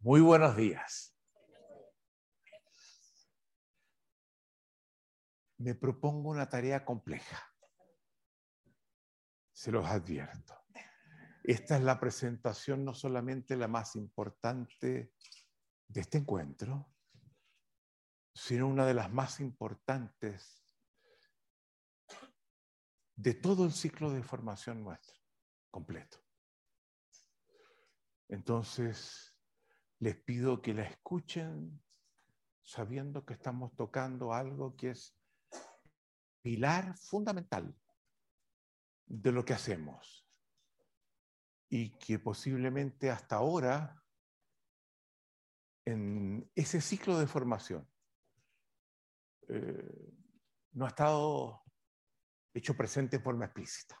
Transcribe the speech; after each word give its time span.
Muy 0.00 0.20
buenos 0.20 0.56
días. 0.56 1.12
Me 5.56 5.74
propongo 5.74 6.30
una 6.30 6.48
tarea 6.48 6.84
compleja. 6.84 7.52
Se 9.52 9.72
los 9.72 9.84
advierto. 9.86 10.54
Esta 11.42 11.76
es 11.76 11.82
la 11.82 11.98
presentación 11.98 12.84
no 12.84 12.94
solamente 12.94 13.56
la 13.56 13.66
más 13.66 13.96
importante 13.96 15.14
de 15.88 16.00
este 16.00 16.18
encuentro, 16.18 16.94
sino 18.32 18.68
una 18.68 18.86
de 18.86 18.94
las 18.94 19.10
más 19.10 19.40
importantes 19.40 20.62
de 23.16 23.34
todo 23.34 23.64
el 23.64 23.72
ciclo 23.72 24.12
de 24.12 24.22
formación 24.22 24.84
nuestro, 24.84 25.18
completo. 25.72 26.18
Entonces, 28.28 29.27
les 30.00 30.16
pido 30.16 30.62
que 30.62 30.74
la 30.74 30.82
escuchen 30.82 31.82
sabiendo 32.62 33.24
que 33.24 33.34
estamos 33.34 33.74
tocando 33.74 34.32
algo 34.32 34.76
que 34.76 34.90
es 34.90 35.16
pilar 36.42 36.96
fundamental 36.98 37.74
de 39.06 39.32
lo 39.32 39.44
que 39.44 39.54
hacemos 39.54 40.28
y 41.70 41.90
que 41.98 42.18
posiblemente 42.18 43.10
hasta 43.10 43.36
ahora 43.36 44.02
en 45.84 46.50
ese 46.54 46.80
ciclo 46.80 47.18
de 47.18 47.26
formación 47.26 47.88
eh, 49.48 50.12
no 50.72 50.84
ha 50.84 50.88
estado 50.88 51.62
hecho 52.52 52.76
presente 52.76 53.16
en 53.16 53.22
forma 53.22 53.46
explícita. 53.46 53.98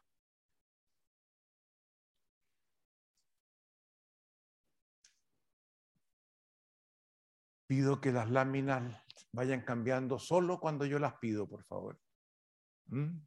Pido 7.68 8.00
que 8.00 8.12
las 8.12 8.30
láminas 8.30 9.04
vayan 9.30 9.60
cambiando 9.60 10.18
solo 10.18 10.58
cuando 10.58 10.86
yo 10.86 10.98
las 10.98 11.18
pido, 11.18 11.46
por 11.46 11.64
favor. 11.64 12.00
¿Mm? 12.86 13.18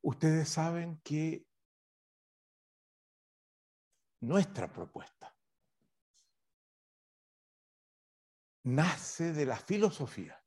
Ustedes 0.00 0.48
saben 0.48 0.98
que 1.04 1.46
nuestra 4.22 4.72
propuesta 4.72 5.36
nace 8.64 9.34
de 9.34 9.44
la 9.44 9.58
filosofía. 9.58 10.42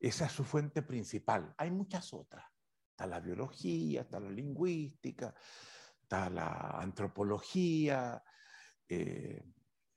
Esa 0.00 0.26
es 0.26 0.32
su 0.32 0.42
fuente 0.44 0.82
principal. 0.82 1.54
Hay 1.56 1.70
muchas 1.70 2.12
otras. 2.12 2.44
Está 2.90 3.06
la 3.06 3.20
biología, 3.20 4.02
está 4.02 4.18
la 4.18 4.30
lingüística, 4.30 5.34
está 6.04 6.30
la 6.30 6.78
antropología, 6.80 8.22
eh, 8.88 9.42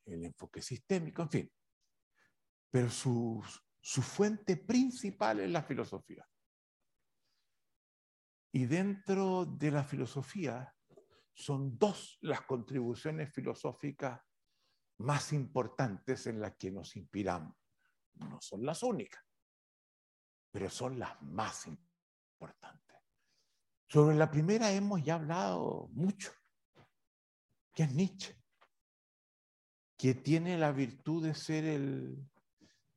el 0.05 0.23
enfoque 0.23 0.61
sistémico, 0.61 1.21
en 1.21 1.29
fin. 1.29 1.53
Pero 2.69 2.89
su, 2.89 3.43
su 3.79 4.01
fuente 4.01 4.57
principal 4.57 5.41
es 5.41 5.49
la 5.49 5.63
filosofía. 5.63 6.27
Y 8.53 8.65
dentro 8.65 9.45
de 9.45 9.71
la 9.71 9.83
filosofía 9.83 10.73
son 11.33 11.77
dos 11.77 12.17
las 12.21 12.41
contribuciones 12.41 13.31
filosóficas 13.31 14.19
más 14.99 15.33
importantes 15.33 16.25
en 16.27 16.39
las 16.39 16.55
que 16.55 16.71
nos 16.71 16.95
inspiramos. 16.95 17.55
No 18.15 18.41
son 18.41 18.65
las 18.65 18.81
únicas, 18.81 19.23
pero 20.51 20.69
son 20.69 20.97
las 20.97 21.21
más 21.21 21.67
importantes. 21.67 22.86
Sobre 23.89 24.17
la 24.17 24.29
primera 24.29 24.71
hemos 24.71 25.01
ya 25.01 25.15
hablado 25.15 25.87
mucho, 25.93 26.33
que 27.73 27.83
es 27.83 27.93
Nietzsche, 27.93 28.35
que 29.97 30.13
tiene 30.13 30.57
la 30.57 30.73
virtud 30.73 31.25
de 31.25 31.33
ser 31.33 31.63
el 31.63 32.29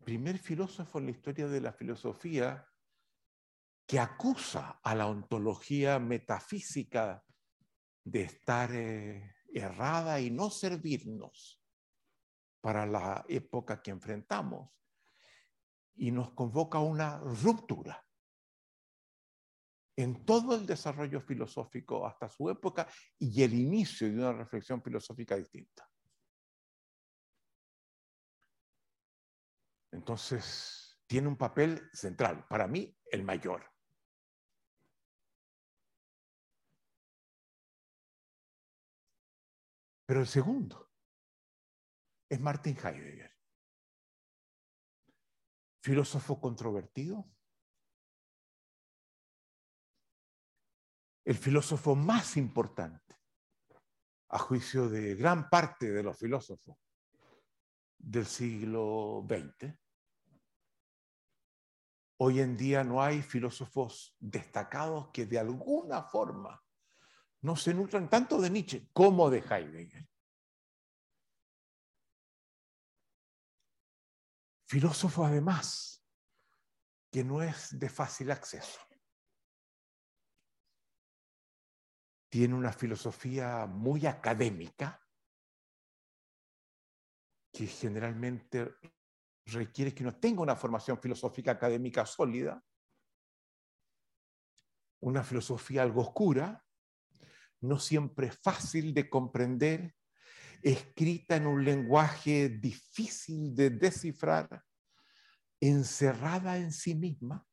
primer 0.05 0.39
filósofo 0.39 0.99
en 0.99 1.05
la 1.06 1.11
historia 1.12 1.47
de 1.47 1.61
la 1.61 1.73
filosofía 1.73 2.67
que 3.87 4.01
acusa 4.01 4.81
a 4.83 4.95
la 4.97 5.06
ontología 5.06 6.01
metafísica 6.01 7.25
de 8.03 8.22
estar 8.22 8.71
eh, 8.72 9.37
errada 9.53 10.21
y 10.21 10.31
no 10.31 10.51
servirnos 10.51 11.62
para 12.61 12.84
la 12.84 13.25
época 13.28 13.81
que 13.81 13.93
enfrentamos. 13.93 14.71
Y 15.95 16.11
nos 16.11 16.33
convoca 16.33 16.78
a 16.78 16.83
una 16.83 17.19
ruptura 17.19 18.05
en 20.03 20.25
todo 20.25 20.55
el 20.55 20.66
desarrollo 20.66 21.21
filosófico 21.21 22.06
hasta 22.06 22.28
su 22.28 22.49
época 22.49 22.88
y 23.19 23.43
el 23.43 23.55
inicio 23.55 24.09
de 24.09 24.15
una 24.15 24.33
reflexión 24.33 24.83
filosófica 24.83 25.37
distinta. 25.37 25.88
Entonces, 29.93 31.00
tiene 31.06 31.28
un 31.28 31.37
papel 31.37 31.91
central, 31.93 32.47
para 32.49 32.66
mí 32.69 32.97
el 33.10 33.25
mayor. 33.25 33.69
Pero 40.06 40.21
el 40.21 40.27
segundo 40.27 40.91
es 42.28 42.41
Martin 42.41 42.77
Heidegger, 42.77 43.33
filósofo 45.83 46.41
controvertido, 46.41 47.28
el 51.31 51.39
filósofo 51.39 51.95
más 51.95 52.37
importante, 52.37 53.17
a 54.31 54.39
juicio 54.41 54.89
de 54.89 55.15
gran 55.15 55.49
parte 55.49 55.89
de 55.89 56.03
los 56.03 56.19
filósofos 56.19 56.77
del 57.97 58.27
siglo 58.27 59.25
XX. 59.29 59.73
Hoy 62.17 62.41
en 62.41 62.57
día 62.57 62.83
no 62.83 63.01
hay 63.01 63.23
filósofos 63.23 64.17
destacados 64.19 65.11
que 65.13 65.27
de 65.27 65.39
alguna 65.39 66.03
forma 66.03 66.61
no 67.43 67.55
se 67.55 67.75
nutran 67.75 68.11
tanto 68.11 68.41
de 68.41 68.51
Nietzsche 68.51 68.89
como 68.93 69.31
de 69.31 69.39
Heidegger. 69.39 70.09
Filósofo 74.67 75.25
además 75.25 76.05
que 77.09 77.23
no 77.23 77.41
es 77.41 77.79
de 77.79 77.89
fácil 77.89 78.33
acceso. 78.33 78.90
Tiene 82.31 82.55
una 82.55 82.73
filosofía 82.73 83.67
muy 83.67 84.07
académica 84.07 85.05
que 87.53 87.67
generalmente 87.67 88.77
requiere 89.47 89.93
que 89.93 90.05
uno 90.05 90.17
tenga 90.19 90.41
una 90.41 90.55
formación 90.55 91.01
filosófica 91.01 91.51
académica 91.51 92.07
sólida, 92.07 92.65
una 95.01 95.25
filosofía 95.25 95.83
algo 95.83 96.03
oscura, 96.03 96.65
no 97.63 97.81
siempre 97.81 98.31
fácil 98.31 98.95
de 98.95 99.11
comprender, 99.11 99.97
escrita 100.63 101.35
en 101.35 101.49
un 101.49 101.65
lenguaje 101.65 102.49
difícil 102.49 103.55
de 103.57 103.71
descifrar, 103.71 104.65
encerrada 105.59 106.59
en 106.59 106.71
sí 106.71 106.95
misma, 106.95 107.45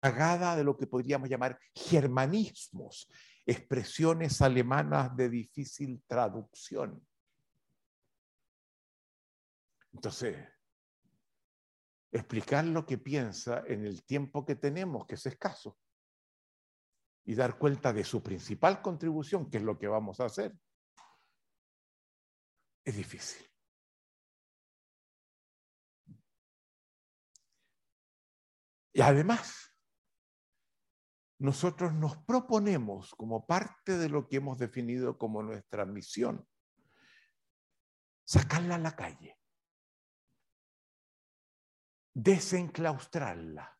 plagada 0.00 0.56
de 0.56 0.64
lo 0.64 0.76
que 0.76 0.86
podríamos 0.86 1.28
llamar 1.28 1.58
germanismos, 1.74 3.08
expresiones 3.44 4.40
alemanas 4.40 5.14
de 5.14 5.28
difícil 5.28 6.02
traducción. 6.06 7.06
Entonces, 9.92 10.36
explicar 12.10 12.64
lo 12.64 12.86
que 12.86 12.98
piensa 12.98 13.62
en 13.66 13.84
el 13.84 14.04
tiempo 14.04 14.44
que 14.44 14.56
tenemos, 14.56 15.06
que 15.06 15.16
es 15.16 15.26
escaso, 15.26 15.78
y 17.24 17.34
dar 17.34 17.58
cuenta 17.58 17.92
de 17.92 18.04
su 18.04 18.22
principal 18.22 18.80
contribución, 18.80 19.50
que 19.50 19.58
es 19.58 19.62
lo 19.62 19.78
que 19.78 19.86
vamos 19.86 20.18
a 20.20 20.24
hacer, 20.24 20.56
es 22.84 22.96
difícil. 22.96 23.46
Y 28.92 29.02
además, 29.02 29.69
nosotros 31.40 31.94
nos 31.94 32.18
proponemos 32.18 33.14
como 33.14 33.46
parte 33.46 33.96
de 33.96 34.10
lo 34.10 34.28
que 34.28 34.36
hemos 34.36 34.58
definido 34.58 35.16
como 35.16 35.42
nuestra 35.42 35.86
misión, 35.86 36.46
sacarla 38.24 38.74
a 38.74 38.78
la 38.78 38.94
calle, 38.94 39.38
desenclaustrarla. 42.12 43.74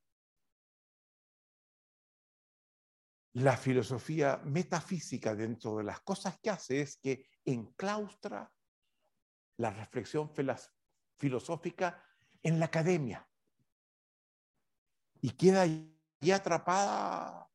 La 3.34 3.58
filosofía 3.58 4.38
metafísica 4.38 5.34
dentro 5.34 5.76
de 5.76 5.84
las 5.84 6.00
cosas 6.00 6.40
que 6.40 6.48
hace 6.48 6.80
es 6.80 6.96
que 6.96 7.26
enclaustra 7.44 8.50
la 9.58 9.70
reflexión 9.70 10.32
filosófica 11.18 12.02
en 12.42 12.58
la 12.58 12.66
academia 12.66 13.28
y 15.20 15.32
queda 15.32 15.60
allí 15.60 16.32
atrapada 16.32 17.50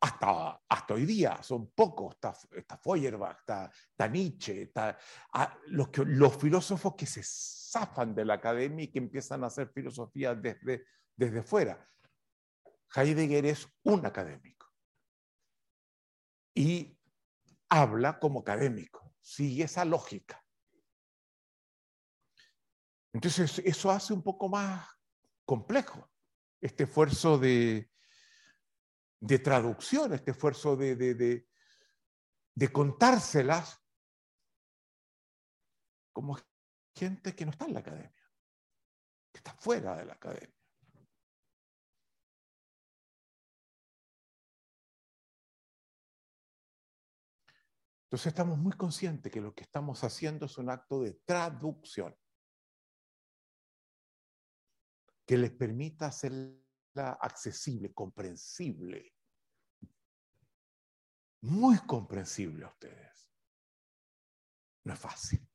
hasta, 0.00 0.62
hasta 0.68 0.94
hoy 0.94 1.06
día, 1.06 1.42
son 1.42 1.70
pocos, 1.70 2.14
está, 2.14 2.34
está 2.56 2.76
Feuerbach, 2.76 3.38
está, 3.40 4.08
Nietzsche, 4.08 4.62
está, 4.62 4.98
ah, 5.32 5.58
los, 5.68 5.88
que, 5.88 6.04
los 6.04 6.36
filósofos 6.36 6.94
que 6.94 7.06
se 7.06 7.22
zafan 7.24 8.14
de 8.14 8.24
la 8.24 8.34
academia 8.34 8.84
y 8.84 8.88
que 8.88 8.98
empiezan 8.98 9.42
a 9.42 9.46
hacer 9.46 9.70
filosofía 9.72 10.34
desde, 10.34 10.84
desde 11.16 11.42
fuera. 11.42 11.88
Heidegger 12.94 13.46
es 13.46 13.68
un 13.82 14.06
académico 14.06 14.66
y 16.54 16.98
habla 17.68 18.18
como 18.18 18.40
académico, 18.40 19.14
sigue 19.20 19.64
esa 19.64 19.84
lógica. 19.84 20.42
Entonces, 23.12 23.60
eso 23.64 23.90
hace 23.90 24.12
un 24.12 24.22
poco 24.22 24.48
más 24.48 24.88
complejo 25.44 26.10
este 26.60 26.84
esfuerzo 26.84 27.38
de, 27.38 27.90
de 29.20 29.38
traducción, 29.38 30.12
este 30.12 30.32
esfuerzo 30.32 30.76
de, 30.76 30.94
de, 30.96 31.46
de, 32.54 32.72
contárselas 32.72 33.82
como 36.12 36.38
gente 36.94 37.34
que 37.34 37.44
no 37.44 37.50
está 37.50 37.66
en 37.66 37.74
la 37.74 37.80
academia, 37.80 38.14
que 39.32 39.38
está 39.38 39.54
fuera 39.54 39.96
de 39.96 40.06
la 40.06 40.14
academia. 40.14 40.56
Entonces 48.06 48.28
estamos 48.28 48.56
muy 48.56 48.72
conscientes 48.72 49.32
que 49.32 49.40
lo 49.40 49.54
que 49.54 49.64
estamos 49.64 50.04
haciendo 50.04 50.46
es 50.46 50.56
un 50.58 50.70
acto 50.70 51.02
de 51.02 51.14
traducción 51.24 52.16
que 55.26 55.36
les 55.36 55.50
permita 55.50 56.06
accesible, 56.98 57.92
comprensible, 57.92 59.12
muy 61.42 61.78
comprensible 61.86 62.64
a 62.64 62.68
ustedes. 62.68 63.32
No 64.84 64.94
es 64.94 64.98
fácil. 64.98 65.48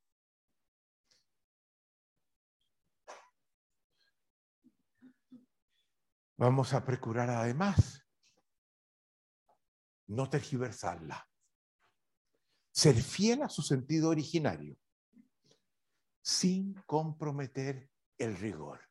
Vamos 6.38 6.74
a 6.74 6.84
procurar 6.84 7.30
además 7.30 8.04
no 10.08 10.30
tergiversarla, 10.30 11.30
ser 12.72 12.96
fiel 12.96 13.44
a 13.44 13.50
su 13.50 13.62
sentido 13.62 14.10
originario, 14.10 14.76
sin 16.22 16.74
comprometer 16.86 17.90
el 18.18 18.36
rigor. 18.38 18.91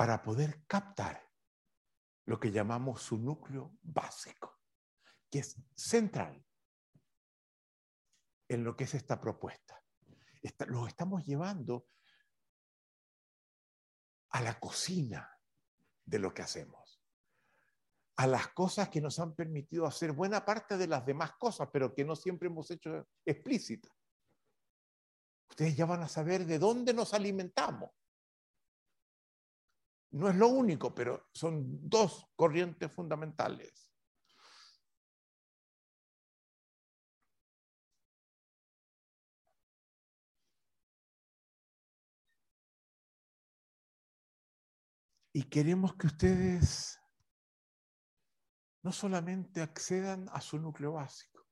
Para 0.00 0.22
poder 0.22 0.64
captar 0.66 1.30
lo 2.24 2.40
que 2.40 2.50
llamamos 2.50 3.02
su 3.02 3.18
núcleo 3.18 3.76
básico, 3.82 4.62
que 5.30 5.40
es 5.40 5.62
central 5.74 6.42
en 8.48 8.64
lo 8.64 8.74
que 8.74 8.84
es 8.84 8.94
esta 8.94 9.20
propuesta. 9.20 9.84
Lo 10.68 10.86
estamos 10.86 11.26
llevando 11.26 11.88
a 14.30 14.40
la 14.40 14.58
cocina 14.58 15.38
de 16.02 16.18
lo 16.18 16.32
que 16.32 16.40
hacemos, 16.40 17.04
a 18.16 18.26
las 18.26 18.48
cosas 18.54 18.88
que 18.88 19.02
nos 19.02 19.18
han 19.18 19.34
permitido 19.34 19.84
hacer 19.84 20.12
buena 20.12 20.46
parte 20.46 20.78
de 20.78 20.86
las 20.86 21.04
demás 21.04 21.32
cosas, 21.32 21.68
pero 21.70 21.94
que 21.94 22.06
no 22.06 22.16
siempre 22.16 22.48
hemos 22.48 22.70
hecho 22.70 23.06
explícitas. 23.22 23.92
Ustedes 25.50 25.76
ya 25.76 25.84
van 25.84 26.00
a 26.00 26.08
saber 26.08 26.46
de 26.46 26.58
dónde 26.58 26.94
nos 26.94 27.12
alimentamos. 27.12 27.99
No 30.12 30.28
es 30.28 30.34
lo 30.34 30.48
único, 30.48 30.94
pero 30.94 31.28
son 31.32 31.88
dos 31.88 32.26
corrientes 32.34 32.92
fundamentales. 32.92 33.90
Y 45.32 45.44
queremos 45.44 45.94
que 45.94 46.08
ustedes 46.08 46.98
no 48.82 48.90
solamente 48.90 49.62
accedan 49.62 50.28
a 50.32 50.40
su 50.40 50.58
núcleo 50.58 50.94
básico, 50.94 51.46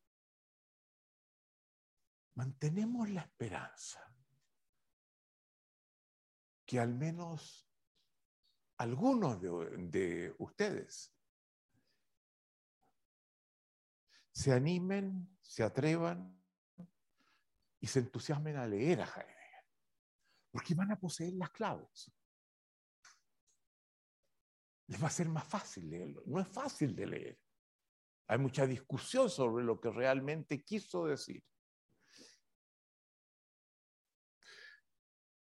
mantenemos 2.34 3.08
la 3.10 3.20
esperanza 3.20 4.00
que 6.66 6.80
al 6.80 6.92
menos 6.92 7.67
algunos 8.78 9.40
de, 9.40 10.34
ustedes 10.38 11.12
se 14.30 14.52
animen, 14.52 15.36
se 15.42 15.64
atrevan 15.64 16.40
y 17.80 17.86
se 17.88 17.98
entusiasmen 17.98 18.56
a 18.56 18.66
leer 18.66 19.00
a 19.00 19.04
Heidegger, 19.04 19.64
porque 20.52 20.74
van 20.74 20.92
a 20.92 20.98
poseer 20.98 21.34
las 21.34 21.50
claves. 21.50 22.12
Les 24.86 25.02
va 25.02 25.08
a 25.08 25.10
ser 25.10 25.28
más 25.28 25.44
fácil 25.44 25.90
leerlo. 25.90 26.22
No 26.26 26.40
es 26.40 26.48
fácil 26.48 26.94
de 26.94 27.06
leer. 27.06 27.40
Hay 28.28 28.38
mucha 28.38 28.64
discusión 28.64 29.28
sobre 29.28 29.64
lo 29.64 29.80
que 29.80 29.90
realmente 29.90 30.62
quiso 30.62 31.06
decir. 31.06 31.44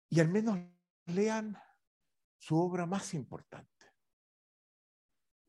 Y 0.09 0.21
al 0.21 0.29
menos 0.29 0.59
lean 1.07 1.59
su 2.39 2.57
obra 2.57 2.87
más 2.87 3.13
importante, 3.15 3.87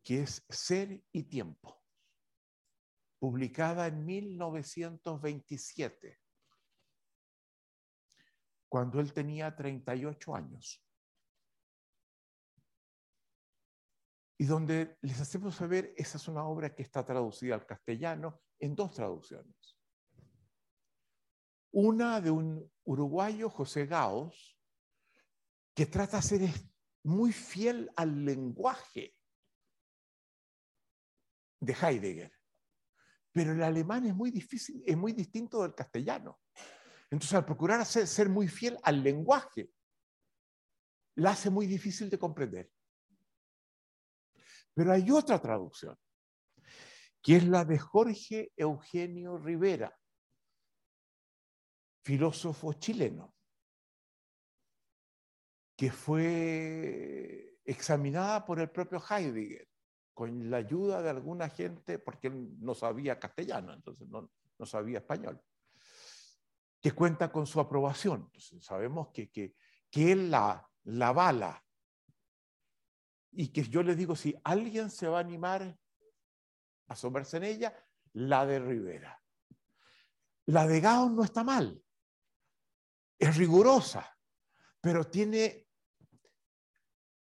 que 0.04 0.24
es 0.24 0.44
Ser 0.50 1.04
y 1.12 1.24
Tiempo, 1.24 1.82
publicada 3.20 3.88
en 3.88 4.06
1927, 4.06 6.20
cuando 8.68 9.00
él 9.00 9.14
tenía 9.14 9.56
38 9.56 10.36
años. 10.36 10.84
Y 14.38 14.46
donde 14.46 14.98
les 15.02 15.20
hacemos 15.20 15.56
saber, 15.56 15.94
esa 15.98 16.18
es 16.18 16.28
una 16.28 16.46
obra 16.46 16.74
que 16.74 16.84
está 16.84 17.06
traducida 17.06 17.56
al 17.56 17.66
castellano 17.66 18.42
en 18.58 18.74
dos 18.74 18.94
traducciones. 18.94 19.78
Una 21.72 22.22
de 22.22 22.32
un 22.32 22.72
uruguayo, 22.86 23.50
José 23.50 23.86
Gaos, 23.86 24.58
que 25.76 25.86
trata 25.86 26.20
de 26.20 26.52
muy 27.04 27.32
fiel 27.32 27.90
al 27.96 28.26
lenguaje 28.26 29.16
de 31.60 31.74
Heidegger. 31.74 32.32
Pero 33.32 33.54
el 33.54 33.64
alemán 33.64 34.06
es 34.06 34.16
muy 34.16 34.32
difícil, 34.32 34.84
es 34.86 34.98
muy 34.98 35.14
distinto 35.14 35.62
del 35.62 35.76
castellano. 35.76 36.40
Entonces, 37.12 37.34
al 37.34 37.46
procurar 37.46 37.86
ser 37.86 38.30
muy 38.30 38.48
fiel 38.48 38.78
al 38.84 39.04
lenguaje, 39.04 39.72
la 41.16 41.32
hace 41.32 41.50
muy 41.50 41.68
difícil 41.68 42.10
de 42.10 42.20
comprender. 42.20 42.72
Pero 44.74 44.94
hay 44.94 45.10
otra 45.12 45.42
traducción, 45.42 45.98
que 47.22 47.38
es 47.38 47.44
la 47.46 47.66
de 47.66 47.78
Jorge 47.78 48.52
Eugenio 48.56 49.38
Rivera, 49.38 49.96
filósofo 52.04 52.74
chileno, 52.74 53.36
que 55.80 55.94
fue 55.94 57.58
examinada 57.64 58.46
por 58.46 58.60
el 58.60 58.70
propio 58.70 59.02
Heidegger, 59.02 59.66
con 60.14 60.52
la 60.52 60.58
ayuda 60.58 61.02
de 61.02 61.10
alguna 61.10 61.48
gente, 61.48 62.00
porque 62.00 62.28
él 62.28 62.50
no 62.60 62.76
sabía 62.76 63.18
castellano, 63.18 63.74
entonces 63.74 64.06
no, 64.10 64.30
sabía 64.66 64.98
español, 64.98 65.42
que 66.82 66.92
cuenta 66.92 67.32
con 67.32 67.48
su 67.48 67.62
aprobación. 67.62 68.24
Entonces 68.26 68.62
sabemos 68.62 69.08
que, 69.14 69.32
que, 69.32 69.56
que 69.90 70.12
él 70.12 70.30
la, 70.30 70.70
la 70.84 71.14
bala 71.14 71.64
y 73.32 73.48
que 73.48 73.64
yo 73.64 73.82
le 73.82 73.96
digo, 73.96 74.18
si 74.18 74.36
alguien 74.44 74.90
se 74.90 75.08
va 75.08 75.20
a 75.20 75.22
animar 75.22 75.80
a 76.90 76.96
somarse 76.98 77.38
en 77.38 77.46
ella, 77.46 77.74
la 78.12 78.46
de 78.46 78.60
Rivera. 78.60 79.24
La 80.48 80.68
de 80.68 80.82
Gao 80.82 81.10
no 81.10 81.24
está 81.24 81.46
mal, 81.46 81.82
es 83.18 83.38
rigurosa, 83.38 84.14
pero 84.82 85.08
tiene 85.08 85.69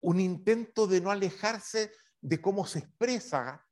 un 0.00 0.20
intento 0.20 0.86
de 0.86 1.00
no 1.00 1.10
alejarse 1.10 1.92
de 2.20 2.40
cómo 2.40 2.66
se 2.66 2.80
expresa 2.80 3.64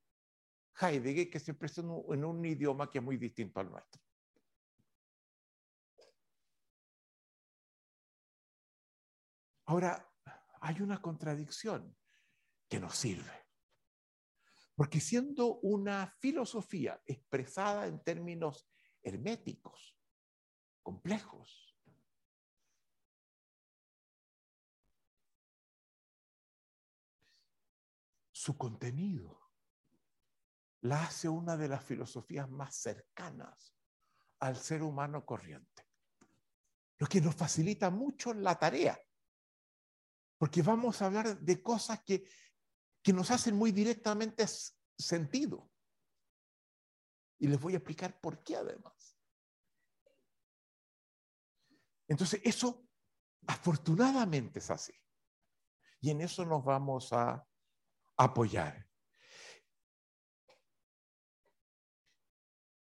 Heidegger, 0.81 1.31
que 1.31 1.41
se 1.41 1.53
expresa 1.53 1.81
en 1.81 2.25
un, 2.25 2.45
idioma 2.45 2.91
que 2.91 2.99
es 2.99 3.05
muy 3.05 3.17
distinto 3.17 3.61
al 3.61 3.71
nuestro. 3.71 4.01
Ahora, 9.67 10.13
hay 10.61 10.81
una 10.81 11.01
contradicción 11.01 11.97
que 12.69 12.79
nos 12.79 12.97
sirve. 12.97 13.47
Porque 14.75 15.01
siendo 15.01 15.59
una 15.61 16.15
filosofía 16.19 17.03
expresada 17.07 17.87
en 17.87 18.03
términos 18.03 18.69
herméticos, 19.03 19.97
complejos, 20.83 21.76
su 28.47 28.57
contenido 28.57 29.51
la 30.83 31.03
hace 31.03 31.29
una 31.29 31.57
de 31.57 31.67
las 31.67 31.85
filosofías 31.85 32.49
más 32.49 32.77
cercanas 32.77 33.75
al 34.39 34.57
ser 34.57 34.85
humano 34.85 35.27
corriente. 35.27 35.85
Lo 36.99 37.09
que 37.09 37.21
nos 37.21 37.35
facilita 37.35 37.91
mucho 37.91 38.33
la 38.33 38.57
tarea, 38.57 38.97
porque 40.39 40.63
vamos 40.63 41.03
a 41.03 41.07
hablar 41.07 41.41
de 41.41 41.61
cosas 41.61 42.05
que, 42.05 42.23
que 43.03 43.13
nos 43.13 43.33
hacen 43.33 43.57
muy 43.57 43.73
directamente 43.73 44.47
sentido. 44.97 45.69
Y 47.41 47.49
les 47.49 47.59
voy 47.59 47.75
a 47.75 47.79
explicar 47.79 48.21
por 48.21 48.45
qué 48.45 48.55
además. 48.55 49.19
Entonces, 52.07 52.41
eso 52.45 52.87
afortunadamente 53.49 54.61
es 54.61 54.71
así. 54.71 54.95
Y 56.01 56.11
en 56.11 56.21
eso 56.21 56.45
nos 56.45 56.65
vamos 56.65 57.13
a 57.13 57.45
apoyar. 58.17 58.87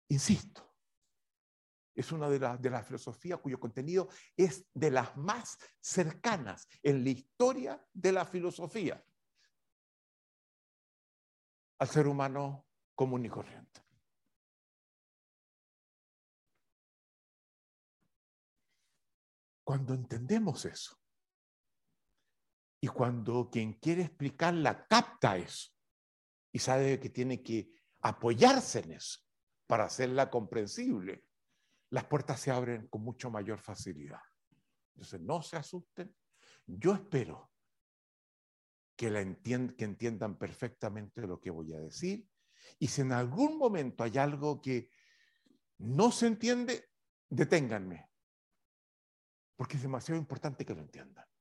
Insisto, 0.08 0.62
es 1.94 2.12
una 2.12 2.28
de, 2.28 2.38
de 2.38 2.70
las 2.70 2.86
filosofías 2.86 3.40
cuyo 3.40 3.58
contenido 3.58 4.08
es 4.36 4.66
de 4.74 4.90
las 4.90 5.16
más 5.16 5.58
cercanas 5.80 6.68
en 6.82 7.04
la 7.04 7.10
historia 7.10 7.86
de 7.92 8.12
la 8.12 8.24
filosofía 8.24 9.02
al 11.78 11.88
ser 11.88 12.06
humano 12.06 12.66
común 12.94 13.24
y 13.24 13.28
corriente. 13.28 13.80
Cuando 19.64 19.94
entendemos 19.94 20.64
eso 20.64 21.01
y 22.84 22.88
cuando 22.88 23.48
quien 23.48 23.74
quiere 23.74 24.02
explicarla 24.02 24.88
capta 24.88 25.36
eso 25.36 25.70
y 26.50 26.58
sabe 26.58 26.98
que 26.98 27.10
tiene 27.10 27.40
que 27.40 27.70
apoyarse 28.00 28.80
en 28.80 28.94
eso 28.94 29.20
para 29.68 29.84
hacerla 29.84 30.28
comprensible, 30.28 31.24
las 31.90 32.04
puertas 32.06 32.40
se 32.40 32.50
abren 32.50 32.88
con 32.88 33.02
mucho 33.02 33.30
mayor 33.30 33.60
facilidad. 33.60 34.18
Entonces, 34.94 35.20
no 35.20 35.42
se 35.42 35.56
asusten. 35.56 36.12
Yo 36.66 36.94
espero 36.94 37.52
que, 38.96 39.10
la 39.10 39.24
que 39.32 39.84
entiendan 39.84 40.36
perfectamente 40.36 41.24
lo 41.24 41.40
que 41.40 41.50
voy 41.50 41.72
a 41.74 41.78
decir. 41.78 42.26
Y 42.80 42.88
si 42.88 43.02
en 43.02 43.12
algún 43.12 43.58
momento 43.58 44.02
hay 44.02 44.18
algo 44.18 44.60
que 44.60 44.90
no 45.78 46.10
se 46.10 46.26
entiende, 46.26 46.90
deténganme. 47.28 48.10
Porque 49.54 49.76
es 49.76 49.82
demasiado 49.82 50.20
importante 50.20 50.66
que 50.66 50.74
lo 50.74 50.80
entiendan. 50.80 51.31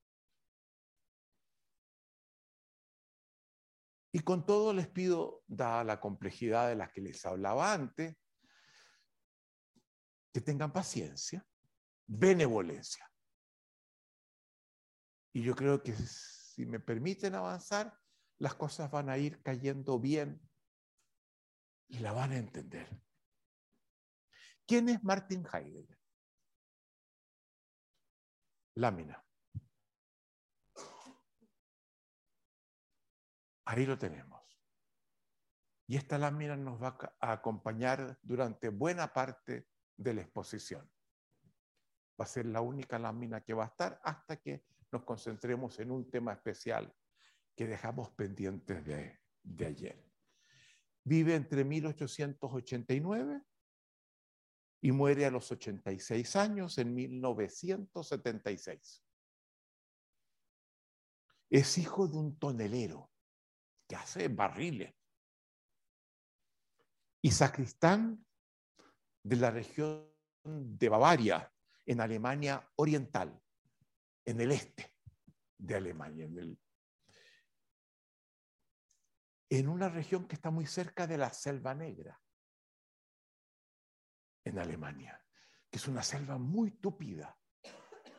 Y 4.12 4.20
con 4.20 4.46
todo 4.46 4.74
les 4.74 4.88
pido, 4.88 5.44
dada 5.48 5.84
la 5.84 6.00
complejidad 6.00 6.68
de 6.68 6.75
las 6.75 6.91
que 6.91 7.01
les 7.01 7.25
hablaba 7.25 7.74
antes, 7.74 8.15
que 10.34 10.41
tengan 10.41 10.74
paciencia, 10.74 11.46
benevolencia. 12.08 13.10
Y 15.34 15.44
yo 15.44 15.56
creo 15.56 15.82
que 15.82 15.94
si 15.94 16.65
me 16.65 16.80
permiten 16.80 17.36
avanzar, 17.36 17.98
las 18.38 18.56
cosas 18.56 18.91
van 18.91 19.10
a 19.10 19.18
ir 19.18 19.41
cayendo 19.41 20.00
bien 20.00 20.41
y 21.88 22.00
la 22.00 22.12
van 22.12 22.32
a 22.32 22.38
entender. 22.38 22.89
¿Quién 24.65 24.89
es 24.89 25.03
Martin 25.03 25.46
Heidegger? 25.46 26.00
Lámina. 28.75 29.24
Ahí 33.72 33.86
lo 33.86 33.98
tenemos. 33.98 34.42
Y 35.88 35.96
esta 35.96 36.18
lámina 36.18 36.58
nos 36.58 36.84
va 36.84 36.98
a 37.22 37.32
acompañar 37.32 38.20
durante 38.22 38.68
buena 38.68 39.13
parte 39.13 39.70
de 39.96 40.13
la 40.13 40.24
exposición. 40.24 40.92
Va 42.20 42.25
a 42.25 42.28
ser 42.28 42.48
la 42.48 42.60
única 42.60 43.00
lámina 43.00 43.40
que 43.40 43.54
va 43.54 43.63
a 43.63 43.68
estar 43.68 44.01
hasta 44.04 44.36
que 44.42 44.66
nos 44.92 45.06
concentremos 45.06 45.80
en 45.80 45.90
un 45.90 46.12
tema 46.12 46.34
especial 46.34 46.94
que 47.56 47.66
dejamos 47.66 48.10
pendientes 48.10 48.84
de, 48.84 49.22
de 49.42 49.66
ayer. 49.66 50.06
Vive 51.06 51.36
entre 51.36 51.63
1889 51.63 53.42
y 54.82 54.92
muere 54.92 55.25
a 55.25 55.32
los 55.32 55.50
86 55.50 56.36
años 56.36 56.78
en 56.78 56.94
1976. 56.94 59.06
Es 61.50 61.78
hijo 61.78 62.10
de 62.10 62.18
un 62.18 62.38
tonelero 62.38 63.11
que 63.91 63.98
hace 63.98 64.29
barriles 64.29 64.95
y 67.21 67.29
sacristán 67.29 68.25
de 69.21 69.36
la 69.36 69.51
región 69.51 70.10
de 70.45 70.88
Bavaria, 70.88 71.53
en 71.86 72.00
Alemania 72.00 72.65
Oriental, 72.77 73.38
en 74.24 74.39
el 74.39 74.53
este 74.53 74.95
de 75.57 75.75
Alemania, 75.75 76.24
en, 76.24 76.38
el, 76.38 76.60
en 79.50 79.67
una 79.67 79.89
región 79.89 80.25
que 80.25 80.36
está 80.36 80.51
muy 80.51 80.67
cerca 80.67 81.05
de 81.05 81.17
la 81.17 81.33
Selva 81.33 81.75
Negra, 81.75 82.17
en 84.45 84.57
Alemania, 84.57 85.21
que 85.69 85.79
es 85.79 85.88
una 85.89 86.01
selva 86.01 86.38
muy 86.38 86.71
tupida. 86.79 87.38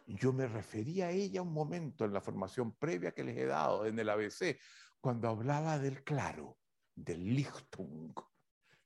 Yo 0.07 0.35
me 0.35 0.47
refería 0.47 1.07
a 1.07 1.13
ella 1.13 1.41
un 1.41 1.55
momento 1.55 2.05
en 2.05 2.13
la 2.13 2.21
formación 2.21 2.77
previa 2.77 3.13
que 3.13 3.25
les 3.25 3.39
he 3.39 3.47
dado 3.47 3.87
en 3.87 3.99
el 3.99 4.11
ABC, 4.11 4.59
cuando 5.03 5.29
hablaba 5.29 5.81
del 5.81 6.05
claro, 6.05 6.59
del 6.95 7.35
Lichtung. 7.35 8.15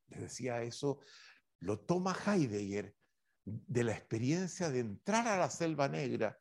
Les 0.08 0.20
decía 0.20 0.62
eso 0.62 1.00
lo 1.60 1.80
toma 1.80 2.16
Heidegger 2.26 2.94
de 3.44 3.84
la 3.84 3.92
experiencia 3.92 4.70
de 4.70 4.80
entrar 4.80 5.28
a 5.28 5.36
la 5.36 5.50
selva 5.50 5.88
negra, 5.88 6.38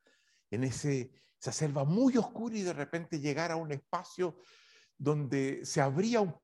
en 0.50 0.64
ese, 0.64 1.12
esa 1.40 1.52
selva 1.52 1.84
muy 1.84 2.18
oscura 2.18 2.58
y 2.58 2.62
de 2.62 2.74
repente 2.74 3.20
llegar 3.20 3.52
a 3.52 3.58
un 3.58 3.72
espacio 3.72 4.38
donde 4.98 5.66
se 5.66 5.82
abría 5.82 6.22
un 6.22 6.36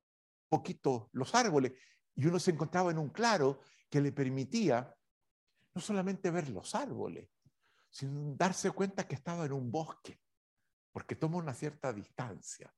poquito 0.49 1.09
los 1.13 1.33
árboles 1.33 1.71
y 2.15 2.25
uno 2.25 2.37
se 2.37 2.51
encontraba 2.51 2.91
en 2.91 2.97
un 2.97 3.09
claro 3.09 3.61
que 3.89 4.01
le 4.01 4.11
permitía 4.11 4.93
no 5.73 5.81
solamente 5.81 6.29
ver 6.31 6.49
los 6.49 6.75
árboles, 6.75 7.29
sino 7.89 8.35
darse 8.35 8.71
cuenta 8.71 9.07
que 9.07 9.15
estaba 9.15 9.45
en 9.45 9.53
un 9.53 9.71
bosque, 9.71 10.19
porque 10.91 11.15
toma 11.15 11.37
una 11.37 11.53
cierta 11.53 11.93
distancia. 11.93 12.73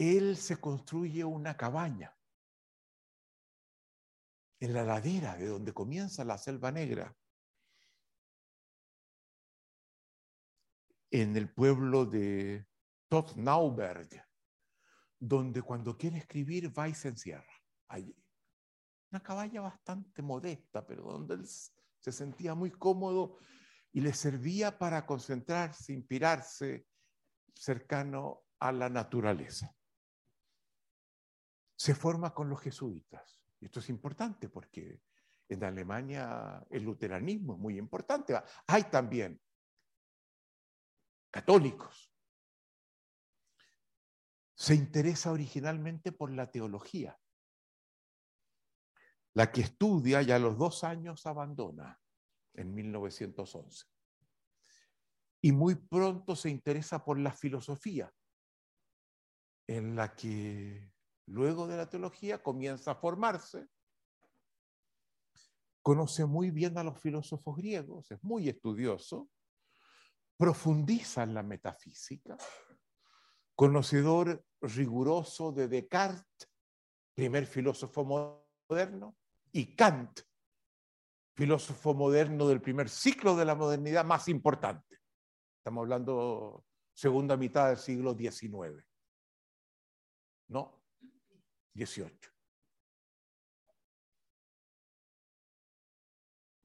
Él 0.00 0.38
se 0.38 0.56
construye 0.56 1.22
una 1.26 1.58
cabaña 1.58 2.16
en 4.58 4.72
la 4.72 4.82
ladera 4.82 5.36
de 5.36 5.46
donde 5.46 5.74
comienza 5.74 6.24
la 6.24 6.38
selva 6.38 6.72
negra, 6.72 7.14
en 11.10 11.36
el 11.36 11.52
pueblo 11.52 12.06
de 12.06 12.66
Totnauberg, 13.08 14.08
donde 15.18 15.60
cuando 15.60 15.98
quiere 15.98 16.16
escribir 16.16 16.72
va 16.76 16.88
y 16.88 16.94
se 16.94 17.08
encierra 17.08 17.52
allí. 17.88 18.16
Una 19.10 19.22
cabaña 19.22 19.60
bastante 19.60 20.22
modesta, 20.22 20.86
pero 20.86 21.02
donde 21.02 21.34
él 21.34 21.46
se 21.46 22.10
sentía 22.10 22.54
muy 22.54 22.70
cómodo 22.70 23.36
y 23.92 24.00
le 24.00 24.14
servía 24.14 24.78
para 24.78 25.04
concentrarse, 25.04 25.92
inspirarse 25.92 26.86
cercano 27.54 28.44
a 28.60 28.72
la 28.72 28.88
naturaleza 28.88 29.76
se 31.80 31.94
forma 31.94 32.34
con 32.34 32.50
los 32.50 32.60
jesuitas. 32.60 33.40
Esto 33.58 33.80
es 33.80 33.88
importante 33.88 34.50
porque 34.50 35.00
en 35.48 35.64
Alemania 35.64 36.62
el 36.68 36.82
luteranismo 36.82 37.54
es 37.54 37.58
muy 37.58 37.78
importante. 37.78 38.38
Hay 38.66 38.84
también 38.90 39.40
católicos. 41.30 42.12
Se 44.54 44.74
interesa 44.74 45.32
originalmente 45.32 46.12
por 46.12 46.30
la 46.30 46.50
teología. 46.50 47.18
La 49.32 49.50
que 49.50 49.62
estudia 49.62 50.20
y 50.20 50.32
a 50.32 50.38
los 50.38 50.58
dos 50.58 50.84
años 50.84 51.24
abandona 51.24 51.98
en 52.52 52.74
1911. 52.74 53.86
Y 55.40 55.52
muy 55.52 55.76
pronto 55.76 56.36
se 56.36 56.50
interesa 56.50 57.02
por 57.02 57.18
la 57.18 57.32
filosofía, 57.32 58.12
en 59.66 59.96
la 59.96 60.14
que 60.14 60.92
luego 61.30 61.66
de 61.66 61.76
la 61.76 61.88
teología, 61.88 62.42
comienza 62.42 62.92
a 62.92 62.94
formarse, 62.96 63.68
conoce 65.82 66.26
muy 66.26 66.50
bien 66.50 66.76
a 66.76 66.84
los 66.84 66.98
filósofos 66.98 67.56
griegos, 67.56 68.10
es 68.10 68.22
muy 68.22 68.48
estudioso, 68.48 69.30
profundiza 70.36 71.22
en 71.22 71.34
la 71.34 71.42
metafísica, 71.42 72.36
conocedor 73.54 74.44
riguroso 74.60 75.52
de 75.52 75.68
Descartes, 75.68 76.50
primer 77.14 77.46
filósofo 77.46 78.04
moderno, 78.68 79.16
y 79.52 79.74
Kant, 79.74 80.20
filósofo 81.34 81.94
moderno 81.94 82.46
del 82.46 82.60
primer 82.60 82.88
ciclo 82.88 83.36
de 83.36 83.44
la 83.44 83.54
modernidad 83.54 84.04
más 84.04 84.28
importante. 84.28 85.00
Estamos 85.58 85.82
hablando 85.82 86.64
segunda 86.92 87.36
mitad 87.36 87.68
del 87.68 87.78
siglo 87.78 88.14
XIX. 88.14 88.84
No, 90.48 90.79
XVIII. 91.86 92.18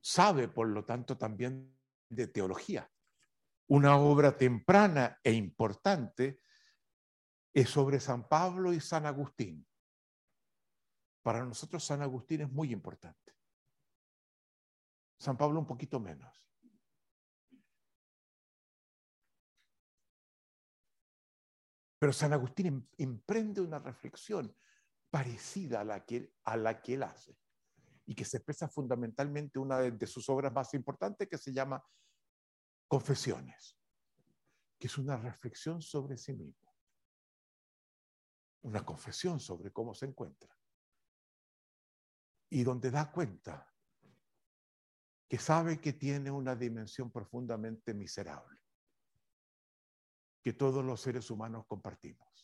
Sabe, 0.02 0.48
por 0.48 0.68
lo 0.68 0.86
tanto, 0.86 1.18
también 1.18 1.76
de 2.10 2.28
teología. 2.28 2.92
Una 3.68 3.98
obra 3.98 4.38
temprana 4.38 5.20
e 5.24 5.32
importante 5.32 6.42
es 7.54 7.70
sobre 7.70 8.00
San 8.00 8.28
Pablo 8.28 8.74
y 8.74 8.80
San 8.80 9.06
Agustín. 9.06 9.66
Para 11.24 11.44
nosotros 11.44 11.84
San 11.84 12.04
Agustín 12.04 12.42
es 12.42 12.52
muy 12.52 12.72
importante. 12.72 13.34
San 15.18 15.38
Pablo 15.38 15.60
un 15.60 15.66
poquito 15.66 16.00
menos. 16.00 16.32
Pero 21.98 22.14
San 22.14 22.34
Agustín 22.34 22.66
em, 22.68 22.88
emprende 22.98 23.62
una 23.62 23.80
reflexión 23.80 24.56
parecida 25.16 25.80
a 25.80 25.84
la 25.86 26.06
que, 26.06 26.34
a 26.44 26.58
la 26.58 26.82
que 26.82 26.96
él 26.96 27.04
hace 27.04 27.38
y 28.06 28.14
que 28.14 28.26
se 28.26 28.36
expresa 28.36 28.68
fundamentalmente 28.68 29.58
una 29.58 29.80
de, 29.80 30.08
sus 30.08 30.28
obras 30.28 30.52
más 30.52 30.74
importantes 30.74 31.30
que 31.30 31.38
se 31.38 31.54
llama 31.54 31.82
Confesiones, 32.86 33.80
que 34.78 34.88
es 34.88 34.98
una 34.98 35.16
reflexión 35.16 35.82
sobre 35.82 36.18
sí 36.18 36.34
mismo, 36.34 36.70
una 38.64 38.86
confesión 38.86 39.40
sobre 39.40 39.72
cómo 39.72 39.94
se 39.94 40.08
encuentra 40.08 40.54
y 42.50 42.64
donde 42.66 42.92
da 42.92 43.10
cuenta 43.10 43.74
que 45.30 45.38
sabe 45.40 45.80
que 45.80 45.94
tiene 45.94 46.30
una 46.30 46.58
dimensión 46.58 47.10
profundamente 47.10 47.94
miserable, 47.94 48.60
que 50.44 50.52
todos 50.52 50.84
los 50.84 51.00
seres 51.00 51.32
humanos 51.32 51.66
compartimos. 51.68 52.35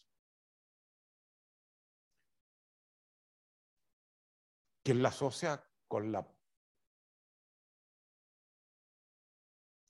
Que 4.83 4.93
la 4.93 5.09
asocia 5.09 5.63
con 5.88 6.11
la 6.11 6.27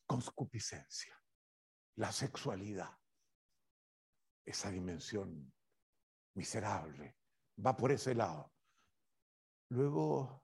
conscupiscencia, 0.06 1.18
la 1.96 2.12
sexualidad, 2.12 3.00
esa 4.46 4.70
dimensión 4.70 5.54
miserable, 6.36 7.18
va 7.66 7.76
por 7.78 7.92
ese 7.92 8.14
lado. 8.16 8.54
Luego 9.70 10.44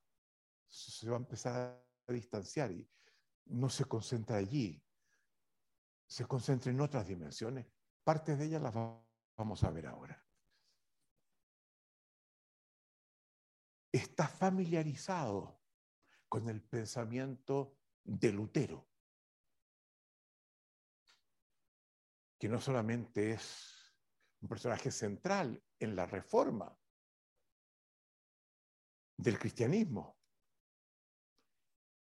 se 0.69 1.09
va 1.09 1.17
a 1.17 1.19
empezar 1.19 1.85
a 2.07 2.11
distanciar 2.13 2.71
y 2.71 2.89
no 3.47 3.69
se 3.69 3.85
concentra 3.85 4.37
allí, 4.37 4.81
se 6.07 6.25
concentra 6.25 6.71
en 6.71 6.79
otras 6.79 7.07
dimensiones. 7.07 7.67
Partes 8.03 8.39
de 8.39 8.45
ellas 8.45 8.61
las 8.61 8.73
vamos 9.37 9.63
a 9.63 9.71
ver 9.71 9.87
ahora. 9.87 10.26
Está 13.97 14.27
familiarizado 14.27 15.59
con 16.29 16.47
el 16.49 16.61
pensamiento 16.61 17.79
de 18.03 18.31
Lutero, 18.31 18.87
que 22.37 22.47
no 22.47 22.61
solamente 22.61 23.31
es 23.31 23.91
un 24.41 24.49
personaje 24.49 24.91
central 24.91 25.59
en 25.79 25.95
la 25.95 26.05
reforma 26.05 26.77
del 29.17 29.39
cristianismo, 29.39 30.15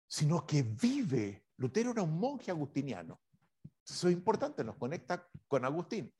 sino 0.07 0.47
que 0.47 0.63
vive. 0.63 1.45
Lutero 1.57 1.91
era 1.91 2.01
un 2.01 2.19
monje 2.19 2.49
agustiniano. 2.49 3.21
Eso 3.87 4.07
es 4.07 4.15
importante, 4.15 4.63
nos 4.63 4.77
conecta 4.77 5.29
con 5.47 5.63
Agustín. 5.63 6.11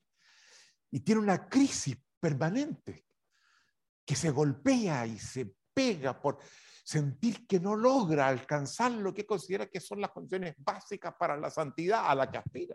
Y 0.92 1.00
tiene 1.00 1.20
una 1.20 1.48
crisis 1.48 1.98
permanente 2.20 3.07
que 4.08 4.16
se 4.16 4.30
golpea 4.30 5.06
y 5.06 5.18
se 5.18 5.54
pega 5.74 6.18
por 6.18 6.38
sentir 6.82 7.46
que 7.46 7.60
no 7.60 7.76
logra 7.76 8.26
alcanzar 8.26 8.90
lo 8.90 9.12
que 9.12 9.26
considera 9.26 9.66
que 9.68 9.80
son 9.80 10.00
las 10.00 10.12
condiciones 10.12 10.54
básicas 10.56 11.14
para 11.18 11.36
la 11.36 11.50
santidad 11.50 12.08
a 12.08 12.14
la 12.14 12.30
que 12.30 12.38
aspira. 12.38 12.74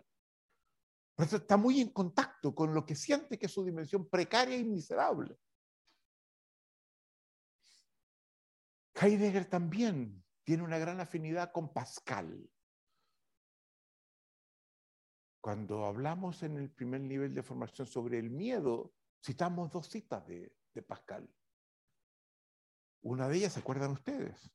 Por 1.16 1.26
eso 1.26 1.38
está 1.38 1.56
muy 1.56 1.80
en 1.80 1.88
contacto 1.88 2.54
con 2.54 2.72
lo 2.72 2.86
que 2.86 2.94
siente 2.94 3.36
que 3.36 3.46
es 3.46 3.52
su 3.52 3.64
dimensión 3.64 4.08
precaria 4.08 4.56
y 4.56 4.62
miserable. 4.62 5.36
Heidegger 8.94 9.46
también 9.46 10.24
tiene 10.44 10.62
una 10.62 10.78
gran 10.78 11.00
afinidad 11.00 11.50
con 11.50 11.72
Pascal. 11.72 12.48
Cuando 15.40 15.84
hablamos 15.84 16.44
en 16.44 16.58
el 16.58 16.70
primer 16.70 17.00
nivel 17.00 17.34
de 17.34 17.42
formación 17.42 17.88
sobre 17.88 18.20
el 18.20 18.30
miedo, 18.30 18.94
citamos 19.20 19.72
dos 19.72 19.88
citas 19.88 20.24
de, 20.28 20.54
de 20.74 20.82
Pascal. 20.82 21.28
Una 23.02 23.28
de 23.28 23.36
ellas, 23.36 23.52
¿se 23.52 23.60
acuerdan 23.60 23.92
ustedes? 23.92 24.50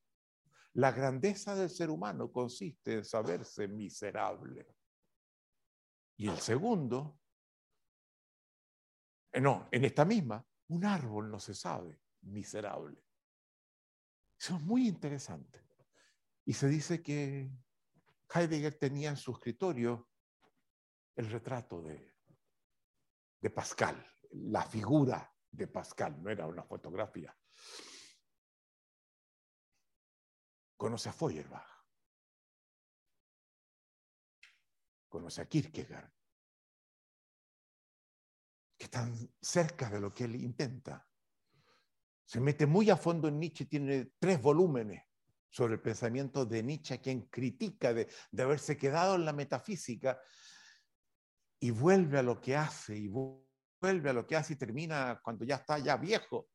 La 0.74 0.92
grandeza 0.92 1.56
del 1.56 1.70
ser 1.70 1.90
humano 1.90 2.32
consiste 2.32 2.94
en 2.94 3.06
saberse 3.06 3.68
miserable. 3.68 4.76
Y 6.18 6.28
el 6.28 6.38
segundo, 6.40 7.20
eh, 9.32 9.42
no, 9.42 9.68
en 9.72 9.86
esta 9.86 10.06
misma, 10.06 10.46
un 10.68 10.86
árbol 10.86 11.32
no 11.32 11.40
se 11.40 11.54
sabe 11.54 12.02
miserable. 12.22 13.04
Eso 14.38 14.56
es 14.56 14.62
muy 14.62 14.88
interesante. 14.88 15.66
Y 16.46 16.54
se 16.54 16.68
dice 16.68 17.02
que 17.02 17.52
Heidegger 18.34 18.78
tenía 18.78 19.10
en 19.10 19.18
su 19.18 19.32
escritorio 19.32 20.10
el 21.16 21.30
retrato 21.30 21.82
de, 21.82 22.16
de 23.42 23.50
Pascal, 23.50 24.06
la 24.32 24.64
figura 24.64 25.34
de 25.52 25.68
Pascal, 25.68 26.22
no 26.22 26.30
era 26.30 26.46
una 26.46 26.64
fotografía. 26.64 27.36
Conoce 30.78 31.10
a 31.10 31.14
Feuerbach, 31.14 31.68
conoce 35.10 35.42
a 35.42 35.46
Kierkegaard, 35.46 36.12
que 38.78 38.86
están 38.86 39.14
cerca 39.42 39.90
de 39.90 40.00
lo 40.00 40.14
que 40.14 40.24
él 40.24 40.36
intenta. 40.36 41.06
Se 42.24 42.40
mete 42.40 42.66
muy 42.66 42.90
a 42.90 42.96
fondo 42.96 43.28
en 43.28 43.40
Nietzsche, 43.40 43.66
tiene 43.66 44.14
tres 44.20 44.42
volúmenes 44.42 45.04
sobre 45.50 45.74
el 45.74 45.82
pensamiento 45.82 46.46
de 46.46 46.64
Nietzsche, 46.64 47.02
quien 47.02 47.24
critica 47.24 47.94
de, 47.94 48.08
haberse 48.38 48.78
quedado 48.78 49.16
en 49.16 49.26
la 49.26 49.34
metafísica 49.34 50.22
y 51.60 51.72
vuelve 51.72 52.20
a 52.20 52.24
lo 52.24 52.40
que 52.40 52.56
hace, 52.56 52.96
y 52.96 53.08
vuelve 53.08 53.49
a 53.82 54.14
lo 54.14 54.28
que 54.28 54.36
hace 54.36 54.54
y 54.54 54.58
termina 54.58 55.20
cuando 55.24 55.46
ya 55.46 55.56
está 55.56 55.80
ya 55.80 55.96
viejo, 55.96 56.50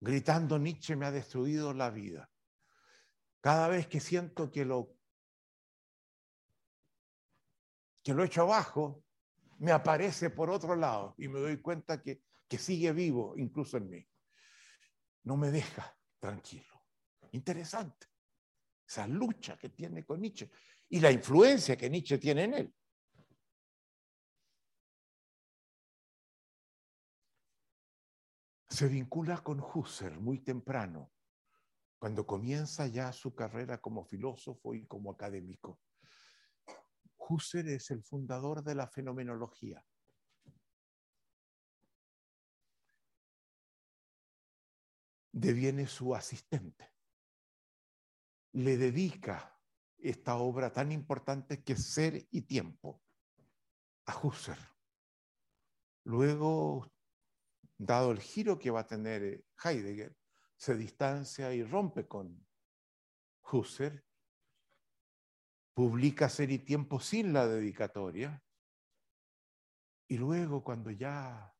gritando 0.00 0.58
Nietzsche 0.58 0.96
me 0.96 1.06
ha 1.06 1.12
destruido 1.12 1.72
la 1.72 1.90
vida. 1.90 2.28
Cada 3.40 3.68
vez 3.68 3.86
que 3.86 4.00
siento 4.00 4.50
que 4.50 4.64
lo 4.64 4.94
que 8.02 8.14
lo 8.14 8.24
echo 8.24 8.42
abajo, 8.42 9.04
me 9.58 9.70
aparece 9.70 10.30
por 10.30 10.50
otro 10.50 10.74
lado 10.74 11.14
y 11.18 11.28
me 11.28 11.40
doy 11.40 11.60
cuenta 11.60 12.00
que, 12.00 12.22
que 12.48 12.56
sigue 12.56 12.92
vivo 12.92 13.34
incluso 13.36 13.76
en 13.76 13.90
mí. 13.90 14.08
No 15.24 15.36
me 15.36 15.50
deja 15.50 15.94
tranquilo. 16.18 16.84
Interesante. 17.32 18.06
Esa 18.86 19.06
lucha 19.06 19.58
que 19.58 19.68
tiene 19.68 20.06
con 20.06 20.20
Nietzsche 20.20 20.50
y 20.88 21.00
la 21.00 21.10
influencia 21.10 21.76
que 21.76 21.90
Nietzsche 21.90 22.16
tiene 22.16 22.44
en 22.44 22.54
él. 22.54 22.74
Se 28.78 28.86
vincula 28.86 29.42
con 29.42 29.58
Husserl 29.58 30.20
muy 30.20 30.38
temprano, 30.38 31.10
cuando 31.98 32.24
comienza 32.24 32.86
ya 32.86 33.12
su 33.12 33.34
carrera 33.34 33.80
como 33.80 34.04
filósofo 34.04 34.72
y 34.72 34.86
como 34.86 35.10
académico. 35.10 35.80
Husserl 37.16 37.70
es 37.70 37.90
el 37.90 38.04
fundador 38.04 38.62
de 38.62 38.76
la 38.76 38.86
fenomenología. 38.86 39.84
Deviene 45.32 45.88
su 45.88 46.14
asistente 46.14 46.92
le 48.52 48.76
dedica 48.76 49.60
esta 49.98 50.36
obra 50.36 50.72
tan 50.72 50.92
importante 50.92 51.64
que 51.64 51.72
es 51.72 51.84
Ser 51.84 52.28
y 52.30 52.42
Tiempo 52.42 53.02
a 54.06 54.16
Husserl. 54.16 54.62
Luego, 56.04 56.88
dado 57.78 58.10
el 58.10 58.20
giro 58.20 58.58
que 58.58 58.70
va 58.70 58.80
a 58.80 58.86
tener 58.86 59.44
Heidegger, 59.62 60.14
se 60.56 60.76
distancia 60.76 61.54
y 61.54 61.62
rompe 61.62 62.08
con 62.08 62.44
Husserl, 63.50 64.04
publica 65.72 66.28
Ser 66.28 66.50
y 66.50 66.58
Tiempo 66.58 66.98
sin 66.98 67.32
la 67.32 67.46
dedicatoria, 67.46 68.42
y 70.08 70.18
luego 70.18 70.64
cuando 70.64 70.90
ya 70.90 71.54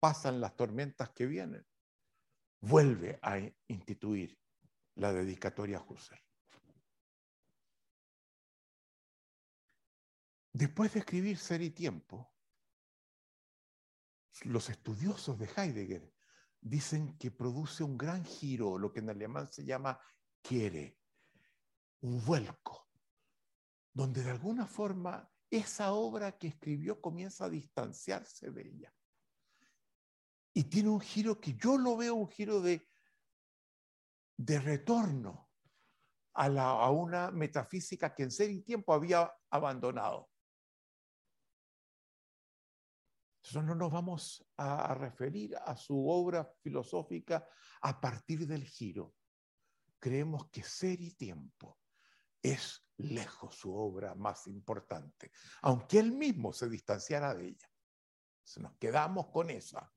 pasan 0.00 0.40
las 0.40 0.56
tormentas 0.56 1.10
que 1.10 1.26
vienen, 1.26 1.64
vuelve 2.60 3.18
a 3.22 3.38
instituir 3.68 4.36
la 4.96 5.12
dedicatoria 5.12 5.78
a 5.78 5.82
Husserl. 5.82 6.20
Después 10.52 10.92
de 10.94 11.00
escribir 11.00 11.38
Ser 11.38 11.62
y 11.62 11.70
Tiempo, 11.70 12.33
los 14.42 14.68
estudiosos 14.68 15.38
de 15.38 15.48
Heidegger 15.56 16.12
dicen 16.60 17.16
que 17.18 17.30
produce 17.30 17.84
un 17.84 17.96
gran 17.96 18.24
giro, 18.24 18.78
lo 18.78 18.92
que 18.92 19.00
en 19.00 19.10
alemán 19.10 19.46
se 19.48 19.64
llama 19.64 20.00
quiere, 20.42 20.98
un 22.00 22.24
vuelco, 22.24 22.88
donde 23.92 24.22
de 24.22 24.30
alguna 24.30 24.66
forma 24.66 25.30
esa 25.50 25.92
obra 25.92 26.36
que 26.36 26.48
escribió 26.48 27.00
comienza 27.00 27.44
a 27.44 27.50
distanciarse 27.50 28.50
de 28.50 28.62
ella. 28.62 28.94
Y 30.52 30.64
tiene 30.64 30.88
un 30.88 31.00
giro 31.00 31.40
que 31.40 31.54
yo 31.54 31.78
lo 31.78 31.96
veo 31.96 32.14
un 32.14 32.28
giro 32.28 32.60
de, 32.60 32.88
de 34.36 34.60
retorno 34.60 35.50
a, 36.34 36.46
a 36.46 36.90
una 36.90 37.30
metafísica 37.30 38.14
que 38.14 38.24
en 38.24 38.30
ser 38.30 38.50
y 38.50 38.62
tiempo 38.62 38.92
había 38.92 39.32
abandonado. 39.50 40.28
Entonces 43.44 43.68
no 43.68 43.74
nos 43.74 43.92
vamos 43.92 44.46
a 44.56 44.94
referir 44.94 45.54
a 45.54 45.76
su 45.76 46.08
obra 46.08 46.50
filosófica 46.62 47.46
a 47.82 48.00
partir 48.00 48.46
del 48.46 48.64
giro. 48.64 49.14
Creemos 49.98 50.48
que 50.48 50.62
ser 50.62 50.98
y 51.02 51.12
tiempo 51.14 51.78
es 52.42 52.82
lejos 52.96 53.54
su 53.54 53.74
obra 53.74 54.14
más 54.14 54.46
importante, 54.46 55.30
aunque 55.60 55.98
él 55.98 56.12
mismo 56.12 56.54
se 56.54 56.70
distanciara 56.70 57.34
de 57.34 57.48
ella. 57.48 57.70
Nos 58.56 58.76
quedamos 58.78 59.26
con 59.30 59.50
esa. 59.50 59.92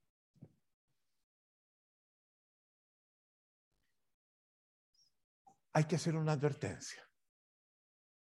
Hay 5.72 5.84
que 5.84 5.96
hacer 5.96 6.16
una 6.16 6.32
advertencia, 6.32 7.02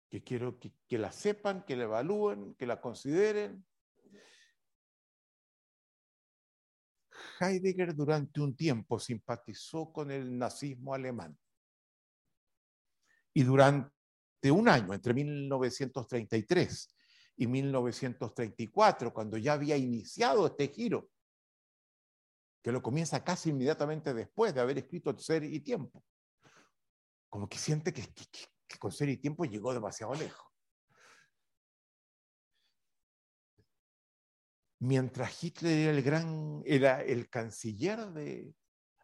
que 0.10 0.24
quiero 0.24 0.58
que, 0.58 0.74
que 0.88 0.98
la 0.98 1.12
sepan, 1.12 1.66
que 1.66 1.76
la 1.76 1.84
evalúen, 1.84 2.56
que 2.56 2.66
la 2.66 2.82
consideren, 2.82 3.64
Heidegger 7.40 7.96
durante 7.96 8.42
un 8.42 8.56
tiempo 8.56 9.00
simpatizó 9.00 9.92
con 9.92 10.12
el 10.12 10.38
nazismo 10.38 10.94
alemán. 10.94 11.38
Y 13.34 13.44
durante 13.44 13.92
un 14.52 14.70
año, 14.70 14.94
entre 14.94 15.14
1933 15.14 16.96
y 17.38 17.48
1934, 17.48 19.14
cuando 19.14 19.38
ya 19.38 19.54
había 19.54 19.78
iniciado 19.78 20.46
este 20.48 20.68
giro, 20.68 21.10
que 22.62 22.72
lo 22.72 22.82
comienza 22.82 23.24
casi 23.24 23.50
inmediatamente 23.50 24.14
después 24.14 24.54
de 24.54 24.62
haber 24.62 24.78
escrito 24.78 25.18
Ser 25.18 25.44
y 25.44 25.60
Tiempo, 25.60 26.04
como 27.30 27.50
que 27.50 27.58
siente 27.58 27.92
que, 27.92 28.08
con 28.80 28.92
Ser 28.92 29.10
y 29.10 29.18
Tiempo 29.18 29.44
llegó 29.44 29.74
demasiado 29.74 30.14
lejos. 30.14 30.53
Mientras 34.84 35.42
Hitler 35.42 35.78
era 35.78 35.92
el 35.92 36.04
gran, 36.04 36.62
era 36.66 37.02
el 37.02 37.30
canciller 37.30 38.12
de 38.12 38.54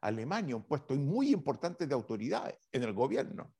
Alemania, 0.01 0.57
un 0.57 0.67
puesto 0.67 0.93
muy 0.95 1.31
importante 1.31 1.87
de 1.87 1.93
autoridad 1.93 2.53
en 2.73 2.83
el 2.83 2.93
gobierno. 2.93 3.53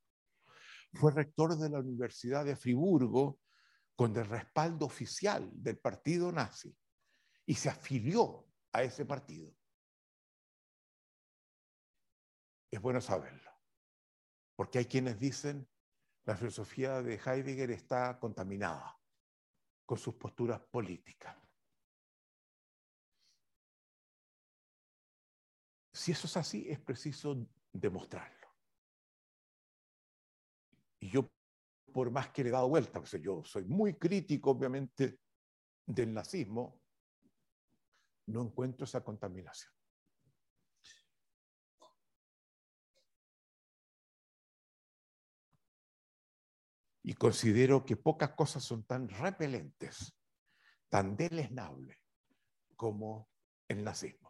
Fue 0.94 1.14
rector 1.14 1.58
de 1.58 1.70
la 1.70 1.80
Universidad 1.80 2.44
de 2.44 2.58
Friburgo 2.58 3.40
con 3.96 4.16
el 4.18 4.26
respaldo 4.26 4.86
oficial 4.86 5.50
del 5.54 5.78
partido 5.80 6.30
nazi 6.32 6.76
y 7.46 7.56
se 7.56 7.70
afilió 7.70 8.46
a 8.74 8.84
ese 8.84 9.06
partido. 9.06 9.56
Es 12.70 12.82
bueno 12.82 13.00
saberlo, 13.00 13.52
porque 14.58 14.80
hay 14.80 14.86
quienes 14.86 15.18
dicen 15.20 15.70
la 16.26 16.36
filosofía 16.36 17.02
de 17.02 17.16
Heidegger 17.16 17.72
está 17.72 18.20
contaminada 18.20 19.00
con 19.86 19.98
sus 19.98 20.16
posturas 20.16 20.60
políticas. 20.70 21.39
Si 26.00 26.14
eso 26.14 26.28
es 26.28 26.38
así, 26.38 26.66
es 26.70 26.80
preciso 26.80 27.46
demostrarlo. 27.74 28.48
Y 31.02 31.10
yo, 31.10 31.30
por 31.92 32.10
más 32.10 32.30
que 32.30 32.42
le 32.42 32.48
he 32.48 32.52
dado 32.54 32.70
vuelta, 32.70 33.04
yo 33.22 33.44
soy 33.44 33.66
muy 33.66 33.96
crítico, 33.96 34.52
obviamente, 34.52 35.20
del 35.86 36.14
nazismo, 36.14 36.80
no 38.28 38.44
encuentro 38.44 38.86
esa 38.86 39.04
contaminación. 39.04 39.74
Y 47.04 47.14
considero 47.16 47.84
que 47.84 47.98
pocas 47.98 48.32
cosas 48.36 48.64
son 48.64 48.86
tan 48.86 49.10
repelentes, 49.10 50.16
tan 50.88 51.18
deleznables 51.18 51.98
como 52.78 53.28
el 53.68 53.84
nazismo. 53.84 54.29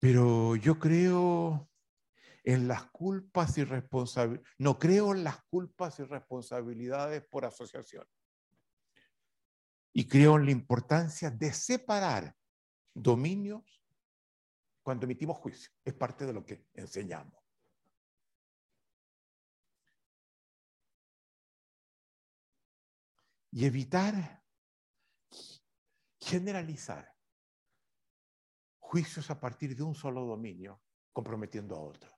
Pero 0.00 0.56
yo 0.56 0.78
creo 0.78 1.70
en 2.42 2.66
las 2.66 2.90
culpas 2.90 3.58
y 3.58 3.64
responsabilidades, 3.64 4.54
no 4.58 4.78
creo 4.78 5.14
en 5.14 5.22
las 5.24 5.42
culpas 5.44 6.00
y 6.00 6.04
responsabilidades 6.04 7.22
por 7.22 7.44
asociación. 7.44 8.06
Y 9.92 10.08
creo 10.08 10.36
en 10.36 10.46
la 10.46 10.52
importancia 10.52 11.30
de 11.30 11.52
separar 11.52 12.34
dominios 12.94 13.82
cuando 14.82 15.04
emitimos 15.04 15.36
juicio. 15.36 15.70
Es 15.84 15.92
parte 15.92 16.24
de 16.24 16.32
lo 16.32 16.44
que 16.44 16.66
enseñamos. 16.72 17.38
Y 23.52 23.66
evitar 23.66 24.42
generalizar 26.20 27.19
juicios 28.90 29.30
a 29.30 29.38
partir 29.38 29.76
de 29.76 29.84
un 29.84 29.94
solo 29.94 30.26
dominio, 30.26 30.82
comprometiendo 31.12 31.76
a 31.76 31.80
otro. 31.80 32.10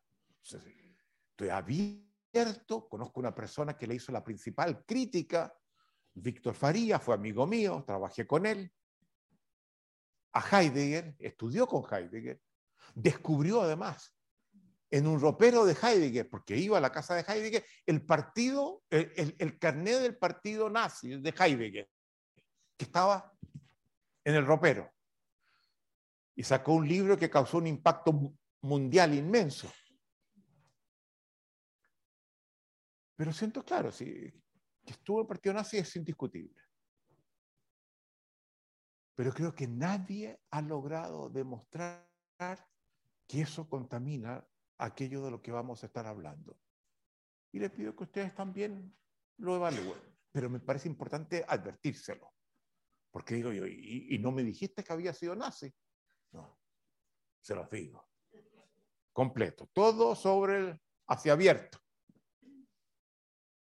Estoy 0.42 1.50
abierto, 1.50 2.88
conozco 2.88 3.20
una 3.20 3.34
persona 3.34 3.76
que 3.76 3.86
le 3.86 3.96
hizo 3.96 4.10
la 4.10 4.24
principal 4.24 4.82
crítica, 4.86 5.54
Víctor 6.14 6.54
Faría, 6.54 6.98
fue 6.98 7.14
amigo 7.14 7.46
mío, 7.46 7.84
trabajé 7.86 8.26
con 8.26 8.46
él, 8.46 8.72
a 10.32 10.40
Heidegger, 10.40 11.14
estudió 11.18 11.66
con 11.66 11.84
Heidegger, 11.84 12.40
descubrió 12.94 13.60
además 13.60 14.16
en 14.90 15.06
un 15.06 15.20
ropero 15.20 15.66
de 15.66 15.74
Heidegger, 15.74 16.30
porque 16.30 16.56
iba 16.56 16.78
a 16.78 16.80
la 16.80 16.90
casa 16.90 17.14
de 17.14 17.24
Heidegger, 17.28 17.66
el 17.84 18.02
partido, 18.06 18.82
el, 18.88 19.36
el, 19.38 19.58
carnet 19.58 20.00
del 20.00 20.16
partido 20.16 20.70
nazi 20.70 21.20
de 21.20 21.34
Heidegger, 21.38 21.86
que 22.78 22.84
estaba 22.86 23.30
en 24.24 24.36
el 24.36 24.46
ropero 24.46 24.90
y 26.34 26.42
sacó 26.42 26.72
un 26.74 26.88
libro 26.88 27.16
que 27.16 27.30
causó 27.30 27.58
un 27.58 27.66
impacto 27.66 28.34
mundial 28.62 29.14
inmenso. 29.14 29.70
Pero 33.16 33.32
siento 33.32 33.64
claro, 33.64 33.92
si 33.92 34.32
que 34.84 34.92
estuvo 34.92 35.20
el 35.20 35.26
partido 35.26 35.54
nazi 35.54 35.78
es 35.78 35.94
indiscutible. 35.96 36.60
Pero 39.14 39.32
creo 39.32 39.54
que 39.54 39.68
nadie 39.68 40.40
ha 40.50 40.62
logrado 40.62 41.28
demostrar 41.28 42.08
que 43.28 43.42
eso 43.42 43.68
contamina 43.68 44.44
aquello 44.78 45.24
de 45.24 45.30
lo 45.30 45.42
que 45.42 45.52
vamos 45.52 45.82
a 45.82 45.86
estar 45.86 46.06
hablando. 46.06 46.58
Y 47.52 47.60
les 47.60 47.70
pido 47.70 47.94
que 47.94 48.04
ustedes 48.04 48.34
también 48.34 48.96
lo 49.36 49.56
evalúen. 49.56 50.00
Pero 50.32 50.48
me 50.48 50.60
parece 50.60 50.88
importante 50.88 51.44
advertírselo. 51.46 52.32
Porque 53.10 53.34
digo 53.34 53.52
yo, 53.52 53.66
y 53.66 54.18
no 54.18 54.32
me 54.32 54.42
dijiste 54.42 54.82
que 54.82 54.92
había 54.92 55.12
sido 55.12 55.36
nazi? 55.36 55.72
No, 56.32 56.58
se 57.40 57.54
los 57.54 57.70
digo. 57.70 58.08
Completo. 59.12 59.68
Todo 59.72 60.14
sobre 60.14 60.58
el 60.58 60.82
hacia 61.06 61.32
abierto. 61.32 61.78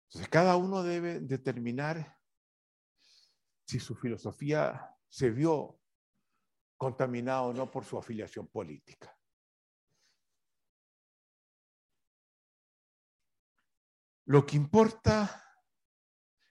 Entonces, 0.08 0.28
cada 0.28 0.56
uno 0.56 0.82
debe 0.82 1.20
determinar 1.20 2.18
si 3.64 3.80
su 3.80 3.94
filosofía 3.94 4.94
se 5.08 5.30
vio 5.30 5.80
contaminada 6.76 7.42
o 7.42 7.52
no 7.54 7.70
por 7.70 7.84
su 7.84 7.96
afiliación 7.96 8.48
política. 8.48 9.16
Lo 14.26 14.44
que 14.44 14.56
importa 14.56 15.42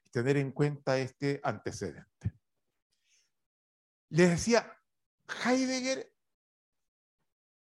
es 0.03 0.11
tener 0.11 0.37
en 0.37 0.51
cuenta 0.51 0.97
este 0.97 1.39
antecedente. 1.43 2.33
Les 4.09 4.29
decía, 4.29 4.80
Heidegger 5.43 6.11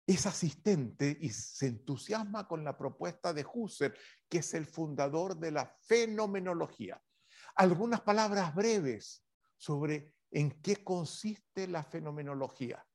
es 0.06 0.26
asistente 0.26 1.18
y 1.22 1.30
se 1.30 1.68
entusiasma 1.68 2.48
con 2.48 2.64
la 2.64 2.78
propuesta 2.78 3.34
de 3.34 3.46
Husserl, 3.46 3.98
que 4.28 4.40
es 4.40 4.54
el 4.54 4.66
fundador 4.66 5.38
de 5.38 5.52
la 5.52 5.66
fenomenología. 5.66 7.02
Algunas 7.56 8.02
palabras 8.02 8.54
breves 8.56 9.24
sobre 9.58 10.14
en 10.32 10.62
qué 10.62 10.84
consiste 10.84 11.68
la 11.68 11.84
fenomenología, 11.84 12.86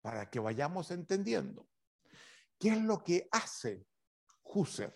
para 0.00 0.28
que 0.30 0.40
vayamos 0.40 0.90
entendiendo. 0.90 1.68
¿Qué 2.58 2.70
es 2.70 2.80
lo 2.80 3.02
que 3.02 3.28
hace 3.30 3.86
Husserl? 4.42 4.94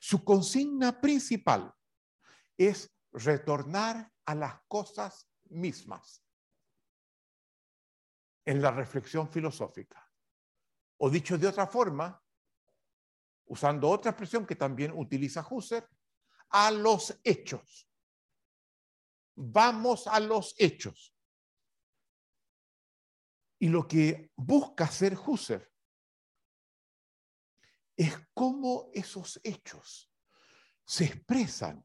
Su 0.00 0.24
consigna 0.24 1.00
principal 1.00 1.72
es 2.56 2.92
retornar 3.12 4.12
a 4.26 4.34
las 4.34 4.60
cosas 4.68 5.28
mismas 5.44 6.21
en 8.44 8.60
la 8.60 8.70
reflexión 8.70 9.28
filosófica. 9.28 10.10
O 10.98 11.10
dicho 11.10 11.38
de 11.38 11.46
otra 11.46 11.66
forma, 11.66 12.20
usando 13.46 13.88
otra 13.88 14.10
expresión 14.10 14.46
que 14.46 14.56
también 14.56 14.92
utiliza 14.94 15.46
Husserl, 15.48 15.86
a 16.50 16.70
los 16.70 17.18
hechos. 17.24 17.88
Vamos 19.34 20.06
a 20.06 20.20
los 20.20 20.54
hechos. 20.58 21.14
Y 23.58 23.68
lo 23.68 23.86
que 23.86 24.30
busca 24.36 24.84
hacer 24.84 25.16
Husserl 25.16 25.66
es 27.96 28.14
cómo 28.34 28.90
esos 28.92 29.40
hechos 29.44 30.12
se 30.84 31.04
expresan 31.04 31.84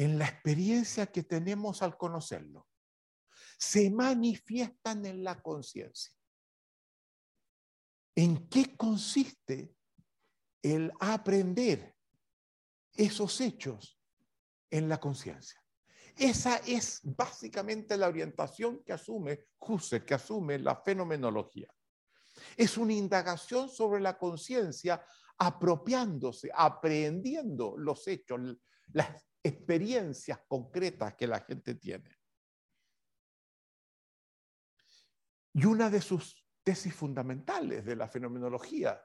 en 0.00 0.18
la 0.18 0.24
experiencia 0.24 1.08
que 1.08 1.24
tenemos 1.24 1.82
al 1.82 1.98
conocerlo. 1.98 2.66
Se 3.58 3.90
manifiestan 3.90 5.04
en 5.04 5.22
la 5.22 5.42
conciencia. 5.42 6.16
¿En 8.14 8.48
qué 8.48 8.74
consiste 8.78 9.76
el 10.62 10.90
aprender 11.00 11.94
esos 12.94 13.42
hechos 13.42 14.00
en 14.70 14.88
la 14.88 14.98
conciencia? 14.98 15.62
Esa 16.16 16.56
es 16.66 17.00
básicamente 17.02 17.98
la 17.98 18.08
orientación 18.08 18.82
que 18.82 18.94
asume 18.94 19.48
Husserl, 19.58 20.06
que 20.06 20.14
asume 20.14 20.58
la 20.58 20.76
fenomenología. 20.76 21.68
Es 22.56 22.78
una 22.78 22.94
indagación 22.94 23.68
sobre 23.68 24.00
la 24.00 24.16
conciencia 24.16 25.04
apropiándose, 25.36 26.50
aprendiendo 26.54 27.76
los 27.76 28.08
hechos, 28.08 28.40
las 28.94 29.29
experiencias 29.42 30.40
concretas 30.46 31.14
que 31.14 31.26
la 31.26 31.40
gente 31.40 31.74
tiene. 31.74 32.18
Y 35.52 35.64
una 35.64 35.90
de 35.90 36.00
sus 36.00 36.46
tesis 36.62 36.94
fundamentales 36.94 37.84
de 37.84 37.96
la 37.96 38.08
fenomenología, 38.08 39.02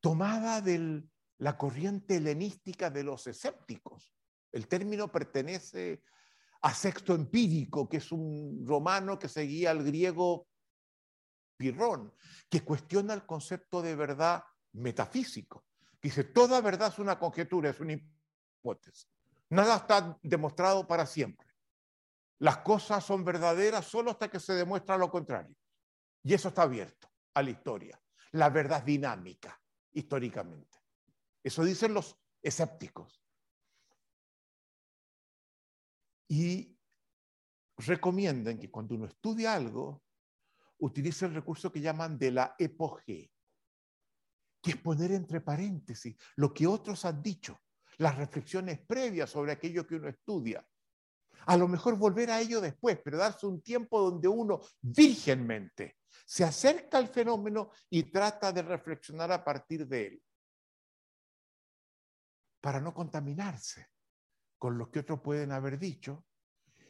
tomada 0.00 0.60
de 0.60 1.02
la 1.38 1.56
corriente 1.56 2.16
helenística 2.16 2.90
de 2.90 3.04
los 3.04 3.26
escépticos. 3.26 4.14
El 4.52 4.68
término 4.68 5.10
pertenece 5.10 6.02
a 6.62 6.74
Sexto 6.74 7.14
Empírico, 7.14 7.88
que 7.88 7.98
es 7.98 8.12
un 8.12 8.64
romano 8.66 9.18
que 9.18 9.28
seguía 9.28 9.70
al 9.70 9.82
griego 9.82 10.48
Pirrón, 11.56 12.14
que 12.48 12.62
cuestiona 12.62 13.14
el 13.14 13.26
concepto 13.26 13.82
de 13.82 13.94
verdad 13.94 14.42
metafísico. 14.72 15.66
Dice, 16.02 16.24
toda 16.24 16.60
verdad 16.60 16.92
es 16.92 16.98
una 16.98 17.18
conjetura, 17.18 17.70
es 17.70 17.80
una 17.80 17.94
hipótesis. 17.94 19.13
Nada 19.50 19.76
está 19.76 20.18
demostrado 20.22 20.86
para 20.86 21.06
siempre. 21.06 21.46
Las 22.38 22.58
cosas 22.58 23.04
son 23.04 23.24
verdaderas 23.24 23.86
solo 23.86 24.10
hasta 24.10 24.28
que 24.28 24.40
se 24.40 24.54
demuestra 24.54 24.98
lo 24.98 25.10
contrario. 25.10 25.56
Y 26.22 26.34
eso 26.34 26.48
está 26.48 26.62
abierto 26.62 27.08
a 27.34 27.42
la 27.42 27.50
historia. 27.50 28.00
La 28.32 28.50
verdad 28.50 28.82
dinámica, 28.82 29.60
históricamente. 29.92 30.78
Eso 31.42 31.64
dicen 31.64 31.94
los 31.94 32.18
escépticos. 32.42 33.22
Y 36.28 36.76
recomiendan 37.76 38.58
que 38.58 38.70
cuando 38.70 38.94
uno 38.94 39.06
estudia 39.06 39.54
algo, 39.54 40.02
utilice 40.78 41.26
el 41.26 41.34
recurso 41.34 41.70
que 41.70 41.80
llaman 41.80 42.18
de 42.18 42.30
la 42.30 42.56
epogé, 42.58 43.30
que 44.60 44.70
es 44.70 44.76
poner 44.78 45.12
entre 45.12 45.40
paréntesis 45.40 46.16
lo 46.36 46.52
que 46.52 46.66
otros 46.66 47.04
han 47.04 47.22
dicho 47.22 47.63
las 47.98 48.16
reflexiones 48.16 48.80
previas 48.86 49.30
sobre 49.30 49.52
aquello 49.52 49.86
que 49.86 49.96
uno 49.96 50.08
estudia. 50.08 50.66
A 51.46 51.56
lo 51.56 51.68
mejor 51.68 51.96
volver 51.96 52.30
a 52.30 52.40
ello 52.40 52.60
después, 52.60 52.98
pero 53.04 53.18
darse 53.18 53.46
un 53.46 53.60
tiempo 53.60 54.00
donde 54.00 54.28
uno 54.28 54.60
virgenmente 54.80 55.98
se 56.24 56.44
acerca 56.44 56.98
al 56.98 57.08
fenómeno 57.08 57.70
y 57.90 58.04
trata 58.04 58.52
de 58.52 58.62
reflexionar 58.62 59.30
a 59.30 59.44
partir 59.44 59.86
de 59.86 60.06
él, 60.06 60.22
para 62.60 62.80
no 62.80 62.94
contaminarse 62.94 63.88
con 64.56 64.78
lo 64.78 64.90
que 64.90 65.00
otros 65.00 65.20
pueden 65.20 65.52
haber 65.52 65.78
dicho. 65.78 66.24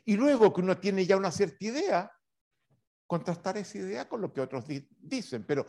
Y 0.05 0.17
luego 0.17 0.53
que 0.53 0.61
uno 0.61 0.79
tiene 0.79 1.05
ya 1.05 1.17
una 1.17 1.33
cierta 1.33 1.65
idea, 1.65 2.13
contrastar 3.07 3.57
esa 3.57 3.79
idea 3.79 4.09
con 4.09 4.21
lo 4.21 4.33
que 4.33 4.41
otros 4.41 4.67
dicen. 4.69 5.45
Pero 5.45 5.67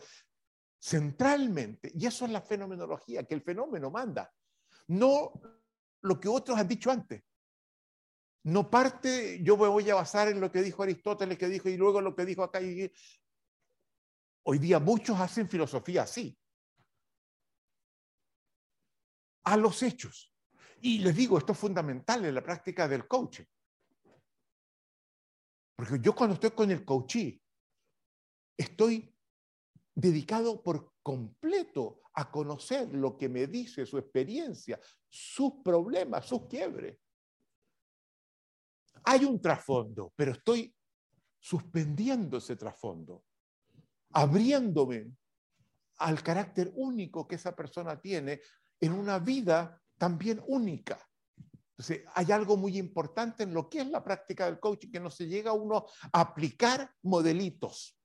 centralmente, 0.78 1.90
y 1.94 2.06
eso 2.06 2.24
es 2.26 2.30
la 2.30 2.42
fenomenología, 2.42 3.24
que 3.24 3.34
el 3.34 3.42
fenómeno 3.42 3.90
manda 3.90 4.32
no 4.88 5.32
lo 6.02 6.20
que 6.20 6.28
otros 6.28 6.58
han 6.58 6.68
dicho 6.68 6.90
antes. 6.90 7.22
No 8.44 8.70
parte, 8.70 9.42
yo 9.42 9.56
me 9.56 9.66
voy 9.66 9.90
a 9.90 9.96
basar 9.96 10.28
en 10.28 10.40
lo 10.40 10.52
que 10.52 10.62
dijo 10.62 10.82
Aristóteles, 10.82 11.36
que 11.36 11.48
dijo, 11.48 11.68
y 11.68 11.76
luego 11.76 12.00
lo 12.00 12.14
que 12.14 12.24
dijo 12.24 12.44
acá. 12.44 12.60
Hoy 14.44 14.58
día 14.58 14.78
muchos 14.78 15.18
hacen 15.18 15.48
filosofía 15.48 16.02
así. 16.02 16.38
A 19.44 19.56
los 19.56 19.82
hechos. 19.82 20.32
Y 20.80 21.00
les 21.00 21.16
digo, 21.16 21.38
esto 21.38 21.52
es 21.52 21.58
fundamental 21.58 22.24
en 22.24 22.34
la 22.34 22.42
práctica 22.42 22.86
del 22.86 23.08
coaching. 23.08 23.44
Porque 25.76 25.98
yo 26.00 26.14
cuando 26.14 26.34
estoy 26.34 26.52
con 26.52 26.70
el 26.70 26.84
coachee, 26.84 27.42
estoy 28.56 29.12
dedicado 29.94 30.62
por 30.62 30.94
completo 31.02 32.02
a 32.16 32.30
conocer 32.30 32.88
lo 32.94 33.16
que 33.16 33.28
me 33.28 33.46
dice 33.46 33.84
su 33.84 33.98
experiencia, 33.98 34.80
sus 35.08 35.54
problemas, 35.62 36.26
sus 36.26 36.46
quiebres. 36.46 36.98
Hay 39.04 39.24
un 39.24 39.40
trasfondo, 39.40 40.12
pero 40.16 40.32
estoy 40.32 40.74
suspendiendo 41.38 42.38
ese 42.38 42.56
trasfondo, 42.56 43.24
abriéndome 44.12 45.12
al 45.98 46.22
carácter 46.22 46.72
único 46.74 47.28
que 47.28 47.36
esa 47.36 47.54
persona 47.54 48.00
tiene 48.00 48.40
en 48.80 48.92
una 48.92 49.18
vida 49.18 49.80
también 49.98 50.42
única. 50.46 50.98
Entonces, 51.72 52.04
hay 52.14 52.32
algo 52.32 52.56
muy 52.56 52.78
importante 52.78 53.42
en 53.42 53.52
lo 53.52 53.68
que 53.68 53.80
es 53.80 53.86
la 53.88 54.02
práctica 54.02 54.46
del 54.46 54.58
coaching, 54.58 54.90
que 54.90 55.00
no 55.00 55.10
se 55.10 55.26
llega 55.26 55.52
uno 55.52 55.84
a 56.12 56.20
aplicar 56.20 56.90
modelitos. 57.02 57.95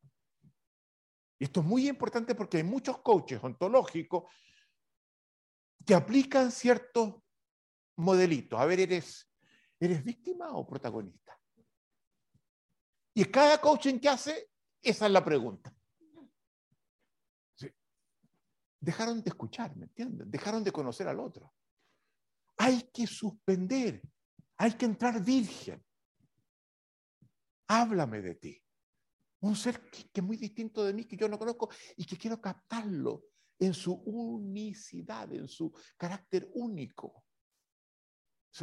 Esto 1.42 1.62
es 1.62 1.66
muy 1.66 1.90
importante 1.90 2.36
porque 2.36 2.58
hay 2.58 2.64
muchos 2.64 3.00
coaches 3.00 3.44
ontológicos 3.44 4.32
que 5.84 5.96
aplican 5.96 6.52
ciertos 6.52 7.16
modelitos. 7.96 8.60
A 8.60 8.66
ver, 8.66 8.82
¿eres, 8.82 9.28
¿eres 9.80 10.04
víctima 10.04 10.52
o 10.52 10.68
protagonista? 10.68 11.36
Y 13.16 13.26
cada 13.26 13.60
coaching 13.60 13.98
que 13.98 14.10
hace, 14.10 14.52
esa 14.84 15.08
es 15.08 15.12
la 15.12 15.26
pregunta. 15.26 15.74
Dejaron 18.80 19.24
de 19.24 19.30
escuchar, 19.32 19.76
¿me 19.76 19.86
entienden? 19.86 20.30
Dejaron 20.30 20.64
de 20.64 20.72
conocer 20.72 21.08
al 21.08 21.20
otro. 21.20 21.56
Hay 22.58 22.84
que 22.94 23.08
suspender, 23.08 24.00
hay 24.58 24.74
que 24.74 24.86
entrar 24.86 25.20
virgen. 25.24 25.84
Háblame 27.68 28.22
de 28.22 28.36
ti 28.36 28.61
un 29.42 29.56
ser 29.56 29.90
que, 29.90 30.10
es 30.14 30.24
muy 30.24 30.38
distinto 30.38 30.84
de 30.84 30.94
mí, 30.94 31.06
que 31.06 31.18
yo 31.18 31.28
no 31.28 31.38
conozco 31.38 31.70
y 31.98 32.06
que 32.06 32.18
quiero 32.18 32.40
captarlo 32.40 33.26
en 33.60 33.74
su 33.74 33.94
unicidad, 33.94 35.32
en 35.34 35.48
su 35.48 35.72
carácter 35.98 36.50
único. 36.54 37.26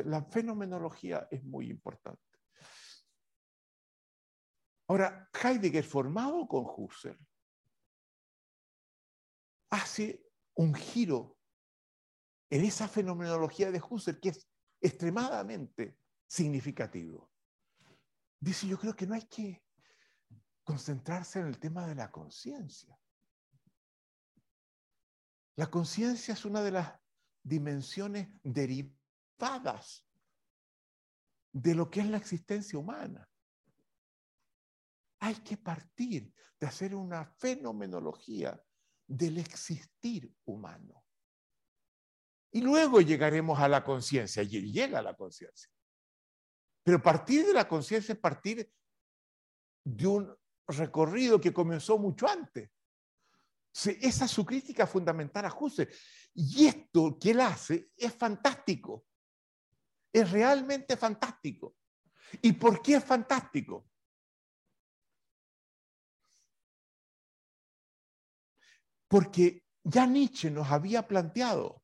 La 0.04 0.22
fenomenología 0.24 1.28
es 1.30 1.42
muy 1.44 1.70
importante. 1.70 2.22
Ahora, 4.88 5.28
Heidegger, 5.32 5.84
formado 5.84 6.46
con 6.46 6.64
Husserl, 6.64 7.18
hace 9.70 10.24
un 10.54 10.74
giro 10.74 11.36
en 12.50 12.64
esa 12.64 12.88
fenomenología 12.88 13.70
de 13.70 13.82
Husserl 13.82 14.20
que 14.20 14.30
es 14.30 14.48
extremadamente 14.80 15.98
significativo. 16.26 17.30
Dice, 18.40 18.66
yo 18.66 18.78
creo 18.78 18.94
que 18.94 19.06
no 19.06 19.14
hay 19.14 19.26
que 19.26 19.62
concentrarse 20.68 21.40
en 21.40 21.46
el 21.46 21.58
tema 21.58 21.86
de 21.86 21.94
la 21.94 22.10
conciencia. 22.10 22.94
La 25.56 25.70
conciencia 25.70 26.34
es 26.34 26.44
una 26.44 26.60
de 26.60 26.72
las 26.72 26.92
dimensiones 27.42 28.28
derivadas 28.42 30.06
de 31.54 31.74
lo 31.74 31.90
que 31.90 32.00
es 32.00 32.06
la 32.10 32.18
existencia 32.18 32.78
humana. 32.78 33.26
Hay 35.20 35.36
que 35.36 35.56
partir 35.56 36.34
de 36.60 36.66
hacer 36.66 36.94
una 36.94 37.24
fenomenología 37.24 38.62
del 39.06 39.38
existir 39.38 40.30
humano. 40.44 41.02
Y 42.52 42.60
luego 42.60 43.00
llegaremos 43.00 43.58
a 43.58 43.68
la 43.68 43.82
conciencia, 43.82 44.42
y 44.42 44.70
llega 44.70 45.00
la 45.00 45.16
conciencia. 45.16 45.70
Pero 46.82 47.02
partir 47.02 47.46
de 47.46 47.54
la 47.54 47.66
conciencia 47.66 48.12
es 48.12 48.18
partir 48.18 48.70
de 49.82 50.06
un 50.06 50.38
recorrido 50.68 51.40
que 51.40 51.52
comenzó 51.52 51.98
mucho 51.98 52.28
antes. 52.28 52.70
Esa 53.72 54.24
es 54.24 54.30
su 54.30 54.44
crítica 54.44 54.86
fundamental 54.86 55.44
a 55.44 55.54
Husserl. 55.54 55.92
Y 56.34 56.66
esto 56.66 57.18
que 57.18 57.30
él 57.30 57.40
hace 57.40 57.90
es 57.96 58.14
fantástico. 58.14 59.06
Es 60.12 60.30
realmente 60.30 60.96
fantástico. 60.96 61.76
¿Y 62.42 62.52
por 62.52 62.82
qué 62.82 62.96
es 62.96 63.04
fantástico? 63.04 63.88
Porque 69.06 69.64
ya 69.82 70.06
Nietzsche 70.06 70.50
nos 70.50 70.70
había 70.70 71.06
planteado 71.06 71.82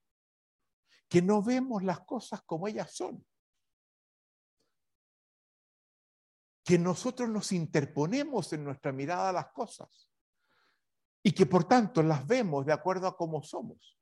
que 1.08 1.22
no 1.22 1.42
vemos 1.42 1.82
las 1.82 2.00
cosas 2.00 2.42
como 2.42 2.68
ellas 2.68 2.94
son. 2.94 3.24
Que 6.64 6.78
nosotros 6.78 7.28
nos 7.28 7.52
interponemos 7.52 8.52
en 8.52 8.64
nuestra 8.64 8.90
mirada 8.90 9.28
a 9.28 9.32
las 9.32 9.52
cosas 9.52 10.08
y 11.22 11.32
que 11.32 11.46
por 11.46 11.64
tanto 11.64 12.02
las 12.02 12.26
vemos 12.26 12.66
de 12.66 12.72
acuerdo 12.72 13.06
a 13.06 13.16
cómo 13.16 13.42
somos. 13.42 13.98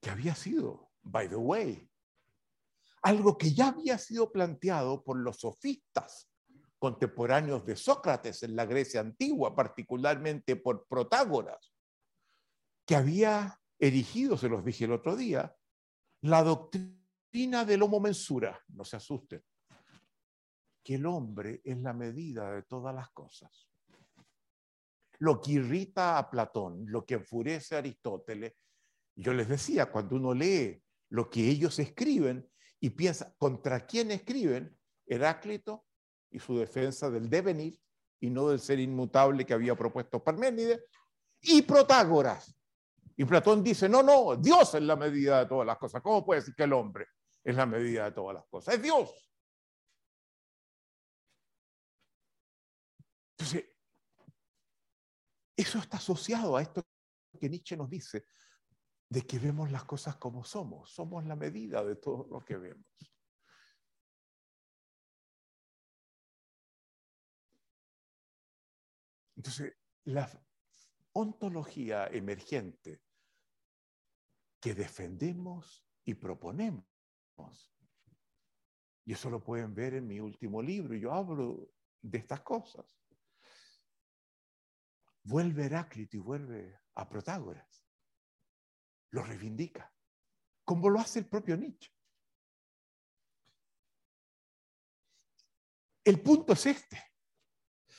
Que 0.00 0.10
había 0.10 0.34
sido, 0.34 0.90
by 1.02 1.28
the 1.28 1.36
way, 1.36 1.90
algo 3.02 3.38
que 3.38 3.52
ya 3.52 3.68
había 3.68 3.96
sido 3.98 4.30
planteado 4.30 5.02
por 5.02 5.18
los 5.18 5.40
sofistas 5.40 6.30
contemporáneos 6.78 7.64
de 7.64 7.76
Sócrates 7.76 8.42
en 8.42 8.56
la 8.56 8.66
Grecia 8.66 9.00
antigua, 9.00 9.54
particularmente 9.54 10.56
por 10.56 10.86
Protágoras, 10.86 11.74
que 12.86 12.96
había 12.96 13.60
erigido, 13.78 14.36
se 14.36 14.48
los 14.48 14.64
dije 14.64 14.84
el 14.84 14.92
otro 14.92 15.16
día, 15.16 15.54
la 16.22 16.42
doctrina 16.42 17.64
del 17.64 17.82
homo 17.82 18.00
mensura, 18.00 18.58
no 18.68 18.84
se 18.84 18.96
asusten, 18.96 19.42
que 20.82 20.94
el 20.94 21.06
hombre 21.06 21.60
es 21.64 21.78
la 21.78 21.92
medida 21.92 22.52
de 22.52 22.62
todas 22.62 22.94
las 22.94 23.10
cosas. 23.10 23.68
Lo 25.18 25.40
que 25.40 25.52
irrita 25.52 26.18
a 26.18 26.30
Platón, 26.30 26.84
lo 26.86 27.04
que 27.04 27.14
enfurece 27.14 27.74
a 27.74 27.78
Aristóteles, 27.78 28.54
yo 29.14 29.34
les 29.34 29.48
decía, 29.48 29.90
cuando 29.90 30.16
uno 30.16 30.32
lee 30.32 30.82
lo 31.10 31.28
que 31.28 31.46
ellos 31.48 31.78
escriben 31.78 32.48
y 32.80 32.90
piensa 32.90 33.34
contra 33.36 33.86
quién 33.86 34.10
escriben, 34.10 34.76
Heráclito 35.06 35.86
y 36.30 36.38
su 36.38 36.56
defensa 36.56 37.10
del 37.10 37.28
devenir 37.28 37.78
y 38.20 38.30
no 38.30 38.48
del 38.48 38.60
ser 38.60 38.78
inmutable 38.78 39.44
que 39.44 39.54
había 39.54 39.74
propuesto 39.74 40.22
Parménides, 40.22 40.80
y 41.42 41.62
Protágoras. 41.62 42.54
Y 43.20 43.24
Platón 43.26 43.62
dice, 43.62 43.86
no, 43.86 44.02
no, 44.02 44.34
Dios 44.34 44.74
es 44.74 44.80
la 44.80 44.96
medida 44.96 45.40
de 45.40 45.46
todas 45.46 45.66
las 45.66 45.76
cosas. 45.76 46.00
¿Cómo 46.00 46.24
puede 46.24 46.40
decir 46.40 46.54
que 46.54 46.62
el 46.62 46.72
hombre 46.72 47.06
es 47.44 47.54
la 47.54 47.66
medida 47.66 48.04
de 48.06 48.12
todas 48.12 48.34
las 48.34 48.46
cosas? 48.46 48.76
Es 48.76 48.82
Dios. 48.82 49.30
Entonces, 53.32 53.76
eso 55.54 55.78
está 55.80 55.98
asociado 55.98 56.56
a 56.56 56.62
esto 56.62 56.82
que 57.38 57.50
Nietzsche 57.50 57.76
nos 57.76 57.90
dice, 57.90 58.24
de 59.10 59.26
que 59.26 59.38
vemos 59.38 59.70
las 59.70 59.84
cosas 59.84 60.16
como 60.16 60.42
somos. 60.42 60.90
Somos 60.90 61.22
la 61.26 61.36
medida 61.36 61.84
de 61.84 61.96
todo 61.96 62.26
lo 62.26 62.42
que 62.42 62.56
vemos. 62.56 62.86
Entonces, 69.36 69.76
la 70.04 70.26
ontología 71.12 72.06
emergente 72.06 73.02
que 74.60 74.74
defendemos 74.74 75.86
y 76.04 76.14
proponemos, 76.14 76.84
y 79.04 79.12
eso 79.12 79.30
lo 79.30 79.42
pueden 79.42 79.74
ver 79.74 79.94
en 79.94 80.06
mi 80.06 80.20
último 80.20 80.62
libro, 80.62 80.94
yo 80.94 81.12
hablo 81.12 81.72
de 82.02 82.18
estas 82.18 82.42
cosas. 82.42 82.86
Vuelve 85.22 85.66
Heráclito 85.66 86.16
y 86.16 86.20
vuelve 86.20 86.80
a 86.94 87.08
Protágoras. 87.08 87.84
Lo 89.10 89.22
reivindica, 89.22 89.92
como 90.64 90.88
lo 90.88 91.00
hace 91.00 91.18
el 91.18 91.28
propio 91.28 91.56
Nietzsche. 91.56 91.90
El 96.04 96.22
punto 96.22 96.52
es 96.52 96.66
este. 96.66 97.02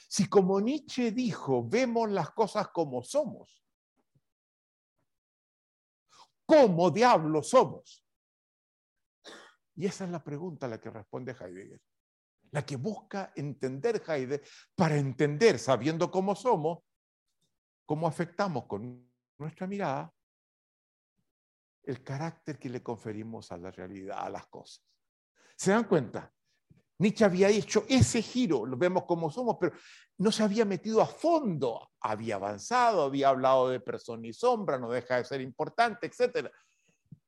Si 0.08 0.28
como 0.28 0.60
Nietzsche 0.60 1.12
dijo, 1.12 1.68
vemos 1.68 2.10
las 2.10 2.32
cosas 2.32 2.70
como 2.70 3.04
somos, 3.04 3.64
¿cómo 6.52 6.92
diablos 6.92 7.50
somos? 7.50 8.06
Y 9.76 9.86
esa 9.86 10.04
es 10.04 10.12
la 10.12 10.22
pregunta 10.22 10.66
a 10.66 10.70
la 10.70 10.82
que 10.82 10.90
responde 10.90 11.32
Heidegger. 11.32 11.82
La 12.52 12.66
que 12.66 12.76
busca 12.76 13.32
entender 13.38 14.04
Heidegger 14.06 14.46
para 14.76 14.98
entender, 14.98 15.58
sabiendo 15.58 16.12
cómo 16.12 16.36
somos, 16.36 16.80
cómo 17.86 18.06
afectamos 18.06 18.66
con 18.66 19.10
nuestra 19.38 19.66
mirada 19.66 20.14
el 21.84 22.04
carácter 22.04 22.60
que 22.60 22.70
le 22.70 22.84
conferimos 22.84 23.50
a 23.54 23.58
la 23.58 23.72
realidad, 23.72 24.20
a 24.20 24.30
las 24.30 24.46
cosas. 24.48 24.86
¿Se 25.56 25.72
dan 25.72 25.86
cuenta? 25.86 26.34
Nietzsche 27.02 27.26
había 27.26 27.50
hecho 27.50 27.84
ese 27.90 28.22
giro, 28.22 28.64
lo 28.64 28.78
vemos 28.78 29.06
como 29.06 29.32
somos, 29.32 29.58
pero 29.60 29.76
no 30.20 30.32
se 30.32 30.44
había 30.44 30.66
metido 30.66 31.02
a 31.02 31.08
fondo, 31.08 31.90
había 32.00 32.36
avanzado, 32.36 33.02
había 33.02 33.30
hablado 33.30 33.70
de 33.70 33.80
persona 33.80 34.28
y 34.28 34.34
sombra, 34.34 34.78
no 34.78 34.92
deja 34.92 35.18
de 35.18 35.26
ser 35.26 35.42
importante, 35.42 36.06
etc. 36.06 36.48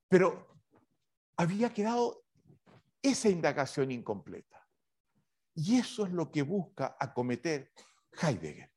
Pero 0.07 0.59
había 1.37 1.73
quedado 1.73 2.23
esa 3.01 3.29
indagación 3.29 3.89
incompleta. 3.89 4.63
Y 5.55 5.79
eso 5.79 6.05
es 6.05 6.11
lo 6.11 6.31
que 6.31 6.43
busca 6.43 6.95
acometer 6.99 7.71
Heidegger. 8.21 8.71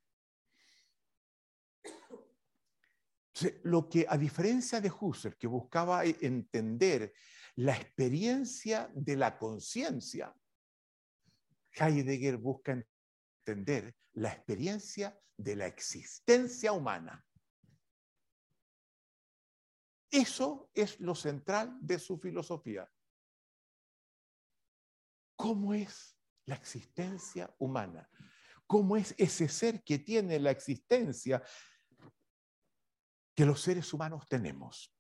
Lo 3.65 3.87
que, 3.87 4.07
a 4.09 4.17
diferencia 4.17 4.81
de 4.81 4.91
Husserl, 4.91 5.37
que 5.37 5.47
buscaba 5.47 6.07
entender 6.07 7.13
la 7.57 7.77
experiencia 7.77 8.91
de 8.95 9.17
la 9.17 9.37
conciencia, 9.37 10.35
Heidegger 11.79 12.39
busca 12.39 12.73
entender 13.45 13.95
la 14.15 14.33
experiencia 14.33 15.19
de 15.37 15.57
la 15.57 15.67
existencia 15.67 16.73
humana. 16.73 17.25
Eso 20.11 20.71
es 20.73 20.99
lo 21.01 21.15
central 21.15 21.77
de 21.81 21.99
su 21.99 22.19
filosofía. 22.19 22.91
¿Cómo 25.37 25.75
es 25.75 26.17
la 26.47 26.55
existencia 26.55 27.55
humana? 27.59 28.09
¿Cómo 28.67 28.97
es 28.97 29.15
ese 29.19 29.49
ser 29.49 29.85
que 29.85 29.99
tiene 29.99 30.41
la 30.41 30.51
existencia 30.51 31.43
que 33.35 33.45
los 33.45 33.61
seres 33.61 33.93
humanos 33.93 34.27
tenemos? 34.27 34.96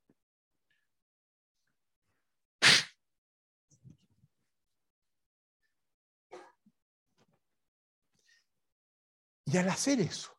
Y 9.47 9.57
al 9.57 9.69
hacer 9.69 10.01
eso, 10.01 10.37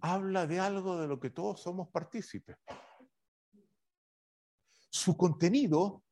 habla 0.00 0.46
de 0.46 0.60
algo 0.60 1.00
de 1.00 1.08
lo 1.08 1.18
que 1.18 1.30
todos 1.30 1.60
somos 1.60 1.88
partícipes. 1.88 2.56
Su 4.88 5.16
contenido 5.16 6.04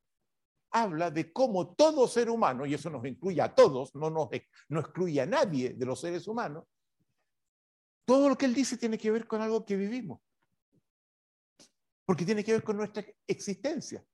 habla 0.70 1.10
de 1.10 1.32
cómo 1.32 1.74
todo 1.74 2.06
ser 2.08 2.28
humano, 2.28 2.66
y 2.66 2.74
eso 2.74 2.90
nos 2.90 3.06
incluye 3.06 3.40
a 3.40 3.54
todos, 3.54 3.94
no, 3.94 4.10
no 4.10 4.28
excluye 4.80 5.20
a 5.20 5.26
nadie 5.26 5.70
de 5.70 5.86
los 5.86 6.00
seres 6.00 6.26
humanos, 6.26 6.64
todo 8.04 8.28
lo 8.28 8.36
que 8.36 8.46
él 8.46 8.54
dice 8.54 8.76
tiene 8.76 8.98
que 8.98 9.10
ver 9.10 9.26
con 9.26 9.40
algo 9.40 9.64
que 9.64 9.76
vivimos, 9.76 10.20
porque 12.04 12.24
tiene 12.24 12.42
que 12.42 12.52
ver 12.52 12.62
con 12.62 12.76
nuestra 12.76 13.04
existencia. 13.26 14.04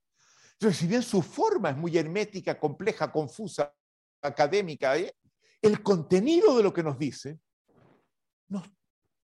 Entonces, 0.53 0.79
si 0.79 0.87
bien 0.87 1.03
su 1.03 1.23
forma 1.23 1.71
es 1.71 1.77
muy 1.77 1.97
hermética, 1.97 2.59
compleja, 2.59 3.11
confusa, 3.11 3.75
académica, 4.25 4.95
el 4.97 5.83
contenido 5.83 6.57
de 6.57 6.63
lo 6.63 6.73
que 6.73 6.83
nos 6.83 6.99
dice, 6.99 7.39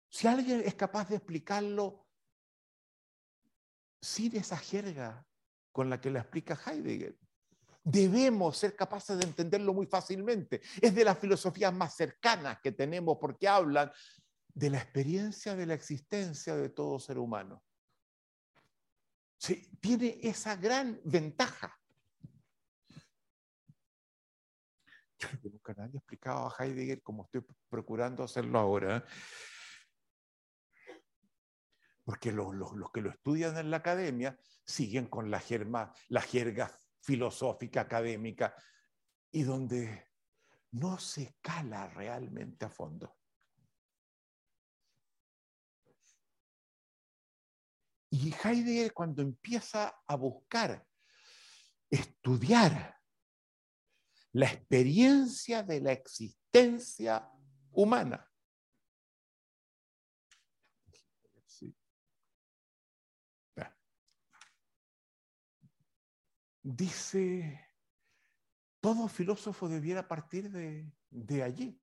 si 0.09 0.27
alguien 0.27 0.63
es 0.65 0.75
capaz 0.75 1.09
de 1.09 1.17
explicarlo 1.17 2.07
sin 4.01 4.35
esa 4.35 4.57
jerga 4.57 5.25
con 5.71 5.89
la 5.89 5.99
que 5.99 6.09
la 6.09 6.21
explica 6.21 6.57
Heidegger, 6.65 7.17
debemos 7.83 8.57
ser 8.57 8.75
capaces 8.75 9.17
de 9.17 9.25
entenderlo 9.25 9.73
muy 9.73 9.87
fácilmente. 9.87 10.61
Es 10.81 10.95
de 10.95 11.03
las 11.03 11.19
filosofías 11.19 11.73
más 11.73 11.95
cercanas 11.95 12.59
que 12.61 12.71
tenemos 12.71 13.17
porque 13.19 13.47
hablan 13.47 13.91
de 14.53 14.69
la 14.69 14.77
experiencia 14.77 15.53
de 15.55 15.65
la 15.65 15.73
existencia 15.73 16.55
de 16.55 16.69
todo 16.69 16.97
ser 16.97 17.17
humano. 17.17 17.61
Sí, 19.37 19.69
tiene 19.81 20.17
esa 20.21 20.55
gran 20.55 21.01
ventaja. 21.03 21.77
Yo 24.87 25.03
creo 25.03 25.04
que 25.41 25.49
nunca 25.49 25.73
nadie 25.73 25.95
ha 25.95 25.99
explicado 25.99 26.47
a 26.47 26.63
Heidegger 26.63 27.01
como 27.01 27.25
estoy 27.25 27.45
procurando 27.69 28.23
hacerlo 28.23 28.59
ahora. 28.59 29.03
porque 32.03 32.31
los, 32.31 32.53
que 32.93 33.01
lo 33.01 33.09
estudian 33.09 33.57
en 33.57 33.71
la 33.71 33.77
academia 33.77 34.37
siguen 34.63 35.07
con 35.07 35.31
la, 35.31 35.41
la 36.09 36.21
jerga 36.21 36.71
filosófica 37.01 37.81
académica 37.81 38.55
y 39.31 39.43
donde 39.43 40.11
no 40.71 40.99
se 40.99 41.35
cala 41.41 41.87
realmente 41.87 42.65
a 42.65 42.69
fondo. 42.69 43.17
Y 48.11 48.33
Heidegger 48.33 48.93
cuando 48.93 49.21
empieza 49.21 50.01
a 50.07 50.15
buscar, 50.15 50.87
estudiar 51.89 52.94
la 54.35 54.47
experiencia 54.47 55.63
de 55.63 55.79
la 55.79 55.93
existencia 55.93 57.25
humana, 57.71 58.29
dice, 66.61 67.65
todo 68.81 69.07
filósofo 69.07 69.69
debiera 69.69 70.05
partir 70.05 70.51
de, 70.51 70.91
de 71.09 71.41
allí. 71.41 71.81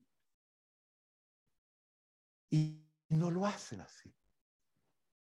Y 2.51 2.85
no 3.09 3.31
lo 3.31 3.47
hacen 3.47 3.81
así. 3.81 4.15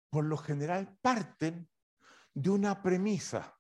Por 0.09 0.25
lo 0.25 0.35
general 0.35 0.97
parten 1.01 1.69
de 2.33 2.49
una 2.49 2.83
premisa, 2.83 3.57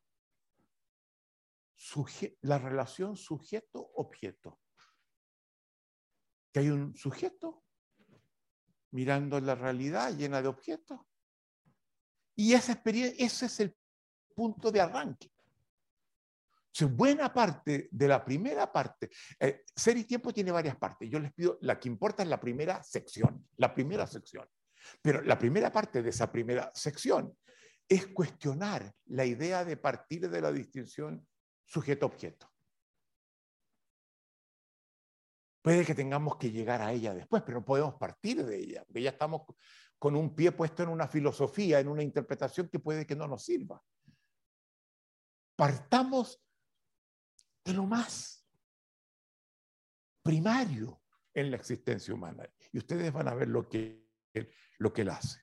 la 2.41 2.57
relación 2.57 3.15
sujeto-objeto. 3.15 4.59
Que 6.51 6.59
hay 6.59 6.69
un 6.69 6.95
sujeto 6.95 7.63
mirando 8.91 9.39
la 9.39 9.55
realidad 9.55 10.15
llena 10.15 10.41
de 10.41 10.47
objetos. 10.47 10.99
Y 12.35 12.53
esa 12.53 12.73
experiencia, 12.73 13.25
ese 13.25 13.45
es 13.45 13.59
el 13.59 13.75
punto 14.33 14.71
de 14.71 14.81
arranque 14.81 15.31
buena 16.87 17.33
parte 17.33 17.89
de 17.91 18.07
la 18.07 18.23
primera 18.23 18.71
parte, 18.71 19.09
eh, 19.39 19.63
Ser 19.75 19.97
y 19.97 20.05
Tiempo 20.05 20.33
tiene 20.33 20.51
varias 20.51 20.75
partes. 20.77 21.09
Yo 21.09 21.19
les 21.19 21.33
pido, 21.33 21.57
la 21.61 21.79
que 21.79 21.89
importa 21.89 22.23
es 22.23 22.29
la 22.29 22.39
primera 22.39 22.81
sección, 22.83 23.47
la 23.57 23.73
primera 23.73 24.07
sección. 24.07 24.47
Pero 25.01 25.21
la 25.21 25.37
primera 25.37 25.71
parte 25.71 26.01
de 26.01 26.09
esa 26.09 26.31
primera 26.31 26.71
sección 26.73 27.37
es 27.87 28.07
cuestionar 28.07 28.93
la 29.05 29.25
idea 29.25 29.65
de 29.65 29.77
partir 29.77 30.29
de 30.29 30.41
la 30.41 30.51
distinción 30.51 31.27
sujeto-objeto. 31.65 32.51
Puede 35.61 35.85
que 35.85 35.93
tengamos 35.93 36.37
que 36.37 36.51
llegar 36.51 36.81
a 36.81 36.91
ella 36.91 37.13
después, 37.13 37.43
pero 37.43 37.59
no 37.59 37.65
podemos 37.65 37.95
partir 37.95 38.43
de 38.43 38.57
ella, 38.57 38.83
porque 38.85 39.03
ya 39.03 39.11
estamos 39.11 39.43
con 39.99 40.15
un 40.15 40.33
pie 40.35 40.51
puesto 40.51 40.81
en 40.81 40.89
una 40.89 41.07
filosofía, 41.07 41.79
en 41.79 41.87
una 41.87 42.01
interpretación 42.01 42.67
que 42.67 42.79
puede 42.79 43.05
que 43.05 43.15
no 43.15 43.27
nos 43.27 43.43
sirva. 43.43 43.81
Partamos 45.55 46.43
de 47.63 47.73
lo 47.73 47.85
más 47.85 48.47
primario 50.23 51.01
en 51.33 51.51
la 51.51 51.57
existencia 51.57 52.13
humana. 52.13 52.49
Y 52.71 52.79
ustedes 52.79 53.11
van 53.13 53.27
a 53.27 53.35
ver 53.35 53.47
lo 53.47 53.67
que, 53.67 54.07
lo 54.79 54.91
que 54.91 55.01
él 55.01 55.09
hace. 55.09 55.41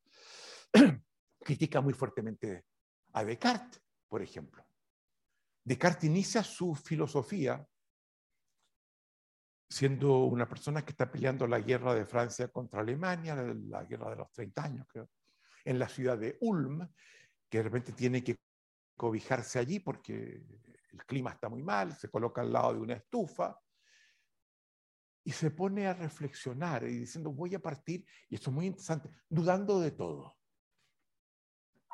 Critica 1.41 1.81
muy 1.81 1.95
fuertemente 1.95 2.67
a 3.13 3.25
Descartes, 3.25 3.81
por 4.09 4.23
ejemplo. 4.23 4.68
Descartes 5.69 6.05
inicia 6.05 6.43
su 6.43 6.75
filosofía 6.75 7.63
siendo 9.69 10.25
una 10.25 10.49
persona 10.49 10.83
que 10.83 10.93
está 10.93 11.13
peleando 11.13 11.47
la 11.47 11.61
guerra 11.61 11.95
de 11.95 12.07
Francia 12.07 12.49
contra 12.49 12.81
Alemania, 12.81 13.35
la 13.37 13.85
guerra 13.85 14.09
de 14.09 14.17
los 14.17 14.33
30 14.33 14.65
años, 14.65 14.87
creo, 14.89 15.11
en 15.67 15.79
la 15.79 15.87
ciudad 15.87 16.17
de 16.17 16.39
Ulm, 16.41 16.89
que 17.51 17.59
de 17.59 17.65
repente 17.65 17.93
tiene 17.93 18.25
que 18.25 18.37
cobijarse 18.97 19.59
allí 19.59 19.79
porque 19.79 20.43
el 20.91 21.05
clima 21.05 21.33
está 21.33 21.51
muy 21.51 21.63
mal, 21.63 21.95
se 21.95 22.09
coloca 22.09 22.41
al 22.41 22.51
lado 22.51 22.73
de 22.73 22.81
una 22.81 22.95
estufa 22.95 23.61
y 25.23 25.33
se 25.33 25.51
pone 25.51 25.87
a 25.87 25.93
reflexionar 25.93 26.85
y 26.85 27.01
diciendo, 27.01 27.31
voy 27.31 27.55
a 27.55 27.61
partir, 27.61 28.07
y 28.31 28.37
esto 28.37 28.49
es 28.49 28.57
muy 28.57 28.65
interesante, 28.65 29.11
dudando 29.29 29.81
de 29.81 29.91
todo. 29.91 30.35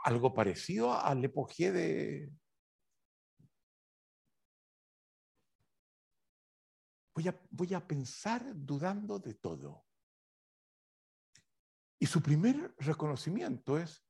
Algo 0.04 0.32
parecido 0.32 0.92
al 0.96 1.24
epogé 1.24 1.72
de... 1.72 2.30
Voy 7.14 7.28
a, 7.28 7.40
voy 7.50 7.74
a 7.74 7.86
pensar 7.86 8.42
dudando 8.54 9.18
de 9.18 9.34
todo. 9.34 9.84
Y 11.98 12.06
su 12.06 12.20
primer 12.20 12.74
reconocimiento 12.78 13.78
es, 13.78 14.04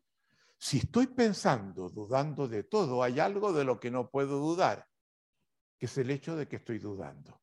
si 0.58 0.78
estoy 0.78 1.08
pensando, 1.08 1.90
dudando 1.90 2.48
de 2.48 2.64
todo, 2.64 3.02
hay 3.02 3.20
algo 3.20 3.52
de 3.52 3.64
lo 3.64 3.78
que 3.78 3.90
no 3.90 4.10
puedo 4.10 4.38
dudar, 4.38 4.88
que 5.78 5.86
es 5.86 5.98
el 5.98 6.10
hecho 6.10 6.34
de 6.34 6.48
que 6.48 6.56
estoy 6.56 6.78
dudando. 6.78 7.40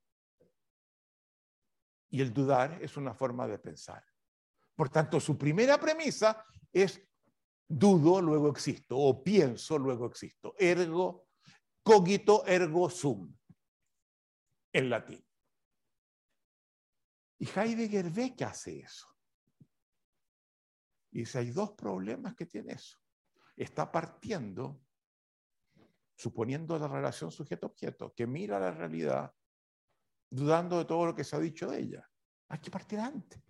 Y 2.10 2.22
el 2.22 2.34
dudar 2.34 2.82
es 2.82 2.98
una 2.98 3.14
forma 3.14 3.48
de 3.48 3.60
pensar. 3.60 4.04
Por 4.76 4.90
tanto, 4.90 5.20
su 5.20 5.38
primera 5.38 5.80
premisa 5.80 6.44
es 6.74 7.00
dudo, 7.68 8.22
luego 8.22 8.50
existo, 8.50 8.98
o 8.98 9.24
pienso, 9.24 9.78
luego 9.78 10.08
existo. 10.08 10.56
Ergo, 10.58 11.28
cogito, 11.84 12.46
ergo 12.46 12.90
sum, 12.90 13.34
en 14.74 14.90
latín. 14.90 15.24
Y 17.42 17.48
Heidegger 17.48 18.12
ve 18.12 18.36
que 18.36 18.46
hace 18.46 18.80
eso. 18.80 19.08
Y 21.12 21.20
dice, 21.20 21.40
hay 21.40 21.52
dos 21.52 21.72
problemas 21.72 22.36
que 22.36 22.46
tiene 22.46 22.74
eso 22.74 23.02
está 23.56 23.92
partiendo, 23.92 24.82
suponiendo 26.16 26.78
la 26.78 26.88
relación 26.88 27.32
sujeto-objeto, 27.32 28.14
que 28.14 28.28
mira 28.28 28.60
la 28.60 28.72
realidad 28.72 29.32
dudando 30.30 30.78
de 30.78 30.86
todo 30.86 31.06
lo 31.06 31.16
que 31.16 31.24
se 31.24 31.36
ha 31.36 31.40
dicho 31.40 31.70
de 31.70 31.80
ella. 31.80 32.10
Hay 32.50 32.60
que 32.60 32.72
partir 32.72 33.00
antes. 33.00 33.42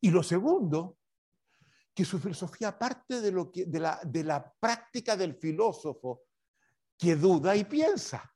Y 0.00 0.10
lo 0.10 0.22
segundo, 0.22 0.98
que 1.94 2.04
su 2.04 2.18
filosofía 2.18 2.78
parte 2.78 3.20
de, 3.20 3.32
lo 3.32 3.50
que, 3.50 3.66
de, 3.66 3.80
la, 3.80 4.00
de 4.04 4.24
la 4.24 4.52
práctica 4.58 5.16
del 5.16 5.34
filósofo 5.34 6.22
que 6.96 7.16
duda 7.16 7.54
y 7.56 7.64
piensa. 7.64 8.34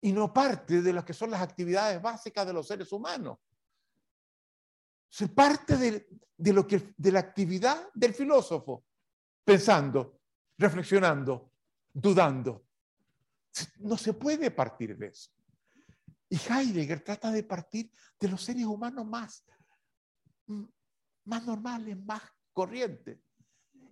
Y 0.00 0.12
no 0.12 0.32
parte 0.32 0.82
de 0.82 0.92
lo 0.92 1.04
que 1.04 1.12
son 1.12 1.30
las 1.30 1.42
actividades 1.42 2.00
básicas 2.00 2.46
de 2.46 2.52
los 2.52 2.66
seres 2.66 2.90
humanos. 2.92 3.38
Se 5.08 5.28
parte 5.28 5.76
de, 5.76 6.52
lo 6.52 6.66
que, 6.66 6.94
de 6.96 7.12
la 7.12 7.20
actividad 7.20 7.90
del 7.92 8.14
filósofo, 8.14 8.84
pensando, 9.44 10.20
reflexionando, 10.56 11.52
dudando. 11.92 12.64
No 13.78 13.96
se 13.96 14.14
puede 14.14 14.50
partir 14.50 14.96
de 14.96 15.08
eso. 15.08 15.30
Y 16.28 16.36
Heidegger 16.36 17.02
trata 17.02 17.32
de 17.32 17.42
partir 17.42 17.90
de 18.18 18.28
los 18.28 18.42
seres 18.42 18.64
humanos 18.64 19.04
más, 19.04 19.44
más 21.24 21.44
normales, 21.44 21.98
más 22.04 22.22
corrientes. 22.52 23.18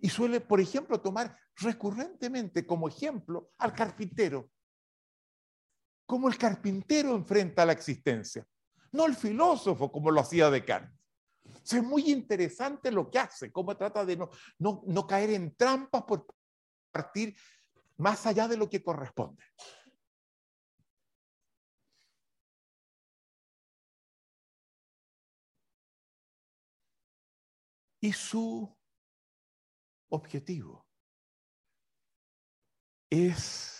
Y 0.01 0.09
suele, 0.09 0.39
por 0.39 0.61
ejemplo, 0.61 1.01
tomar 1.01 1.37
recurrentemente 1.57 2.65
como 2.65 2.87
ejemplo 2.87 3.51
al 3.57 3.73
carpintero. 3.73 4.49
Cómo 6.09 6.27
el 6.27 6.39
carpintero 6.39 7.13
enfrenta 7.13 7.67
la 7.67 7.73
existencia, 7.73 8.43
no 8.93 9.05
el 9.05 9.13
filósofo 9.13 9.91
como 9.91 10.09
lo 10.09 10.21
hacía 10.21 10.49
Descartes 10.49 10.99
es 11.77 11.83
muy 11.83 12.09
interesante 12.09 12.91
lo 12.91 13.09
que 13.09 13.19
hace, 13.19 13.51
cómo 13.51 13.77
trata 13.77 14.03
de 14.03 14.17
no, 14.17 14.29
no, 14.57 14.81
no 14.87 15.05
caer 15.05 15.31
en 15.31 15.55
trampas 15.55 16.03
por 16.03 16.25
partir 16.91 17.35
más 17.97 18.25
allá 18.25 18.47
de 18.47 18.57
lo 18.57 18.69
que 18.69 18.81
corresponde. 18.81 19.43
Y 28.01 28.13
su 28.13 28.75
objetivo 30.09 30.87
es 33.11 33.78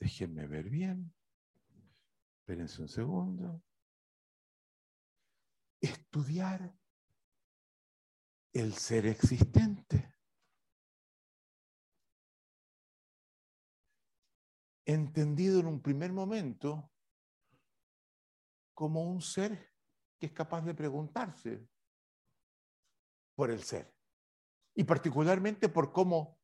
Déjenme 0.00 0.46
ver 0.46 0.70
bien. 0.70 1.14
Espérense 2.40 2.80
un 2.80 2.88
segundo. 2.88 3.62
Estudiar 5.78 6.74
el 8.54 8.72
ser 8.72 9.06
existente. 9.06 10.14
Entendido 14.86 15.60
en 15.60 15.66
un 15.66 15.82
primer 15.82 16.12
momento 16.12 16.90
como 18.74 19.04
un 19.04 19.20
ser 19.20 19.74
que 20.18 20.26
es 20.26 20.32
capaz 20.32 20.62
de 20.62 20.74
preguntarse 20.74 21.68
por 23.34 23.50
el 23.50 23.62
ser. 23.62 23.94
Y 24.74 24.84
particularmente 24.84 25.68
por 25.68 25.92
cómo 25.92 26.40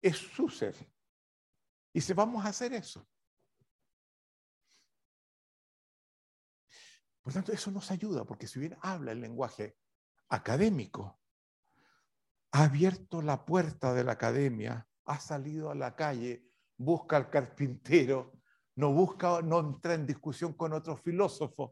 es 0.00 0.16
su 0.16 0.48
ser 0.48 0.74
y 1.96 2.00
Dice, 2.00 2.12
vamos 2.12 2.44
a 2.44 2.50
hacer 2.50 2.74
eso. 2.74 3.08
Por 7.22 7.32
tanto, 7.32 7.52
eso 7.52 7.70
nos 7.70 7.90
ayuda, 7.90 8.26
porque 8.26 8.46
si 8.46 8.60
bien 8.60 8.76
habla 8.82 9.12
el 9.12 9.20
lenguaje 9.22 9.78
académico, 10.28 11.18
ha 12.50 12.64
abierto 12.64 13.22
la 13.22 13.46
puerta 13.46 13.94
de 13.94 14.04
la 14.04 14.12
academia, 14.12 14.86
ha 15.06 15.18
salido 15.18 15.70
a 15.70 15.74
la 15.74 15.96
calle, 15.96 16.46
busca 16.76 17.16
al 17.16 17.30
carpintero, 17.30 18.42
no 18.74 18.92
busca, 18.92 19.40
no 19.40 19.60
entra 19.60 19.94
en 19.94 20.06
discusión 20.06 20.52
con 20.52 20.74
otros 20.74 21.00
filósofos, 21.00 21.70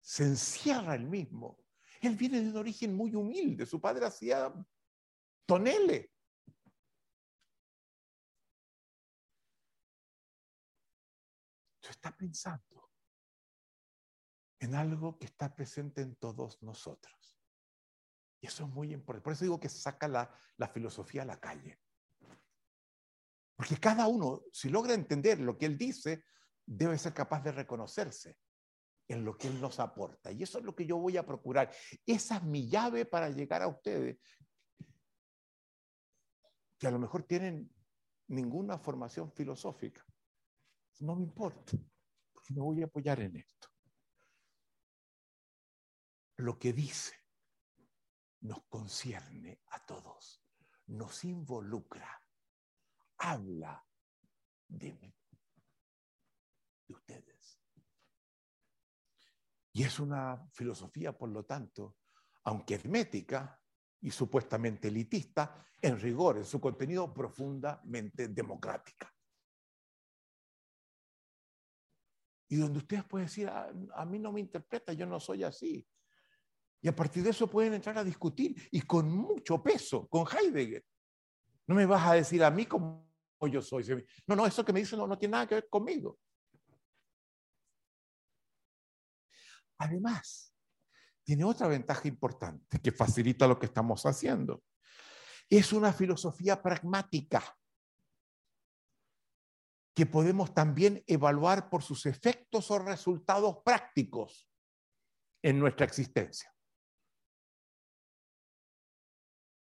se 0.00 0.24
encierra 0.24 0.94
él 0.94 1.06
mismo. 1.06 1.58
Él 2.00 2.16
viene 2.16 2.40
de 2.40 2.48
un 2.48 2.56
origen 2.56 2.96
muy 2.96 3.14
humilde, 3.14 3.66
su 3.66 3.78
padre 3.78 4.06
hacía 4.06 4.50
toneles. 5.44 6.13
Está 12.04 12.16
pensando 12.16 12.90
en 14.58 14.74
algo 14.74 15.18
que 15.18 15.24
está 15.24 15.54
presente 15.54 16.02
en 16.02 16.16
todos 16.16 16.62
nosotros. 16.62 17.40
Y 18.40 18.46
eso 18.46 18.64
es 18.64 18.70
muy 18.70 18.92
importante. 18.92 19.24
Por 19.24 19.32
eso 19.32 19.44
digo 19.44 19.60
que 19.60 19.70
saca 19.70 20.06
la, 20.06 20.30
la 20.58 20.68
filosofía 20.68 21.22
a 21.22 21.26
la 21.26 21.40
calle. 21.40 21.80
Porque 23.56 23.78
cada 23.78 24.06
uno, 24.06 24.42
si 24.52 24.68
logra 24.68 24.92
entender 24.92 25.40
lo 25.40 25.56
que 25.56 25.64
él 25.64 25.78
dice, 25.78 26.24
debe 26.66 26.98
ser 26.98 27.14
capaz 27.14 27.42
de 27.42 27.52
reconocerse 27.52 28.36
en 29.08 29.24
lo 29.24 29.38
que 29.38 29.48
él 29.48 29.58
nos 29.60 29.80
aporta. 29.80 30.30
Y 30.30 30.42
eso 30.42 30.58
es 30.58 30.64
lo 30.64 30.74
que 30.74 30.86
yo 30.86 30.98
voy 30.98 31.16
a 31.16 31.26
procurar. 31.26 31.74
Esa 32.04 32.36
es 32.36 32.42
mi 32.42 32.68
llave 32.68 33.06
para 33.06 33.30
llegar 33.30 33.62
a 33.62 33.68
ustedes, 33.68 34.18
que 36.78 36.86
a 36.86 36.90
lo 36.90 36.98
mejor 36.98 37.22
tienen 37.22 37.72
ninguna 38.28 38.78
formación 38.78 39.32
filosófica. 39.32 40.04
No 41.00 41.16
me 41.16 41.22
importa, 41.22 41.72
me 42.52 42.60
voy 42.60 42.82
a 42.82 42.86
apoyar 42.86 43.20
en 43.20 43.36
esto. 43.36 43.68
Lo 46.36 46.58
que 46.58 46.72
dice 46.72 47.14
nos 48.40 48.64
concierne 48.64 49.62
a 49.68 49.84
todos, 49.86 50.44
nos 50.88 51.24
involucra, 51.24 52.20
habla 53.18 53.82
de 54.68 54.92
mí, 54.92 55.16
de 56.86 56.94
ustedes. 56.94 57.60
Y 59.72 59.82
es 59.82 59.98
una 59.98 60.46
filosofía, 60.52 61.16
por 61.16 61.30
lo 61.30 61.44
tanto, 61.44 61.96
aunque 62.44 62.74
hermética 62.74 63.58
y 64.00 64.10
supuestamente 64.10 64.88
elitista, 64.88 65.64
en 65.80 65.98
rigor, 65.98 66.36
en 66.36 66.44
su 66.44 66.60
contenido 66.60 67.12
profundamente 67.12 68.28
democrática. 68.28 69.13
Y 72.54 72.56
donde 72.56 72.78
ustedes 72.78 73.02
pueden 73.02 73.26
decir, 73.26 73.48
a, 73.48 73.64
ah, 73.64 73.72
a 73.96 74.04
mí 74.04 74.16
no 74.20 74.30
me 74.30 74.38
interpreta, 74.38 74.92
yo 74.92 75.06
no 75.06 75.18
soy 75.18 75.42
así. 75.42 75.84
Y 76.80 76.86
a 76.86 76.94
partir 76.94 77.24
de 77.24 77.30
eso 77.30 77.50
pueden 77.50 77.74
entrar 77.74 77.98
a 77.98 78.04
discutir 78.04 78.68
y 78.70 78.82
con 78.82 79.10
mucho 79.10 79.60
peso, 79.60 80.06
con 80.06 80.24
Heidegger. 80.24 80.84
No 81.66 81.74
me 81.74 81.84
vas 81.84 82.06
a 82.06 82.14
decir 82.14 82.44
a 82.44 82.52
mí 82.52 82.66
cómo 82.66 83.08
yo 83.50 83.60
soy. 83.60 84.06
No, 84.28 84.36
no, 84.36 84.46
eso 84.46 84.64
que 84.64 84.72
me 84.72 84.78
dice 84.78 84.96
no, 84.96 85.04
no 85.04 85.18
tiene 85.18 85.32
nada 85.32 85.48
que 85.48 85.56
ver 85.56 85.68
conmigo. 85.68 86.16
Además, 89.78 90.54
tiene 91.24 91.42
otra 91.42 91.66
ventaja 91.66 92.06
importante 92.06 92.78
que 92.78 92.92
facilita 92.92 93.48
lo 93.48 93.58
que 93.58 93.66
estamos 93.66 94.06
haciendo. 94.06 94.62
Es 95.50 95.72
una 95.72 95.92
filosofía 95.92 96.62
pragmática 96.62 97.42
que 99.94 100.06
podemos 100.06 100.52
también 100.52 101.04
evaluar 101.06 101.70
por 101.70 101.82
sus 101.82 102.04
efectos 102.06 102.70
o 102.70 102.78
resultados 102.80 103.58
prácticos 103.64 104.50
en 105.42 105.58
nuestra 105.60 105.86
existencia. 105.86 106.52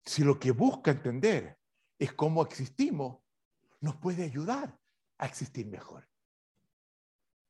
Si 0.05 0.23
lo 0.23 0.39
que 0.39 0.51
busca 0.51 0.91
entender 0.91 1.57
es 1.97 2.13
cómo 2.13 2.43
existimos, 2.43 3.23
nos 3.79 3.95
puede 3.95 4.23
ayudar 4.23 4.77
a 5.17 5.25
existir 5.25 5.67
mejor. 5.67 6.07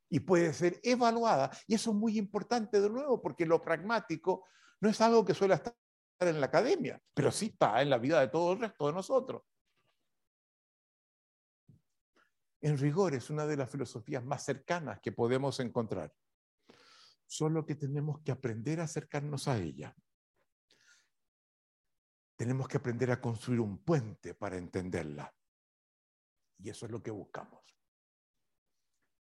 Y 0.09 0.19
puede 0.21 0.53
ser 0.53 0.79
evaluada. 0.83 1.51
Y 1.67 1.75
eso 1.75 1.91
es 1.91 1.97
muy 1.97 2.17
importante 2.17 2.79
de 2.79 2.89
nuevo, 2.89 3.21
porque 3.21 3.45
lo 3.45 3.61
pragmático 3.61 4.45
no 4.79 4.89
es 4.89 5.01
algo 5.01 5.25
que 5.25 5.33
suele 5.33 5.55
estar 5.55 5.75
en 6.19 6.39
la 6.39 6.47
academia, 6.47 7.01
pero 7.13 7.31
sí 7.31 7.47
está 7.47 7.81
en 7.81 7.89
la 7.89 7.97
vida 7.97 8.19
de 8.19 8.27
todo 8.27 8.53
el 8.53 8.59
resto 8.59 8.87
de 8.87 8.93
nosotros. 8.93 9.43
En 12.61 12.77
rigor 12.77 13.13
es 13.13 13.29
una 13.29 13.45
de 13.45 13.57
las 13.57 13.69
filosofías 13.69 14.23
más 14.23 14.43
cercanas 14.43 14.99
que 15.01 15.11
podemos 15.11 15.59
encontrar. 15.59 16.13
Solo 17.25 17.65
que 17.65 17.75
tenemos 17.75 18.21
que 18.21 18.31
aprender 18.31 18.79
a 18.79 18.85
acercarnos 18.85 19.47
a 19.47 19.57
ella 19.57 19.95
tenemos 22.37 22.67
que 22.67 22.77
aprender 22.77 23.11
a 23.11 23.19
construir 23.19 23.59
un 23.59 23.79
puente 23.79 24.35
para 24.35 24.57
entenderla. 24.57 25.33
Y 26.59 26.69
eso 26.69 26.85
es 26.85 26.91
lo 26.91 27.01
que 27.01 27.11
buscamos. 27.11 27.63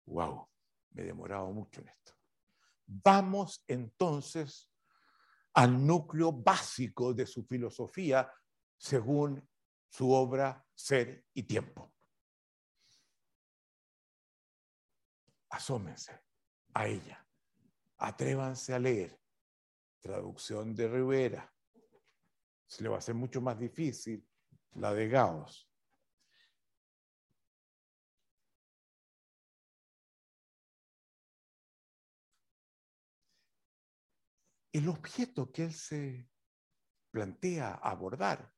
Wow, 0.07 0.49
me 0.93 1.03
he 1.03 1.07
demorado 1.07 1.51
mucho 1.53 1.81
en 1.81 1.89
esto. 1.89 2.15
Vamos 2.87 3.65
entonces 3.67 4.71
al 5.55 5.85
núcleo 5.85 6.33
básico 6.33 7.13
de 7.13 7.27
su 7.27 7.45
filosofía 7.45 8.33
según 8.77 9.47
su 9.89 10.13
obra 10.13 10.65
Ser 10.73 11.27
y 11.35 11.43
Tiempo. 11.43 11.93
Asómense 15.51 16.25
a 16.75 16.87
ella, 16.87 17.27
atrévanse 17.99 18.73
a 18.73 18.79
leer. 18.79 19.19
Traducción 20.01 20.75
de 20.75 20.89
Rivera, 20.89 21.53
se 22.67 22.83
le 22.83 22.89
va 22.89 22.95
a 22.95 22.99
hacer 22.99 23.15
mucho 23.15 23.41
más 23.41 23.59
difícil 23.59 24.27
la 24.77 24.95
de 24.95 25.09
Gauss. 25.09 25.69
El 34.73 34.89
objeto 34.89 35.51
que 35.51 35.65
él 35.65 35.75
se 35.75 36.31
plantea 37.11 37.75
abordar 37.75 38.53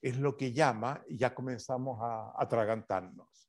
es 0.00 0.18
lo 0.18 0.36
que 0.36 0.52
llama, 0.52 1.02
y 1.08 1.16
ya 1.16 1.34
comenzamos 1.34 1.98
a 2.02 2.34
atragantarnos. 2.40 3.47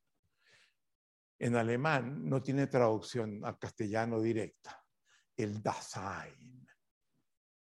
En 1.40 1.56
alemán 1.56 2.28
no 2.28 2.40
tiene 2.40 2.68
traducción 2.68 3.44
al 3.44 3.58
castellano 3.58 4.20
directa. 4.20 4.80
El 5.36 5.62
Dasein, 5.62 6.68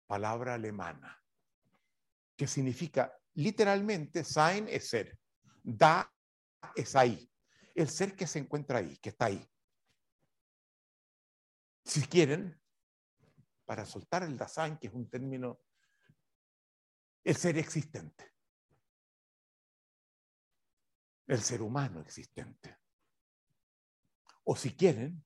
palabra 0.08 0.56
alemana 0.56 1.22
que 2.38 2.48
significa 2.48 3.12
literalmente 3.34 4.24
sein 4.24 4.68
es 4.70 4.90
ser, 4.90 5.20
da 5.64 6.14
es 6.76 6.96
ahí, 6.96 7.30
el 7.74 7.90
ser 7.90 8.16
que 8.16 8.28
se 8.28 8.40
encuentra 8.40 8.78
ahí, 8.78 8.98
que 8.98 9.10
está 9.10 9.26
ahí. 9.26 9.44
Si 11.84 12.06
quieren, 12.08 12.62
para 13.66 13.86
soltar 13.86 14.24
el 14.24 14.38
Dasein, 14.38 14.78
que 14.78 14.88
es 14.88 14.94
un 14.94 15.10
término, 15.10 15.60
el 17.24 17.36
ser 17.36 17.58
existente, 17.58 18.34
el 21.28 21.42
ser 21.42 21.62
humano 21.62 22.02
existente. 22.02 22.78
O 24.50 24.56
si 24.56 24.74
quieren, 24.78 25.26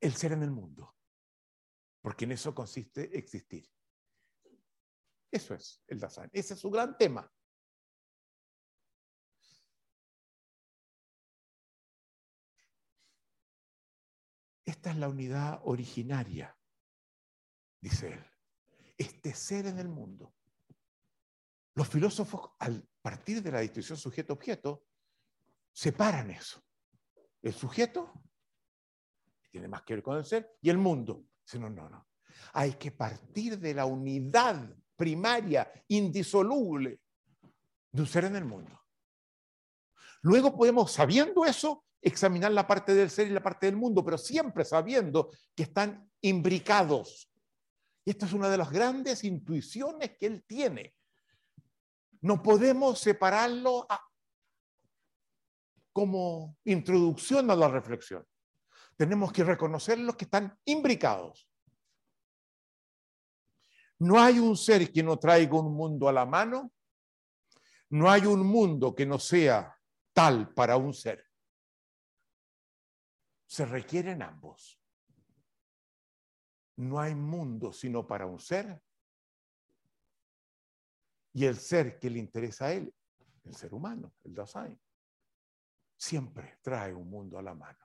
el 0.00 0.14
ser 0.14 0.32
en 0.32 0.42
el 0.42 0.50
mundo, 0.50 0.96
porque 2.00 2.24
en 2.24 2.32
eso 2.32 2.54
consiste 2.54 3.14
existir. 3.18 3.70
Eso 5.30 5.52
es 5.52 5.82
el 5.86 6.00
Dasein. 6.00 6.30
Ese 6.32 6.54
es 6.54 6.60
su 6.60 6.70
gran 6.70 6.96
tema. 6.96 7.30
Esta 14.64 14.92
es 14.92 14.96
la 14.96 15.10
unidad 15.10 15.60
originaria, 15.64 16.56
dice 17.78 18.14
él. 18.14 18.24
Este 18.96 19.34
ser 19.34 19.66
en 19.66 19.78
el 19.78 19.88
mundo. 19.90 20.34
Los 21.74 21.90
filósofos, 21.90 22.52
al 22.58 22.88
partir 23.02 23.42
de 23.42 23.52
la 23.52 23.60
distinción 23.60 23.98
sujeto-objeto, 23.98 24.86
separan 25.74 26.30
eso. 26.30 26.64
El 27.42 27.54
sujeto 27.54 28.12
tiene 29.50 29.68
más 29.68 29.82
que 29.82 29.94
ver 29.94 30.02
con 30.02 30.16
el 30.16 30.24
ser 30.24 30.56
y 30.60 30.70
el 30.70 30.78
mundo. 30.78 31.24
no, 31.54 31.70
no, 31.70 31.88
no. 31.88 32.06
Hay 32.52 32.74
que 32.74 32.92
partir 32.92 33.58
de 33.58 33.74
la 33.74 33.84
unidad 33.84 34.74
primaria, 34.96 35.70
indisoluble 35.88 37.00
de 37.90 38.02
un 38.02 38.06
ser 38.06 38.24
en 38.24 38.36
el 38.36 38.44
mundo. 38.44 38.78
Luego 40.22 40.54
podemos, 40.54 40.92
sabiendo 40.92 41.44
eso, 41.44 41.84
examinar 42.00 42.52
la 42.52 42.66
parte 42.66 42.94
del 42.94 43.10
ser 43.10 43.28
y 43.28 43.30
la 43.30 43.42
parte 43.42 43.66
del 43.66 43.76
mundo, 43.76 44.04
pero 44.04 44.18
siempre 44.18 44.64
sabiendo 44.64 45.30
que 45.54 45.64
están 45.64 46.10
imbricados. 46.20 47.30
Y 48.04 48.10
esta 48.10 48.26
es 48.26 48.32
una 48.32 48.48
de 48.48 48.58
las 48.58 48.70
grandes 48.70 49.24
intuiciones 49.24 50.16
que 50.18 50.26
él 50.26 50.44
tiene. 50.46 50.94
No 52.22 52.42
podemos 52.42 52.98
separarlo 52.98 53.86
como 55.92 56.56
introducción 56.64 57.50
a 57.50 57.56
la 57.56 57.68
reflexión. 57.68 58.26
tenemos 58.96 59.32
que 59.32 59.44
reconocer 59.44 59.98
los 59.98 60.14
que 60.14 60.26
están 60.26 60.58
imbricados. 60.66 61.48
No 63.98 64.20
hay 64.20 64.38
un 64.38 64.56
ser 64.56 64.92
que 64.92 65.02
no 65.02 65.18
traiga 65.18 65.58
un 65.58 65.74
mundo 65.74 66.06
a 66.06 66.12
la 66.12 66.26
mano, 66.26 66.70
no 67.90 68.10
hay 68.10 68.26
un 68.26 68.46
mundo 68.46 68.94
que 68.94 69.06
no 69.06 69.18
sea 69.18 69.74
tal 70.12 70.52
para 70.52 70.76
un 70.76 70.92
ser. 70.92 71.24
Se 73.46 73.64
requieren 73.64 74.22
ambos. 74.22 74.78
No 76.76 77.00
hay 77.00 77.14
mundo 77.14 77.72
sino 77.72 78.06
para 78.06 78.26
un 78.26 78.38
ser 78.38 78.82
y 81.32 81.44
el 81.44 81.56
ser 81.56 81.98
que 81.98 82.10
le 82.10 82.18
interesa 82.18 82.66
a 82.66 82.72
él, 82.72 82.92
el 83.44 83.54
ser 83.54 83.72
humano, 83.74 84.12
el 84.24 84.34
Dasein, 84.34 84.78
siempre 86.00 86.58
trae 86.62 86.94
un 86.94 87.10
mundo 87.10 87.38
a 87.38 87.42
la 87.42 87.54
mano. 87.54 87.78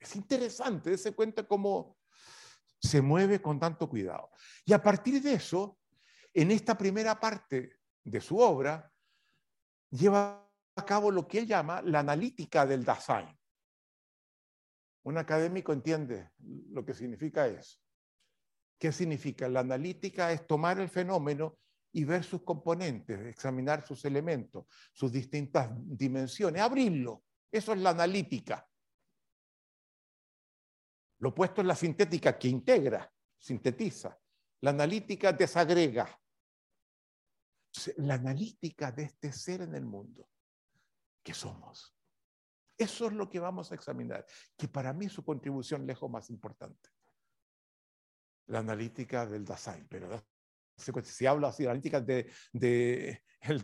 Es 0.00 0.16
interesante, 0.16 0.98
se 0.98 1.14
cuenta 1.14 1.46
cómo 1.46 1.96
se 2.80 3.00
mueve 3.00 3.40
con 3.40 3.60
tanto 3.60 3.88
cuidado. 3.88 4.30
Y 4.64 4.72
a 4.72 4.82
partir 4.82 5.22
de 5.22 5.34
eso, 5.34 5.78
en 6.34 6.50
esta 6.50 6.76
primera 6.76 7.18
parte 7.18 7.78
de 8.02 8.20
su 8.20 8.38
obra, 8.38 8.92
lleva 9.90 10.44
a 10.74 10.84
cabo 10.84 11.12
lo 11.12 11.26
que 11.28 11.38
él 11.38 11.46
llama 11.46 11.82
la 11.82 12.00
analítica 12.00 12.66
del 12.66 12.84
Dasein. 12.84 13.28
Un 15.04 15.18
académico 15.18 15.72
entiende 15.72 16.32
lo 16.70 16.84
que 16.84 16.94
significa 16.94 17.46
eso. 17.46 17.78
¿Qué 18.76 18.90
significa? 18.90 19.48
La 19.48 19.60
analítica 19.60 20.32
es 20.32 20.46
tomar 20.46 20.80
el 20.80 20.88
fenómeno 20.88 21.58
y 21.98 22.04
ver 22.04 22.22
sus 22.22 22.44
componentes, 22.44 23.18
examinar 23.26 23.84
sus 23.84 24.04
elementos, 24.04 24.66
sus 24.92 25.10
distintas 25.10 25.68
dimensiones, 25.74 26.62
abrirlo. 26.62 27.24
Eso 27.50 27.72
es 27.72 27.80
la 27.80 27.90
analítica. 27.90 28.64
Lo 31.18 31.30
opuesto 31.30 31.60
es 31.60 31.66
la 31.66 31.74
sintética 31.74 32.38
que 32.38 32.46
integra, 32.46 33.12
sintetiza. 33.36 34.16
La 34.60 34.70
analítica 34.70 35.32
desagrega. 35.32 36.08
la 37.96 38.14
analítica 38.14 38.92
de 38.92 39.02
este 39.02 39.32
ser 39.32 39.62
en 39.62 39.74
el 39.74 39.84
mundo, 39.84 40.30
que 41.24 41.34
somos. 41.34 41.96
Eso 42.76 43.08
es 43.08 43.12
lo 43.12 43.28
que 43.28 43.40
vamos 43.40 43.72
a 43.72 43.74
examinar, 43.74 44.24
que 44.56 44.68
para 44.68 44.92
mí 44.92 45.08
su 45.08 45.24
contribución 45.24 45.84
lejos 45.84 46.08
más 46.08 46.30
importante. 46.30 46.90
La 48.46 48.60
analítica 48.60 49.26
del 49.26 49.44
Dasein, 49.44 49.88
pero 49.88 50.08
si 51.04 51.26
hablo 51.26 51.46
así 51.46 51.64
de 51.64 51.68
analítica 51.68 52.00
de, 52.00 52.30
de 52.52 53.22
el 53.40 53.62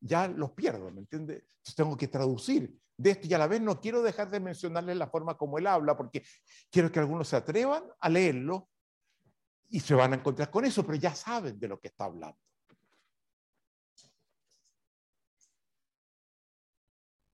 ya 0.00 0.28
los 0.28 0.52
pierdo, 0.52 0.90
¿me 0.90 1.00
entiende? 1.00 1.34
Entonces 1.34 1.74
tengo 1.74 1.96
que 1.96 2.08
traducir 2.08 2.74
de 2.96 3.10
esto 3.10 3.26
y 3.26 3.34
a 3.34 3.38
la 3.38 3.46
vez 3.46 3.60
no 3.60 3.80
quiero 3.80 4.02
dejar 4.02 4.30
de 4.30 4.40
mencionarles 4.40 4.96
la 4.96 5.08
forma 5.08 5.36
como 5.36 5.58
él 5.58 5.66
habla, 5.66 5.96
porque 5.96 6.24
quiero 6.70 6.90
que 6.90 6.98
algunos 6.98 7.28
se 7.28 7.36
atrevan 7.36 7.84
a 8.00 8.08
leerlo 8.08 8.68
y 9.68 9.80
se 9.80 9.94
van 9.94 10.12
a 10.12 10.16
encontrar 10.16 10.50
con 10.50 10.64
eso, 10.64 10.84
pero 10.84 10.96
ya 10.96 11.14
saben 11.14 11.58
de 11.58 11.68
lo 11.68 11.80
que 11.80 11.88
está 11.88 12.04
hablando. 12.04 12.38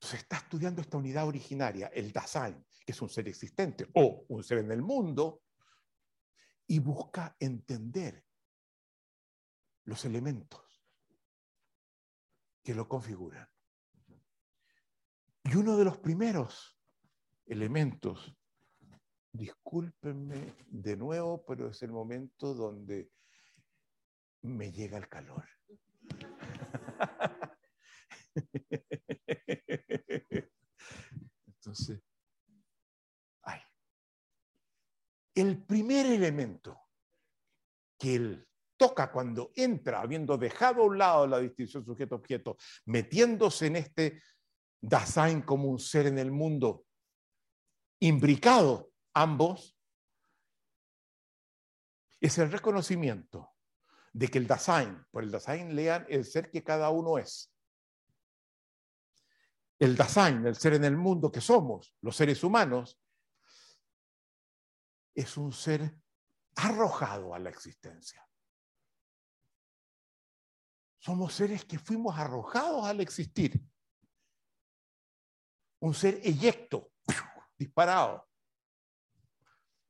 Se 0.01 0.17
está 0.17 0.39
estudiando 0.39 0.83
esta 0.83 0.97
unidad 0.97 1.27
originaria, 1.27 1.87
el 1.89 2.13
Dasein, 2.13 2.65
que 2.85 2.93
es 2.93 3.01
un 3.01 3.09
ser 3.09 3.29
existente 3.29 3.87
o 3.95 4.25
un 4.29 4.43
ser 4.43 4.59
en 4.59 4.73
el 4.73 4.83
mundo, 4.83 5.43
y 6.67 6.81
busca 6.81 7.37
entender 7.39 8.25
los 9.85 10.05
elementos 10.05 10.83
que 12.63 12.75
lo 12.75 12.89
configuran. 12.89 13.49
Y 15.45 15.57
uno 15.57 15.77
de 15.77 15.85
los 15.85 15.99
primeros 15.99 16.79
elementos, 17.47 18.33
discúlpenme 19.33 20.55
de 20.69 20.97
nuevo, 20.97 21.45
pero 21.45 21.69
es 21.69 21.83
el 21.83 21.91
momento 21.91 22.55
donde 22.55 23.11
me 24.43 24.71
llega 24.71 24.99
el 24.99 25.09
calor. 25.09 25.49
Entonces, 31.47 32.01
ay. 33.43 33.61
el 35.35 35.63
primer 35.65 36.07
elemento 36.07 36.81
que 37.99 38.15
él 38.15 38.49
toca 38.83 39.13
cuando 39.13 39.53
entra, 39.55 40.01
habiendo 40.01 40.37
dejado 40.37 40.83
a 40.83 40.87
un 40.87 40.99
lado 40.99 41.25
la 41.29 41.39
distinción 41.39 41.85
sujeto-objeto, 41.85 42.57
metiéndose 42.87 43.67
en 43.69 43.77
este 43.77 44.21
Dasein 44.81 45.43
como 45.43 45.69
un 45.69 45.79
ser 45.79 46.09
en 46.09 46.19
el 46.19 46.33
mundo, 46.33 46.85
imbricado 48.01 48.91
ambos, 49.15 49.79
es 52.21 52.39
el 52.39 52.51
reconocimiento 52.51 53.53
de 54.13 54.27
que 54.27 54.39
el 54.39 54.49
Dasein, 54.49 55.07
por 55.13 55.23
el 55.23 55.31
Dasein 55.31 55.77
lean 55.77 56.05
el 56.09 56.25
ser 56.25 56.51
que 56.51 56.65
cada 56.65 56.91
uno 56.91 57.19
es. 57.19 57.55
El 59.79 59.95
Dasein, 59.95 60.45
el 60.45 60.57
ser 60.57 60.75
en 60.75 60.83
el 60.83 60.97
mundo 60.97 61.31
que 61.31 61.41
somos, 61.41 61.95
los 62.01 62.17
seres 62.17 62.43
humanos, 62.43 63.01
es 65.15 65.37
un 65.37 65.53
ser 65.53 65.95
arrojado 66.57 67.33
a 67.33 67.39
la 67.39 67.51
existencia. 67.51 68.27
Somos 71.03 71.35
seres 71.35 71.65
que 71.65 71.81
fuimos 71.81 72.17
arrojados 72.17 72.87
al 72.87 73.01
existir. 73.01 73.61
Un 75.81 75.95
ser 75.95 76.21
eyecto, 76.23 76.93
disparado, 77.59 78.29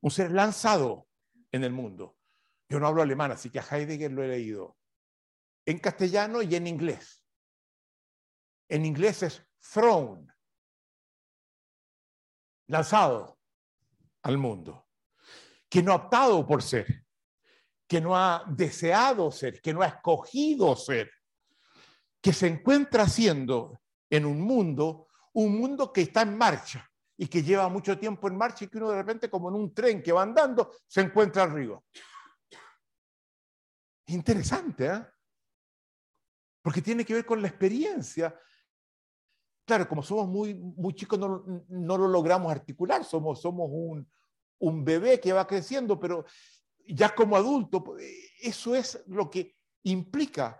un 0.01 0.09
ser 0.09 0.31
lanzado 0.31 1.07
en 1.51 1.63
el 1.63 1.71
mundo. 1.71 2.17
Yo 2.67 2.79
no 2.79 2.87
hablo 2.87 3.03
alemán, 3.03 3.31
así 3.31 3.51
que 3.51 3.59
a 3.59 3.63
Heidegger 3.63 4.11
lo 4.11 4.23
he 4.23 4.27
leído. 4.27 4.75
En 5.67 5.77
castellano 5.77 6.41
y 6.41 6.55
en 6.55 6.65
inglés. 6.65 7.23
En 8.67 8.83
inglés 8.83 9.21
es 9.21 9.45
thrown, 9.71 10.33
lanzado 12.65 13.39
al 14.23 14.39
mundo, 14.39 14.89
que 15.69 15.83
no 15.83 15.91
ha 15.91 15.97
optado 15.97 16.43
por 16.47 16.63
ser, 16.63 17.02
que 17.87 18.01
no 18.01 18.15
ha 18.15 18.45
deseado 18.47 19.31
ser, 19.31 19.61
que 19.61 19.73
no 19.73 19.81
ha 19.81 19.87
escogido 19.87 20.75
ser, 20.75 21.11
que 22.21 22.33
se 22.33 22.47
encuentra 22.47 23.07
siendo 23.07 23.81
en 24.09 24.25
un 24.25 24.41
mundo 24.41 25.07
un 25.33 25.57
mundo 25.57 25.91
que 25.91 26.01
está 26.01 26.21
en 26.21 26.37
marcha 26.37 26.89
y 27.17 27.27
que 27.27 27.43
lleva 27.43 27.67
mucho 27.69 27.97
tiempo 27.97 28.27
en 28.27 28.37
marcha 28.37 28.65
y 28.65 28.67
que 28.67 28.77
uno 28.77 28.89
de 28.89 28.97
repente, 28.97 29.29
como 29.29 29.49
en 29.49 29.55
un 29.55 29.73
tren 29.73 30.01
que 30.01 30.11
va 30.11 30.23
andando, 30.23 30.71
se 30.87 31.01
encuentra 31.01 31.43
arriba. 31.43 31.81
Interesante, 34.07 34.87
¿eh? 34.87 35.05
Porque 36.61 36.81
tiene 36.81 37.03
que 37.03 37.13
ver 37.13 37.25
con 37.25 37.41
la 37.41 37.47
experiencia. 37.47 38.37
Claro, 39.65 39.87
como 39.87 40.03
somos 40.03 40.27
muy, 40.27 40.53
muy 40.53 40.93
chicos, 40.93 41.19
no, 41.19 41.43
no 41.67 41.97
lo 41.97 42.07
logramos 42.07 42.51
articular, 42.51 43.03
somos, 43.03 43.41
somos 43.41 43.69
un, 43.71 44.09
un 44.59 44.83
bebé 44.83 45.19
que 45.19 45.33
va 45.33 45.47
creciendo, 45.47 45.99
pero 45.99 46.25
ya 46.87 47.13
como 47.13 47.35
adulto, 47.35 47.83
eso 48.41 48.75
es 48.75 49.03
lo 49.07 49.29
que 49.29 49.55
implica 49.83 50.59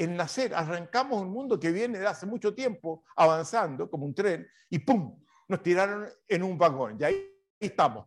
el 0.00 0.16
nacer, 0.16 0.54
arrancamos 0.54 1.20
un 1.20 1.30
mundo 1.30 1.60
que 1.60 1.70
viene 1.70 1.98
de 1.98 2.06
hace 2.06 2.24
mucho 2.24 2.54
tiempo 2.54 3.04
avanzando 3.16 3.90
como 3.90 4.06
un 4.06 4.14
tren 4.14 4.48
y 4.70 4.78
¡pum! 4.78 5.22
Nos 5.46 5.62
tiraron 5.62 6.08
en 6.26 6.42
un 6.42 6.56
vagón 6.56 6.96
y 6.98 7.04
ahí 7.04 7.30
estamos. 7.58 8.06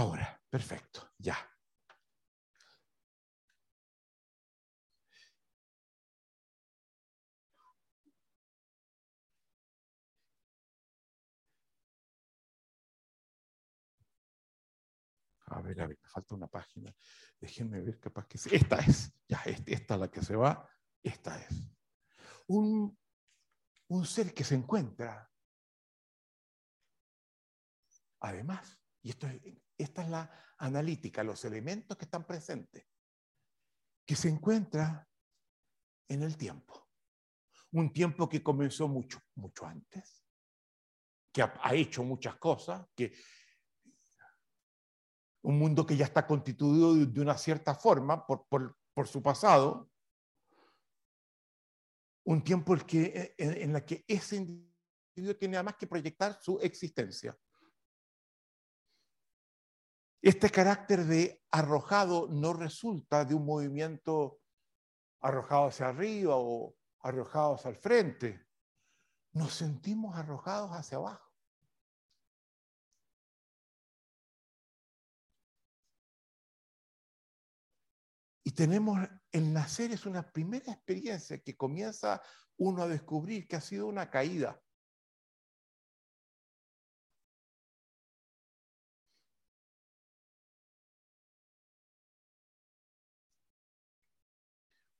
Ahora, 0.00 0.28
perfecto, 0.50 1.14
ya. 1.18 1.36
A 15.48 15.62
ver, 15.62 15.80
a 15.80 15.86
ver, 15.86 15.98
me 16.02 16.08
falta 16.08 16.34
una 16.34 16.46
página. 16.48 16.94
Déjenme 17.40 17.80
ver, 17.80 17.98
capaz 18.00 18.26
que 18.26 18.38
Esta 18.52 18.76
es, 18.78 19.12
ya, 19.28 19.40
este, 19.46 19.74
esta 19.74 19.94
es 19.94 20.00
la 20.00 20.10
que 20.10 20.22
se 20.22 20.36
va, 20.36 20.68
esta 21.02 21.40
es. 21.40 21.70
Un, 22.48 22.96
un 23.88 24.06
ser 24.06 24.34
que 24.34 24.44
se 24.44 24.56
encuentra 24.56 25.30
Además, 28.20 28.78
y 29.02 29.10
esto 29.10 29.26
esta 29.78 30.02
es 30.02 30.08
la 30.08 30.30
analítica, 30.58 31.22
los 31.22 31.44
elementos 31.44 31.96
que 31.96 32.04
están 32.04 32.26
presentes. 32.26 32.86
que 34.06 34.14
se 34.14 34.28
encuentra 34.28 35.08
en 36.08 36.22
el 36.22 36.36
tiempo. 36.36 36.88
Un 37.72 37.92
tiempo 37.92 38.28
que 38.28 38.40
comenzó 38.40 38.86
mucho, 38.86 39.20
mucho 39.34 39.66
antes, 39.66 40.24
que 41.32 41.42
ha, 41.42 41.74
hecho 41.74 42.04
muchas 42.04 42.36
cosas, 42.36 42.86
que 42.94 43.12
un 45.42 45.58
mundo 45.58 45.84
que 45.84 45.96
ya 45.96 46.04
está 46.04 46.24
constituido 46.24 46.94
de, 46.94 47.20
una 47.20 47.36
cierta 47.36 47.74
forma 47.74 48.24
por, 48.24 48.76
su 49.06 49.20
pasado, 49.20 49.90
un 52.24 52.44
tiempo 52.44 52.74
en, 52.74 52.80
que, 52.82 53.34
en, 53.36 53.62
en 53.62 53.72
la 53.72 53.84
que 53.84 54.04
ese 54.06 54.36
individuo 54.36 55.36
tiene 55.36 55.56
además 55.56 55.76
que 55.76 55.88
proyectar 55.88 56.40
su 56.40 56.60
existencia. 56.60 57.36
Este 60.22 60.50
carácter 60.50 61.04
de 61.04 61.42
arrojado 61.50 62.28
no 62.28 62.52
resulta 62.52 63.24
de 63.24 63.34
un 63.34 63.44
movimiento 63.44 64.40
arrojado 65.20 65.66
hacia 65.66 65.88
arriba 65.88 66.34
o 66.36 66.74
arrojado 67.00 67.54
hacia 67.54 67.70
el 67.70 67.76
frente. 67.76 68.46
Nos 69.32 69.54
sentimos 69.54 70.16
arrojados 70.16 70.70
hacia 70.72 70.98
abajo. 70.98 71.26
Y 78.44 78.52
tenemos, 78.52 78.98
el 79.32 79.52
nacer 79.52 79.90
es 79.90 80.06
una 80.06 80.32
primera 80.32 80.72
experiencia 80.72 81.42
que 81.42 81.56
comienza 81.56 82.22
uno 82.56 82.84
a 82.84 82.88
descubrir 82.88 83.46
que 83.48 83.56
ha 83.56 83.60
sido 83.60 83.86
una 83.86 84.08
caída. 84.08 84.62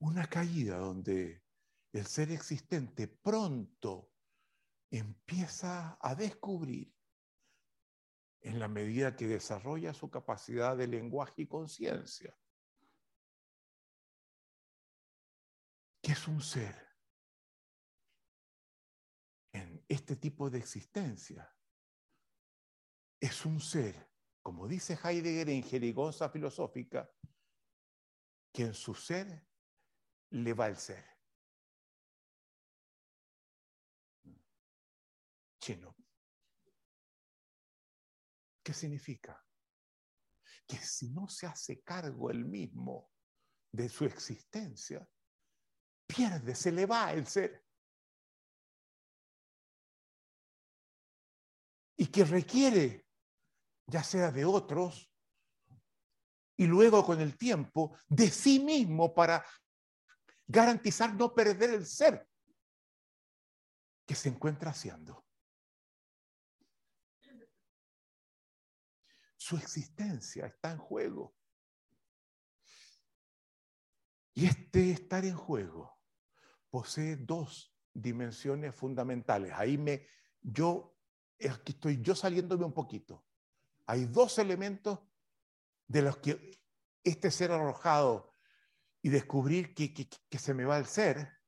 Una 0.06 0.26
caída 0.28 0.78
donde 0.78 1.42
el 1.92 2.06
ser 2.06 2.30
existente 2.30 3.08
pronto 3.08 4.12
empieza 4.90 5.98
a 6.00 6.14
descubrir, 6.14 6.94
en 8.40 8.60
la 8.60 8.68
medida 8.68 9.16
que 9.16 9.26
desarrolla 9.26 9.92
su 9.92 10.08
capacidad 10.08 10.76
de 10.76 10.86
lenguaje 10.86 11.42
y 11.42 11.46
conciencia, 11.48 12.38
que 16.00 16.12
es 16.12 16.28
un 16.28 16.40
ser 16.40 16.86
en 19.52 19.84
este 19.88 20.14
tipo 20.14 20.48
de 20.48 20.58
existencia. 20.58 21.52
Es 23.18 23.44
un 23.44 23.58
ser, 23.60 24.08
como 24.40 24.68
dice 24.68 24.96
Heidegger 25.02 25.48
en 25.48 25.64
Jerigonza 25.64 26.28
Filosófica, 26.28 27.10
que 28.52 28.62
en 28.62 28.74
su 28.74 28.94
ser 28.94 29.44
le 30.30 30.52
va 30.54 30.68
el 30.68 30.76
ser. 30.76 31.04
Chino. 35.60 35.96
¿Qué 38.62 38.72
significa? 38.72 39.44
Que 40.66 40.76
si 40.76 41.10
no 41.10 41.28
se 41.28 41.46
hace 41.46 41.82
cargo 41.82 42.30
él 42.30 42.44
mismo 42.44 43.10
de 43.72 43.88
su 43.88 44.04
existencia, 44.04 45.08
pierde, 46.06 46.54
se 46.54 46.72
le 46.72 46.86
va 46.86 47.12
el 47.12 47.26
ser. 47.26 47.64
Y 51.98 52.06
que 52.06 52.24
requiere, 52.24 53.06
ya 53.86 54.02
sea 54.02 54.30
de 54.30 54.44
otros, 54.44 55.12
y 56.58 56.66
luego 56.66 57.04
con 57.04 57.20
el 57.20 57.36
tiempo, 57.36 57.98
de 58.08 58.30
sí 58.30 58.60
mismo 58.60 59.14
para 59.14 59.44
garantizar 60.46 61.14
no 61.14 61.34
perder 61.34 61.70
el 61.70 61.86
ser 61.86 62.28
que 64.06 64.14
se 64.14 64.28
encuentra 64.28 64.70
haciendo. 64.70 65.24
Su 69.36 69.56
existencia 69.56 70.46
está 70.46 70.72
en 70.72 70.78
juego. 70.78 71.34
Y 74.34 74.46
este 74.46 74.90
estar 74.90 75.24
en 75.24 75.36
juego 75.36 75.98
posee 76.70 77.16
dos 77.16 77.74
dimensiones 77.92 78.74
fundamentales. 78.74 79.52
Ahí 79.54 79.78
me, 79.78 80.06
yo, 80.40 80.96
aquí 81.50 81.72
estoy 81.72 82.02
yo 82.02 82.14
saliéndome 82.14 82.64
un 82.64 82.74
poquito. 82.74 83.24
Hay 83.86 84.04
dos 84.04 84.38
elementos 84.38 85.00
de 85.86 86.02
los 86.02 86.18
que 86.18 86.60
este 87.02 87.30
ser 87.30 87.52
arrojado 87.52 88.30
y 89.06 89.08
descubrir 89.08 89.72
que, 89.72 90.36
se 90.36 90.52
me 90.52 90.64
va 90.64 90.78
el 90.78 90.86
ser, 90.86 91.38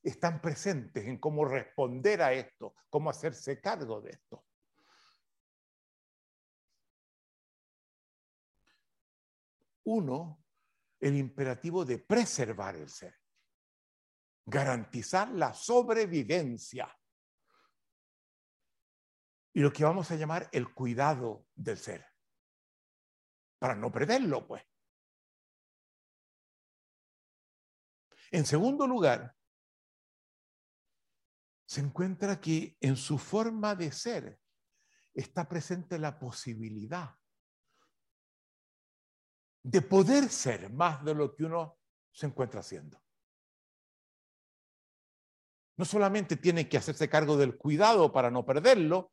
están 0.00 0.40
presentes 0.40 1.04
en 1.04 1.18
cómo 1.18 1.44
responder 1.44 2.22
a 2.22 2.32
esto, 2.32 2.76
cómo 2.88 3.10
hacerse 3.10 3.60
cargo 3.60 4.00
de 4.00 4.10
esto. 4.12 4.46
Uno, 9.86 10.44
el 11.00 11.16
imperativo 11.16 11.84
de 11.84 11.98
preservar 11.98 12.76
el 12.76 12.88
ser, 12.88 13.18
garantizar 14.46 15.32
la 15.32 15.52
sobrevivencia 15.52 16.96
y 19.52 19.58
lo 19.62 19.72
que 19.72 19.82
vamos 19.82 20.08
a 20.12 20.14
llamar 20.14 20.48
el 20.52 20.72
cuidado 20.72 21.48
del 21.56 21.76
ser, 21.76 22.06
para 23.58 23.74
no 23.74 23.90
perderlo, 23.90 24.46
pues. 24.46 24.69
En 28.30 28.46
segundo 28.46 28.86
lugar, 28.86 29.34
se 31.66 31.80
encuentra 31.80 32.40
que 32.40 32.76
en 32.80 32.96
su 32.96 33.18
forma 33.18 33.74
de 33.74 33.92
ser 33.92 34.40
está 35.14 35.48
presente 35.48 35.98
la 35.98 36.18
posibilidad 36.18 37.14
de 39.62 39.82
poder 39.82 40.28
ser 40.28 40.70
más 40.70 41.04
de 41.04 41.14
lo 41.14 41.34
que 41.34 41.44
uno 41.44 41.78
se 42.12 42.26
encuentra 42.26 42.60
haciendo. 42.60 43.02
No 45.76 45.84
solamente 45.84 46.36
tiene 46.36 46.68
que 46.68 46.76
hacerse 46.76 47.08
cargo 47.08 47.36
del 47.36 47.56
cuidado 47.56 48.12
para 48.12 48.30
no 48.30 48.44
perderlo, 48.44 49.12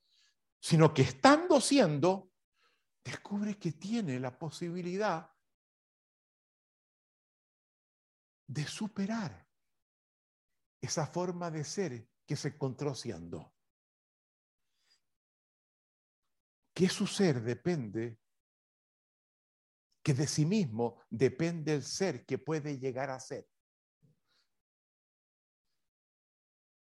sino 0.60 0.94
que 0.94 1.04
estando 1.04 1.62
siendo, 1.62 2.32
descubre 3.04 3.58
que 3.58 3.74
tiene 3.74 4.20
la 4.20 4.38
posibilidad 4.38 5.30
de 8.48 8.66
superar 8.66 9.46
esa 10.82 11.06
forma 11.06 11.52
de 11.52 11.64
ser 11.64 12.10
que 12.26 12.36
se 12.36 12.50
encontró 12.50 12.96
siendo. 12.96 13.54
Que 16.74 16.88
su 16.88 17.08
ser 17.08 17.42
depende, 17.42 18.20
que 20.04 20.14
de 20.14 20.28
sí 20.28 20.46
mismo 20.46 21.04
depende 21.10 21.74
el 21.74 21.84
ser 21.84 22.26
que 22.26 22.38
puede 22.38 22.78
llegar 22.78 23.10
a 23.10 23.20
ser. 23.20 23.50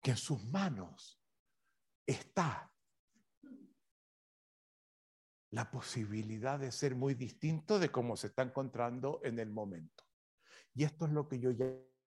Que 0.03 0.13
en 0.13 0.17
sus 0.17 0.45
manos 0.45 1.21
está 2.07 2.73
la 5.51 5.71
posibilidad 5.71 6.59
de 6.59 6.71
ser 6.71 6.95
muy 6.95 7.15
distinto 7.15 7.79
de 7.79 7.91
cómo 7.91 8.17
se 8.17 8.29
está 8.29 8.43
encontrando 8.43 9.21
en 9.25 9.39
el 9.39 9.51
momento. 9.51 10.08
Y 10.79 10.85
esto 10.85 11.07
es 11.07 11.11
lo 11.11 11.27
que 11.27 11.41
yo 11.41 11.51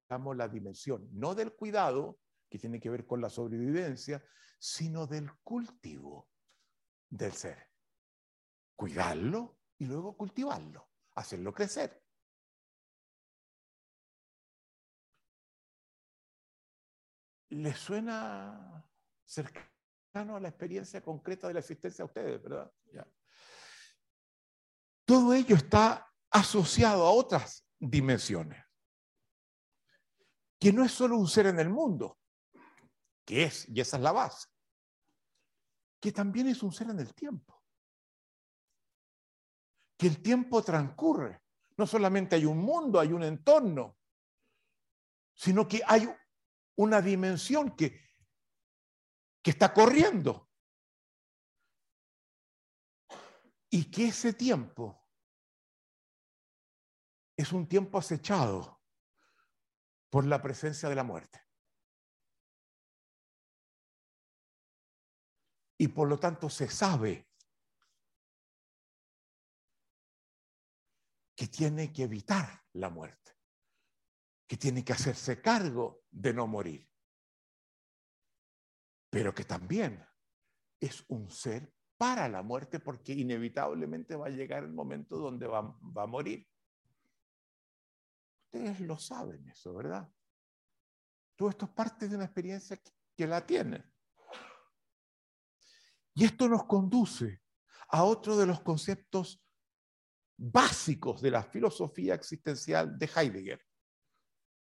llamo 0.09 0.34
la 0.34 0.47
dimensión, 0.47 1.09
no 1.11 1.36
del 1.36 1.53
cuidado, 1.53 2.22
que 2.49 2.57
tiene 2.57 2.80
que 2.80 2.89
ver 2.89 3.05
con 3.05 3.19
la 3.19 3.30
sobrevivencia, 3.30 4.24
sino 4.57 5.07
del 5.07 5.30
cultivo 5.43 6.30
del 7.09 7.34
ser. 7.34 7.69
Cuidarlo 8.78 9.57
y 9.78 9.88
luego 9.88 10.15
cultivarlo, 10.15 10.89
hacerlo 11.15 11.53
crecer. 11.53 12.01
¿Les 17.49 17.78
suena 17.78 18.89
cercano 19.26 20.38
a 20.38 20.39
la 20.39 20.47
experiencia 20.47 21.03
concreta 21.03 21.49
de 21.49 21.55
la 21.55 21.59
existencia 21.59 22.03
a 22.03 22.05
ustedes, 22.05 22.41
verdad? 22.41 22.74
Todo 25.03 25.34
ello 25.34 25.57
está 25.57 26.09
asociado 26.30 27.05
a 27.05 27.11
otras 27.11 27.67
dimensiones. 27.82 28.63
Que 30.59 30.71
no 30.71 30.86
es 30.86 30.91
solo 30.91 31.17
un 31.17 31.27
ser 31.27 31.47
en 31.47 31.59
el 31.59 31.69
mundo, 31.69 32.19
que 33.25 33.43
es, 33.43 33.67
y 33.67 33.82
esa 33.82 33.97
es 33.97 34.03
la 34.03 34.11
base, 34.11 34.47
que 35.99 36.11
también 36.11 36.47
es 36.47 36.61
un 36.61 36.71
ser 36.71 36.91
en 36.91 36.99
el 36.99 37.13
tiempo. 37.13 37.61
Que 39.97 40.07
el 40.07 40.21
tiempo 40.21 40.63
transcurre. 40.63 41.41
No 41.77 41.88
solamente 41.88 42.36
hay 42.36 42.45
un 42.45 42.59
mundo, 42.59 42.99
hay 42.99 43.11
un 43.11 43.23
entorno, 43.23 43.97
sino 45.34 45.67
que 45.67 45.82
hay 45.88 46.07
una 46.75 47.01
dimensión 47.01 47.75
que, 47.75 47.99
que 49.41 49.51
está 49.51 49.73
corriendo. 49.73 50.49
Y 53.71 53.89
que 53.89 54.09
ese 54.09 54.34
tiempo 54.34 55.01
es 57.41 57.51
un 57.51 57.67
tiempo 57.67 57.97
acechado 57.97 58.81
por 60.09 60.25
la 60.25 60.41
presencia 60.41 60.89
de 60.89 60.95
la 60.95 61.03
muerte. 61.03 61.41
Y 65.77 65.87
por 65.87 66.07
lo 66.07 66.19
tanto 66.19 66.49
se 66.49 66.69
sabe 66.69 67.27
que 71.35 71.47
tiene 71.47 71.91
que 71.91 72.03
evitar 72.03 72.61
la 72.73 72.91
muerte, 72.91 73.31
que 74.45 74.57
tiene 74.57 74.85
que 74.85 74.93
hacerse 74.93 75.41
cargo 75.41 76.03
de 76.11 76.33
no 76.33 76.45
morir, 76.45 76.87
pero 79.09 79.33
que 79.33 79.45
también 79.45 80.05
es 80.79 81.03
un 81.07 81.31
ser 81.31 81.73
para 81.97 82.27
la 82.27 82.43
muerte 82.43 82.79
porque 82.79 83.13
inevitablemente 83.13 84.15
va 84.15 84.27
a 84.27 84.29
llegar 84.29 84.63
el 84.63 84.73
momento 84.73 85.17
donde 85.17 85.47
va, 85.47 85.61
va 85.61 86.03
a 86.03 86.07
morir. 86.07 86.51
Ustedes 88.54 88.82
lo 88.82 88.97
saben 88.97 89.47
eso, 89.47 89.74
¿verdad? 89.74 90.12
Todo 91.38 91.49
esto 91.49 91.66
es 91.66 91.72
parte 91.72 92.10
de 92.10 92.16
una 92.16 92.26
experiencia 92.26 92.78
que 93.16 93.28
la 93.28 93.45
tienen. 93.45 93.89
Y 96.14 96.26
esto 96.26 96.49
nos 96.49 96.66
conduce 96.66 97.41
a 97.88 98.04
otro 98.04 98.36
de 98.36 98.45
los 98.45 98.60
conceptos 98.60 99.41
básicos 100.38 101.22
de 101.22 101.32
la 101.32 101.43
filosofía 101.43 102.14
existencial 102.14 102.97
de 102.97 103.10
Heidegger. 103.16 103.66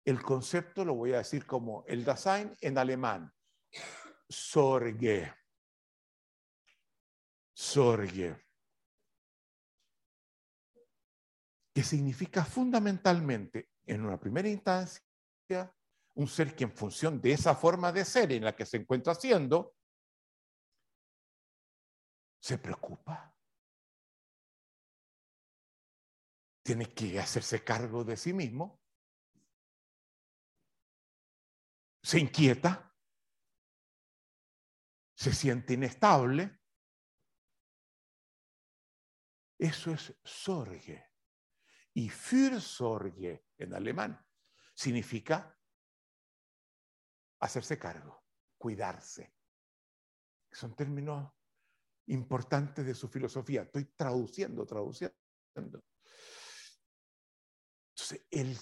El 0.05 0.21
concepto 0.21 0.85
lo 0.85 0.93
voy 0.93 1.13
a 1.13 1.17
decir 1.17 1.47
como 1.47 1.83
el 1.87 2.05
Dasein 2.05 2.55
en 2.61 2.77
alemán, 2.77 3.33
Sorge. 4.29 5.33
Sorge. 7.53 8.45
Que 11.73 11.83
significa 11.83 12.45
fundamentalmente, 12.45 13.69
en 13.89 14.05
una 14.05 14.19
primera 14.19 14.47
instancia, 14.47 15.03
un 16.15 16.27
ser 16.27 16.55
que 16.55 16.63
en 16.63 16.71
función 16.71 17.19
de 17.19 17.33
esa 17.33 17.55
forma 17.55 17.91
de 17.91 18.05
ser 18.05 18.31
en 18.31 18.43
la 18.43 18.55
que 18.55 18.65
se 18.65 18.77
encuentra 18.77 19.13
haciendo, 19.13 19.75
se 22.41 22.57
preocupa, 22.57 23.35
tiene 26.63 26.93
que 26.93 27.19
hacerse 27.19 27.63
cargo 27.63 28.03
de 28.03 28.15
sí 28.15 28.31
mismo, 28.31 28.79
se 32.03 32.19
inquieta, 32.19 32.95
se 35.15 35.33
siente 35.33 35.73
inestable. 35.73 36.59
Eso 39.57 39.91
es 39.91 40.15
Sorge. 40.23 41.08
Y 41.93 42.09
Fürsorge 42.09 43.45
en 43.57 43.73
alemán 43.73 44.25
significa 44.73 45.57
hacerse 47.39 47.77
cargo, 47.77 48.23
cuidarse. 48.57 49.35
Son 50.51 50.75
términos 50.75 51.31
importantes 52.07 52.85
de 52.85 52.93
su 52.93 53.07
filosofía. 53.07 53.63
Estoy 53.63 53.85
traduciendo, 53.95 54.65
traduciendo. 54.65 55.15
Entonces, 57.93 58.25
el 58.31 58.57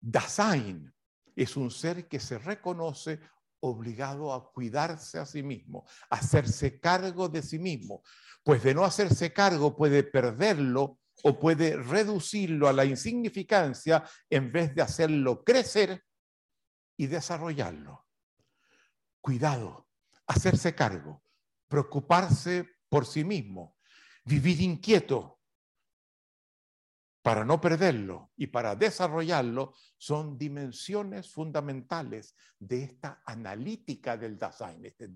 Dasein 0.00 0.92
es 1.34 1.56
un 1.56 1.70
ser 1.70 2.08
que 2.08 2.20
se 2.20 2.38
reconoce 2.38 3.20
obligado 3.60 4.32
a 4.32 4.52
cuidarse 4.52 5.18
a 5.18 5.26
sí 5.26 5.42
mismo, 5.42 5.84
a 6.10 6.16
hacerse 6.16 6.80
cargo 6.80 7.28
de 7.28 7.42
sí 7.42 7.58
mismo, 7.58 8.02
pues 8.42 8.62
de 8.62 8.74
no 8.74 8.84
hacerse 8.84 9.32
cargo 9.32 9.76
puede 9.76 10.04
perderlo 10.04 11.00
o 11.22 11.38
puede 11.38 11.76
reducirlo 11.76 12.68
a 12.68 12.72
la 12.72 12.84
insignificancia 12.84 14.04
en 14.30 14.52
vez 14.52 14.74
de 14.74 14.82
hacerlo 14.82 15.44
crecer 15.44 16.04
y 16.96 17.06
desarrollarlo. 17.06 18.06
Cuidado, 19.20 19.88
hacerse 20.26 20.74
cargo, 20.74 21.22
preocuparse 21.68 22.68
por 22.88 23.06
sí 23.06 23.24
mismo, 23.24 23.76
vivir 24.24 24.60
inquieto, 24.60 25.38
para 27.28 27.44
no 27.44 27.60
perderlo 27.60 28.32
y 28.36 28.46
para 28.46 28.74
desarrollarlo 28.74 29.74
son 29.98 30.38
dimensiones 30.38 31.30
fundamentales 31.30 32.34
de 32.58 32.84
esta 32.84 33.22
analítica 33.26 34.16
del 34.16 34.38
Dasein, 34.38 34.82
este 34.86 35.10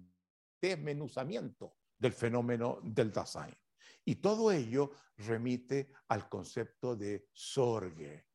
desmenuzamiento 0.61 1.79
del 1.97 2.13
fenómeno 2.13 2.81
del 2.83 3.11
Dasein. 3.11 3.57
Y 4.05 4.17
todo 4.17 4.51
ello 4.51 4.93
remite 5.17 5.93
al 6.09 6.29
concepto 6.29 6.97
de 6.97 7.29
sorge, 7.33 8.27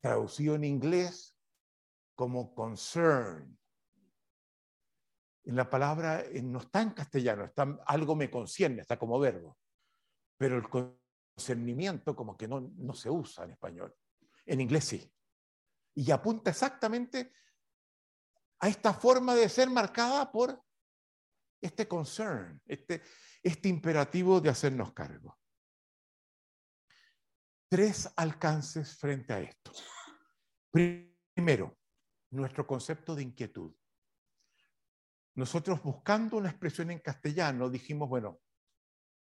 traducido 0.00 0.54
en 0.54 0.64
inglés 0.64 1.36
como 2.14 2.54
concern. 2.54 3.58
En 5.44 5.56
la 5.56 5.68
palabra 5.68 6.22
eh, 6.22 6.42
no 6.42 6.60
está 6.60 6.82
en 6.82 6.90
castellano, 6.90 7.44
está, 7.44 7.78
algo 7.86 8.14
me 8.14 8.30
concierne, 8.30 8.82
está 8.82 8.98
como 8.98 9.18
verbo, 9.18 9.58
pero 10.36 10.58
el 10.58 10.64
discernimiento 11.36 12.14
como 12.14 12.36
que 12.36 12.48
no, 12.48 12.60
no 12.60 12.94
se 12.94 13.10
usa 13.10 13.44
en 13.44 13.52
español. 13.52 13.94
En 14.46 14.60
inglés 14.60 14.84
sí. 14.84 15.12
Y 15.94 16.10
apunta 16.10 16.50
exactamente 16.50 17.32
a 18.58 18.68
esta 18.68 18.92
forma 18.92 19.34
de 19.34 19.48
ser 19.48 19.70
marcada 19.70 20.30
por 20.30 20.62
este 21.60 21.88
concern, 21.88 22.60
este, 22.66 23.02
este 23.44 23.68
imperativo 23.68 24.40
de 24.40 24.48
hacernos 24.48 24.92
cargo. 24.92 25.38
Tres 27.68 28.10
alcances 28.16 28.96
frente 28.96 29.32
a 29.32 29.40
esto. 29.40 29.70
Primero, 30.70 31.78
nuestro 32.30 32.66
concepto 32.66 33.14
de 33.14 33.22
inquietud. 33.22 33.72
Nosotros 35.34 35.82
buscando 35.82 36.38
una 36.38 36.50
expresión 36.50 36.90
en 36.90 37.00
castellano 37.00 37.68
dijimos, 37.68 38.08
bueno, 38.08 38.40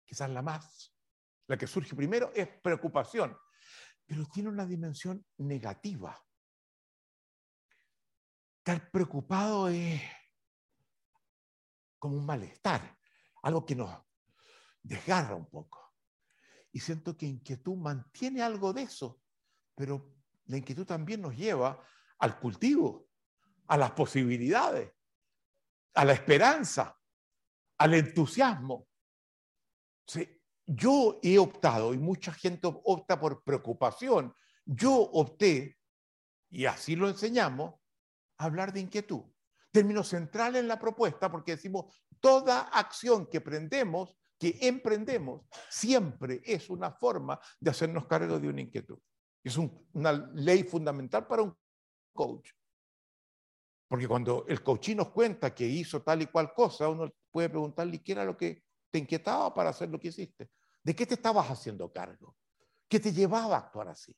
quizás 0.05 0.31
la 0.31 0.43
más 0.43 0.93
la 1.47 1.57
que 1.57 1.67
surge 1.67 1.95
primero 1.95 2.33
es 2.35 2.49
preocupación, 2.49 3.37
pero 4.07 4.27
tiene 4.27 4.49
una 4.49 4.67
dimensión 4.67 5.25
negativa. 5.39 6.19
Estar 8.59 8.91
preocupado 8.91 9.69
es 9.69 10.01
como 11.99 12.17
un 12.17 12.27
malestar, 12.27 12.99
algo 13.43 13.67
que 13.67 13.77
nos 13.77 13.91
desgarra 14.83 15.35
un 15.35 15.47
poco. 15.47 15.95
Y 16.73 16.81
siento 16.81 17.17
que 17.17 17.27
inquietud 17.27 17.77
mantiene 17.77 18.43
algo 18.43 18.73
de 18.73 18.83
eso, 18.83 19.21
pero 19.75 20.15
la 20.47 20.57
inquietud 20.57 20.87
también 20.87 21.21
nos 21.21 21.37
lleva 21.37 21.85
al 22.19 22.39
cultivo, 22.39 23.09
a 23.67 23.77
las 23.77 23.93
posibilidades, 23.93 24.93
a 25.95 26.05
la 26.05 26.13
esperanza, 26.13 26.99
al 27.79 27.95
entusiasmo. 27.95 28.89
Sí, 30.07 30.41
yo 30.67 31.21
he 31.23 31.39
optado, 31.39 31.93
y 31.93 31.99
mucha 31.99 32.33
gente 32.33 32.69
opta 32.85 33.19
por 33.19 33.43
preocupación, 33.43 34.35
yo 34.65 34.95
opté, 34.95 35.79
y 36.51 36.67
así 36.67 36.97
lo 36.97 37.09
enseñamos, 37.09 37.75
a 38.39 38.45
hablar 38.45 38.73
de 38.73 38.81
inquietud. 38.81 39.23
Término 39.71 40.05
central 40.05 40.57
en 40.57 40.69
la 40.69 40.79
propuesta 40.79 41.31
porque 41.31 41.53
decimos, 41.53 41.95
toda 42.23 42.61
acción 42.69 43.27
que 43.27 43.41
prendemos, 43.41 44.17
que 44.39 44.57
emprendemos, 44.63 45.43
siempre 45.69 46.41
es 46.45 46.71
una 46.71 46.93
forma 46.93 47.39
de 47.61 47.71
hacernos 47.71 48.07
cargo 48.07 48.39
de 48.39 48.49
una 48.49 48.61
inquietud. 48.61 48.99
Es 49.45 49.59
una 49.59 50.13
ley 50.35 50.63
fundamental 50.63 51.27
para 51.27 51.43
un 51.43 51.55
coach. 52.15 52.51
Porque 53.89 54.07
cuando 54.09 54.47
el 54.49 54.63
coach 54.63 54.91
nos 54.91 55.11
cuenta 55.11 55.55
que 55.55 55.67
hizo 55.67 56.01
tal 56.03 56.23
y 56.23 56.27
cual 56.27 56.55
cosa, 56.55 56.89
uno 56.89 57.13
puede 57.31 57.51
preguntarle 57.51 58.03
qué 58.03 58.13
era 58.13 58.25
lo 58.25 58.37
que 58.37 58.63
te 58.91 59.01
inquietaba 59.01 59.53
para 59.53 59.71
hacer 59.71 59.91
lo 59.91 59.99
que 59.99 60.09
hiciste. 60.09 60.49
¿De 60.83 60.95
qué 60.95 61.05
te 61.05 61.15
estabas 61.15 61.51
haciendo 61.51 61.93
cargo? 61.93 62.37
¿Qué 62.89 63.01
te 63.01 63.13
llevaba 63.13 63.57
a 63.57 63.59
actuar 63.59 63.89
así? 63.89 64.17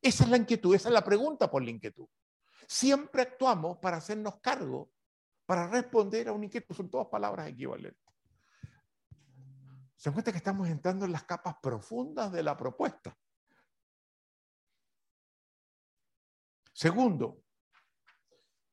Esa 0.00 0.24
es 0.24 0.30
la 0.30 0.36
inquietud, 0.36 0.74
esa 0.74 0.88
es 0.88 0.94
la 0.94 1.04
pregunta 1.04 1.50
por 1.50 1.64
la 1.64 1.70
inquietud. 1.70 2.06
Siempre 2.68 3.22
actuamos 3.22 3.78
para 3.78 3.96
hacernos 3.96 4.40
cargo, 4.40 4.93
para 5.46 5.66
responder 5.66 6.28
a 6.28 6.32
una 6.32 6.46
inquietud. 6.46 6.74
Son 6.74 6.90
todas 6.90 7.08
palabras 7.08 7.48
equivalentes. 7.48 8.02
Se 9.96 10.10
dan 10.10 10.14
cuenta 10.14 10.32
que 10.32 10.38
estamos 10.38 10.68
entrando 10.68 11.04
en 11.04 11.12
las 11.12 11.24
capas 11.24 11.56
profundas 11.62 12.32
de 12.32 12.42
la 12.42 12.56
propuesta. 12.56 13.16
Segundo, 16.72 17.42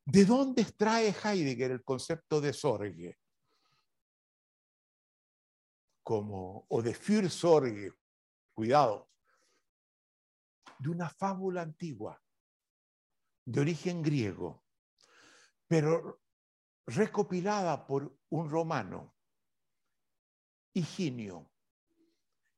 ¿de 0.05 0.25
dónde 0.25 0.63
extrae 0.63 1.13
Heidegger 1.23 1.71
el 1.71 1.83
concepto 1.83 2.41
de 2.41 2.51
Sorge? 2.51 3.21
como, 6.03 6.65
o 6.67 6.81
de 6.81 6.93
Fürsorge, 6.93 7.93
cuidado, 8.53 9.09
de 10.79 10.89
una 10.89 11.09
fábula 11.09 11.61
antigua, 11.61 12.21
de 13.45 13.61
origen 13.61 14.01
griego, 14.01 14.63
pero 15.67 16.20
recopilada 16.95 17.85
por 17.85 18.17
un 18.29 18.49
romano, 18.49 19.15
Higinio, 20.73 21.51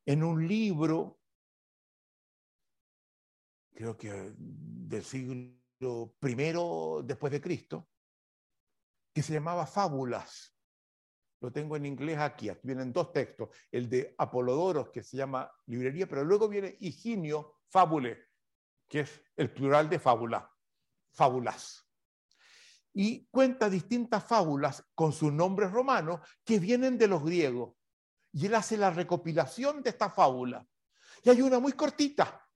en 0.06 0.24
un 0.24 0.48
libro, 0.48 1.20
creo 3.74 3.98
que 3.98 4.34
del 4.38 5.04
siglo 5.04 6.16
primero 6.20 7.02
después 7.04 7.32
de 7.32 7.42
Cristo, 7.42 7.90
que 9.14 9.24
se 9.24 9.34
llamaba 9.34 9.66
Fábulas. 9.66 10.56
Lo 11.40 11.52
tengo 11.52 11.76
en 11.76 11.86
inglés 11.86 12.20
aquí, 12.20 12.50
vienen 12.64 12.94
dos 12.94 13.12
textos, 13.12 13.50
el 13.72 13.90
de 13.90 14.16
Apolodoros, 14.18 14.90
que 14.90 15.04
se 15.04 15.18
llama 15.18 15.52
librería, 15.66 16.08
pero 16.08 16.24
luego 16.24 16.48
viene 16.48 16.78
Higinio 16.80 17.58
Fábule, 17.68 18.18
que 18.88 19.02
es 19.02 19.22
el 19.36 19.52
plural 19.52 19.90
de 19.90 20.00
fábula, 20.00 20.50
fábulas. 21.12 21.83
Y 22.94 23.26
cuenta 23.32 23.70
distintas 23.70 24.24
fábulas 24.24 24.86
con 24.94 25.12
sus 25.14 25.34
nombres 25.34 25.72
romanos 25.72 26.20
que 26.44 26.60
vienen 26.60 26.98
de 26.98 27.08
los 27.08 27.24
griegos. 27.24 27.76
Y 28.32 28.46
él 28.46 28.56
hace 28.56 28.78
la 28.78 28.92
recopilación 28.92 29.82
de 29.82 29.90
esta 29.90 30.10
fábula. 30.10 30.68
Y 31.24 31.30
hay 31.30 31.42
una 31.42 31.60
muy 31.60 31.74
cortita, 31.74 32.48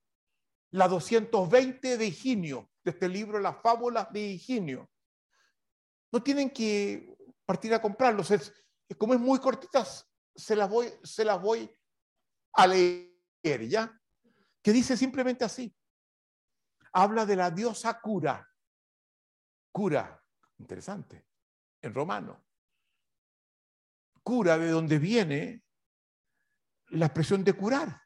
la 0.72 0.88
220 0.88 1.98
de 1.98 2.06
Higinio, 2.06 2.72
de 2.84 2.92
este 2.92 3.08
libro 3.08 3.40
Las 3.40 3.62
fábulas 3.62 4.12
de 4.12 4.20
Higinio. 4.20 4.90
No 6.12 6.22
tienen 6.22 6.50
que 6.50 7.18
partir 7.46 7.74
a 7.74 7.82
comprarlos. 7.82 8.32
Es, 8.32 8.54
como 8.98 9.14
es 9.14 9.20
muy 9.20 9.40
cortita, 9.40 9.86
se 10.36 10.56
las 10.56 10.70
voy, 10.70 10.92
se 11.04 11.26
las 11.26 11.42
voy 11.42 11.72
a 12.54 12.68
leer, 12.68 13.68
¿ya? 13.68 13.92
Que 14.62 14.72
dice 14.72 14.98
simplemente 14.98 15.46
así. 15.46 15.74
Habla 16.94 17.26
de 17.26 17.36
la 17.36 17.52
diosa 17.52 18.00
cura. 18.00 18.48
Cura, 19.72 20.17
interesante, 20.60 21.26
en 21.82 21.94
romano. 21.94 22.46
Cura 24.24 24.58
de 24.58 24.70
donde 24.70 25.00
viene 25.00 25.64
la 26.90 27.08
expresión 27.08 27.44
de 27.44 27.54
curar, 27.54 28.02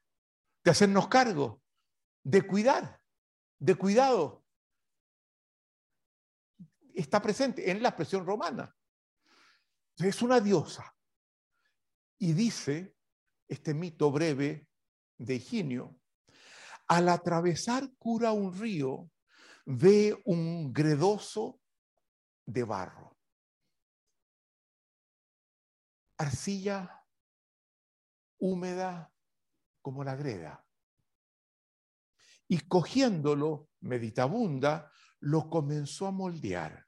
de 0.63 0.71
hacernos 0.71 1.07
cargo, 1.07 1.61
de 2.23 2.41
cuidar, 2.45 3.01
de 3.59 3.75
cuidado. 3.75 4.45
Está 6.93 7.21
presente 7.21 7.71
en 7.71 7.81
la 7.81 7.89
expresión 7.89 8.25
romana. 8.25 8.75
Es 9.97 10.21
una 10.21 10.39
diosa. 10.39 10.95
Y 12.17 12.33
dice 12.33 12.95
este 13.47 13.73
mito 13.73 14.11
breve 14.11 14.67
de 15.17 15.35
Higinio, 15.35 15.99
al 16.87 17.09
atravesar 17.09 17.89
cura 17.97 18.31
un 18.31 18.57
río, 18.57 19.09
ve 19.65 20.19
un 20.25 20.73
gredoso 20.73 21.60
de 22.51 22.63
barro. 22.63 23.17
Arcilla 26.17 27.05
húmeda 28.39 29.13
como 29.81 30.03
la 30.03 30.15
greda 30.15 30.65
y 32.51 32.59
cogiéndolo, 32.67 33.69
meditabunda, 33.79 34.91
lo 35.21 35.49
comenzó 35.49 36.07
a 36.07 36.11
moldear. 36.11 36.85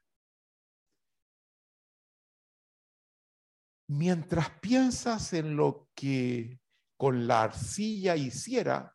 Mientras 3.88 4.50
piensas 4.60 5.32
en 5.32 5.56
lo 5.56 5.88
que 5.94 6.60
con 6.98 7.26
la 7.26 7.44
arcilla 7.44 8.14
hiciera, 8.14 8.94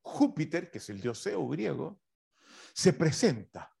Júpiter, 0.00 0.70
que 0.70 0.78
es 0.78 0.88
el 0.88 1.00
dios 1.00 1.20
Zeus 1.20 1.50
griego, 1.50 2.00
se 2.72 2.92
presenta 2.92 3.76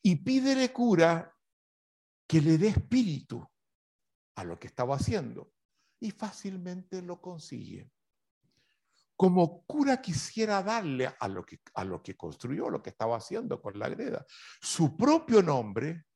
y 0.00 0.14
pídele 0.16 0.72
cura 0.72 1.31
que 2.32 2.40
le 2.40 2.56
dé 2.56 2.68
espíritu 2.68 3.46
a 4.36 4.44
lo 4.44 4.58
que 4.58 4.66
estaba 4.66 4.96
haciendo 4.96 5.52
y 6.00 6.12
fácilmente 6.12 7.02
lo 7.02 7.20
consigue. 7.20 7.90
Como 9.14 9.66
cura 9.66 10.00
quisiera 10.00 10.62
darle 10.62 11.14
a 11.20 11.28
lo, 11.28 11.44
que, 11.44 11.60
a 11.74 11.84
lo 11.84 12.02
que 12.02 12.16
construyó, 12.16 12.70
lo 12.70 12.82
que 12.82 12.88
estaba 12.88 13.18
haciendo 13.18 13.60
con 13.60 13.78
la 13.78 13.90
greda, 13.90 14.24
su 14.62 14.96
propio 14.96 15.42
nombre, 15.42 16.06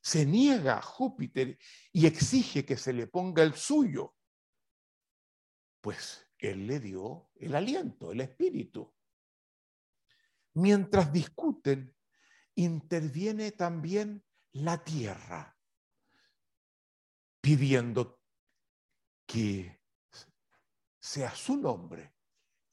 se 0.00 0.24
niega 0.24 0.78
a 0.78 0.82
Júpiter 0.82 1.58
y 1.92 2.06
exige 2.06 2.64
que 2.64 2.78
se 2.78 2.94
le 2.94 3.06
ponga 3.06 3.42
el 3.42 3.52
suyo, 3.52 4.14
pues 5.82 6.26
él 6.38 6.66
le 6.66 6.80
dio 6.80 7.28
el 7.34 7.54
aliento, 7.54 8.12
el 8.12 8.22
espíritu. 8.22 8.94
Mientras 10.54 11.12
discuten, 11.12 11.94
interviene 12.54 13.52
también 13.52 14.24
la 14.52 14.82
tierra, 14.82 15.56
pidiendo 17.40 18.20
que 19.26 19.80
sea 20.98 21.34
su 21.34 21.56
nombre 21.56 22.14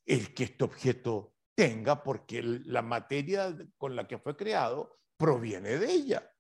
el 0.06 0.34
que 0.34 0.46
este 0.46 0.64
objeto 0.64 1.36
tenga, 1.54 2.04
porque 2.04 2.42
la 2.42 2.82
materia 2.82 3.56
con 3.78 3.96
la 3.96 4.08
que 4.08 4.18
fue 4.18 4.36
creado 4.36 5.00
proviene 5.18 5.78
de 5.78 5.92
ella. 5.92 6.34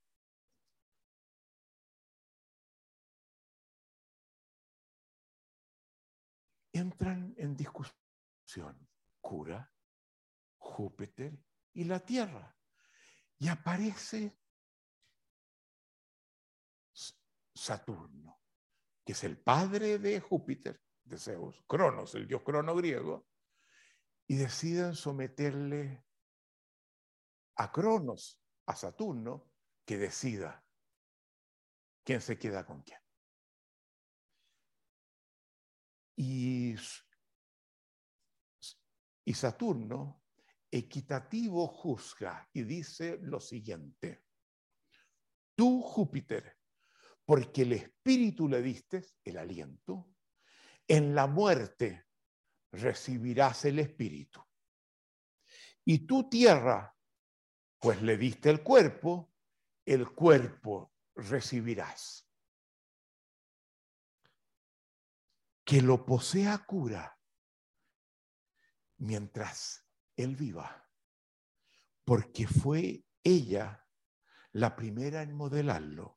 Entran 6.71 7.33
en 7.37 7.55
discusión 7.55 8.87
Cura, 9.19 9.73
Júpiter 10.57 11.37
y 11.73 11.83
la 11.83 11.99
Tierra. 11.99 12.55
Y 13.39 13.47
aparece 13.47 14.37
Saturno, 17.57 18.39
que 19.03 19.13
es 19.13 19.23
el 19.23 19.39
padre 19.39 19.99
de 19.99 20.19
Júpiter, 20.19 20.79
de 21.03 21.17
Zeus, 21.17 21.63
Cronos, 21.67 22.13
el 22.15 22.27
dios 22.27 22.43
crono 22.43 22.75
griego, 22.75 23.27
y 24.27 24.35
deciden 24.35 24.93
someterle 24.93 26.05
a 27.55 27.71
Cronos, 27.71 28.39
a 28.67 28.75
Saturno, 28.75 29.51
que 29.85 29.97
decida 29.97 30.63
quién 32.03 32.21
se 32.21 32.37
queda 32.37 32.65
con 32.65 32.83
quién. 32.83 32.99
Y, 36.17 36.75
y 39.25 39.33
Saturno, 39.33 40.23
equitativo, 40.69 41.67
juzga 41.67 42.49
y 42.53 42.63
dice 42.63 43.17
lo 43.21 43.39
siguiente. 43.39 44.25
Tú, 45.55 45.81
Júpiter, 45.81 46.56
porque 47.27 47.63
el 47.63 47.73
espíritu 47.73 48.47
le 48.47 48.61
diste, 48.61 49.05
el 49.25 49.37
aliento, 49.37 50.15
en 50.87 51.13
la 51.13 51.27
muerte 51.27 52.07
recibirás 52.71 53.65
el 53.65 53.79
Espíritu. 53.79 54.41
Y 55.83 56.07
tu 56.07 56.29
tierra, 56.29 56.95
pues 57.79 58.01
le 58.01 58.15
diste 58.15 58.49
el 58.49 58.63
cuerpo, 58.63 59.33
el 59.85 60.09
cuerpo 60.13 60.93
recibirás. 61.15 62.31
Que 65.65 65.81
lo 65.81 66.05
posea 66.05 66.59
cura 66.59 67.19
mientras 68.99 69.85
él 70.15 70.37
viva, 70.37 70.89
porque 72.05 72.47
fue 72.47 73.03
ella 73.21 73.85
la 74.53 74.77
primera 74.77 75.23
en 75.23 75.35
modelarlo. 75.35 76.16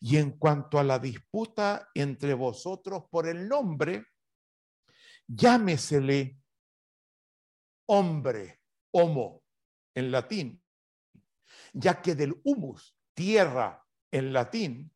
Y 0.00 0.16
en 0.16 0.38
cuanto 0.38 0.78
a 0.78 0.84
la 0.84 0.98
disputa 0.98 1.88
entre 1.94 2.34
vosotros 2.34 3.04
por 3.10 3.26
el 3.26 3.48
nombre, 3.48 4.06
llámesele 5.26 6.40
hombre, 7.86 8.62
homo, 8.92 9.42
en 9.94 10.10
latín, 10.10 10.62
ya 11.72 12.00
que 12.00 12.14
del 12.14 12.40
humus, 12.44 12.96
tierra, 13.14 13.86
en 14.10 14.32
latín, 14.32 14.94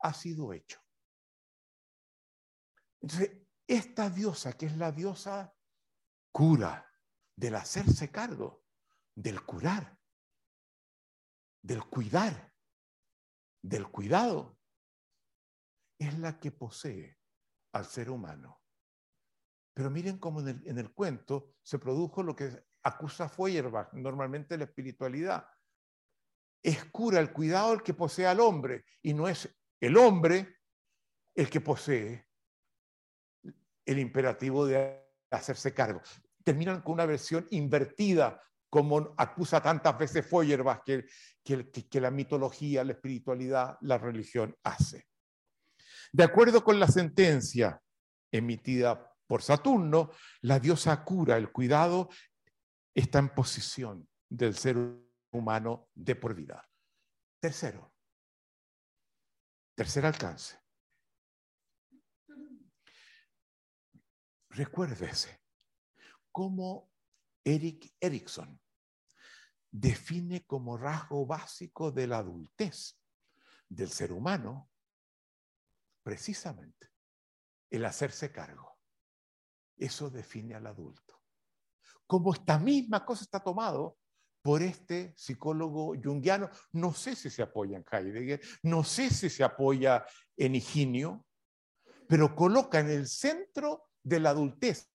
ha 0.00 0.14
sido 0.14 0.52
hecho. 0.52 0.80
Entonces, 3.00 3.38
esta 3.66 4.10
diosa, 4.10 4.56
que 4.56 4.66
es 4.66 4.76
la 4.76 4.92
diosa 4.92 5.54
cura, 6.32 6.86
del 7.36 7.54
hacerse 7.54 8.10
cargo, 8.10 8.64
del 9.14 9.42
curar, 9.44 9.98
del 11.62 11.84
cuidar, 11.84 12.49
del 13.62 13.88
cuidado, 13.88 14.58
es 15.98 16.18
la 16.18 16.38
que 16.38 16.50
posee 16.50 17.18
al 17.72 17.84
ser 17.84 18.10
humano. 18.10 18.60
Pero 19.74 19.90
miren 19.90 20.18
cómo 20.18 20.40
en 20.40 20.78
el, 20.78 20.92
cuento 20.92 21.54
se 21.62 21.78
produjo 21.78 22.22
lo 22.22 22.34
que 22.34 22.64
acusa 22.82 23.28
Feuerbach, 23.28 23.92
normalmente 23.92 24.56
la 24.56 24.64
espiritualidad. 24.64 25.46
Es 26.62 26.84
cura 26.86 27.20
el 27.20 27.32
cuidado 27.32 27.74
el 27.74 27.82
que 27.82 27.94
posee 27.94 28.26
al 28.26 28.40
hombre 28.40 28.84
y 29.02 29.14
no 29.14 29.28
es 29.28 29.48
el 29.80 29.96
hombre 29.96 30.58
el 31.34 31.48
que 31.48 31.60
posee 31.60 32.26
el 33.86 33.98
imperativo 33.98 34.66
de 34.66 35.02
hacerse 35.30 35.72
cargo. 35.72 36.02
Terminan 36.44 36.82
con 36.82 36.94
una 36.94 37.06
versión 37.06 37.46
invertida, 37.50 38.42
como 38.70 39.14
acusa 39.18 39.60
tantas 39.60 39.98
veces 39.98 40.26
Feuerbach 40.26 40.84
que, 40.84 41.06
que 41.44 42.00
la 42.00 42.10
mitología, 42.10 42.84
la 42.84 42.92
espiritualidad, 42.92 43.76
la 43.80 43.98
religión 43.98 44.56
hace. 44.62 45.08
De 46.12 46.24
acuerdo 46.24 46.62
con 46.62 46.78
la 46.78 46.86
sentencia 46.86 47.82
emitida 48.30 49.12
por 49.26 49.42
Saturno, 49.42 50.12
la 50.42 50.58
diosa 50.58 51.04
cura, 51.04 51.36
el 51.36 51.52
cuidado, 51.52 52.08
está 52.94 53.18
en 53.18 53.34
posición 53.34 54.08
del 54.28 54.56
ser 54.56 54.76
humano 55.32 55.88
de 55.94 56.16
por 56.16 56.34
vida. 56.34 56.68
Tercero, 57.40 57.92
tercer 59.74 60.06
alcance. 60.06 60.58
Recuérdese 64.50 65.40
cómo 66.32 66.89
Eric 67.44 67.94
Erickson 68.00 68.60
define 69.70 70.44
como 70.46 70.76
rasgo 70.76 71.26
básico 71.26 71.92
de 71.92 72.06
la 72.06 72.18
adultez 72.18 72.98
del 73.68 73.90
ser 73.90 74.12
humano 74.12 74.70
precisamente 76.02 76.88
el 77.70 77.84
hacerse 77.84 78.32
cargo. 78.32 78.78
Eso 79.76 80.10
define 80.10 80.54
al 80.54 80.66
adulto. 80.66 81.20
Como 82.06 82.34
esta 82.34 82.58
misma 82.58 83.04
cosa 83.04 83.22
está 83.22 83.40
tomado 83.40 83.96
por 84.42 84.62
este 84.62 85.14
psicólogo 85.16 85.94
junguiano, 86.02 86.50
no 86.72 86.92
sé 86.92 87.14
si 87.14 87.30
se 87.30 87.42
apoya 87.42 87.76
en 87.76 87.84
Heidegger, 87.90 88.40
no 88.62 88.82
sé 88.82 89.10
si 89.10 89.30
se 89.30 89.44
apoya 89.44 90.04
en 90.36 90.56
Higinio, 90.56 91.24
pero 92.08 92.34
coloca 92.34 92.80
en 92.80 92.90
el 92.90 93.06
centro 93.06 93.90
de 94.02 94.18
la 94.18 94.30
adultez, 94.30 94.90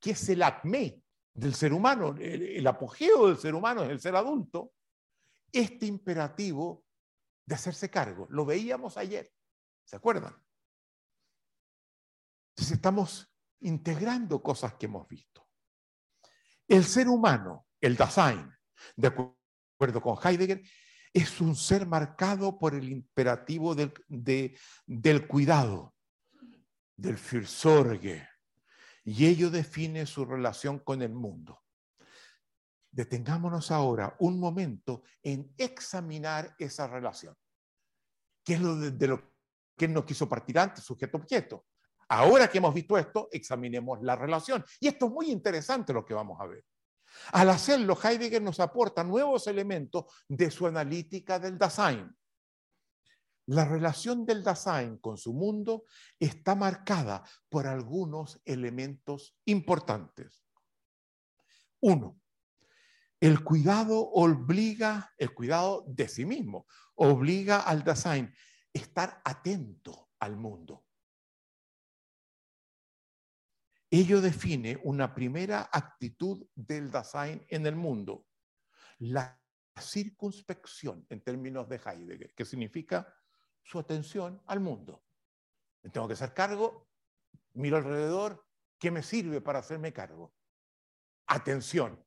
que 0.00 0.12
es 0.12 0.28
el 0.28 0.42
acme 0.42 1.02
del 1.38 1.54
ser 1.54 1.72
humano, 1.72 2.16
el, 2.18 2.66
apogeo 2.66 3.28
del 3.28 3.38
ser 3.38 3.54
humano 3.54 3.84
es 3.84 3.90
el 3.90 4.00
ser 4.00 4.16
adulto, 4.16 4.72
este 5.52 5.86
imperativo 5.86 6.84
de 7.46 7.54
hacerse 7.54 7.88
cargo. 7.88 8.26
Lo 8.30 8.44
veíamos 8.44 8.96
ayer, 8.96 9.32
¿se 9.84 9.94
acuerdan? 9.94 10.34
Entonces 12.50 12.74
estamos 12.74 13.32
integrando 13.60 14.42
cosas 14.42 14.74
que 14.74 14.86
hemos 14.86 15.06
visto. 15.06 15.48
El 16.66 16.84
ser 16.84 17.08
humano, 17.08 17.68
el 17.80 17.96
Dasein, 17.96 18.52
de 18.96 19.06
acuerdo 19.06 20.02
con 20.02 20.18
Heidegger, 20.20 20.60
es 21.12 21.40
un 21.40 21.54
ser 21.54 21.86
marcado 21.86 22.58
por 22.58 22.74
el 22.74 22.88
imperativo 22.88 23.76
del, 23.76 23.94
del 24.86 25.28
cuidado, 25.28 25.94
del 26.96 27.16
Fürsorge, 27.16 28.28
y 29.10 29.24
ello 29.24 29.48
define 29.48 30.04
su 30.04 30.26
relación 30.26 30.80
con 30.80 31.00
el 31.00 31.14
mundo. 31.14 31.62
Detengámonos 32.90 33.70
ahora 33.70 34.14
un 34.18 34.38
momento 34.38 35.02
en 35.22 35.54
examinar 35.56 36.54
esa 36.58 36.86
relación. 36.86 37.34
¿Qué 38.44 38.54
es 38.54 38.60
lo 38.60 38.76
de, 38.76 39.08
lo 39.08 39.32
que 39.74 39.86
él 39.86 39.94
no 39.94 40.04
quiso 40.04 40.28
partir 40.28 40.58
antes, 40.58 40.84
sujeto-objeto? 40.84 41.64
Ahora 42.10 42.50
que 42.50 42.58
hemos 42.58 42.74
visto 42.74 42.98
esto, 42.98 43.30
examinemos 43.32 43.98
la 44.02 44.14
relación. 44.14 44.62
Y 44.78 44.88
esto 44.88 45.06
es 45.06 45.12
muy 45.12 45.30
interesante 45.30 45.94
lo 45.94 46.04
que 46.04 46.12
vamos 46.12 46.38
a 46.38 46.46
ver. 46.46 46.62
Al 47.32 47.48
hacerlo, 47.48 47.98
Heidegger 48.02 48.42
nos 48.42 48.60
aporta 48.60 49.02
nuevos 49.02 49.46
elementos 49.46 50.04
de 50.28 50.50
su 50.50 50.66
analítica 50.66 51.38
del 51.38 51.56
Dasein. 51.56 52.14
La 53.48 53.64
relación 53.64 54.26
del 54.26 54.44
Dasein 54.44 54.98
con 54.98 55.16
su 55.16 55.32
mundo 55.32 55.86
está 56.20 56.54
marcada 56.54 57.24
por 57.48 57.66
algunos 57.66 58.42
elementos 58.44 59.38
importantes. 59.46 60.44
Uno, 61.80 62.20
el 63.18 63.42
cuidado 63.42 64.00
obliga, 64.00 65.14
el 65.16 65.32
cuidado 65.32 65.86
de 65.88 66.08
sí 66.08 66.26
mismo, 66.26 66.66
obliga 66.94 67.60
al 67.60 67.84
Dasein 67.84 68.26
a 68.26 68.32
estar 68.70 69.22
atento 69.24 70.10
al 70.18 70.36
mundo. 70.36 70.84
Ello 73.90 74.20
define 74.20 74.78
una 74.84 75.14
primera 75.14 75.70
actitud 75.72 76.46
del 76.54 76.90
Dasein 76.90 77.46
en 77.48 77.66
el 77.66 77.76
mundo, 77.76 78.26
la 78.98 79.40
circunspección 79.80 81.06
en 81.08 81.22
términos 81.22 81.66
de 81.66 81.80
Heidegger, 81.82 82.34
que 82.34 82.44
significa 82.44 83.10
su 83.68 83.78
atención 83.78 84.40
al 84.46 84.60
mundo. 84.60 85.04
tengo 85.92 86.08
que 86.08 86.14
hacer 86.14 86.32
cargo, 86.32 86.88
miro 87.52 87.76
alrededor, 87.76 88.46
¿qué 88.78 88.90
me 88.90 89.02
sirve 89.02 89.42
para 89.42 89.58
hacerme 89.58 89.92
cargo? 89.92 90.32
Atención. 91.26 92.02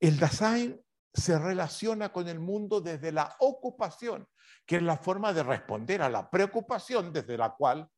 El 0.00 0.18
Dasein 0.18 0.84
se 1.14 1.38
relaciona 1.38 2.12
con 2.12 2.26
el 2.26 2.40
mundo 2.40 2.80
desde 2.80 3.12
la 3.12 3.36
ocupación, 3.38 4.28
que 4.66 4.76
es 4.76 4.82
la 4.82 4.96
forma 4.96 5.32
de 5.32 5.44
responder 5.44 6.02
a 6.02 6.08
la 6.08 6.28
preocupación 6.28 7.12
desde 7.12 7.38
la 7.38 7.54
cual 7.54 7.88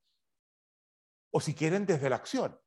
o 1.31 1.41
si 1.41 1.55
quieren 1.55 1.87
desde 1.87 2.11
la 2.11 2.17
acción. 2.17 2.61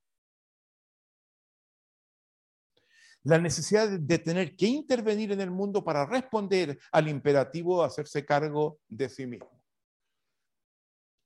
La 3.28 3.38
necesidad 3.38 3.90
de 3.90 4.20
tener 4.20 4.56
que 4.56 4.68
intervenir 4.68 5.34
en 5.34 5.42
el 5.42 5.52
mundo 5.52 5.84
para 5.84 6.06
responder 6.06 6.80
al 6.94 7.10
imperativo 7.10 7.82
de 7.82 7.88
hacerse 7.88 8.26
cargo 8.26 8.80
de 8.88 9.10
sí 9.10 9.28
mismo. 9.28 9.62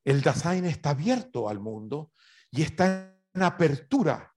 El 0.03 0.23
Dasein 0.23 0.65
está 0.65 0.89
abierto 0.89 1.47
al 1.47 1.59
mundo 1.59 2.11
y 2.49 2.63
está 2.63 3.15
en 3.35 3.43
apertura. 3.43 4.33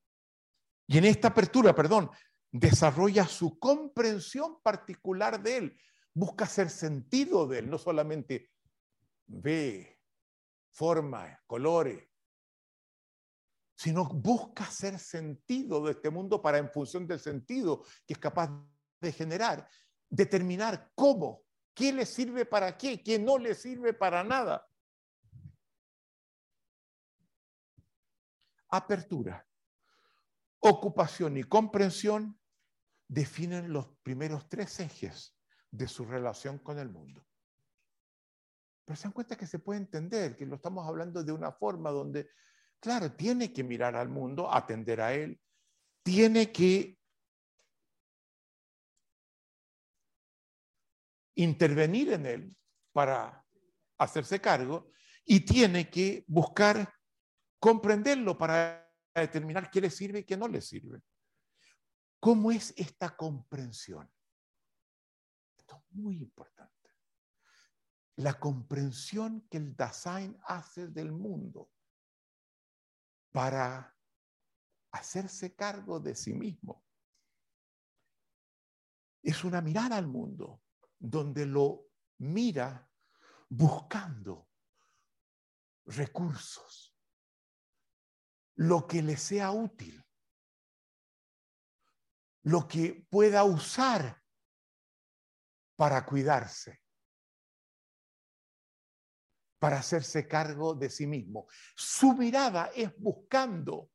Y 0.87 0.99
en 0.99 1.07
esta 1.07 1.29
apertura, 1.29 1.75
perdón, 1.75 2.11
desarrolla 2.53 3.27
su 3.27 3.59
comprensión 3.59 4.61
particular 4.63 5.43
de 5.43 5.57
él, 5.57 5.79
busca 6.13 6.45
hacer 6.45 6.69
sentido 6.69 7.47
de 7.47 7.61
él, 7.61 7.71
no 7.71 7.79
solamente 7.79 8.51
ve 9.27 9.99
forma, 10.71 11.41
colores, 11.47 12.11
sino 13.85 14.07
busca 14.07 14.65
hacer 14.65 14.99
sentido 14.99 15.85
de 15.85 15.93
este 15.93 16.09
mundo 16.09 16.41
para, 16.41 16.57
en 16.57 16.71
función 16.71 17.07
del 17.07 17.21
sentido 17.21 17.83
que 18.07 18.15
es 18.15 18.19
capaz 18.19 18.51
de 18.99 19.13
generar, 19.13 19.69
determinar 20.09 20.91
cómo, 20.95 21.43
qué 21.75 21.93
le 21.93 22.07
sirve 22.07 22.47
para 22.47 22.79
qué, 22.79 23.03
qué 23.03 23.19
no 23.19 23.37
le 23.37 23.55
sirve 23.55 23.93
para 23.93 24.25
nada. 24.25 24.67
Apertura, 28.71 29.47
ocupación 30.61 31.37
y 31.37 31.43
comprensión 31.43 32.41
definen 33.07 33.71
los 33.71 33.89
primeros 34.03 34.49
tres 34.49 34.81
ejes 34.81 35.37
de 35.71 35.89
su 35.89 36.07
relación 36.07 36.59
con 36.59 36.79
el 36.79 36.89
mundo. 36.89 37.23
Pero 38.87 38.97
se 38.97 39.03
dan 39.03 39.13
cuenta 39.13 39.37
que 39.37 39.47
se 39.47 39.59
puede 39.59 39.81
entender 39.81 40.37
que 40.39 40.47
lo 40.47 40.57
estamos 40.57 40.89
hablando 40.89 41.23
de 41.23 41.33
una 41.33 41.53
forma 41.53 41.91
donde 41.91 42.31
Claro, 42.85 43.11
tiene 43.13 43.51
que 43.51 43.65
mirar 43.65 43.97
al 43.97 44.11
mundo, 44.11 44.53
atender 44.53 45.01
a 45.01 45.15
él, 45.15 45.41
tiene 46.03 46.53
que 46.53 46.99
intervenir 51.35 52.13
en 52.13 52.27
él 52.27 52.57
para 52.93 53.43
hacerse 53.97 54.39
cargo 54.39 54.91
y 55.25 55.47
tiene 55.47 55.89
que 55.89 56.27
buscar 56.27 56.93
comprenderlo 57.59 58.37
para 58.37 58.87
determinar 59.15 59.71
qué 59.71 59.81
le 59.81 59.89
sirve 59.89 60.19
y 60.19 60.25
qué 60.25 60.37
no 60.37 60.47
le 60.47 60.61
sirve. 60.61 61.01
¿Cómo 62.21 62.53
es 62.53 62.75
esta 62.77 63.17
comprensión? 63.17 64.13
Esto 65.57 65.77
es 65.89 65.97
muy 65.97 66.19
importante. 66.19 66.91
La 68.17 68.39
comprensión 68.39 69.49
que 69.49 69.57
el 69.57 69.75
Dasein 69.75 70.39
hace 70.45 70.89
del 70.89 71.11
mundo 71.11 71.71
para 73.35 73.93
hacerse 74.93 75.57
cargo 75.57 75.99
de 75.99 76.15
sí 76.15 76.33
mismo. 76.33 76.85
Es 79.25 79.43
una 79.43 79.61
mirada 79.61 79.97
al 79.97 80.07
mundo 80.07 80.63
donde 80.97 81.45
lo 81.45 81.89
mira 82.19 82.89
buscando 83.49 84.49
recursos, 85.87 86.97
lo 88.55 88.87
que 88.87 89.03
le 89.03 89.17
sea 89.17 89.51
útil, 89.51 90.01
lo 92.45 92.69
que 92.69 93.05
pueda 93.11 93.43
usar 93.43 94.23
para 95.75 96.07
cuidarse 96.07 96.84
para 99.65 99.79
hacerse 99.79 100.29
cargo 100.29 100.75
de 100.75 100.91
sí 100.91 101.07
mismo. 101.07 101.47
Su 101.75 102.13
mirada 102.13 102.71
es 102.77 102.95
buscando 102.99 103.91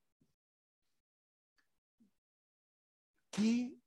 qué 3.30 3.80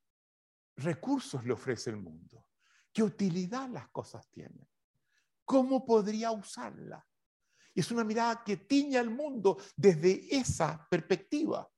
recursos 0.77 1.43
le 1.43 1.51
ofrece 1.51 1.89
el 1.89 1.97
mundo, 1.97 2.45
qué 2.93 3.03
utilidad 3.03 3.67
las 3.67 3.89
cosas 3.89 4.25
tienen, 4.29 4.65
cómo 5.43 5.85
podría 5.85 6.31
usarla. 6.31 7.05
Es 7.75 7.91
una 7.91 8.05
mirada 8.05 8.45
que 8.45 8.55
tiña 8.55 9.01
el 9.01 9.09
mundo 9.09 9.57
desde 9.75 10.33
esa 10.33 10.87
perspectiva. 10.89 11.69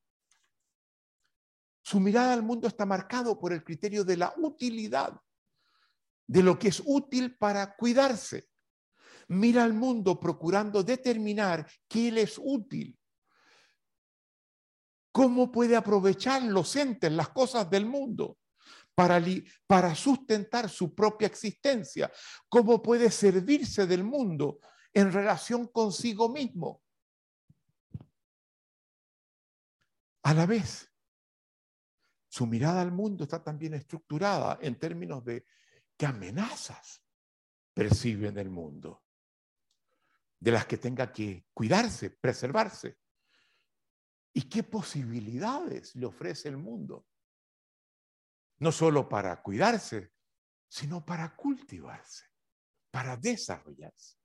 Su 1.81 1.99
mirada 1.99 2.33
al 2.33 2.43
mundo 2.43 2.67
está 2.67 2.85
marcado 2.85 3.39
por 3.39 3.53
el 3.53 3.63
criterio 3.63 4.03
de 4.03 4.17
la 4.17 4.35
utilidad, 4.37 5.19
de 6.27 6.43
lo 6.43 6.59
que 6.59 6.67
es 6.67 6.79
útil 6.85 7.35
para 7.39 7.75
cuidarse 7.75 8.51
mira 9.27 9.63
al 9.63 9.73
mundo 9.73 10.19
procurando 10.19 10.83
determinar 10.83 11.67
qué 11.87 12.09
es 12.21 12.39
útil. 12.41 12.97
¿Cómo 15.11 15.51
puede 15.51 15.75
aprovechar 15.75 16.43
los 16.43 16.75
entes, 16.75 17.11
las 17.11 17.29
cosas 17.29 17.69
del 17.69 17.85
mundo? 17.85 18.37
Para, 18.93 19.21
para, 19.67 19.93
sustentar 19.93 20.69
su 20.69 20.93
propia 20.95 21.27
existencia, 21.27 22.11
cómo 22.47 22.81
puede 22.81 23.11
servirse 23.11 23.85
del 23.85 24.03
mundo 24.03 24.59
en 24.93 25.11
relación 25.11 25.67
consigo 25.67 26.29
mismo. 26.29 26.81
A 30.23 30.33
la 30.33 30.45
vez, 30.45 30.91
su 32.27 32.45
mirada 32.45 32.81
al 32.81 32.91
mundo 32.91 33.23
está 33.23 33.41
también 33.41 33.75
estructurada 33.75 34.59
en 34.61 34.77
términos 34.77 35.23
de 35.23 35.45
qué 35.95 36.05
amenazas 36.05 37.01
perciben 37.73 38.37
el 38.37 38.49
mundo, 38.49 39.04
de 40.45 40.51
las 40.51 40.67
que 40.67 40.77
tenga 40.77 41.11
que 41.11 41.47
cuidarse, 41.55 42.11
preservarse, 42.11 42.99
y 44.31 44.43
qué 44.43 44.61
posibilidades 44.61 45.95
le 45.95 46.05
ofrece 46.05 46.49
el 46.49 46.57
mundo, 46.57 47.07
no 48.59 48.71
solo 48.71 49.09
para 49.09 49.41
cuidarse, 49.41 50.11
sino 50.67 51.03
para 51.03 51.35
cultivarse, 51.35 52.27
para 52.91 53.17
desarrollarse. 53.17 54.19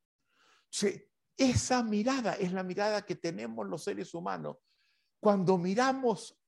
esa 1.38 1.82
mirada 1.82 2.34
es 2.34 2.52
la 2.52 2.64
mirada 2.64 3.06
que 3.06 3.16
tenemos 3.16 3.66
los 3.66 3.82
seres 3.82 4.12
humanos 4.12 4.58
cuando 5.20 5.56
miramos 5.56 6.38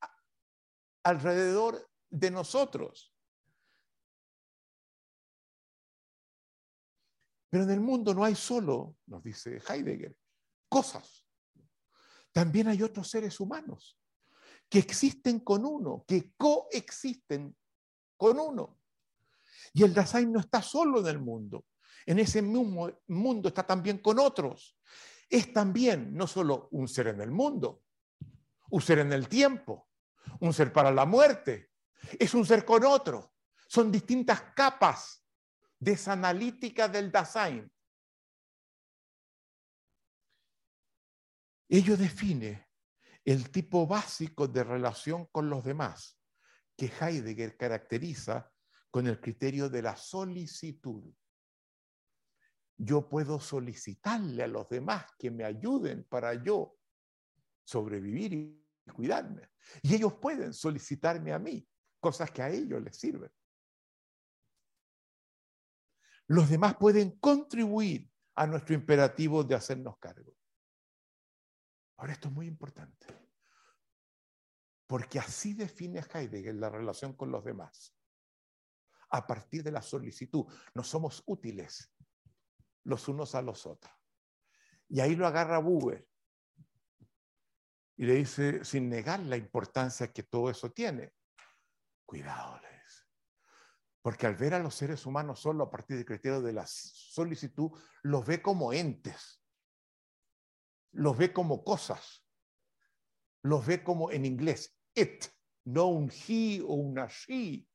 alrededor 1.03 1.91
de 2.11 2.31
nosotros. 2.31 3.12
Pero 7.53 7.65
en 7.65 7.71
el 7.71 7.81
mundo 7.81 8.15
no 8.15 8.25
hay 8.25 8.35
solo, 8.35 8.97
nos 9.09 9.23
dice 9.23 9.61
Heidegger, 9.69 10.17
cosas. 10.71 11.27
También 12.33 12.69
hay 12.69 12.83
otros 12.83 13.11
seres 13.11 13.39
humanos 13.41 14.01
que 14.71 14.79
existen 14.79 15.41
con 15.41 15.67
uno, 15.67 16.03
que 16.09 16.33
coexisten 16.35 17.55
con 18.17 18.41
uno. 18.41 18.79
Y 19.75 19.83
el 19.83 19.93
Dasein 19.93 20.33
no 20.33 20.41
está 20.41 20.63
solo 20.63 21.01
en 21.01 21.09
el 21.09 21.19
mundo. 21.19 21.67
En 22.07 22.21
ese 22.21 22.41
mismo 22.41 22.91
mundo 23.09 23.49
está 23.49 23.67
también 23.67 23.99
con 23.99 24.19
otros. 24.19 24.79
Es 25.29 25.53
también 25.53 26.17
no 26.17 26.27
solo 26.27 26.69
un 26.71 26.89
ser 26.89 27.09
en 27.09 27.21
el 27.21 27.31
mundo, 27.31 27.83
un 28.71 28.81
ser 28.81 29.01
en 29.01 29.13
el 29.13 29.29
tiempo, 29.29 29.91
un 30.41 30.55
ser 30.55 30.73
para 30.73 30.91
la 30.91 31.05
muerte, 31.05 31.69
es 32.19 32.33
un 32.33 32.47
ser 32.47 32.65
con 32.65 32.83
otro. 32.87 33.35
Son 33.69 33.93
distintas 33.93 34.41
capas 34.57 35.22
de 35.83 35.93
esa 35.93 36.13
analítica 36.13 36.87
del 36.87 37.11
Dasein. 37.11 37.69
Ello 41.69 41.97
define 41.97 42.69
el 43.25 43.51
tipo 43.51 43.85
básico 43.85 44.47
de 44.47 44.63
relación 44.63 45.27
con 45.33 45.51
los 45.51 45.65
demás 45.65 46.21
que 46.77 46.87
Heidegger 46.87 47.57
caracteriza 47.57 48.49
con 48.93 49.09
el 49.09 49.21
criterio 49.21 49.69
de 49.69 49.83
la 49.83 49.97
solicitud. 49.97 51.13
Yo 52.77 53.09
puedo 53.09 53.41
solicitarle 53.41 54.45
a 54.45 54.47
los 54.47 54.69
demás 54.69 55.07
que 55.19 55.33
me 55.33 55.43
ayuden 55.43 56.05
para 56.05 56.35
yo 56.45 56.79
sobrevivir 57.65 58.35
y 58.35 58.65
cuidarme. 58.95 59.51
Y 59.83 59.97
ellos 59.97 60.15
pueden 60.15 60.55
solicitarme 60.55 61.33
a 61.33 61.41
mí 61.41 61.69
cosas 61.99 62.31
que 62.31 62.43
a 62.43 62.51
ellos 62.51 62.81
les 62.81 62.97
sirven. 62.97 63.33
Los 66.33 66.49
demás 66.49 66.77
pueden 66.77 67.19
contribuir 67.19 68.11
a 68.37 68.47
nuestro 68.47 68.75
imperativo 68.75 69.45
de 69.45 69.55
hacernos 69.55 69.99
cargo. 69.99 70.35
Ahora 71.99 72.15
esto 72.15 72.29
es 72.29 72.35
muy 72.35 72.47
importante, 72.47 73.07
porque 74.87 75.19
así 75.19 75.53
define 75.53 76.01
Heidegger 76.01 76.55
la 76.55 76.71
relación 76.71 77.13
con 77.13 77.31
los 77.31 77.45
demás. 77.45 77.95
A 79.11 79.27
partir 79.27 79.63
de 79.63 79.73
la 79.73 79.83
solicitud, 79.83 80.47
no 80.75 80.83
somos 80.83 81.23
útiles 81.27 81.93
los 82.85 83.07
unos 83.09 83.35
a 83.35 83.43
los 83.43 83.67
otros. 83.67 83.93
Y 84.89 85.01
ahí 85.01 85.15
lo 85.15 85.27
agarra 85.27 85.59
Buber 85.59 86.09
y 87.99 88.07
le 88.07 88.15
dice, 88.15 88.65
sin 88.65 88.89
negar 88.89 89.21
la 89.21 89.37
importancia 89.37 90.11
que 90.11 90.23
todo 90.23 90.49
eso 90.49 90.73
tiene, 90.73 91.13
cuidado. 92.07 92.72
Porque 94.03 94.27
al 94.27 94.37
ver 94.37 94.55
a 94.55 94.59
los 94.59 94.75
seres 94.75 95.07
humanos 95.07 95.41
solo 95.41 95.65
a 95.65 95.71
partir 95.71 95.97
del 95.97 96.05
criterio 96.05 96.43
de 96.43 96.53
la 96.53 96.67
solicitud, 96.67 97.71
los 98.03 98.27
ve 98.27 98.43
como 98.43 98.73
entes, 98.73 99.41
los 100.93 101.17
ve 101.17 101.33
como 101.33 101.63
cosas, 101.65 102.27
los 103.43 103.65
ve 103.65 103.83
como 103.83 104.11
en 104.11 104.25
inglés, 104.25 104.77
it, 104.95 105.27
no 105.65 105.87
un 105.87 106.11
he 106.11 106.61
o 106.61 106.75
una 106.75 107.07
she. 107.07 107.67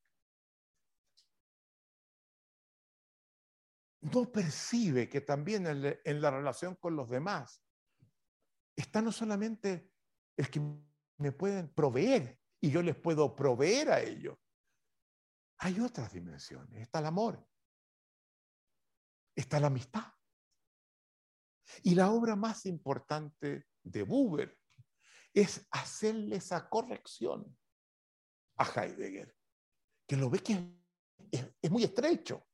No 4.00 4.30
percibe 4.30 5.08
que 5.08 5.22
también 5.22 5.66
en, 5.66 6.20
la 6.20 6.30
relación 6.30 6.76
con 6.76 6.94
los 6.94 7.08
demás 7.08 7.62
está 8.76 9.02
no 9.02 9.10
solamente 9.10 9.90
es 10.36 10.48
que 10.48 10.60
me 11.16 11.32
pueden 11.32 11.68
proveer 11.74 12.38
y 12.60 12.70
yo 12.70 12.80
les 12.80 12.94
puedo 12.94 13.34
proveer 13.34 13.90
a 13.90 14.00
ellos. 14.00 14.38
Hay 15.58 15.80
otras 15.80 16.12
dimensiones. 16.12 16.80
Está 16.80 17.00
el 17.00 17.06
amor. 17.06 17.46
Está 19.34 19.58
la 19.60 19.66
amistad. 19.68 20.12
Y 21.82 21.94
la 21.94 22.10
obra 22.10 22.36
más 22.36 22.66
importante 22.66 23.66
de 23.82 24.02
Buber 24.02 24.58
es 25.32 25.66
hacerle 25.70 26.36
esa 26.36 26.68
corrección 26.68 27.56
a 28.56 28.64
Heidegger, 28.64 29.36
que 30.06 30.16
lo 30.16 30.30
ve 30.30 30.40
que 30.40 30.52
es, 31.30 31.46
es 31.60 31.70
muy 31.70 31.84
estrecho. 31.84 32.46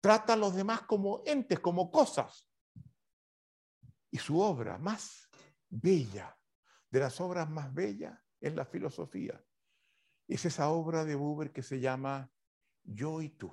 Trata 0.00 0.34
a 0.34 0.36
los 0.36 0.54
demás 0.54 0.82
como 0.82 1.22
entes, 1.26 1.60
como 1.60 1.90
cosas. 1.90 2.48
Y 4.10 4.18
su 4.18 4.40
obra 4.40 4.78
más 4.78 5.28
bella 5.68 6.36
de 6.90 7.00
las 7.00 7.20
obras 7.20 7.48
más 7.48 7.72
bellas 7.72 8.18
en 8.40 8.56
la 8.56 8.64
filosofía. 8.64 9.42
Es 10.30 10.44
esa 10.44 10.70
obra 10.70 11.04
de 11.04 11.16
Buber 11.16 11.52
que 11.52 11.60
se 11.60 11.80
llama 11.80 12.32
Yo 12.84 13.20
y 13.20 13.30
tú. 13.30 13.52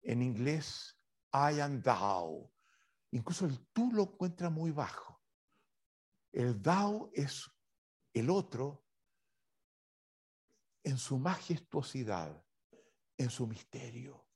En 0.00 0.22
inglés, 0.22 0.98
I 1.34 1.60
and 1.60 1.84
thou. 1.84 2.50
Incluso 3.10 3.44
el 3.44 3.58
tú 3.74 3.92
lo 3.92 4.04
encuentra 4.04 4.48
muy 4.48 4.70
bajo. 4.70 5.22
El 6.32 6.62
thou 6.62 7.10
es 7.12 7.46
el 8.14 8.30
otro 8.30 8.86
en 10.82 10.96
su 10.96 11.18
majestuosidad, 11.18 12.42
en 13.18 13.28
su 13.28 13.46
misterio. 13.46 14.26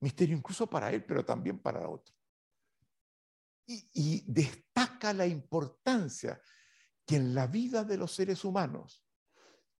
Misterio 0.00 0.36
incluso 0.36 0.68
para 0.68 0.92
él, 0.92 1.06
pero 1.06 1.24
también 1.24 1.58
para 1.58 1.88
otro. 1.88 2.14
Y, 3.64 3.88
y 3.94 4.24
destaca 4.30 5.14
la 5.14 5.26
importancia 5.26 6.38
que 7.06 7.16
en 7.16 7.34
la 7.34 7.46
vida 7.46 7.82
de 7.82 7.96
los 7.96 8.14
seres 8.14 8.44
humanos 8.44 9.07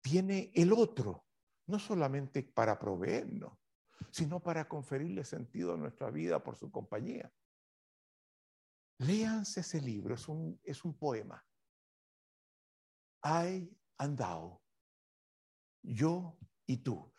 tiene 0.00 0.50
el 0.54 0.72
otro, 0.72 1.26
no 1.66 1.78
solamente 1.78 2.42
para 2.42 2.78
proveernos, 2.78 3.58
sino 4.10 4.40
para 4.40 4.68
conferirle 4.68 5.24
sentido 5.24 5.74
a 5.74 5.76
nuestra 5.76 6.10
vida 6.10 6.42
por 6.42 6.56
su 6.56 6.70
compañía. 6.70 7.32
Léanse 8.98 9.60
ese 9.60 9.80
libro, 9.80 10.14
es 10.14 10.28
un, 10.28 10.60
es 10.64 10.84
un 10.84 10.96
poema. 10.96 11.44
I 13.24 13.70
and 13.98 14.18
thou, 14.18 14.60
yo 15.82 16.38
y 16.66 16.78
tú. 16.78 17.12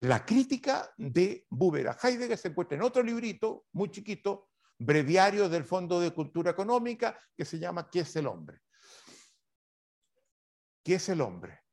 La 0.00 0.24
crítica 0.24 0.92
de 0.96 1.46
Buber 1.50 1.88
a 1.88 1.98
Heidegger 2.00 2.38
se 2.38 2.48
encuentra 2.48 2.76
en 2.76 2.82
otro 2.82 3.02
librito 3.02 3.66
muy 3.72 3.90
chiquito, 3.90 4.50
breviario 4.78 5.48
del 5.48 5.64
Fondo 5.64 6.00
de 6.00 6.12
Cultura 6.12 6.50
Económica, 6.50 7.18
que 7.34 7.44
se 7.44 7.58
llama 7.58 7.88
¿Qué 7.90 8.00
es 8.00 8.14
el 8.16 8.26
hombre? 8.26 8.60
¿Qué 10.84 10.94
es 10.94 11.08
el 11.08 11.20
hombre? 11.20 11.65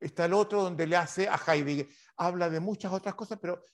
Está 0.00 0.26
el 0.26 0.32
otro 0.32 0.62
donde 0.62 0.86
le 0.86 0.96
hace 0.96 1.28
a 1.28 1.36
Heidegger. 1.36 1.88
Habla 2.16 2.48
de 2.48 2.60
muchas 2.60 2.92
otras 2.92 3.14
cosas, 3.14 3.38
pero 3.40 3.64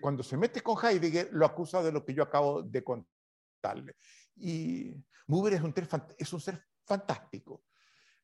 cuando 0.00 0.22
se 0.22 0.36
mete 0.36 0.62
con 0.62 0.76
Heidegger 0.82 1.28
lo 1.32 1.44
acusa 1.44 1.82
de 1.82 1.92
lo 1.92 2.04
que 2.04 2.14
yo 2.14 2.22
acabo 2.22 2.62
de 2.62 2.82
contarle. 2.82 3.96
Y 4.36 4.94
un, 5.62 5.74
es 6.18 6.32
un 6.32 6.40
ser 6.40 6.64
fantástico. 6.84 7.64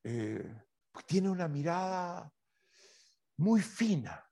Eh, 0.03 0.55
tiene 1.07 1.29
una 1.29 1.49
mirada 1.49 2.33
muy 3.37 3.61
fina. 3.61 4.27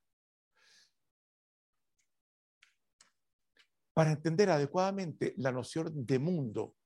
Para 3.92 4.12
entender 4.12 4.48
adecuadamente 4.48 5.34
la 5.38 5.52
noción 5.52 6.06
de 6.06 6.18
mundo 6.18 6.76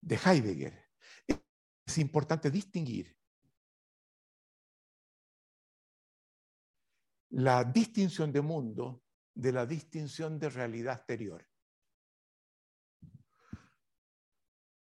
de 0.00 0.16
Heidegger 0.16 0.90
es 1.86 1.98
importante 1.98 2.50
distinguir 2.50 3.16
la 7.32 7.64
distinción 7.64 8.30
de 8.32 8.42
mundo 8.42 9.02
de 9.34 9.52
la 9.52 9.64
distinción 9.64 10.38
de 10.38 10.50
realidad 10.50 10.96
exterior. 10.96 11.46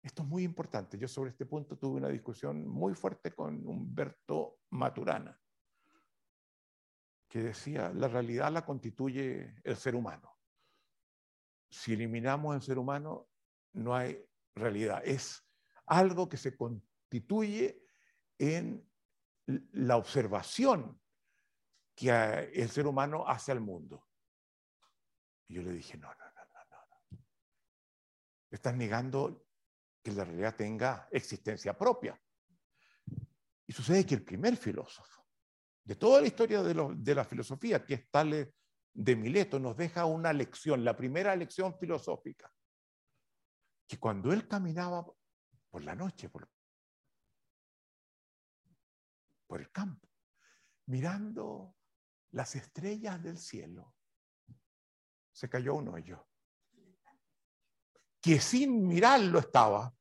Esto 0.04 0.22
es 0.22 0.28
muy 0.28 0.44
importante. 0.44 1.00
Yo 1.00 1.08
sobre 1.08 1.32
este 1.32 1.48
punto 1.48 1.78
tuve 1.78 1.98
una 1.98 2.10
discusión 2.10 2.68
muy 2.68 2.94
fuerte 2.94 3.34
con 3.34 3.68
Humberto 3.68 4.60
Maturana, 4.70 5.40
que 7.28 7.42
decía, 7.42 7.92
la 7.92 8.08
realidad 8.08 8.52
la 8.52 8.64
constituye 8.64 9.56
el 9.64 9.76
ser 9.76 9.96
humano. 9.96 10.38
Si 11.72 11.94
eliminamos 11.94 12.56
el 12.56 12.62
ser 12.62 12.78
humano, 12.78 13.28
no 13.74 13.96
hay 13.96 14.24
realidad. 14.54 15.02
Es 15.04 15.44
algo 15.88 16.30
que 16.30 16.38
se 16.38 16.56
constituye 16.56 17.82
en 18.38 18.88
la 19.48 19.98
observación 19.98 21.00
que 21.96 22.10
el 22.54 22.70
ser 22.70 22.88
humano 22.88 23.28
hace 23.28 23.52
al 23.52 23.62
mundo. 23.62 24.06
Y 25.48 25.56
yo 25.56 25.62
le 25.62 25.72
dije, 25.72 25.98
no, 25.98 26.08
no, 26.08 26.26
no, 26.26 26.42
no, 26.46 26.66
no. 27.12 27.26
Estás 28.52 28.76
negando 28.76 29.48
que 30.04 30.12
la 30.12 30.26
realidad 30.26 30.56
tenga 30.56 31.08
existencia 31.12 31.78
propia. 31.78 32.20
Y 33.68 33.74
sucede 33.74 34.06
que 34.06 34.16
el 34.16 34.24
primer 34.24 34.58
filósofo 34.58 35.26
de 35.86 35.96
toda 35.96 36.20
la 36.20 36.28
historia 36.28 36.64
de, 36.64 37.16
la 37.16 37.24
filosofía, 37.24 37.86
que 37.86 37.94
es 37.94 38.10
Tales 38.10 38.50
de 38.92 39.16
Mileto, 39.16 39.60
nos 39.60 39.78
deja 39.78 40.06
una 40.06 40.34
lección, 40.34 40.84
la 40.84 40.98
primera 40.98 41.36
lección 41.36 41.78
filosófica, 41.78 42.52
que 43.88 44.00
cuando 44.00 44.34
él 44.34 44.48
caminaba 44.48 45.06
por 45.70 45.84
la 45.84 45.96
noche, 45.96 46.30
por, 46.30 46.50
por 49.46 49.62
el 49.62 49.72
campo, 49.72 50.10
mirando 50.88 51.76
las 52.36 52.54
estrellas 52.56 53.24
del 53.24 53.38
cielo, 53.38 53.96
se 55.32 55.50
cayó 55.50 55.76
un 55.76 55.88
hoyo. 55.88 56.28
Que 58.22 58.42
sin 58.42 58.86
mirarlo 58.86 59.40
estaba. 59.40 59.96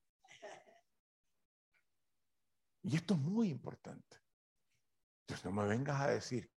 Y 2.82 2.96
esto 2.96 3.14
es 3.14 3.20
muy 3.20 3.50
importante. 3.50 4.18
Entonces 5.20 5.44
no 5.44 5.52
me 5.52 5.68
vengas 5.68 6.00
a 6.00 6.08
decir 6.08 6.50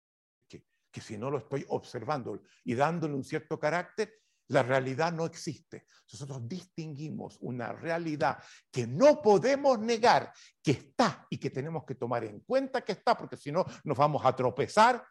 que, 0.49 0.67
que 0.91 1.01
si 1.03 1.19
no 1.19 1.31
lo 1.31 1.39
estoy 1.39 1.67
observando 1.69 2.43
y 2.65 2.75
dándole 2.75 3.15
un 3.15 3.25
cierto 3.25 3.61
carácter, 3.61 4.15
la 4.49 4.63
realidad 4.63 5.13
no 5.13 5.27
existe. 5.27 5.87
Nosotros 6.11 6.49
distinguimos 6.49 7.37
una 7.41 7.73
realidad 7.73 8.43
que 8.71 8.87
no 8.87 9.21
podemos 9.21 9.79
negar, 9.79 10.33
que 10.63 10.71
está 10.71 11.27
y 11.29 11.37
que 11.37 11.51
tenemos 11.51 11.85
que 11.85 11.97
tomar 11.97 12.25
en 12.25 12.41
cuenta 12.41 12.83
que 12.83 12.93
está, 12.93 13.15
porque 13.17 13.37
si 13.37 13.53
no 13.53 13.67
nos 13.85 13.99
vamos 13.99 14.25
a 14.25 14.35
tropezar, 14.35 15.05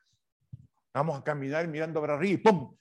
vamos 0.96 1.20
a 1.20 1.24
caminar 1.24 1.68
mirando 1.68 2.00
para 2.00 2.16
arriba 2.16 2.34
y 2.34 2.38
¡pum! 2.38 2.76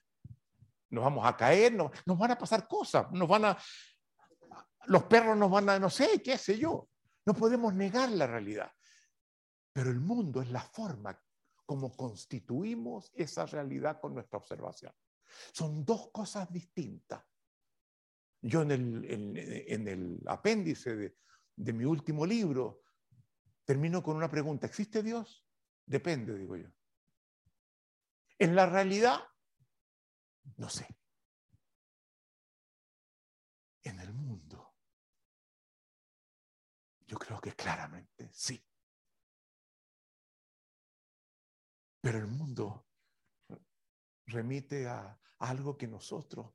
Nos 0.91 1.05
vamos 1.05 1.27
a 1.27 1.37
caer, 1.37 1.75
nos, 1.75 1.91
van 2.07 2.31
a 2.31 2.39
pasar 2.39 2.69
cosas, 2.69 3.11
nos 3.11 3.29
van 3.29 3.47
a... 3.47 3.59
Los 4.87 5.05
perros 5.05 5.37
nos 5.37 5.51
van 5.51 5.69
a, 5.69 5.79
no 5.79 5.91
sé, 5.91 6.23
qué 6.23 6.39
sé 6.39 6.57
yo. 6.57 6.89
No 7.27 7.35
podemos 7.35 7.75
negar 7.75 8.11
la 8.11 8.27
realidad. 8.27 8.71
Pero 9.73 9.91
el 9.91 9.99
mundo 9.99 10.41
es 10.43 10.51
la 10.51 10.61
forma 10.61 11.19
como 11.67 11.97
constituimos 11.97 13.11
esa 13.15 13.47
realidad 13.47 13.99
con 14.01 14.15
nuestra 14.15 14.39
observación. 14.39 14.93
Son 15.53 15.85
dos 15.85 16.11
cosas 16.13 16.53
distintas. 16.53 17.25
Yo 18.43 18.63
en 18.63 18.71
el, 18.71 20.21
apéndice 20.27 21.17
de 21.57 21.73
mi 21.73 21.85
último 21.85 22.25
libro 22.25 22.83
termino 23.65 24.03
con 24.03 24.17
una 24.17 24.31
pregunta. 24.31 24.67
¿Existe 24.67 25.03
Dios? 25.03 25.45
Depende, 25.87 26.37
digo 26.39 26.57
yo. 26.57 26.69
En 28.39 28.55
la 28.55 28.67
realidad, 28.67 29.21
no 30.57 30.69
sé. 30.69 30.87
En 33.83 34.01
el 34.01 34.13
mundo, 34.13 34.75
yo 37.07 37.19
creo 37.19 37.41
que 37.41 37.53
claramente 37.53 38.31
sí. 38.33 38.65
Pero 42.01 42.19
el 42.19 42.27
mundo 42.27 42.87
remite 44.27 44.87
a 44.87 45.19
algo 45.39 45.77
que 45.77 45.87
nosotros 45.87 46.55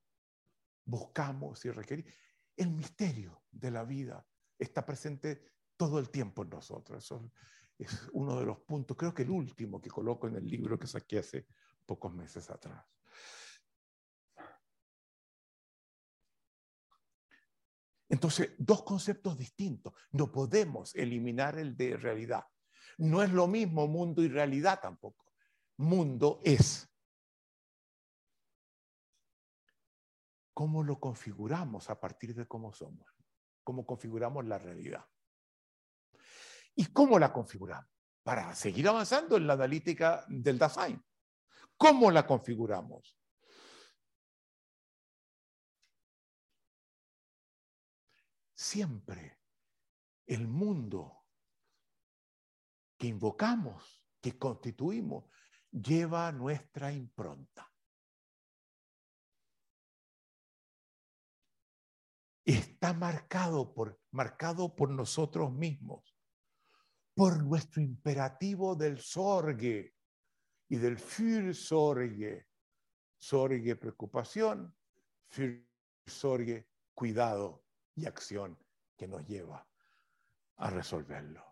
buscamos 0.86 1.64
y 1.66 1.72
requerimos. 1.72 2.14
El 2.56 2.72
misterio 2.72 3.44
de 3.52 3.72
la 3.72 3.84
vida 3.84 4.26
está 4.58 4.86
presente 4.86 5.54
todo 5.78 6.00
el 6.00 6.10
tiempo 6.10 6.44
en 6.44 6.50
nosotros. 6.50 7.04
Eso 7.04 7.32
es 7.78 8.10
uno 8.12 8.40
de 8.40 8.46
los 8.46 8.60
puntos, 8.60 8.98
creo 8.98 9.14
que 9.14 9.24
el 9.24 9.30
último 9.30 9.82
que 9.82 9.90
coloco 9.90 10.28
en 10.28 10.36
el 10.36 10.46
libro 10.46 10.78
que 10.78 10.88
saqué 10.88 11.20
hace 11.20 11.48
pocos 11.90 12.14
meses 12.14 12.48
atrás. 12.52 12.86
Entonces, 18.08 18.52
dos 18.60 18.84
conceptos 18.84 19.36
distintos. 19.36 19.92
No 20.12 20.32
podemos 20.32 20.94
eliminar 20.94 21.58
el 21.58 21.76
de 21.76 21.98
realidad. 21.98 22.46
No 23.00 23.24
es 23.24 23.32
lo 23.32 23.48
mismo 23.48 23.88
mundo 23.88 24.22
y 24.22 24.28
realidad 24.28 24.80
tampoco. 24.80 25.26
Mundo 25.78 26.42
es. 26.44 26.88
cómo 30.60 30.84
lo 30.84 31.00
configuramos 31.00 31.90
a 31.90 31.98
partir 31.98 32.36
de 32.36 32.46
cómo 32.46 32.74
somos, 32.74 33.08
cómo 33.64 33.86
configuramos 33.86 34.46
la 34.46 34.58
realidad. 34.58 35.06
¿Y 36.76 36.88
cómo 36.88 37.18
la 37.18 37.32
configuramos? 37.32 37.90
Para 38.24 38.54
seguir 38.54 38.86
avanzando 38.90 39.38
en 39.38 39.48
la 39.48 39.54
analítica 39.54 40.26
del 40.28 40.60
Dasein. 40.60 41.02
¿Cómo 41.80 42.12
la 42.12 42.28
configuramos? 42.28 43.18
Siempre 48.54 49.40
el 50.26 50.46
mundo 50.46 51.24
que 52.98 53.08
invocamos, 53.08 54.04
que 54.20 54.38
constituimos, 54.38 55.32
lleva 55.72 56.30
nuestra 56.34 56.92
impronta. 56.92 57.72
está 62.44 62.94
marcado 62.94 63.74
por, 63.74 64.00
marcado 64.12 64.76
por 64.76 64.90
nosotros 64.90 65.54
mismos, 65.54 66.18
por 67.14 67.44
nuestro 67.44 67.82
imperativo 67.82 68.76
del 68.76 69.00
sorge 69.00 69.94
y 70.70 70.78
del 70.78 70.98
Fürsorge. 70.98 72.48
Sorge, 73.18 73.76
preocupación, 73.76 74.74
Fürsorge, 75.28 76.70
cuidado 76.94 77.66
y 77.96 78.06
acción 78.06 78.58
que 78.96 79.08
nos 79.08 79.28
lleva 79.28 79.68
a 80.58 80.70
resolverlo. 80.70 81.44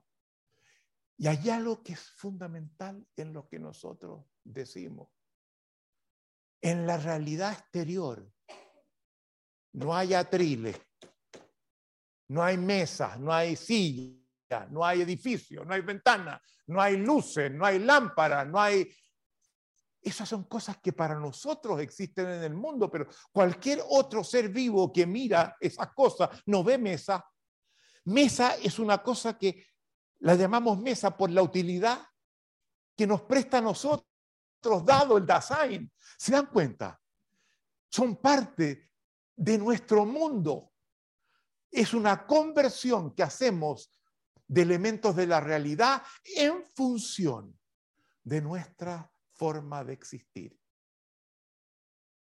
Y 1.18 1.28
hay 1.28 1.50
algo 1.50 1.84
que 1.84 1.94
es 1.94 2.12
fundamental 2.12 3.06
en 3.16 3.34
lo 3.34 3.48
que 3.48 3.60
nosotros 3.60 4.26
decimos. 4.44 5.10
En 6.62 6.86
la 6.86 6.98
realidad 6.98 7.54
exterior 7.54 8.32
no 9.74 9.96
hay 9.96 10.14
atriles, 10.14 10.80
no 12.30 12.44
hay 12.44 12.58
mesas, 12.58 13.20
no 13.20 13.34
hay 13.34 13.56
silla, 13.56 14.68
no 14.70 14.86
hay 14.86 15.02
edificio, 15.02 15.66
no 15.66 15.74
hay 15.74 15.82
ventana, 15.82 16.42
no 16.68 16.82
hay 16.82 16.98
luces, 16.98 17.52
no 17.52 17.66
hay 17.66 17.80
lámparas, 17.80 18.48
no 18.48 18.60
hay... 18.60 18.90
Esas 20.08 20.30
son 20.30 20.46
cosas 20.46 20.78
que 20.78 20.94
para 20.94 21.20
nosotros 21.20 21.82
existen 21.82 22.30
en 22.30 22.44
el 22.44 22.54
mundo, 22.54 22.90
pero 22.90 23.10
cualquier 23.30 23.84
otro 23.90 24.24
ser 24.24 24.48
vivo 24.48 24.94
que 24.94 25.06
mira 25.06 25.58
esas 25.60 25.92
cosas 25.94 26.30
no 26.46 26.64
ve 26.64 26.78
mesa. 26.78 27.30
Mesa 28.06 28.56
es 28.56 28.80
una 28.80 29.04
cosa 29.04 29.38
que 29.38 29.66
la 30.20 30.36
llamamos 30.36 30.80
mesa 30.80 31.18
por 31.18 31.30
la 31.30 31.42
utilidad 31.42 32.08
que 32.96 33.06
nos 33.06 33.24
presta 33.24 33.58
a 33.58 33.62
nosotros, 33.62 34.06
dado 34.86 35.18
el 35.18 35.26
Dasein. 35.26 35.92
¿Se 36.18 36.32
dan 36.32 36.46
cuenta? 36.46 36.98
Son 37.90 38.16
parte 38.16 38.90
de 39.36 39.58
nuestro 39.58 40.06
mundo 40.06 40.72
es 41.70 41.94
una 41.94 42.26
conversión 42.26 43.14
que 43.14 43.24
hacemos 43.24 43.92
de 44.48 44.62
elementos 44.62 45.18
de 45.18 45.28
la 45.28 45.42
realidad 45.42 46.02
en 46.24 46.64
función 46.74 47.60
de 48.24 48.40
nuestra 48.40 49.12
forma 49.38 49.84
de 49.84 49.94
existir. 49.94 50.60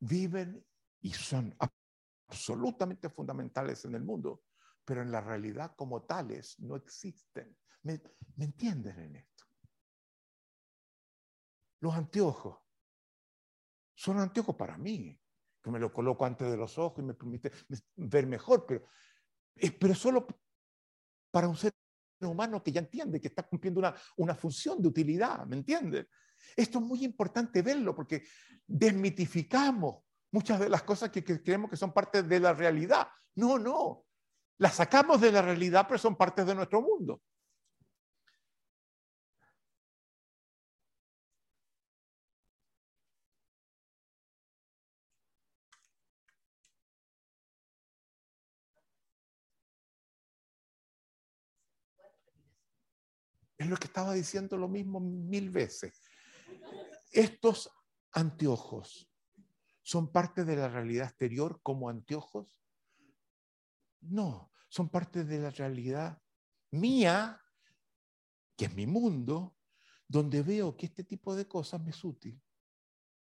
Viven 0.01 0.67
y 1.01 1.13
son 1.13 1.57
absolutamente 2.29 3.11
fundamentales 3.11 3.85
en 3.85 3.95
el 3.95 4.03
mundo, 4.03 4.45
pero 4.85 5.03
en 5.03 5.13
la 5.13 5.21
realidad 5.21 5.75
como 5.77 6.03
tales 6.03 6.59
no 6.61 6.77
existen. 6.77 7.57
¿Me, 7.83 8.01
entienden 8.39 8.99
en 8.99 9.17
esto? 9.17 9.45
Los 11.81 11.95
anteojos 11.95 12.59
son 13.95 14.19
anteojos 14.19 14.57
para 14.57 14.79
mí, 14.79 15.21
que 15.63 15.71
me 15.71 15.79
lo 15.79 15.93
coloco 15.93 16.25
antes 16.25 16.51
de 16.51 16.57
los 16.57 16.79
ojos 16.79 16.99
y 17.01 17.07
me 17.07 17.15
permite 17.15 17.53
ver 17.97 18.27
mejor, 18.27 18.67
pero 18.67 18.87
pero 19.79 19.95
solo 19.95 20.27
para 21.31 21.49
un 21.49 21.57
ser 21.57 21.73
humano 22.21 22.63
que 22.63 22.73
ya 22.73 22.81
entiende 22.81 23.21
que 23.21 23.29
está 23.29 23.43
cumpliendo 23.43 23.81
una, 23.81 23.95
una 24.17 24.35
función 24.35 24.81
de 24.81 24.89
utilidad, 24.89 25.47
¿me 25.47 25.57
entiende? 25.57 26.09
Esto 26.57 26.79
es 26.79 26.85
muy 26.85 27.05
importante 27.05 27.63
verlo 27.63 27.95
porque 27.95 28.25
desmitificamos 28.67 30.05
muchas 30.31 30.61
de 30.61 30.69
las 30.69 30.83
cosas 30.83 31.11
que, 31.11 31.25
creemos 31.25 31.71
que 31.71 31.77
son 31.77 31.93
parte 31.93 32.23
de 32.23 32.41
la 32.41 32.53
realidad. 32.53 33.09
No, 33.37 33.59
no. 33.59 34.05
Las 34.59 34.75
sacamos 34.77 35.21
de 35.21 35.33
la 35.33 35.43
realidad, 35.43 35.87
pero 35.89 35.99
son 35.99 36.17
partes 36.17 36.47
de 36.47 36.55
nuestro 36.55 36.81
mundo. 36.83 37.21
Es 53.57 53.69
lo 53.69 53.77
que 53.77 53.87
estaba 53.87 54.13
diciendo 54.15 54.57
lo 54.57 54.69
mismo 54.69 55.01
mil 55.01 55.51
veces. 55.51 56.04
Estos 57.11 57.71
anteojos 58.13 59.11
son 59.83 60.11
parte 60.11 60.45
de 60.45 60.57
la 60.57 60.69
realidad 60.69 61.09
exterior 61.09 61.61
como 61.63 61.89
anteojos. 61.89 62.63
No, 64.01 64.53
son 64.69 64.89
parte 64.89 65.25
de 65.25 65.39
la 65.39 65.51
realidad 65.51 66.21
mía, 66.71 67.41
que 68.57 68.67
es 68.67 68.75
mi 68.75 68.87
mundo, 68.87 69.57
donde 70.09 70.43
veo 70.43 70.77
que 70.77 70.87
este 70.87 71.05
tipo 71.05 71.35
de 71.35 71.47
cosas 71.47 71.81
me 71.81 71.91
es 71.91 72.05
útil. 72.05 72.41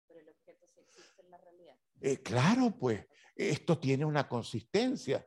Pero 0.06 0.20
el 0.20 0.28
objeto 0.28 0.66
sí 0.66 0.80
existe 0.80 1.22
en 1.22 1.30
la 1.30 1.38
realidad. 1.38 1.76
Eh, 2.00 2.22
claro, 2.22 2.76
pues, 2.78 3.06
esto 3.34 3.78
tiene 3.78 4.04
una 4.04 4.28
consistencia, 4.28 5.26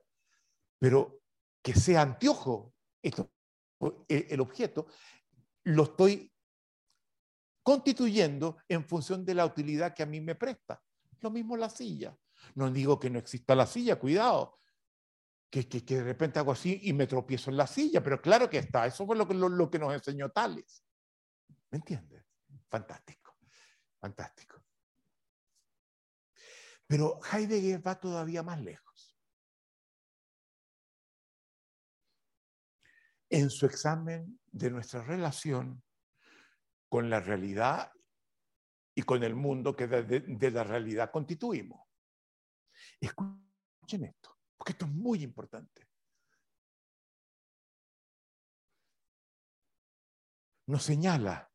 pero 0.80 1.22
que 1.62 1.74
sea 1.74 2.02
anteojo, 2.02 2.76
esto 3.02 3.34
el 4.08 4.40
objeto, 4.40 4.88
lo 5.64 5.84
estoy 5.84 6.33
constituyendo 7.64 8.58
en 8.68 8.86
función 8.86 9.26
de 9.26 9.34
la 9.34 9.46
utilidad 9.46 9.94
que 9.94 10.04
a 10.04 10.06
mí 10.06 10.22
me 10.22 10.36
presta. 10.36 10.82
Lo 11.22 11.32
mismo 11.32 11.58
la 11.58 11.70
silla. 11.70 12.16
No 12.56 12.70
digo 12.70 13.00
que 13.00 13.10
no 13.10 13.18
exista 13.18 13.56
la 13.56 13.66
silla, 13.66 13.98
cuidado. 13.98 14.60
Que, 15.50 15.64
de 15.64 16.04
repente 16.04 16.40
hago 16.40 16.52
así 16.52 16.80
y 16.84 16.94
me 16.94 17.08
tropiezo 17.08 17.50
en 17.50 17.58
la 17.58 17.68
silla, 17.68 18.04
pero 18.04 18.22
claro 18.22 18.50
que 18.50 18.58
está. 18.58 18.86
Eso 18.86 19.06
fue 19.06 19.16
lo 19.16 19.28
que, 19.28 19.34
lo, 19.34 19.70
que 19.70 19.80
nos 19.80 19.94
enseñó 19.94 20.30
Tales. 20.30 20.84
¿Me 21.72 21.78
entiendes? 21.78 22.26
Fantástico, 22.70 23.36
fantástico. 24.00 24.62
Pero 26.88 27.20
Heidegger 27.32 27.86
va 27.86 28.00
todavía 28.00 28.44
más 28.44 28.62
lejos. 28.62 28.84
en 33.34 33.50
su 33.50 33.66
examen 33.66 34.40
de 34.52 34.70
nuestra 34.70 35.02
relación 35.02 35.84
con 36.94 37.10
la 37.10 37.20
realidad 37.20 37.92
y 38.94 39.02
con 39.02 39.24
el 39.24 39.34
mundo 39.34 39.76
que 39.76 39.88
de, 39.88 40.52
la 40.52 40.64
realidad 40.64 41.10
constituimos. 41.10 41.90
Escuchen 43.00 44.04
esto, 44.04 44.38
porque 44.56 44.74
esto 44.74 44.86
es 44.86 44.92
muy 44.92 45.24
importante. 45.24 45.90
Nos 50.68 50.84
señala 50.84 51.52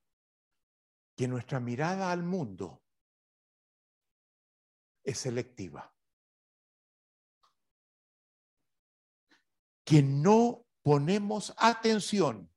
que 1.14 1.28
nuestra 1.28 1.60
mirada 1.60 2.10
al 2.10 2.24
mundo 2.24 2.82
es 5.04 5.18
selectiva. 5.18 5.94
Que 9.84 10.02
no 10.02 10.66
ponemos 10.82 11.54
atención 11.58 12.52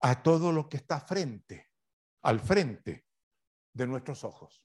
a 0.00 0.22
todo 0.22 0.52
lo 0.52 0.68
que 0.68 0.78
está 0.78 1.00
frente, 1.00 1.70
al 2.22 2.40
frente 2.40 3.06
de 3.72 3.86
nuestros 3.86 4.24
ojos. 4.24 4.64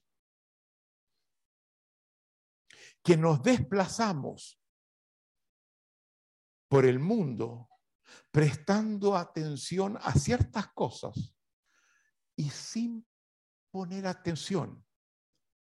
Que 3.02 3.16
nos 3.16 3.42
desplazamos 3.42 4.60
por 6.68 6.84
el 6.84 6.98
mundo 6.98 7.68
prestando 8.30 9.16
atención 9.16 9.98
a 10.00 10.12
ciertas 10.12 10.72
cosas 10.72 11.34
y 12.36 12.50
sin 12.50 13.06
poner 13.70 14.06
atención 14.06 14.84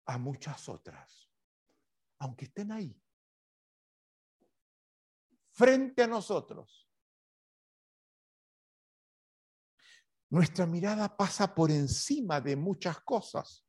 a 0.06 0.18
muchas 0.18 0.70
otras, 0.70 1.30
aunque 2.20 2.46
estén 2.46 2.72
ahí 2.72 3.02
frente 5.58 6.04
a 6.04 6.08
nosotros. 6.08 6.87
Nuestra 10.30 10.66
mirada 10.66 11.16
pasa 11.16 11.56
por 11.56 11.72
encima 11.72 12.42
de 12.42 12.56
muchas 12.56 13.00
cosas 13.02 13.66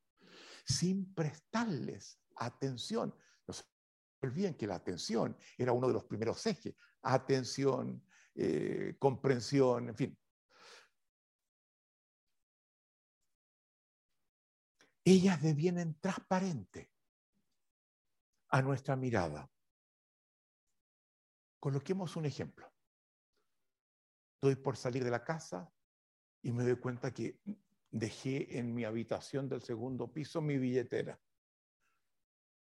sin 0.64 1.14
prestarles 1.14 2.20
atención. 2.36 3.14
No 3.46 3.54
se 3.54 3.64
olviden 4.22 4.54
que 4.54 4.66
la 4.66 4.74
atención 4.74 5.36
era 5.56 5.72
uno 5.72 5.86
de 5.86 5.94
los 5.94 6.04
primeros 6.04 6.44
ejes. 6.46 6.74
Atención, 7.02 8.04
eh, 8.34 8.96
comprensión, 8.98 9.88
en 9.88 9.96
fin. 9.96 10.18
Ellas 15.04 15.40
devienen 15.40 15.98
transparentes 16.00 16.88
a 18.50 18.62
nuestra 18.62 18.96
mirada. 18.96 19.48
Coloquemos 21.60 22.16
un 22.16 22.26
ejemplo. 22.26 22.70
Estoy 24.34 24.56
por 24.56 24.76
salir 24.76 25.02
de 25.04 25.10
la 25.10 25.24
casa 25.24 25.72
y 26.48 26.52
me 26.52 26.64
doy 26.64 26.76
cuenta 26.76 27.12
que 27.12 27.38
dejé 27.90 28.58
en 28.58 28.74
mi 28.74 28.86
habitación 28.86 29.50
del 29.50 29.60
segundo 29.60 30.10
piso 30.10 30.40
mi 30.40 30.56
billetera. 30.56 31.20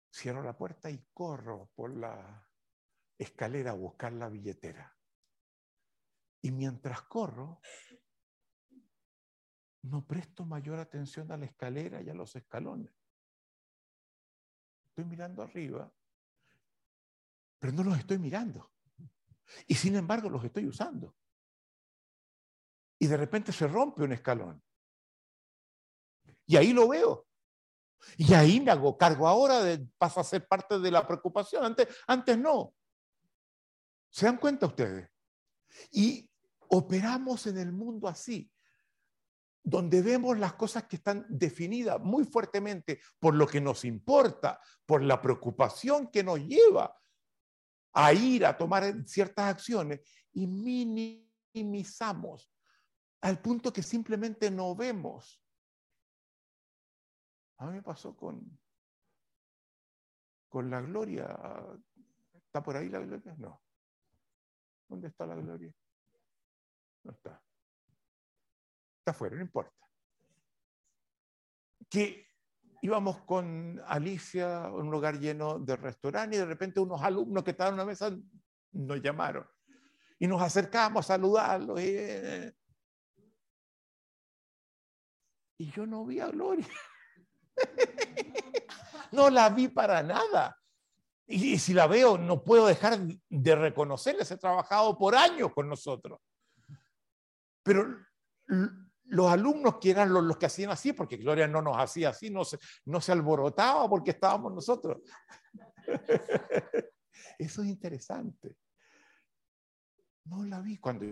Cierro 0.09 0.41
la 0.41 0.55
puerta 0.57 0.89
y 0.89 1.05
corro 1.13 1.69
por 1.75 1.93
la 1.93 2.49
escalera 3.17 3.71
a 3.71 3.75
buscar 3.75 4.13
la 4.13 4.29
billetera. 4.29 4.97
Y 6.43 6.51
mientras 6.51 7.01
corro, 7.01 7.59
no 9.81 10.07
presto 10.07 10.45
mayor 10.45 10.79
atención 10.79 11.29
a 11.33 11.35
la 11.35 11.43
escalera 11.43 12.01
y 12.01 12.09
a 12.09 12.13
los 12.13 12.37
escalones. 12.37 12.93
Estoy 14.85 15.03
mirando 15.03 15.43
arriba, 15.43 15.93
pero 17.59 17.73
no 17.73 17.83
los 17.83 17.97
estoy 17.97 18.17
mirando. 18.17 18.71
Y 19.67 19.75
sin 19.75 19.97
embargo 19.97 20.29
los 20.29 20.45
estoy 20.45 20.67
usando. 20.67 21.17
Y 23.03 23.07
de 23.07 23.17
repente 23.17 23.51
se 23.51 23.67
rompe 23.67 24.01
un 24.01 24.13
escalón. 24.13 24.63
Y 26.45 26.55
ahí 26.55 26.71
lo 26.71 26.87
veo. 26.87 27.27
Y 28.15 28.33
ahí 28.33 28.61
me 28.61 28.71
hago 28.71 28.97
cargo 28.97 29.27
ahora, 29.27 29.61
de, 29.61 29.85
paso 29.97 30.21
a 30.21 30.23
ser 30.23 30.47
parte 30.47 30.79
de 30.79 30.89
la 30.89 31.05
preocupación. 31.05 31.65
Antes, 31.65 31.89
antes 32.07 32.37
no. 32.37 32.73
¿Se 34.09 34.25
dan 34.25 34.37
cuenta 34.37 34.67
ustedes? 34.67 35.09
Y 35.91 36.29
operamos 36.69 37.45
en 37.45 37.57
el 37.57 37.73
mundo 37.73 38.07
así, 38.07 38.49
donde 39.61 40.01
vemos 40.01 40.39
las 40.39 40.53
cosas 40.53 40.85
que 40.85 40.95
están 40.95 41.25
definidas 41.27 41.99
muy 41.99 42.23
fuertemente 42.23 43.01
por 43.19 43.35
lo 43.35 43.45
que 43.45 43.59
nos 43.59 43.83
importa, 43.83 44.61
por 44.85 45.03
la 45.03 45.21
preocupación 45.21 46.07
que 46.07 46.23
nos 46.23 46.39
lleva 46.39 46.97
a 47.91 48.13
ir 48.13 48.45
a 48.45 48.57
tomar 48.57 49.05
ciertas 49.05 49.55
acciones 49.55 49.99
y 50.31 50.47
minimizamos 50.47 52.52
al 53.23 53.39
punto 53.39 53.71
que 53.71 53.81
simplemente 53.81 54.51
no 54.51 54.75
vemos. 54.75 55.41
A 57.57 57.67
mí 57.67 57.73
me 57.73 57.81
pasó 57.81 58.15
con, 58.17 58.59
con 60.49 60.69
la 60.69 60.81
gloria. 60.81 61.25
¿Está 62.33 62.61
por 62.61 62.75
ahí 62.75 62.89
la 62.89 62.99
gloria? 62.99 63.33
No. 63.37 63.63
¿Dónde 64.89 65.07
está 65.07 65.25
la 65.25 65.35
gloria? 65.35 65.73
No 67.03 67.11
está. 67.13 67.41
Está 68.99 69.11
afuera, 69.11 69.37
no 69.37 69.41
importa. 69.41 69.87
Que 71.89 72.27
íbamos 72.81 73.21
con 73.21 73.81
Alicia 73.85 74.65
en 74.65 74.73
un 74.73 74.91
lugar 74.91 75.17
lleno 75.17 75.59
de 75.59 75.77
restaurantes 75.77 76.37
y 76.37 76.41
de 76.41 76.45
repente 76.45 76.81
unos 76.81 77.01
alumnos 77.01 77.45
que 77.45 77.51
estaban 77.51 77.75
en 77.75 77.79
una 77.79 77.85
mesa 77.85 78.13
nos 78.73 79.01
llamaron 79.01 79.47
y 80.19 80.27
nos 80.27 80.41
acercamos 80.41 81.05
a 81.05 81.13
saludarlos. 81.13 81.79
Y, 81.79 82.53
y 85.63 85.71
yo 85.71 85.85
no 85.85 86.05
vi 86.05 86.19
a 86.19 86.27
Gloria. 86.27 86.67
no 89.13 89.29
la 89.29 89.47
vi 89.49 89.69
para 89.69 90.03
nada. 90.03 90.59
Y, 91.25 91.57
si 91.57 91.73
la 91.73 91.87
veo, 91.87 92.17
no 92.17 92.43
puedo 92.43 92.67
dejar 92.67 92.99
de 93.29 93.55
reconocerles. 93.55 94.29
He 94.29 94.37
trabajado 94.37 94.97
por 94.97 95.15
años 95.15 95.53
con 95.53 95.69
nosotros. 95.69 96.19
Pero 97.63 97.97
los 99.05 99.31
alumnos 99.31 99.77
que 99.79 99.91
eran 99.91 100.11
los, 100.11 100.37
que 100.37 100.47
hacían 100.47 100.71
así, 100.71 100.91
porque 100.91 101.15
Gloria 101.15 101.47
no 101.47 101.61
nos 101.61 101.77
hacía 101.77 102.09
así, 102.09 102.29
no 102.29 102.43
se, 102.43 102.59
no 102.83 102.99
se 102.99 103.13
alborotaba 103.13 103.87
porque 103.89 104.11
estábamos 104.11 104.53
nosotros. 104.53 105.01
Eso 107.39 107.61
es 107.61 107.69
interesante. 107.69 108.57
No 110.25 110.43
la 110.43 110.59
vi 110.59 110.77
cuando 110.77 111.05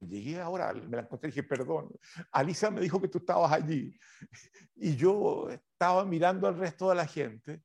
llegué 0.00 0.40
ahora, 0.40 0.72
me 0.72 0.96
la 0.96 1.02
encontré 1.02 1.28
y 1.28 1.32
dije, 1.32 1.42
perdón, 1.42 1.90
Alicia 2.32 2.70
me 2.70 2.80
dijo 2.80 3.00
que 3.00 3.08
tú 3.08 3.18
estabas 3.18 3.52
allí. 3.52 3.98
Y 4.80 4.94
yo 4.94 5.50
estaba 5.50 6.04
mirando 6.04 6.46
al 6.46 6.56
resto 6.56 6.88
de 6.88 6.94
la 6.94 7.06
gente. 7.06 7.64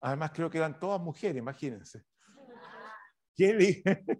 Además 0.00 0.30
creo 0.32 0.48
que 0.48 0.58
eran 0.58 0.78
todas 0.78 1.00
mujeres, 1.00 1.38
imagínense. 1.38 2.04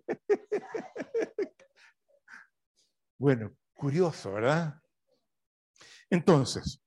bueno, 3.18 3.56
curioso, 3.74 4.32
¿verdad? 4.32 4.82
Entonces, 6.10 6.82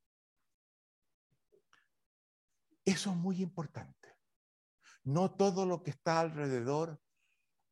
eso 2.84 3.12
es 3.12 3.16
muy 3.16 3.42
importante. 3.42 4.16
No 5.04 5.34
todo 5.36 5.66
lo 5.66 5.84
que 5.84 5.92
está 5.92 6.20
alrededor 6.20 7.02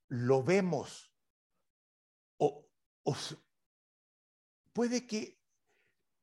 lo 0.08 0.44
vemos 0.44 1.09
puede 4.74 5.06
que 5.06 5.40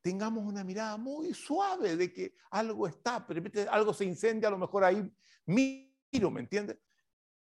tengamos 0.01 0.45
una 0.45 0.63
mirada 0.63 0.97
muy 0.97 1.35
suave 1.35 1.97
de 1.97 2.13
que 2.13 2.35
algo 2.51 2.87
está, 2.87 3.27
pero 3.27 3.43
algo 3.71 3.93
se 3.93 4.05
incendia, 4.05 4.49
a 4.49 4.53
lo 4.53 4.59
mejor 4.59 4.85
ahí 4.85 5.13
miro, 5.47 6.31
¿me 6.31 6.41
entiendes? 6.41 6.79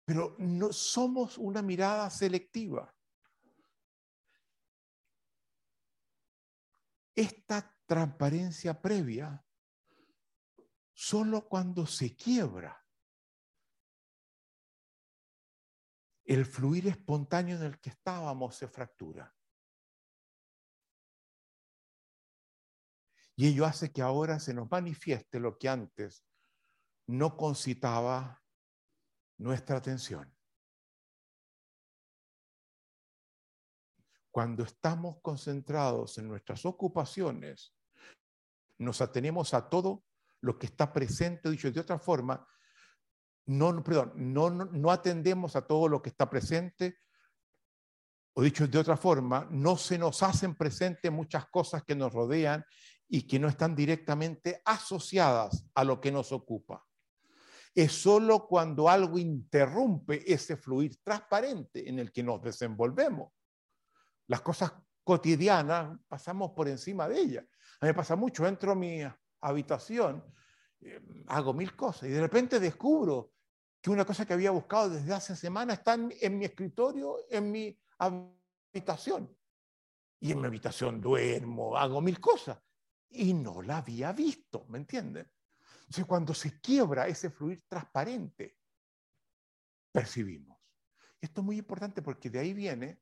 Pero 0.04 0.34
no 0.38 0.72
somos 0.72 1.38
una 1.38 1.62
mirada 1.62 2.10
selectiva. 2.10 2.92
Esta 7.14 7.76
transparencia 7.86 8.80
previa, 8.80 9.44
solo 10.92 11.48
cuando 11.48 11.86
se 11.86 12.16
quiebra 12.16 12.87
el 16.28 16.44
fluir 16.44 16.86
espontáneo 16.86 17.56
en 17.56 17.62
el 17.62 17.80
que 17.80 17.88
estábamos 17.88 18.54
se 18.54 18.68
fractura. 18.68 19.34
Y 23.34 23.46
ello 23.46 23.64
hace 23.64 23.90
que 23.90 24.02
ahora 24.02 24.38
se 24.38 24.52
nos 24.52 24.70
manifieste 24.70 25.40
lo 25.40 25.56
que 25.56 25.70
antes 25.70 26.26
no 27.06 27.34
concitaba 27.34 28.42
nuestra 29.38 29.78
atención. 29.78 30.36
Cuando 34.30 34.64
estamos 34.64 35.22
concentrados 35.22 36.18
en 36.18 36.28
nuestras 36.28 36.66
ocupaciones, 36.66 37.74
nos 38.76 39.00
atenemos 39.00 39.54
a 39.54 39.66
todo 39.66 40.04
lo 40.42 40.58
que 40.58 40.66
está 40.66 40.92
presente, 40.92 41.50
dicho 41.50 41.70
de 41.70 41.80
otra 41.80 41.98
forma, 41.98 42.46
no, 43.48 43.82
perdón, 43.82 44.12
no, 44.14 44.50
no, 44.50 44.90
atendemos 44.90 45.56
a 45.56 45.66
todo 45.66 45.88
lo 45.88 46.02
que 46.02 46.10
está 46.10 46.28
presente, 46.28 46.98
o 48.34 48.42
dicho 48.42 48.68
de 48.68 48.78
otra 48.78 48.98
forma, 48.98 49.48
no 49.50 49.76
se 49.78 49.96
nos 49.96 50.22
hacen 50.22 50.54
presentes 50.54 51.10
muchas 51.10 51.46
cosas 51.46 51.82
que 51.82 51.96
nos 51.96 52.12
rodean 52.12 52.62
y 53.08 53.26
que 53.26 53.38
no 53.38 53.48
están 53.48 53.74
directamente 53.74 54.60
asociadas 54.66 55.66
a 55.74 55.82
lo 55.82 55.98
que 55.98 56.12
nos 56.12 56.30
ocupa. 56.30 56.84
Es 57.74 57.92
solo 57.92 58.46
cuando 58.46 58.86
algo 58.86 59.18
interrumpe 59.18 60.30
ese 60.30 60.58
fluir 60.58 61.02
transparente 61.02 61.88
en 61.88 61.98
el 61.98 62.12
que 62.12 62.22
nos 62.22 62.42
desenvolvemos. 62.42 63.32
Las 64.26 64.42
cosas 64.42 64.74
cotidianas 65.02 65.98
pasamos 66.06 66.50
por 66.50 66.68
encima 66.68 67.08
de 67.08 67.18
ellas. 67.18 67.44
A 67.80 67.86
mí 67.86 67.88
me 67.88 67.94
pasa 67.94 68.14
mucho, 68.14 68.46
entro 68.46 68.72
a 68.72 68.74
mi 68.74 69.00
habitación, 69.40 70.22
eh, 70.80 71.00
hago 71.28 71.54
mil 71.54 71.74
cosas 71.74 72.10
y 72.10 72.12
de 72.12 72.20
repente 72.20 72.60
descubro 72.60 73.32
que 73.80 73.90
una 73.90 74.04
cosa 74.04 74.26
que 74.26 74.32
había 74.32 74.50
buscado 74.50 74.90
desde 74.90 75.12
hace 75.14 75.36
semanas 75.36 75.78
está 75.78 75.94
en, 75.94 76.38
mi 76.38 76.44
escritorio, 76.44 77.18
en 77.30 77.50
mi 77.50 77.78
habitación. 77.98 79.36
Y 80.20 80.32
en 80.32 80.40
mi 80.40 80.46
habitación 80.46 81.00
duermo, 81.00 81.76
hago 81.76 82.00
mil 82.00 82.20
cosas. 82.20 82.58
Y 83.10 83.32
no 83.32 83.62
la 83.62 83.78
había 83.78 84.12
visto, 84.12 84.66
¿me 84.68 84.78
entienden? 84.78 85.30
Entonces, 85.80 86.04
cuando 86.06 86.34
se 86.34 86.60
quiebra 86.60 87.06
ese 87.06 87.30
fluir 87.30 87.62
transparente, 87.68 88.58
percibimos. 89.92 90.58
Esto 91.20 91.40
es 91.40 91.44
muy 91.44 91.58
importante 91.58 92.02
porque 92.02 92.30
de 92.30 92.40
ahí 92.40 92.52
viene 92.52 93.00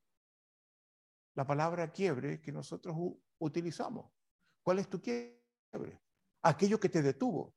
la 1.35 1.47
palabra 1.47 1.91
quiebre 1.91 2.41
que 2.41 2.53
nosotros 2.53 2.97
utilizamos. 3.39 4.11
¿Cuál 4.63 4.79
es 4.79 4.89
tu 4.89 5.01
quiebre? 5.01 6.01
Aquello 6.43 6.79
que 6.79 6.89
te 6.89 7.03
detuvo, 7.03 7.55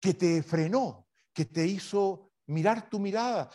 que 0.00 0.14
te 0.14 0.42
frenó, 0.42 1.08
que 1.32 1.44
te 1.44 1.66
hizo 1.66 2.32
mirar 2.46 2.88
tu 2.88 2.98
mirada, 2.98 3.50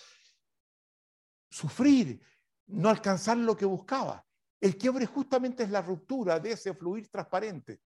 sufrir, 1.50 2.22
no 2.68 2.90
alcanzar 2.90 3.38
lo 3.38 3.56
que 3.56 3.66
buscaba. 3.66 4.26
El 4.60 4.78
quiebre 4.78 5.06
justamente 5.06 5.64
es 5.64 5.70
la 5.70 5.82
ruptura 5.82 6.40
de 6.40 6.52
ese 6.52 6.74
fluir 6.74 7.10
transparente. 7.10 7.82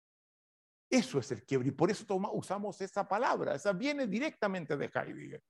Eso 0.89 1.19
es 1.19 1.31
el 1.31 1.43
quiebre 1.43 1.69
y 1.69 1.71
por 1.71 1.91
eso 1.91 2.05
usamos 2.33 2.79
esa 2.81 3.07
palabra. 3.07 3.55
Esa 3.55 3.73
viene 3.73 4.07
directamente 4.07 4.75
de 4.77 4.85
Heidegger. 4.85 5.43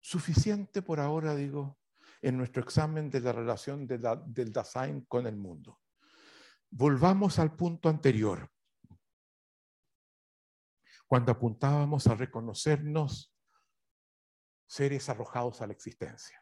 Suficiente 0.00 0.82
por 0.82 0.98
ahora, 0.98 1.36
digo, 1.36 1.78
en 2.20 2.36
nuestro 2.36 2.62
examen 2.62 3.10
de 3.10 3.20
la 3.20 3.32
relación 3.32 3.86
del 3.86 4.52
Dasein 4.52 5.02
con 5.02 5.26
el 5.26 5.36
mundo. 5.36 5.80
Volvamos 6.68 7.38
al 7.38 7.54
punto 7.54 7.88
anterior 7.88 8.50
cuando 11.10 11.32
apuntábamos 11.32 12.06
a 12.06 12.14
reconocernos 12.14 13.34
seres 14.64 15.08
arrojados 15.08 15.60
a 15.60 15.66
la 15.66 15.72
existencia. 15.72 16.40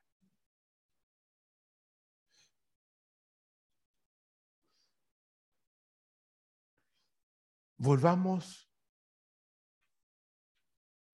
Volvamos 7.79 8.71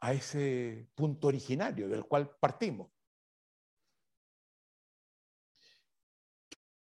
a 0.00 0.14
ese 0.14 0.90
punto 0.96 1.28
originario 1.28 1.88
del 1.88 2.06
cual 2.06 2.36
partimos. 2.40 2.90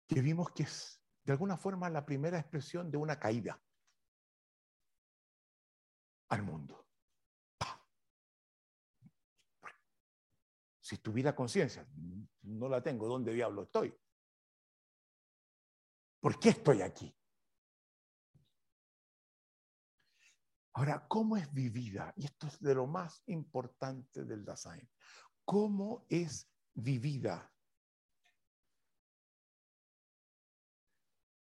Que 0.07 0.19
vimos 0.21 0.51
que 0.51 0.63
es 0.63 1.01
de 1.23 1.31
alguna 1.31 1.55
forma 1.55 1.89
la 1.89 2.05
primera 2.05 2.37
expresión 2.37 2.91
de 2.91 2.97
una 2.97 3.17
caída 3.17 3.63
al 6.29 6.43
mundo. 6.43 6.87
Si 10.79 10.97
tuviera 10.97 11.35
conciencia, 11.35 11.87
no 12.41 12.67
la 12.67 12.81
tengo, 12.81 13.07
¿dónde 13.07 13.33
diablo 13.33 13.63
estoy? 13.63 13.95
¿Por 16.19 16.39
qué 16.39 16.49
estoy 16.49 16.81
aquí? 16.81 17.15
Ahora, 20.73 21.05
¿cómo 21.07 21.37
es 21.37 21.51
vivida? 21.53 22.13
Y 22.15 22.25
esto 22.25 22.47
es 22.47 22.59
de 22.59 22.73
lo 22.73 22.87
más 22.87 23.21
importante 23.27 24.23
del 24.23 24.45
Dasein. 24.45 24.89
¿Cómo 25.45 26.05
es 26.09 26.49
vivida 26.73 27.53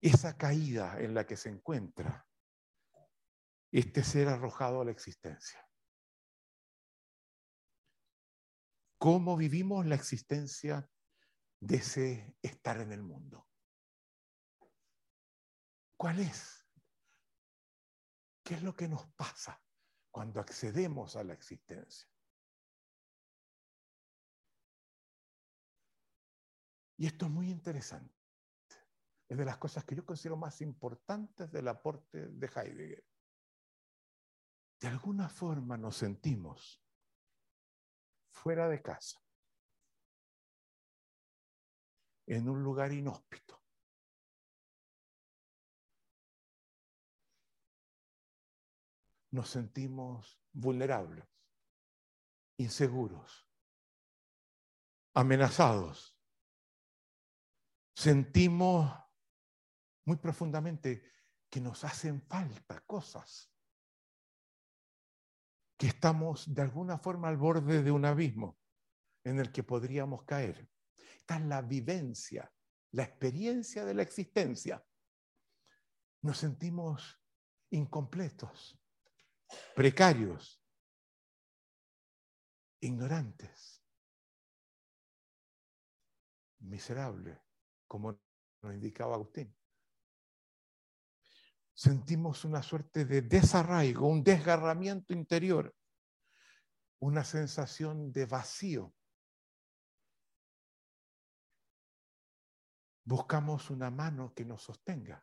esa 0.01 0.37
caída 0.37 1.01
en 1.01 1.15
la 1.15 1.27
que 1.27 1.37
se 1.37 1.49
encuentra 1.49 2.26
este 3.71 4.05
ser 4.05 4.29
arrojado 4.29 4.81
a 4.81 4.85
la 4.85 4.91
existencia. 4.91 5.67
¿Cómo 8.99 9.37
vivimos 9.37 9.87
la 9.87 9.95
existencia 9.95 10.89
de 11.61 11.77
ese 11.77 12.37
estar 12.43 12.81
en 12.81 12.93
el 12.93 13.03
mundo? 13.03 13.47
¿Cuál 15.97 16.21
es? 16.21 16.67
¿Qué 18.43 18.55
es 18.55 18.63
lo 18.63 18.75
que 18.75 18.89
nos 18.89 19.07
pasa 19.13 19.61
cuando 20.11 20.41
accedemos 20.41 21.17
a 21.17 21.25
la 21.25 21.35
existencia? 21.35 22.09
Y 26.99 27.07
esto 27.07 27.27
es 27.27 27.31
muy 27.31 27.51
interesante. 27.51 28.15
Es 29.29 29.37
de 29.37 29.45
las 29.45 29.59
cosas 29.59 29.85
que 29.85 29.95
yo 29.95 30.07
considero 30.07 30.37
más 30.37 30.61
importantes 30.61 31.51
del 31.51 31.69
aporte 31.69 32.29
de 32.29 32.47
Heidegger 32.47 33.05
de 34.81 34.89
alguna 34.89 35.29
forma 35.29 35.77
nos 35.77 35.97
sentimos 35.97 36.83
fuera 38.31 38.69
de 38.69 38.83
casa, 38.83 39.21
en 42.27 42.49
un 42.49 42.63
lugar 42.63 42.93
inhóspito. 42.93 43.63
Nos 49.31 49.49
sentimos 49.49 50.41
vulnerables, 50.53 51.27
inseguros, 52.59 53.49
amenazados. 55.15 56.17
Sentimos 57.95 58.93
muy 60.05 60.17
profundamente 60.17 61.03
que 61.51 61.61
nos 61.61 61.85
hacen 61.85 62.21
falta 62.23 62.81
cosas 62.85 63.56
que 65.77 65.89
estamos 65.89 66.53
de 66.53 66.63
alguna 66.63 66.99
forma 66.99 67.29
al 67.29 67.37
borde 67.37 67.83
de 67.83 67.91
un 67.91 68.05
abismo 68.05 68.59
en 69.25 69.39
el 69.39 69.53
que 69.53 69.63
podríamos 69.63 70.25
caer. 70.25 70.69
Esta 71.19 71.37
es 71.37 71.45
la 71.45 71.61
vivencia, 71.63 72.53
la 72.93 73.03
experiencia 73.03 73.85
de 73.85 73.95
la 73.95 74.03
existencia. 74.03 74.85
Nos 76.23 76.39
sentimos 76.39 77.21
incompletos, 77.71 78.81
precarios, 79.75 80.63
ignorantes, 82.81 83.83
miserables, 86.61 87.39
como 87.87 88.19
nos 88.63 88.75
indicaba 88.75 89.15
Agustín. 89.15 89.55
Sentimos 91.79 92.47
una 92.47 92.63
suerte 92.63 93.05
de 93.05 93.21
desarraigo, 93.21 94.09
un 94.09 94.25
desgarramiento 94.25 95.13
interior, 95.13 95.77
una 97.01 97.23
sensación 97.23 98.11
de 98.11 98.25
vacío. 98.25 98.95
Buscamos 103.05 103.69
una 103.69 103.91
mano 103.91 104.33
que 104.35 104.47
nos 104.47 104.63
sostenga, 104.63 105.23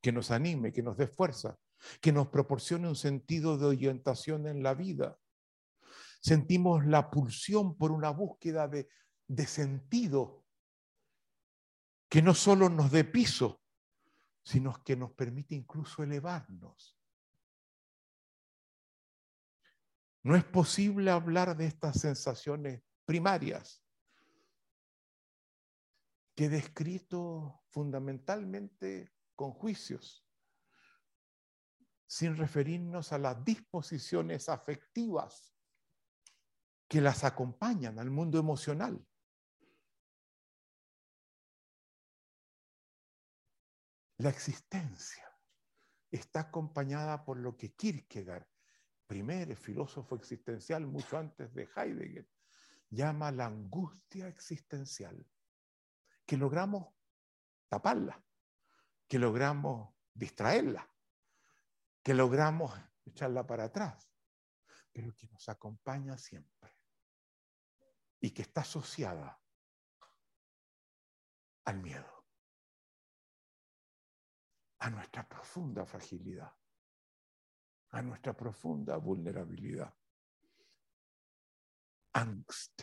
que 0.00 0.12
nos 0.12 0.30
anime, 0.30 0.72
que 0.72 0.84
nos 0.84 0.96
dé 0.96 1.08
fuerza, 1.08 1.58
que 2.00 2.12
nos 2.12 2.28
proporcione 2.28 2.86
un 2.86 2.94
sentido 2.94 3.58
de 3.58 3.66
orientación 3.66 4.46
en 4.46 4.62
la 4.62 4.74
vida. 4.74 5.18
Sentimos 6.20 6.86
la 6.86 7.10
pulsión 7.10 7.76
por 7.76 7.90
una 7.90 8.10
búsqueda 8.10 8.68
de, 8.68 8.88
sentido 9.48 10.44
que 12.08 12.22
no 12.22 12.32
solo 12.32 12.68
nos 12.68 12.92
dé 12.92 13.02
piso, 13.02 13.60
sino 14.48 14.82
que 14.82 14.96
nos 14.96 15.12
permite 15.12 15.54
incluso 15.54 16.02
elevarnos. 16.02 16.98
No 20.22 20.34
es 20.36 20.44
posible 20.44 21.10
hablar 21.10 21.54
de 21.54 21.66
estas 21.66 22.00
sensaciones 22.00 22.82
primarias 23.04 23.84
que 26.34 26.46
he 26.46 26.48
descrito 26.48 27.62
fundamentalmente 27.68 29.12
con 29.34 29.52
juicios, 29.52 30.26
sin 32.06 32.34
referirnos 32.34 33.12
a 33.12 33.18
las 33.18 33.44
disposiciones 33.44 34.48
afectivas 34.48 35.54
que 36.88 37.02
las 37.02 37.22
acompañan 37.22 37.98
al 37.98 38.10
mundo 38.10 38.38
emocional. 38.38 39.06
La 44.18 44.30
existencia 44.30 45.24
está 46.10 46.40
acompañada 46.40 47.24
por 47.24 47.38
lo 47.38 47.56
que 47.56 47.76
Kierkegaard, 47.76 48.48
primer 49.06 49.54
filósofo 49.54 50.16
existencial 50.16 50.88
mucho 50.88 51.18
antes 51.18 51.54
de 51.54 51.68
Heidegger, 51.76 52.28
llama 52.90 53.30
la 53.30 53.46
angustia 53.46 54.26
existencial, 54.26 55.24
que 56.26 56.36
logramos 56.36 56.92
taparla, 57.68 58.20
que 59.06 59.20
logramos 59.20 59.94
distraerla, 60.12 60.92
que 62.02 62.12
logramos 62.12 62.76
echarla 63.04 63.46
para 63.46 63.64
atrás, 63.64 64.10
pero 64.92 65.14
que 65.14 65.28
nos 65.28 65.48
acompaña 65.48 66.18
siempre 66.18 66.76
y 68.18 68.32
que 68.32 68.42
está 68.42 68.62
asociada 68.62 69.40
al 71.66 71.78
miedo 71.78 72.17
a 74.80 74.90
nuestra 74.90 75.28
profunda 75.28 75.84
fragilidad, 75.84 76.52
a 77.90 78.02
nuestra 78.02 78.36
profunda 78.36 78.96
vulnerabilidad. 78.96 79.92
Angst 82.12 82.82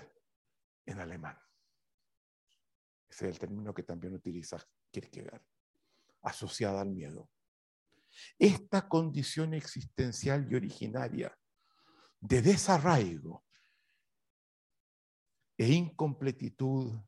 en 0.85 0.99
alemán. 0.99 1.37
Ese 3.09 3.27
es 3.27 3.33
el 3.33 3.39
término 3.39 3.73
que 3.73 3.83
también 3.83 4.13
utiliza 4.13 4.57
Kierkegaard, 4.91 5.43
asociada 6.21 6.81
al 6.81 6.91
miedo. 6.91 7.29
Esta 8.37 8.87
condición 8.87 9.53
existencial 9.53 10.49
y 10.51 10.55
originaria 10.55 11.37
de 12.19 12.41
desarraigo 12.41 13.45
e 15.57 15.67
incompletitud 15.67 16.99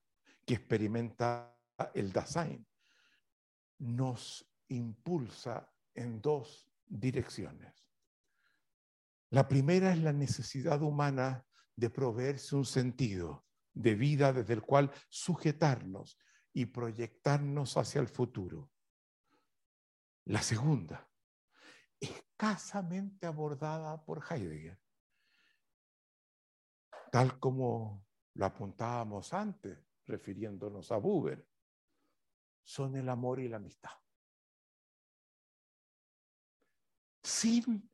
que 0.45 0.55
experimenta 0.55 1.57
el 1.93 2.11
Dasein 2.11 2.65
nos 3.79 4.47
impulsa 4.69 5.71
en 5.93 6.21
dos 6.21 6.69
direcciones. 6.85 7.87
La 9.29 9.47
primera 9.47 9.91
es 9.91 9.99
la 9.99 10.13
necesidad 10.13 10.81
humana 10.81 11.45
de 11.75 11.89
proveerse 11.89 12.55
un 12.55 12.65
sentido 12.65 13.45
de 13.73 13.95
vida 13.95 14.33
desde 14.33 14.53
el 14.53 14.61
cual 14.61 14.91
sujetarnos 15.09 16.17
y 16.53 16.65
proyectarnos 16.65 17.77
hacia 17.77 18.01
el 18.01 18.07
futuro. 18.07 18.71
La 20.25 20.41
segunda, 20.41 21.07
escasamente 21.99 23.27
abordada 23.27 24.03
por 24.03 24.23
Heidegger, 24.29 24.79
tal 27.11 27.39
como 27.39 28.05
lo 28.33 28.45
apuntábamos 28.45 29.33
antes, 29.33 29.77
refiriéndonos 30.05 30.91
a 30.91 30.97
Buber, 30.97 31.47
son 32.63 32.95
el 32.95 33.09
amor 33.09 33.39
y 33.39 33.47
la 33.47 33.57
amistad. 33.57 33.91
Sin 37.27 37.89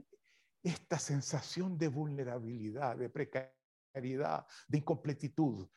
esta 0.61 0.99
sensación 0.99 1.75
de 1.75 1.87
vulnerabilidad, 1.87 2.95
de 2.95 3.09
precariedad, 3.09 4.45
de 4.67 4.77
incompletitud, 4.77 5.67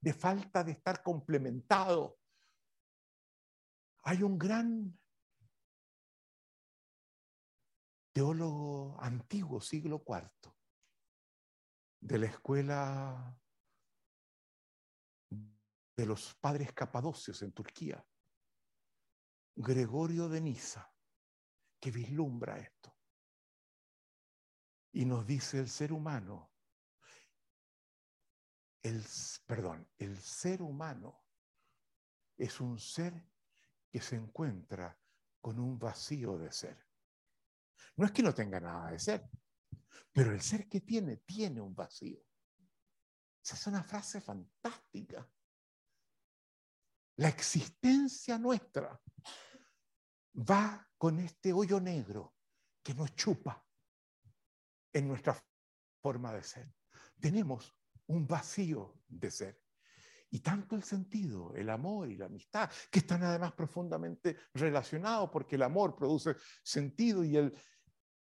de 0.00 0.14
falta 0.14 0.64
de 0.64 0.72
estar 0.72 1.02
complementado. 1.02 2.18
Hay 4.04 4.22
un 4.22 4.38
gran 4.38 4.98
teólogo 8.14 8.96
antiguo, 8.98 9.60
siglo 9.60 10.02
IV, 10.06 10.54
de 12.00 12.18
la 12.18 12.26
escuela 12.26 13.38
de 15.28 16.06
los 16.06 16.34
padres 16.36 16.72
capadocios 16.72 17.42
en 17.42 17.52
Turquía, 17.52 18.02
Gregorio 19.54 20.30
de 20.30 20.40
Niza 20.40 20.95
que 21.86 21.92
vislumbra 21.92 22.58
esto. 22.58 22.98
Y 24.90 25.04
nos 25.04 25.24
dice 25.24 25.60
el 25.60 25.68
ser 25.68 25.92
humano, 25.92 26.50
el, 28.82 29.04
perdón, 29.46 29.88
el 29.96 30.20
ser 30.20 30.62
humano 30.62 31.22
es 32.36 32.60
un 32.60 32.80
ser 32.80 33.30
que 33.88 34.00
se 34.00 34.16
encuentra 34.16 35.00
con 35.40 35.60
un 35.60 35.78
vacío 35.78 36.36
de 36.36 36.50
ser. 36.50 36.76
No 37.94 38.06
es 38.06 38.10
que 38.10 38.24
no 38.24 38.34
tenga 38.34 38.58
nada 38.58 38.90
de 38.90 38.98
ser, 38.98 39.30
pero 40.10 40.32
el 40.32 40.40
ser 40.40 40.68
que 40.68 40.80
tiene 40.80 41.18
tiene 41.18 41.60
un 41.60 41.72
vacío. 41.72 42.20
Esa 43.44 43.54
es 43.54 43.66
una 43.68 43.84
frase 43.84 44.20
fantástica. 44.20 45.24
La 47.18 47.28
existencia 47.28 48.38
nuestra 48.38 49.00
va 50.36 50.86
con 50.98 51.18
este 51.20 51.52
hoyo 51.52 51.80
negro 51.80 52.34
que 52.82 52.94
nos 52.94 53.14
chupa 53.14 53.64
en 54.92 55.08
nuestra 55.08 55.36
forma 56.00 56.32
de 56.32 56.42
ser. 56.42 56.72
Tenemos 57.20 57.74
un 58.06 58.26
vacío 58.26 59.00
de 59.08 59.30
ser. 59.30 59.60
Y 60.30 60.40
tanto 60.40 60.76
el 60.76 60.82
sentido, 60.82 61.54
el 61.54 61.70
amor 61.70 62.10
y 62.10 62.16
la 62.16 62.26
amistad, 62.26 62.70
que 62.90 62.98
están 62.98 63.22
además 63.22 63.52
profundamente 63.52 64.36
relacionados, 64.54 65.30
porque 65.30 65.56
el 65.56 65.62
amor 65.62 65.96
produce 65.96 66.36
sentido 66.62 67.24
y 67.24 67.36
el, 67.36 67.54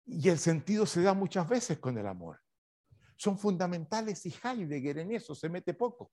y 0.06 0.28
el 0.28 0.38
sentido 0.38 0.86
se 0.86 1.02
da 1.02 1.14
muchas 1.14 1.48
veces 1.48 1.78
con 1.78 1.96
el 1.98 2.06
amor. 2.06 2.40
Son 3.16 3.38
fundamentales 3.38 4.24
y 4.26 4.34
Heidegger 4.42 4.98
en 4.98 5.12
eso 5.12 5.34
se 5.34 5.48
mete 5.48 5.74
poco. 5.74 6.12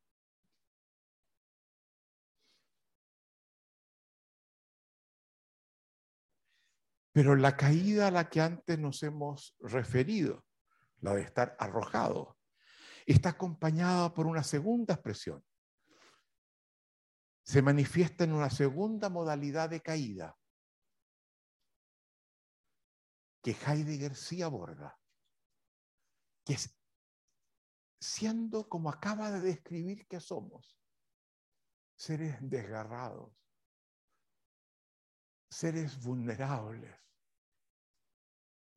Pero 7.19 7.35
la 7.35 7.57
caída 7.57 8.07
a 8.07 8.11
la 8.11 8.29
que 8.29 8.39
antes 8.39 8.79
nos 8.79 9.03
hemos 9.03 9.53
referido, 9.59 10.45
la 11.01 11.13
de 11.15 11.23
estar 11.23 11.53
arrojado, 11.59 12.37
está 13.05 13.31
acompañada 13.31 14.13
por 14.13 14.25
una 14.25 14.41
segunda 14.41 14.93
expresión. 14.93 15.43
Se 17.43 17.61
manifiesta 17.61 18.23
en 18.23 18.31
una 18.31 18.49
segunda 18.49 19.09
modalidad 19.09 19.69
de 19.69 19.81
caída 19.81 20.39
que 23.43 23.51
Heidegger 23.51 24.15
sí 24.15 24.41
aborda, 24.41 24.97
que 26.45 26.53
es 26.53 26.73
siendo 27.99 28.69
como 28.69 28.89
acaba 28.89 29.29
de 29.29 29.41
describir 29.41 30.07
que 30.07 30.21
somos, 30.21 30.79
seres 31.97 32.37
desgarrados, 32.39 33.33
seres 35.49 36.01
vulnerables, 36.01 37.08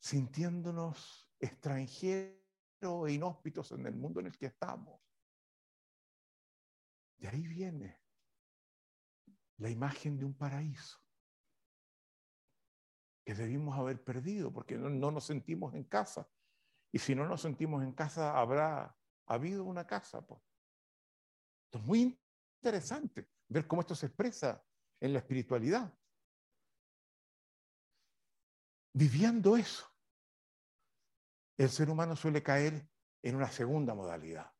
sintiéndonos 0.02 1.30
extranjeros 1.38 2.36
e 3.08 3.12
inhóspitos 3.12 3.70
en 3.70 3.86
el 3.86 3.94
mundo 3.94 4.18
en 4.18 4.26
el 4.26 4.36
que 4.36 4.46
estamos. 4.46 5.00
De 7.18 7.28
ahí 7.28 7.46
viene 7.46 8.02
la 9.58 9.70
imagen 9.70 10.18
de 10.18 10.24
un 10.24 10.34
paraíso 10.34 10.98
que 13.24 13.32
debimos 13.34 13.78
haber 13.78 14.02
perdido 14.02 14.52
porque 14.52 14.76
no, 14.76 15.12
nos 15.12 15.24
sentimos 15.24 15.72
en 15.74 15.84
casa 15.84 16.28
Y 16.90 16.98
si 16.98 17.14
no 17.14 17.28
nos 17.28 17.40
sentimos 17.40 17.84
en 17.84 17.92
casa, 17.92 18.36
habrá 18.36 18.98
habido 19.26 19.62
una 19.62 19.86
casa. 19.86 20.26
Pues. 20.26 20.42
Es 21.70 21.80
muy 21.80 22.20
interesante 22.60 23.30
ver 23.48 23.68
cómo 23.68 23.82
esto 23.82 23.94
se 23.94 24.06
expresa 24.06 24.62
en 25.00 25.12
la 25.12 25.20
espiritualidad. 25.20 25.96
Viviendo 28.92 29.56
eso, 29.56 29.91
el 31.64 31.70
ser 31.70 31.90
humano 31.90 32.16
suele 32.16 32.43
caer 32.43 32.89
en 33.22 33.36
una 33.36 33.51
segunda 33.51 33.94
modalidad, 33.94 34.52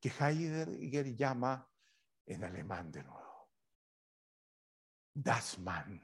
que 0.00 0.08
Heidegger 0.08 1.14
llama 1.14 1.70
en 2.26 2.44
alemán 2.44 2.90
de 2.90 3.02
nuevo, 3.02 3.50
Das 5.14 5.58
Mann. 5.58 6.00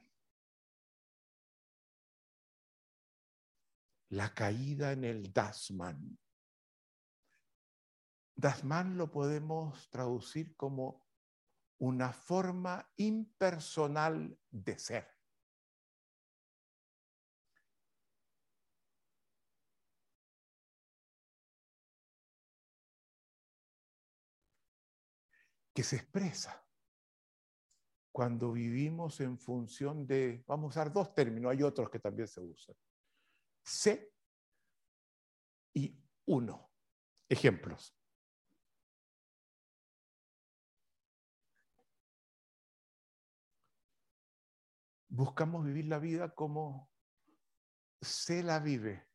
La 4.11 4.33
caída 4.35 4.93
en 4.93 5.05
el 5.05 5.33
Dasman. 5.33 6.19
Dasman 8.35 8.97
lo 8.97 9.11
podemos 9.11 9.91
traducir 9.91 10.57
como 10.57 11.07
una 11.79 12.13
forma 12.13 12.91
impersonal 12.97 14.39
de 14.51 14.79
ser. 14.79 15.18
Que 25.79 25.85
se 25.85 25.95
expresa 25.95 26.67
cuando 28.11 28.51
vivimos 28.51 29.21
en 29.21 29.39
función 29.39 30.09
de, 30.09 30.43
vamos 30.45 30.65
a 30.65 30.81
usar 30.81 30.93
dos 30.93 31.15
términos, 31.15 31.53
hay 31.53 31.63
otros 31.63 31.89
que 31.89 32.01
también 32.01 32.27
se 32.27 32.41
usan, 32.41 32.75
C 33.63 34.13
y 35.75 35.97
uno. 36.27 36.69
Ejemplos. 37.29 37.97
Buscamos 45.09 45.65
vivir 45.65 45.85
la 45.85 46.01
vida 46.01 46.35
como 46.35 46.91
se 48.01 48.43
la 48.43 48.59
vive, 48.59 49.07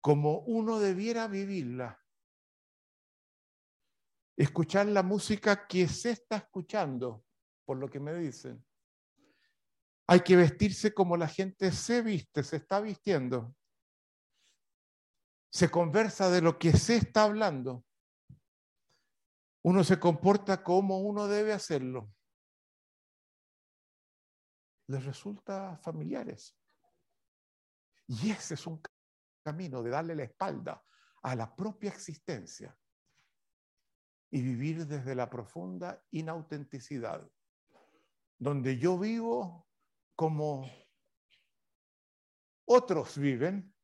como 0.00 0.40
uno 0.40 0.80
debiera 0.80 1.28
vivirla 1.28 2.04
escuchar 4.38 4.86
la 4.86 5.02
música 5.02 5.66
que 5.66 5.88
se 5.88 6.10
está 6.10 6.36
escuchando, 6.36 7.24
por 7.64 7.76
lo 7.76 7.90
que 7.90 7.98
me 7.98 8.14
dicen. 8.14 8.64
Hay 10.06 10.20
que 10.20 10.36
vestirse 10.36 10.94
como 10.94 11.16
la 11.16 11.26
gente 11.26 11.72
se 11.72 12.02
viste, 12.02 12.44
se 12.44 12.56
está 12.56 12.80
vistiendo. 12.80 13.54
Se 15.50 15.68
conversa 15.68 16.30
de 16.30 16.40
lo 16.40 16.56
que 16.56 16.72
se 16.72 16.96
está 16.96 17.24
hablando. 17.24 17.84
Uno 19.64 19.82
se 19.82 19.98
comporta 19.98 20.62
como 20.62 21.00
uno 21.00 21.26
debe 21.26 21.52
hacerlo. 21.52 22.08
Les 24.86 25.04
resulta 25.04 25.76
familiares. 25.78 26.56
Y 28.06 28.30
ese 28.30 28.54
es 28.54 28.66
un 28.66 28.80
camino 29.42 29.82
de 29.82 29.90
darle 29.90 30.14
la 30.14 30.22
espalda 30.22 30.82
a 31.22 31.34
la 31.34 31.54
propia 31.54 31.90
existencia 31.90 32.74
y 34.30 34.42
vivir 34.42 34.86
desde 34.86 35.14
la 35.14 35.30
profunda 35.30 36.04
inautenticidad, 36.10 37.28
donde 38.38 38.78
yo 38.78 38.98
vivo 38.98 39.66
como 40.14 40.68
otros 42.66 43.16
viven 43.16 43.74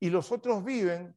y 0.00 0.08
los 0.08 0.32
otros 0.32 0.64
viven 0.64 1.16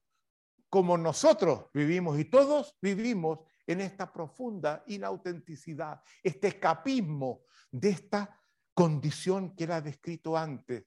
como 0.70 0.98
nosotros 0.98 1.70
vivimos 1.74 2.20
y 2.20 2.26
todos 2.26 2.76
vivimos 2.82 3.40
en 3.66 3.80
esta 3.80 4.12
profunda 4.12 4.84
inautenticidad, 4.88 6.02
este 6.22 6.50
escapismo 6.50 7.44
de 7.72 7.90
esta 7.90 8.42
condición 8.74 9.56
que 9.56 9.64
era 9.64 9.82
descrito 9.82 10.36
antes, 10.36 10.86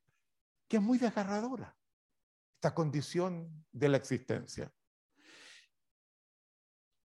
que 0.68 0.76
es 0.76 0.82
muy 0.82 0.98
desgarradora, 0.98 1.74
esta 2.56 2.74
condición 2.74 3.64
de 3.72 3.88
la 3.88 3.96
existencia. 3.96 4.70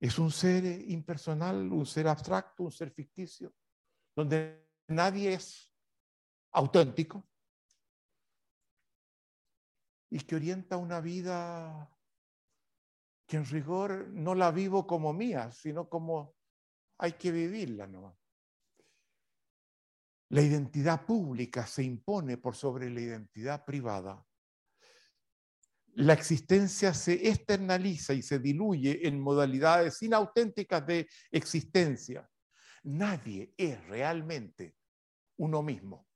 Es 0.02 0.18
un 0.18 0.32
ser 0.32 0.65
impersonal, 0.90 1.72
un 1.72 1.86
ser 1.86 2.07
abstracto, 2.07 2.64
un 2.64 2.72
ser 2.72 2.90
ficticio, 2.90 3.53
donde 4.15 4.68
nadie 4.88 5.34
es 5.34 5.72
auténtico 6.53 7.23
y 10.10 10.19
que 10.22 10.36
orienta 10.36 10.76
una 10.78 10.99
vida 10.99 11.95
que 13.28 13.38
en 13.38 13.45
rigor 13.45 14.10
no 14.10 14.34
la 14.34 14.49
vivo 14.49 14.88
como 14.88 15.14
mía, 15.14 15.52
sino 15.52 15.88
como 15.88 16.36
hay 16.98 17.14
que 17.14 17.32
vivirla. 17.32 17.88
La 20.30 20.41
identidad 20.41 21.06
pública 21.06 21.68
se 21.68 21.84
impone 21.84 22.40
por 22.40 22.56
sobre 22.56 22.90
la 22.90 23.02
identidad 23.02 23.64
privada 23.64 24.26
la 25.95 26.13
existencia 26.13 26.93
se 26.93 27.30
externaliza 27.30 28.13
y 28.13 28.22
se 28.22 28.39
diluye 28.39 29.07
en 29.07 29.19
modalidades 29.19 30.01
inauténticas 30.01 30.85
de 30.85 31.09
existencia. 31.31 32.30
Nadie 32.84 33.53
es 33.57 33.84
realmente 33.88 34.76
uno 35.38 35.61
mismo. 35.61 36.07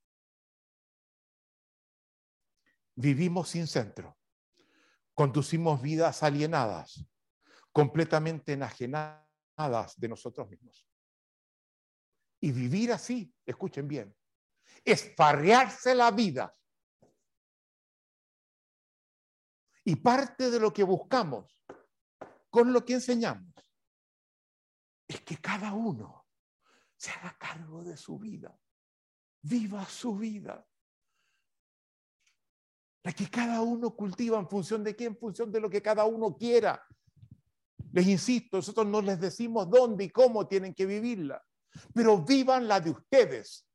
Vivimos 2.95 3.49
sin 3.49 3.67
centro, 3.67 4.17
conducimos 5.13 5.81
vidas 5.81 6.23
alienadas, 6.23 7.05
completamente 7.73 8.53
enajenadas 8.53 9.27
de 9.97 10.07
nosotros 10.07 10.49
mismos. 10.49 10.87
Y 12.39 12.51
vivir 12.51 12.93
así, 12.93 13.33
escuchen 13.45 13.87
bien, 13.87 14.15
es 14.85 15.13
farrearse 15.15 15.93
la 15.93 16.11
vida 16.11 16.53
Y 19.85 19.95
parte 19.97 20.49
de 20.49 20.59
lo 20.59 20.73
que 20.73 20.83
buscamos 20.83 21.61
con 22.49 22.73
lo 22.73 22.83
que 22.83 22.93
enseñamos 22.93 23.53
es 25.07 25.21
que 25.21 25.37
cada 25.37 25.73
uno 25.73 26.25
se 26.97 27.11
haga 27.11 27.37
cargo 27.37 27.83
de 27.83 27.95
su 27.95 28.17
vida, 28.17 28.59
viva 29.43 29.85
su 29.85 30.17
vida. 30.17 30.67
La 33.03 33.13
que 33.13 33.29
cada 33.29 33.61
uno 33.61 33.95
cultiva 33.95 34.39
en 34.39 34.49
función 34.49 34.83
de 34.83 34.95
qué, 34.95 35.05
en 35.05 35.17
función 35.17 35.51
de 35.51 35.59
lo 35.59 35.69
que 35.69 35.83
cada 35.83 36.05
uno 36.05 36.35
quiera. 36.35 36.83
Les 37.91 38.07
insisto, 38.07 38.57
nosotros 38.57 38.87
no 38.87 39.03
les 39.03 39.19
decimos 39.19 39.69
dónde 39.69 40.05
y 40.05 40.09
cómo 40.09 40.47
tienen 40.47 40.73
que 40.73 40.87
vivirla, 40.87 41.45
pero 41.93 42.23
vivan 42.23 42.67
la 42.67 42.79
de 42.79 42.89
ustedes, 42.89 43.67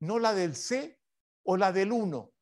no 0.00 0.18
la 0.18 0.34
del 0.34 0.54
C 0.54 1.00
o 1.44 1.56
la 1.56 1.72
del 1.72 1.92
uno. 1.92 2.35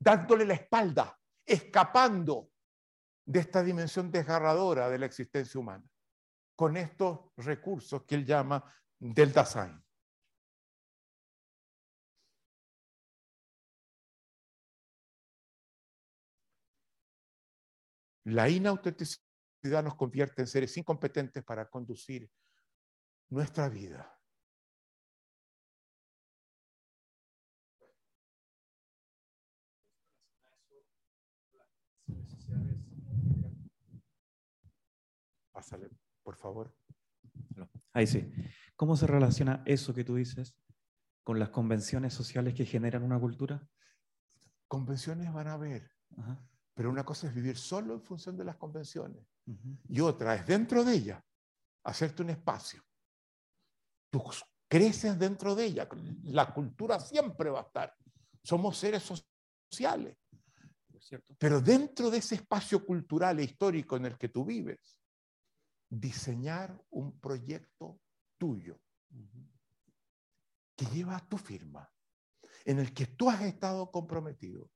Dándole 0.00 0.46
la 0.46 0.54
espalda, 0.54 1.16
escapando 1.44 2.50
de 3.24 3.40
esta 3.40 3.62
dimensión 3.62 4.10
desgarradora 4.10 4.88
de 4.88 4.98
la 4.98 5.06
existencia 5.06 5.60
humana, 5.60 5.84
con 6.56 6.76
estos 6.76 7.20
recursos 7.36 8.04
que 8.04 8.14
él 8.14 8.24
llama 8.24 8.64
del 8.98 9.32
Dasein. 9.32 9.80
La 18.24 18.48
inautenticidad 18.48 19.82
nos 19.82 19.96
convierte 19.96 20.42
en 20.42 20.46
seres 20.46 20.76
incompetentes 20.76 21.42
para 21.42 21.68
conducir 21.68 22.30
nuestra 23.28 23.68
vida. 23.68 24.19
Pásale, 35.60 35.90
por 36.22 36.36
favor. 36.36 36.74
Ahí 37.92 38.06
sí. 38.06 38.32
¿Cómo 38.76 38.96
se 38.96 39.06
relaciona 39.06 39.62
eso 39.66 39.92
que 39.92 40.04
tú 40.04 40.14
dices 40.14 40.56
con 41.22 41.38
las 41.38 41.50
convenciones 41.50 42.14
sociales 42.14 42.54
que 42.54 42.64
generan 42.64 43.02
una 43.02 43.20
cultura? 43.20 43.68
Convenciones 44.66 45.30
van 45.30 45.48
a 45.48 45.52
haber, 45.52 45.90
pero 46.72 46.88
una 46.88 47.04
cosa 47.04 47.26
es 47.26 47.34
vivir 47.34 47.58
solo 47.58 47.92
en 47.92 48.00
función 48.00 48.38
de 48.38 48.44
las 48.44 48.56
convenciones 48.56 49.22
y 49.86 50.00
otra 50.00 50.34
es 50.34 50.46
dentro 50.46 50.82
de 50.82 50.94
ella, 50.94 51.22
hacerte 51.84 52.22
un 52.22 52.30
espacio. 52.30 52.82
Tú 54.08 54.24
creces 54.66 55.18
dentro 55.18 55.54
de 55.54 55.66
ella, 55.66 55.86
la 56.22 56.54
cultura 56.54 56.98
siempre 56.98 57.50
va 57.50 57.60
a 57.60 57.64
estar. 57.64 57.94
Somos 58.42 58.78
seres 58.78 59.02
sociales. 59.70 60.16
Pero 61.38 61.60
dentro 61.60 62.08
de 62.08 62.16
ese 62.16 62.36
espacio 62.36 62.82
cultural 62.86 63.40
e 63.40 63.44
histórico 63.44 63.98
en 63.98 64.06
el 64.06 64.16
que 64.16 64.30
tú 64.30 64.46
vives, 64.46 64.99
diseñar 65.90 66.80
un 66.90 67.18
proyecto 67.18 68.00
tuyo 68.38 68.80
que 70.76 70.86
lleva 70.86 71.28
tu 71.28 71.36
firma, 71.36 71.92
en 72.64 72.78
el 72.78 72.94
que 72.94 73.06
tú 73.06 73.28
has 73.28 73.42
estado 73.42 73.90
comprometido, 73.90 74.70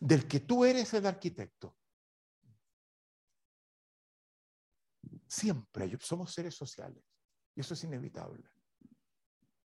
del 0.00 0.26
que 0.26 0.40
tú 0.40 0.64
eres 0.64 0.92
el 0.92 1.06
arquitecto. 1.06 1.76
Siempre 5.28 5.96
somos 6.00 6.34
seres 6.34 6.54
sociales 6.54 7.02
y 7.54 7.60
eso 7.60 7.74
es 7.74 7.84
inevitable. 7.84 8.44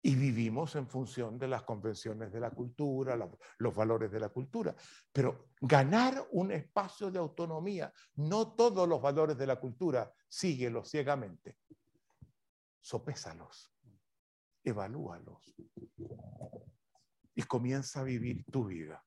Y 0.03 0.15
vivimos 0.15 0.77
en 0.77 0.89
función 0.89 1.39
de 1.39 1.49
las 1.49 1.63
convenciones 1.63 2.33
de 2.33 2.41
la 2.41 2.51
cultura, 2.51 3.19
los 3.59 3.75
valores 3.75 4.11
de 4.11 4.21
la 4.21 4.31
cultura. 4.31 4.75
Pero 5.13 5.51
ganar 5.61 6.27
un 6.33 6.53
espacio 6.53 7.11
de 7.11 7.19
autonomía, 7.19 7.93
no 8.15 8.55
todos 8.55 8.89
los 8.89 9.03
valores 9.03 9.37
de 9.37 9.47
la 9.47 9.61
cultura, 9.61 10.11
síguelos 10.27 10.91
ciegamente. 10.91 11.59
Sopésalos, 12.81 13.75
evalúalos 14.65 15.55
y 17.35 17.43
comienza 17.43 18.01
a 18.01 18.05
vivir 18.05 18.45
tu 18.51 18.67
vida. 18.67 19.05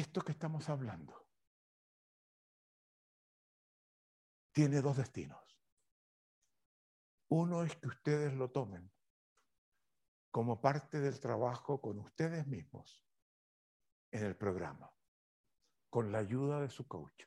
Esto 0.00 0.22
que 0.22 0.32
estamos 0.32 0.66
hablando 0.70 1.28
tiene 4.50 4.80
dos 4.80 4.96
destinos. 4.96 5.60
Uno 7.28 7.64
es 7.64 7.76
que 7.76 7.88
ustedes 7.88 8.32
lo 8.32 8.50
tomen 8.50 8.90
como 10.30 10.58
parte 10.58 11.00
del 11.00 11.20
trabajo 11.20 11.82
con 11.82 11.98
ustedes 11.98 12.46
mismos 12.46 13.06
en 14.10 14.24
el 14.24 14.38
programa, 14.38 14.90
con 15.90 16.10
la 16.10 16.20
ayuda 16.20 16.62
de 16.62 16.70
su 16.70 16.88
coach. 16.88 17.26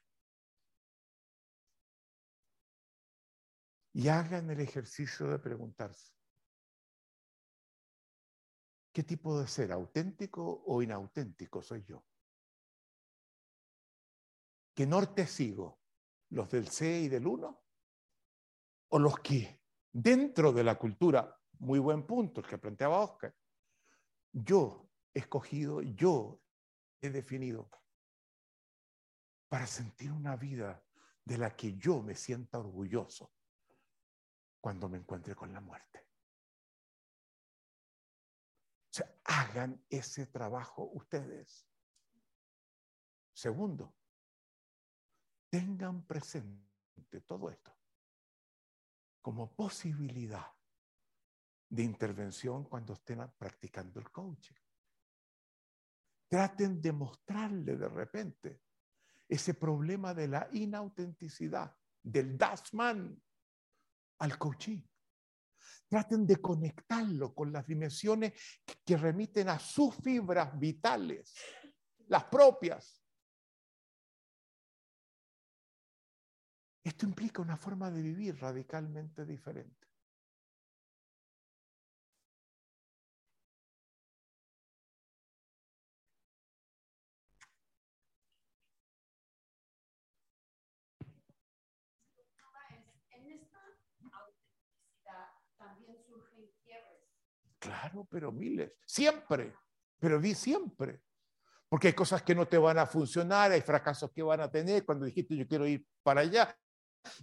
Y 3.93 4.07
hagan 4.07 4.49
el 4.49 4.61
ejercicio 4.61 5.27
de 5.27 5.37
preguntarse, 5.37 6.11
¿qué 8.91 9.03
tipo 9.03 9.39
de 9.39 9.47
ser, 9.47 9.71
auténtico 9.71 10.63
o 10.65 10.81
inauténtico 10.81 11.61
soy 11.61 11.83
yo? 11.83 12.03
¿Qué 14.73 14.87
norte 14.87 15.27
sigo? 15.27 15.79
¿Los 16.29 16.49
del 16.49 16.67
C 16.67 17.01
y 17.01 17.09
del 17.09 17.27
1? 17.27 17.63
¿O 18.89 18.99
los 18.99 19.19
que 19.19 19.61
dentro 19.91 20.51
de 20.51 20.63
la 20.63 20.77
cultura, 20.77 21.39
muy 21.59 21.79
buen 21.79 22.05
punto 22.05 22.41
el 22.41 22.47
que 22.47 22.57
planteaba 22.57 22.99
Oscar, 23.01 23.35
yo 24.31 24.89
he 25.13 25.19
escogido, 25.19 25.81
yo 25.81 26.41
he 27.01 27.09
definido 27.09 27.69
para 29.47 29.67
sentir 29.67 30.11
una 30.11 30.35
vida 30.35 30.83
de 31.23 31.37
la 31.37 31.55
que 31.55 31.77
yo 31.77 32.01
me 32.01 32.15
sienta 32.15 32.57
orgulloso 32.57 33.31
cuando 34.59 34.89
me 34.89 34.97
encuentre 34.97 35.35
con 35.35 35.53
la 35.53 35.61
muerte? 35.61 36.07
O 38.89 38.95
sea, 38.95 39.15
hagan 39.25 39.85
ese 39.89 40.25
trabajo 40.27 40.89
ustedes. 40.93 41.67
Segundo, 43.33 43.95
tengan 45.53 46.03
presente 46.07 47.21
todo 47.27 47.51
esto 47.51 47.71
como 49.21 49.55
posibilidad 49.55 50.47
de 51.69 51.83
intervención 51.83 52.63
cuando 52.63 52.93
estén 52.93 53.19
practicando 53.37 53.99
el 53.99 54.09
coaching. 54.09 54.55
Traten 56.27 56.81
de 56.81 56.91
mostrarle 56.91 57.77
de 57.77 57.87
repente 57.87 58.61
ese 59.29 59.53
problema 59.53 60.15
de 60.15 60.27
la 60.27 60.49
inautenticidad, 60.53 61.71
del 62.01 62.35
dasman 62.35 63.21
al 64.17 64.37
coaching. 64.39 64.81
Traten 65.87 66.25
de 66.25 66.37
conectarlo 66.37 67.35
con 67.35 67.53
las 67.53 67.67
dimensiones 67.67 68.33
que 68.83 68.97
remiten 68.97 69.49
a 69.49 69.59
sus 69.59 69.95
fibras 69.97 70.59
vitales, 70.59 71.35
las 72.07 72.23
propias, 72.23 73.02
Esto 76.83 77.05
implica 77.05 77.41
una 77.41 77.55
forma 77.55 77.89
de 77.89 78.01
vivir 78.01 78.39
radicalmente 78.39 79.25
diferente. 79.25 79.87
Claro, 97.59 98.05
pero 98.11 98.29
miles, 98.29 98.73
siempre, 98.85 99.55
pero 99.97 100.19
vi 100.19 100.35
siempre. 100.35 101.01
Porque 101.69 101.87
hay 101.87 101.93
cosas 101.93 102.21
que 102.21 102.35
no 102.35 102.45
te 102.45 102.57
van 102.57 102.77
a 102.77 102.85
funcionar, 102.85 103.51
hay 103.51 103.61
fracasos 103.61 104.11
que 104.11 104.21
van 104.21 104.41
a 104.41 104.51
tener. 104.51 104.85
Cuando 104.85 105.05
dijiste 105.05 105.37
yo 105.37 105.47
quiero 105.47 105.65
ir 105.65 105.87
para 106.03 106.21
allá, 106.21 106.55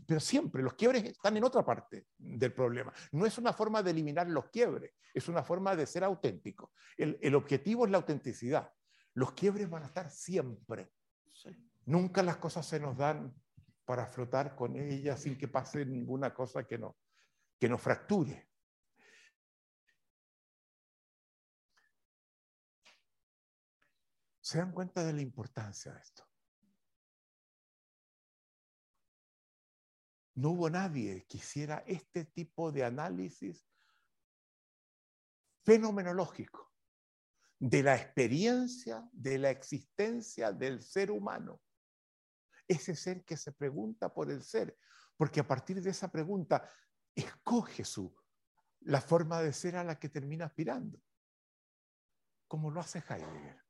pero 0.06 0.20
siempre 0.20 0.62
los 0.62 0.74
quiebres 0.74 1.04
están 1.04 1.36
en 1.36 1.44
otra 1.44 1.64
parte 1.64 2.06
del 2.18 2.52
problema. 2.52 2.92
No 3.12 3.26
es 3.26 3.38
una 3.38 3.52
forma 3.52 3.82
de 3.82 3.90
eliminar 3.90 4.28
los 4.28 4.50
quiebres, 4.50 4.92
es 5.14 5.28
una 5.28 5.42
forma 5.42 5.74
de 5.76 5.86
ser 5.86 6.04
auténtico. 6.04 6.72
El, 6.96 7.34
objetivo 7.34 7.84
es 7.84 7.90
la 7.90 7.98
autenticidad. 7.98 8.72
Los 9.14 9.32
quiebres 9.32 9.68
van 9.68 9.82
a 9.82 9.86
estar 9.86 10.10
siempre. 10.10 10.92
Nunca 11.86 12.22
las 12.22 12.36
cosas 12.36 12.66
se 12.66 12.78
nos 12.78 12.96
dan 12.96 13.34
para 13.84 14.06
flotar 14.06 14.54
con 14.54 14.76
ellas 14.76 15.20
sin 15.20 15.36
que 15.36 15.48
pase 15.48 15.84
ninguna 15.84 16.32
cosa 16.32 16.64
que, 16.64 16.78
no, 16.78 16.96
que 17.58 17.68
nos 17.68 17.80
fracture. 17.80 18.48
¿Se 24.40 24.58
dan 24.58 24.72
cuenta 24.72 25.04
de 25.04 25.12
la 25.12 25.22
importancia 25.22 25.92
de 25.92 26.00
esto? 26.00 26.29
No 30.40 30.52
hubo 30.52 30.70
nadie 30.70 31.26
que 31.28 31.36
hiciera 31.36 31.84
este 31.86 32.24
tipo 32.24 32.72
de 32.72 32.82
análisis 32.82 33.68
fenomenológico 35.66 36.72
de 37.58 37.82
la 37.82 37.94
experiencia, 37.94 39.06
de 39.12 39.36
la 39.36 39.50
existencia 39.50 40.50
del 40.50 40.82
ser 40.82 41.10
humano. 41.10 41.60
Ese 42.66 42.96
ser 42.96 43.22
que 43.22 43.36
se 43.36 43.52
pregunta 43.52 44.14
por 44.14 44.30
el 44.30 44.42
ser, 44.42 44.78
porque 45.14 45.40
a 45.40 45.46
partir 45.46 45.82
de 45.82 45.90
esa 45.90 46.10
pregunta 46.10 46.66
escoge 47.14 47.84
su, 47.84 48.16
la 48.80 49.02
forma 49.02 49.42
de 49.42 49.52
ser 49.52 49.76
a 49.76 49.84
la 49.84 49.98
que 49.98 50.08
termina 50.08 50.46
aspirando, 50.46 51.02
como 52.48 52.70
lo 52.70 52.80
hace 52.80 53.04
Heidegger. 53.06 53.62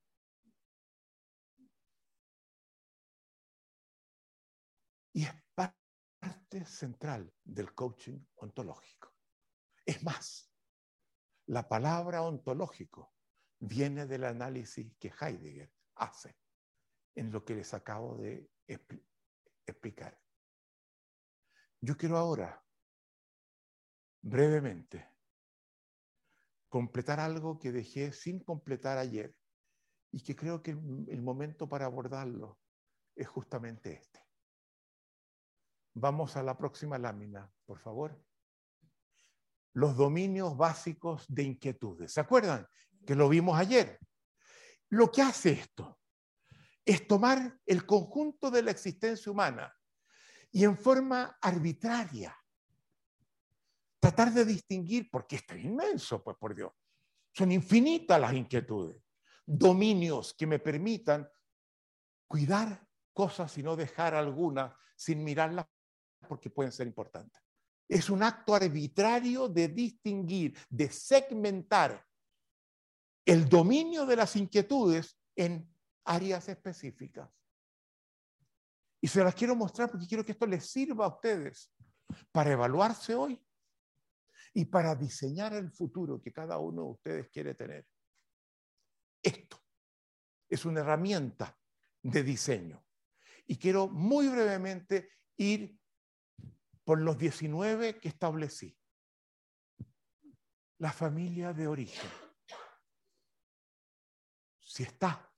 Y 5.12 5.24
es 5.24 5.39
central 6.64 7.32
del 7.44 7.74
coaching 7.74 8.18
ontológico. 8.36 9.14
Es 9.86 10.02
más, 10.02 10.52
la 11.46 11.68
palabra 11.68 12.22
ontológico 12.22 13.14
viene 13.60 14.06
del 14.06 14.24
análisis 14.24 14.94
que 14.98 15.12
Heidegger 15.20 15.72
hace 15.96 16.36
en 17.14 17.30
lo 17.30 17.44
que 17.44 17.54
les 17.54 17.72
acabo 17.74 18.16
de 18.16 18.50
explicar. 19.66 20.20
Yo 21.80 21.96
quiero 21.96 22.18
ahora, 22.18 22.64
brevemente, 24.22 25.08
completar 26.68 27.20
algo 27.20 27.58
que 27.58 27.72
dejé 27.72 28.12
sin 28.12 28.40
completar 28.40 28.98
ayer 28.98 29.34
y 30.12 30.22
que 30.22 30.36
creo 30.36 30.62
que 30.62 30.72
el 30.72 31.22
momento 31.22 31.68
para 31.68 31.86
abordarlo 31.86 32.60
es 33.14 33.28
justamente 33.28 33.94
este. 33.94 34.29
Vamos 35.94 36.36
a 36.36 36.42
la 36.42 36.56
próxima 36.56 36.98
lámina, 36.98 37.50
por 37.64 37.78
favor. 37.78 38.22
Los 39.72 39.96
dominios 39.96 40.56
básicos 40.56 41.24
de 41.28 41.42
inquietudes. 41.44 42.12
¿Se 42.12 42.20
acuerdan? 42.20 42.66
Que 43.06 43.14
lo 43.14 43.28
vimos 43.28 43.58
ayer. 43.58 43.98
Lo 44.88 45.10
que 45.10 45.22
hace 45.22 45.52
esto 45.52 46.00
es 46.84 47.06
tomar 47.06 47.58
el 47.66 47.86
conjunto 47.86 48.50
de 48.50 48.62
la 48.62 48.70
existencia 48.70 49.30
humana 49.30 49.72
y 50.50 50.64
en 50.64 50.76
forma 50.76 51.38
arbitraria 51.40 52.36
tratar 54.00 54.32
de 54.32 54.44
distinguir, 54.44 55.08
porque 55.10 55.36
esto 55.36 55.54
es 55.54 55.64
inmenso, 55.64 56.24
pues 56.24 56.36
por 56.38 56.54
Dios, 56.54 56.72
son 57.32 57.52
infinitas 57.52 58.20
las 58.20 58.32
inquietudes, 58.32 59.00
dominios 59.44 60.34
que 60.34 60.46
me 60.46 60.58
permitan 60.58 61.28
cuidar 62.26 62.86
cosas 63.12 63.56
y 63.58 63.62
no 63.62 63.76
dejar 63.76 64.14
alguna 64.14 64.76
sin 64.96 65.22
mirarlas 65.22 65.66
porque 66.30 66.48
pueden 66.48 66.70
ser 66.70 66.86
importantes. 66.86 67.42
Es 67.88 68.08
un 68.08 68.22
acto 68.22 68.54
arbitrario 68.54 69.48
de 69.48 69.66
distinguir, 69.66 70.56
de 70.68 70.88
segmentar 70.88 72.06
el 73.24 73.48
dominio 73.48 74.06
de 74.06 74.14
las 74.14 74.36
inquietudes 74.36 75.18
en 75.34 75.68
áreas 76.04 76.48
específicas. 76.48 77.28
Y 79.00 79.08
se 79.08 79.24
las 79.24 79.34
quiero 79.34 79.56
mostrar 79.56 79.90
porque 79.90 80.06
quiero 80.06 80.24
que 80.24 80.30
esto 80.30 80.46
les 80.46 80.70
sirva 80.70 81.06
a 81.06 81.16
ustedes 81.16 81.74
para 82.30 82.52
evaluarse 82.52 83.16
hoy 83.16 83.44
y 84.54 84.66
para 84.66 84.94
diseñar 84.94 85.54
el 85.54 85.72
futuro 85.72 86.22
que 86.22 86.32
cada 86.32 86.58
uno 86.58 86.84
de 86.84 86.90
ustedes 86.90 87.28
quiere 87.28 87.56
tener. 87.56 87.84
Esto 89.20 89.60
es 90.48 90.64
una 90.64 90.78
herramienta 90.78 91.58
de 92.04 92.22
diseño. 92.22 92.84
Y 93.48 93.56
quiero 93.56 93.88
muy 93.88 94.28
brevemente 94.28 95.10
ir 95.36 95.79
por 96.84 97.00
los 97.00 97.18
19 97.18 97.98
que 97.98 98.08
establecí. 98.08 98.76
La 100.78 100.92
familia 100.92 101.52
de 101.52 101.66
origen. 101.66 102.10
Si 104.60 104.82
está, 104.82 105.30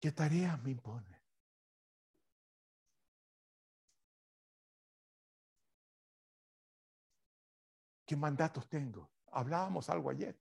¿qué 0.00 0.12
tareas 0.12 0.62
me 0.62 0.72
impone? 0.72 1.22
¿Qué 8.04 8.16
mandatos 8.16 8.68
tengo? 8.68 9.10
Hablábamos 9.32 9.88
algo 9.88 10.10
ayer. 10.10 10.38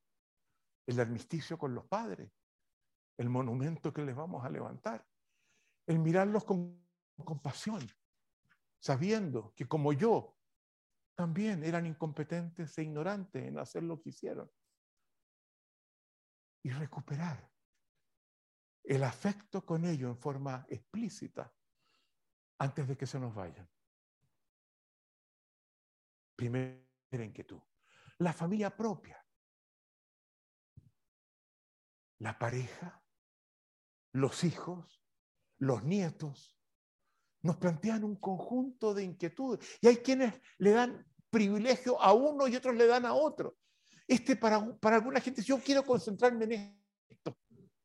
El 0.85 0.99
armisticio 0.99 1.57
con 1.57 1.73
los 1.73 1.85
padres 1.85 2.31
el 3.21 3.29
monumento 3.29 3.93
que 3.93 4.03
les 4.03 4.15
vamos 4.15 4.43
a 4.43 4.49
levantar. 4.49 5.05
El 5.85 5.99
mirarlos 5.99 6.43
con 6.43 6.83
compasión, 7.17 7.87
sabiendo 8.79 9.53
que 9.55 9.67
como 9.67 9.93
yo, 9.93 10.37
también 11.15 11.63
eran 11.63 11.85
incompetentes 11.85 12.77
e 12.77 12.83
ignorantes 12.83 13.43
en 13.43 13.59
hacer 13.59 13.83
lo 13.83 14.01
que 14.01 14.09
hicieron. 14.09 14.51
Y 16.63 16.69
recuperar 16.71 17.51
el 18.83 19.03
afecto 19.03 19.65
con 19.65 19.85
ellos 19.85 20.09
en 20.09 20.17
forma 20.17 20.65
explícita 20.69 21.53
antes 22.59 22.87
de 22.87 22.97
que 22.97 23.05
se 23.05 23.19
nos 23.19 23.33
vayan. 23.33 23.69
Primera 26.35 26.85
inquietud. 27.11 27.61
La 28.19 28.33
familia 28.33 28.75
propia. 28.75 29.23
La 32.19 32.37
pareja 32.37 33.01
los 34.13 34.43
hijos, 34.43 35.01
los 35.57 35.83
nietos, 35.83 36.60
nos 37.43 37.57
plantean 37.57 38.03
un 38.03 38.15
conjunto 38.15 38.93
de 38.93 39.03
inquietudes. 39.03 39.65
Y 39.81 39.87
hay 39.87 39.97
quienes 39.97 40.33
le 40.57 40.71
dan 40.71 41.05
privilegio 41.29 41.99
a 42.01 42.13
uno 42.13 42.47
y 42.47 42.55
otros 42.55 42.75
le 42.75 42.87
dan 42.87 43.05
a 43.05 43.13
otro. 43.13 43.57
Este 44.07 44.35
para, 44.35 44.75
para 44.77 44.97
alguna 44.97 45.21
gente, 45.21 45.41
yo 45.41 45.59
quiero 45.59 45.83
concentrarme 45.83 46.45
en 46.45 46.77
esto. 47.09 47.37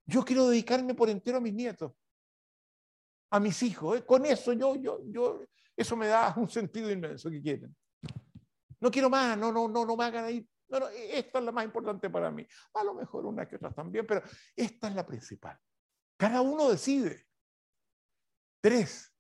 Yo 0.05 0.25
quiero 0.25 0.49
dedicarme 0.49 0.95
por 0.95 1.09
entero 1.09 1.39
a 1.39 1.41
mis 1.41 1.55
nietos, 1.55 1.93
a 3.31 3.41
mis 3.41 3.63
hijos. 3.63 3.99
¿eh? 3.99 4.05
Con 4.05 4.27
eso 4.27 4.53
yo, 4.53 4.77
yo, 4.77 5.01
yo, 5.07 5.43
eso 5.77 5.97
me 5.97 6.09
da 6.09 6.35
un 6.37 6.49
sentido 6.49 6.91
inmenso 6.91 7.31
que 7.31 7.41
quieren. 7.41 7.75
No 8.81 8.91
quiero 8.91 9.09
más, 9.09 9.39
no, 9.39 9.53
no, 9.53 9.69
no, 9.69 9.87
no 9.87 9.97
me 9.97 10.05
hagan 10.05 10.25
ahí. 10.25 10.49
No, 10.69 10.81
no, 10.81 10.89
esta 10.89 11.39
es 11.39 11.45
la 11.45 11.53
más 11.53 11.65
importante 11.65 12.11
para 12.11 12.31
mí. 12.31 12.47
A 12.75 12.85
lo 12.85 12.95
mejor 12.95 13.25
una 13.25 13.49
que 13.49 13.57
otra 13.57 13.71
también, 13.71 14.07
pero 14.07 14.23
esta 14.55 14.89
es 14.89 14.95
la 14.95 15.07
principal. 15.07 15.59
Cada 16.17 16.41
uno 16.41 16.69
decide. 16.69 17.25
Tres, 18.61 19.16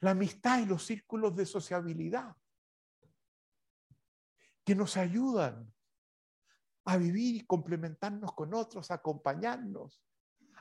la 0.00 0.10
amistad 0.12 0.60
y 0.60 0.66
los 0.66 0.84
círculos 0.84 1.34
de 1.34 1.46
sociabilidad 1.46 2.36
que 4.64 4.74
nos 4.74 4.96
ayudan 4.96 5.72
a 6.84 6.96
vivir 6.96 7.36
y 7.36 7.46
complementarnos 7.46 8.32
con 8.32 8.54
otros, 8.54 8.90
a 8.90 8.94
acompañarnos, 8.94 10.02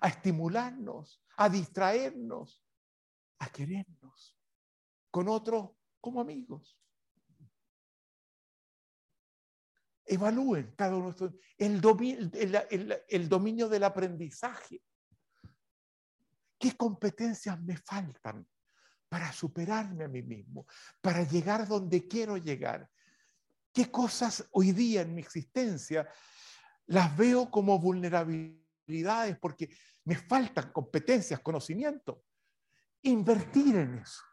a 0.01 0.09
estimularnos, 0.09 1.23
a 1.37 1.49
distraernos, 1.49 2.63
a 3.39 3.49
querernos 3.49 4.37
con 5.11 5.29
otros 5.29 5.71
como 6.01 6.21
amigos. 6.21 6.79
Evalúen 10.05 10.73
cada 10.75 10.95
uno 10.95 11.13
el, 11.57 11.81
el, 12.33 13.03
el 13.07 13.29
dominio 13.29 13.67
del 13.67 13.83
aprendizaje. 13.83 14.81
¿Qué 16.57 16.75
competencias 16.75 17.61
me 17.61 17.77
faltan 17.77 18.47
para 19.09 19.31
superarme 19.31 20.05
a 20.05 20.07
mí 20.07 20.21
mismo, 20.21 20.65
para 21.01 21.23
llegar 21.23 21.67
donde 21.67 22.07
quiero 22.07 22.37
llegar? 22.37 22.89
¿Qué 23.71 23.89
cosas 23.91 24.47
hoy 24.51 24.71
día 24.71 25.01
en 25.01 25.13
mi 25.13 25.21
existencia 25.21 26.07
las 26.87 27.15
veo 27.15 27.51
como 27.51 27.79
vulnerabilidades 27.79 29.37
porque 29.39 29.69
me 30.05 30.15
faltan 30.15 30.71
competencias, 30.71 31.39
conocimiento? 31.41 32.23
Invertir 33.03 33.75
en 33.75 33.95
eso. 33.99 34.23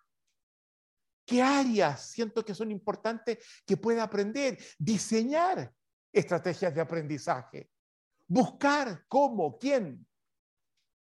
¿Qué 1.26 1.42
áreas 1.42 2.10
siento 2.10 2.44
que 2.44 2.54
son 2.54 2.70
importantes 2.70 3.38
que 3.66 3.76
pueda 3.76 4.02
aprender? 4.02 4.58
Diseñar 4.78 5.72
estrategias 6.12 6.74
de 6.74 6.80
aprendizaje. 6.80 7.70
Buscar 8.26 9.04
cómo, 9.08 9.58
quién, 9.58 10.06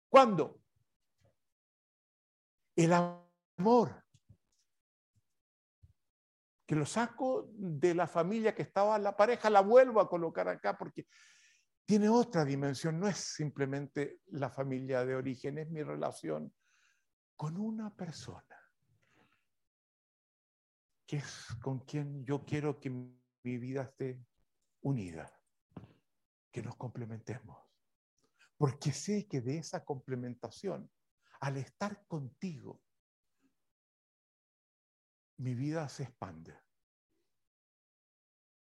cuándo 0.09 0.61
amor, 3.57 4.03
que 6.65 6.75
lo 6.75 6.85
saco 6.85 7.49
de 7.53 7.95
la 7.95 8.07
familia 8.07 8.53
que 8.53 8.61
estaba 8.61 8.99
la 8.99 9.15
pareja, 9.15 9.49
la 9.49 9.61
vuelvo 9.61 10.01
a 10.01 10.09
colocar 10.09 10.47
acá 10.49 10.77
porque 10.77 11.07
tiene 11.85 12.09
otra 12.09 12.43
dimensión, 12.43 12.99
no 12.99 13.07
es 13.07 13.17
simplemente 13.17 14.19
la 14.27 14.49
familia 14.49 15.05
de 15.05 15.15
origen, 15.15 15.57
es 15.57 15.69
mi 15.69 15.81
relación 15.81 16.53
con 17.37 17.57
una 17.57 17.95
persona, 17.95 18.43
que 21.05 21.17
es 21.17 21.47
con 21.61 21.79
quien 21.79 22.25
yo 22.25 22.43
quiero 22.43 22.79
que 22.79 22.89
mi 22.89 23.57
vida 23.57 23.83
esté 23.83 24.21
unida, 24.81 25.31
que 26.51 26.61
nos 26.61 26.75
complementemos, 26.75 27.57
porque 28.57 28.91
sé 28.91 29.25
que 29.27 29.39
de 29.39 29.59
esa 29.59 29.85
complementación 29.85 30.91
al 31.39 31.55
estar 31.55 32.05
contigo, 32.07 32.81
mi 35.37 35.53
vida 35.53 35.87
se 35.89 36.03
expande 36.03 36.57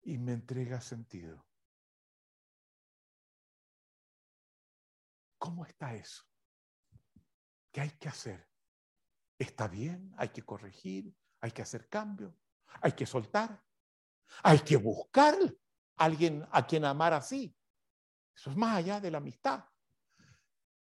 y 0.04 0.18
me 0.18 0.34
entrega 0.34 0.82
sentido. 0.82 1.46
¿Cómo 5.38 5.66
está 5.66 5.94
eso? 5.94 6.24
¿Qué 7.72 7.82
hay 7.82 7.92
que 7.92 8.10
hacer? 8.10 8.50
¿Está 9.38 9.68
bien? 9.68 10.14
¿Hay 10.18 10.30
que 10.30 10.44
corregir? 10.44 11.14
¿Hay 11.42 11.52
que 11.52 11.62
hacer 11.62 11.88
cambios? 11.90 12.34
¿Hay 12.82 12.94
que 12.94 13.06
soltar? 13.06 13.64
¿Hay 14.44 14.60
que 14.60 14.78
buscar 14.78 15.36
a 15.36 16.04
alguien 16.04 16.48
a 16.52 16.66
quien 16.66 16.86
amar 16.86 17.14
así? 17.14 17.56
Eso 18.36 18.50
es 18.50 18.58
más 18.58 18.78
allá 18.78 19.00
de 19.00 19.12
la 19.12 19.20
amistad 19.20 19.66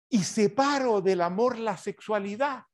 y 0.10 0.24
separo 0.24 1.02
del 1.02 1.22
amor 1.22 1.58
la 1.58 1.78
sexualidad. 1.78 2.66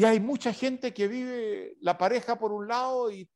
Y 0.00 0.04
hay 0.06 0.18
mucha 0.18 0.54
gente 0.54 0.94
que 0.94 1.06
vive 1.06 1.76
la 1.82 1.98
pareja 1.98 2.38
por 2.38 2.52
un 2.52 2.66
lado 2.66 3.10
y 3.10 3.30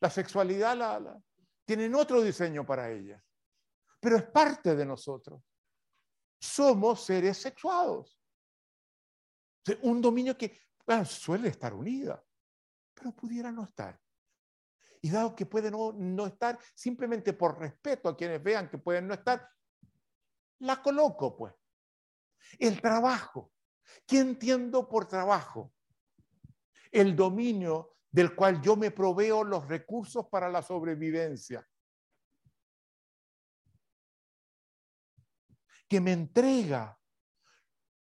la 0.00 0.10
sexualidad 0.10 0.76
la, 0.76 1.22
tienen 1.64 1.94
otro 1.94 2.20
diseño 2.20 2.66
para 2.66 2.90
ellas. 2.90 3.22
Pero 4.00 4.16
es 4.16 4.24
parte 4.24 4.74
de 4.74 4.84
nosotros. 4.84 5.40
Somos 6.40 7.04
seres 7.04 7.38
sexuados. 7.38 8.18
Un 9.82 10.00
dominio 10.02 10.36
que 10.36 10.60
suele 11.06 11.48
estar 11.48 11.74
unida, 11.74 12.20
pero 12.92 13.12
pudiera 13.12 13.52
no 13.52 13.62
estar. 13.62 13.96
Y 15.02 15.10
dado 15.10 15.36
que 15.36 15.46
puede 15.46 15.70
no, 15.70 15.92
no 15.92 16.26
estar, 16.26 16.58
simplemente 16.74 17.34
por 17.34 17.56
respeto 17.56 18.08
a 18.08 18.16
quienes 18.16 18.42
vean 18.42 18.68
que 18.68 18.78
pueden 18.78 19.06
no 19.06 19.14
estar, 19.14 19.48
la 20.58 20.82
coloco, 20.82 21.36
pues. 21.36 21.54
El 22.58 22.80
trabajo. 22.80 23.52
¿Qué 24.04 24.18
entiendo 24.18 24.88
por 24.88 25.06
trabajo? 25.06 25.72
El 26.90 27.14
dominio 27.14 27.96
del 28.10 28.34
cual 28.34 28.60
yo 28.60 28.76
me 28.76 28.90
proveo 28.90 29.44
los 29.44 29.68
recursos 29.68 30.26
para 30.28 30.48
la 30.48 30.62
sobrevivencia. 30.62 31.66
Que 35.88 36.00
me 36.00 36.12
entrega 36.12 36.98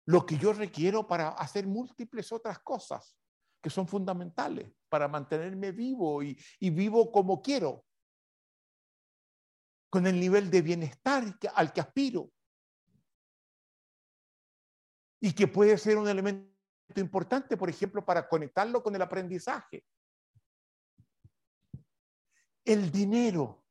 lo 0.07 0.25
que 0.25 0.39
yo 0.39 0.53
requiero 0.53 1.07
para 1.07 1.29
hacer 1.29 1.67
múltiples 1.67 2.33
otras 2.33 2.59
cosas 2.61 3.15
que 3.61 3.71
son 3.71 3.87
fundamentales 3.87 4.73
para 4.89 5.09
mantenerme 5.09 5.73
vivo 5.73 6.23
y, 6.23 6.37
vivo 6.61 7.13
como 7.13 7.43
quiero, 7.43 7.85
con 9.91 10.07
el 10.07 10.19
nivel 10.19 10.51
de 10.51 10.63
bienestar 10.63 11.25
al 11.55 11.73
que 11.73 11.81
aspiro 11.81 12.31
y 15.21 15.33
que 15.33 15.49
puede 15.49 15.77
ser 15.77 15.99
un 15.99 16.09
elemento 16.09 16.58
importante, 16.97 17.57
por 17.57 17.69
ejemplo, 17.69 18.05
para 18.05 18.29
conectarlo 18.29 18.83
con 18.83 18.95
el 18.95 19.03
aprendizaje. 19.03 19.85
El 22.65 22.91
dinero 22.91 23.65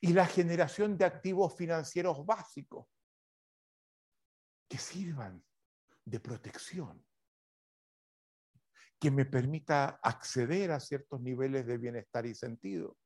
y 0.00 0.12
la 0.12 0.26
generación 0.26 0.96
de 0.96 1.04
activos 1.04 1.54
financieros 1.54 2.24
básicos 2.24 2.86
que 4.68 4.78
sirvan 4.78 5.44
de 6.04 6.18
protección, 6.18 7.04
que 8.98 9.10
me 9.10 9.24
permita 9.26 10.00
acceder 10.02 10.72
a 10.72 10.80
ciertos 10.80 11.20
niveles 11.20 11.66
de 11.66 11.78
bienestar 11.78 12.26
y 12.26 12.34
sentido. 12.34 12.96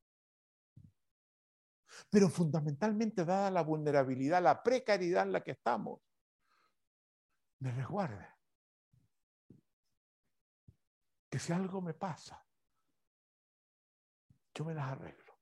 Pero 2.10 2.28
fundamentalmente, 2.28 3.24
dada 3.24 3.50
la 3.50 3.62
vulnerabilidad, 3.62 4.42
la 4.42 4.62
precariedad 4.62 5.24
en 5.24 5.32
la 5.32 5.42
que 5.42 5.52
estamos, 5.52 6.00
me 7.60 7.72
resguarde. 7.72 8.35
Que 11.36 11.40
si 11.40 11.52
algo 11.52 11.82
me 11.82 11.92
pasa, 11.92 12.42
yo 14.54 14.64
me 14.64 14.72
las 14.72 14.90
arreglo. 14.92 15.38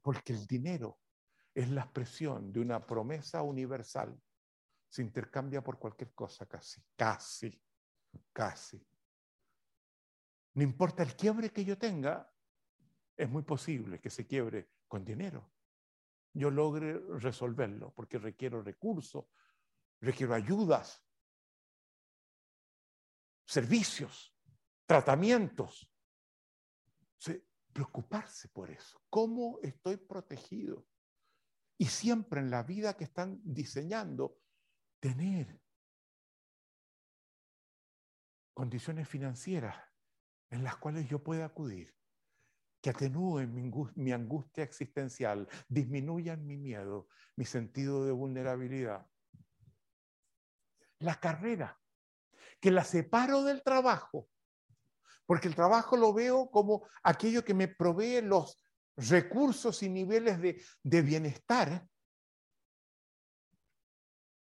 Porque 0.00 0.32
el 0.32 0.46
dinero 0.46 1.00
es 1.52 1.68
la 1.68 1.82
expresión 1.82 2.50
de 2.50 2.60
una 2.60 2.86
promesa 2.86 3.42
universal. 3.42 4.18
Se 4.88 5.02
intercambia 5.02 5.62
por 5.62 5.78
cualquier 5.78 6.14
cosa 6.14 6.46
casi, 6.46 6.82
casi, 6.96 7.62
casi. 8.32 8.82
No 10.54 10.62
importa 10.62 11.02
el 11.02 11.14
quiebre 11.14 11.50
que 11.50 11.62
yo 11.62 11.76
tenga, 11.76 12.32
es 13.14 13.28
muy 13.28 13.42
posible 13.42 14.00
que 14.00 14.08
se 14.08 14.26
quiebre 14.26 14.70
con 14.88 15.04
dinero. 15.04 15.52
Yo 16.32 16.50
logre 16.50 16.98
resolverlo 17.18 17.92
porque 17.92 18.16
requiero 18.16 18.62
recursos, 18.62 19.26
requiero 20.00 20.32
ayudas, 20.32 21.04
servicios, 23.44 24.31
tratamientos. 24.92 25.88
preocuparse 27.72 28.50
por 28.50 28.70
eso. 28.70 29.00
¿Cómo 29.08 29.58
estoy 29.62 29.96
protegido? 29.96 30.86
Y 31.78 31.86
siempre 31.86 32.40
en 32.40 32.50
la 32.50 32.62
vida 32.62 32.94
que 32.98 33.04
están 33.04 33.40
diseñando, 33.42 34.36
tener 35.00 35.58
condiciones 38.52 39.08
financieras 39.08 39.82
en 40.50 40.62
las 40.62 40.76
cuales 40.76 41.08
yo 41.08 41.24
pueda 41.24 41.46
acudir, 41.46 41.96
que 42.82 42.90
atenúen 42.90 43.54
mi, 43.94 44.12
angustia 44.12 44.62
existencial, 44.62 45.48
disminuyan 45.68 46.46
mi 46.46 46.58
miedo, 46.58 47.08
mi 47.36 47.46
sentido 47.46 48.04
de 48.04 48.12
vulnerabilidad. 48.12 49.06
La 50.98 51.18
carrera, 51.18 51.80
que 52.60 52.70
la 52.70 52.84
separo 52.84 53.44
del 53.44 53.62
trabajo, 53.62 54.28
porque 55.26 55.48
el 55.48 55.54
trabajo 55.54 55.96
lo 55.96 56.12
veo 56.12 56.50
como 56.50 56.86
aquello 57.02 57.44
que 57.44 57.54
me 57.54 57.68
provee 57.68 58.20
los 58.20 58.62
recursos 58.96 59.82
y 59.82 59.88
niveles 59.88 60.40
de, 60.40 61.02
bienestar 61.02 61.86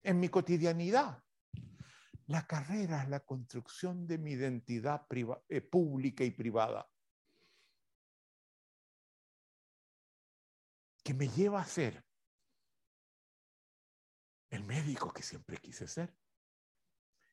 en 0.04 0.20
mi 0.20 0.30
cotidianidad. 0.30 1.24
La 2.28 2.46
carrera 2.46 3.04
es 3.04 3.10
la 3.10 3.20
construcción 3.20 4.08
de 4.08 4.18
mi 4.18 4.32
identidad 4.32 5.06
eh, 5.50 5.62
pública 5.62 6.24
y 6.24 6.32
privada, 6.32 6.90
que 11.04 11.14
me 11.14 11.28
lleva 11.30 11.62
a 11.62 11.66
ser 11.66 12.04
el 14.50 14.64
médico 14.64 15.14
que 15.14 15.22
siempre 15.22 15.58
quise 15.58 15.88
ser, 15.88 16.16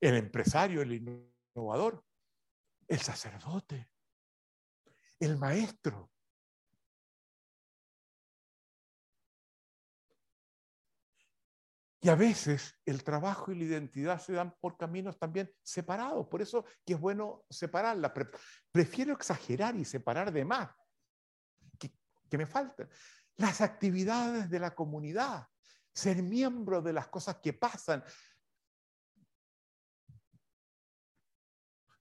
el 0.01 0.17
empresario, 0.17 0.83
el 0.83 0.93
innovador, 1.55 2.05
el 2.93 3.01
sacerdote, 3.01 3.89
el 5.19 5.39
maestro, 5.39 6.13
Y 12.05 12.09
a 12.09 12.17
veces 12.17 12.75
el 12.85 13.05
trabajo 13.05 13.53
y 13.53 13.55
la 13.55 13.63
identidad 13.63 14.21
se 14.21 14.33
dan 14.33 14.57
por 14.61 14.77
caminos 14.77 15.21
también 15.21 15.49
separados. 15.63 16.27
Por 16.27 16.43
eso 16.43 16.65
que 16.85 16.95
es 16.95 17.01
bueno 17.01 17.45
separarla. 17.49 18.13
Prefiero 18.73 19.13
exagerar 19.13 19.77
y 19.77 19.85
separar 19.85 20.33
de 20.33 20.45
más. 20.45 20.69
Que, 21.79 22.37
me 22.37 22.47
faltan. 22.47 22.89
Las 23.37 23.61
actividades 23.61 24.51
de 24.51 24.59
la 24.59 24.75
comunidad. 24.75 25.47
Ser 25.95 26.25
miembro 26.25 26.83
de 26.83 26.93
las 26.93 27.07
cosas 27.07 27.37
que 27.41 27.53
pasan. 27.53 28.03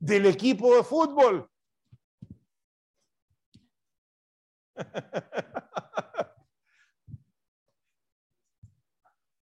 Del 0.01 0.25
equipo 0.25 0.75
de 0.75 0.83
fútbol. 0.83 1.49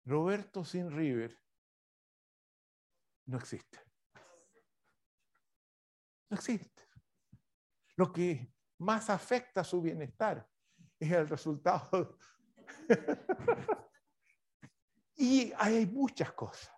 Roberto 0.05 0.63
sin 0.63 0.89
River 0.89 1.37
no 3.25 3.37
existe. 3.37 3.77
No 6.29 6.37
existe. 6.37 6.87
Lo 7.97 8.13
que 8.13 8.53
más 8.77 9.09
afecta 9.09 9.65
su 9.65 9.81
bienestar 9.81 10.49
es 10.97 11.11
el 11.11 11.27
resultado. 11.27 12.17
y 15.17 15.51
hay 15.57 15.85
muchas 15.87 16.31
cosas. 16.31 16.73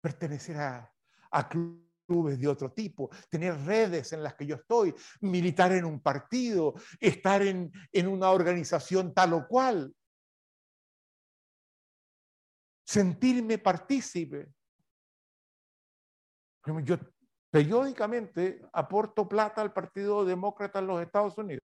Pertenecer 0.00 0.56
a, 0.56 0.94
a, 1.32 1.48
clubes 1.48 1.93
de 2.06 2.48
otro 2.48 2.72
tipo, 2.72 3.10
tener 3.30 3.56
redes 3.64 4.12
en 4.12 4.22
las 4.22 4.34
que 4.34 4.46
yo 4.46 4.56
estoy, 4.56 4.94
militar 5.20 5.72
en 5.72 5.84
un 5.84 6.00
partido, 6.00 6.74
estar 7.00 7.42
en, 7.42 7.72
en 7.92 8.08
una 8.08 8.30
organización 8.30 9.14
tal 9.14 9.32
o 9.32 9.48
cual 9.48 9.94
sentirme 12.86 13.58
partícipe. 13.58 14.52
Yo 16.84 16.98
periódicamente 17.50 18.60
aporto 18.72 19.28
plata 19.28 19.62
al 19.62 19.72
Partido 19.72 20.24
Demócrata 20.24 20.78
en 20.78 20.86
los 20.86 21.02
Estados 21.02 21.36
Unidos. 21.38 21.62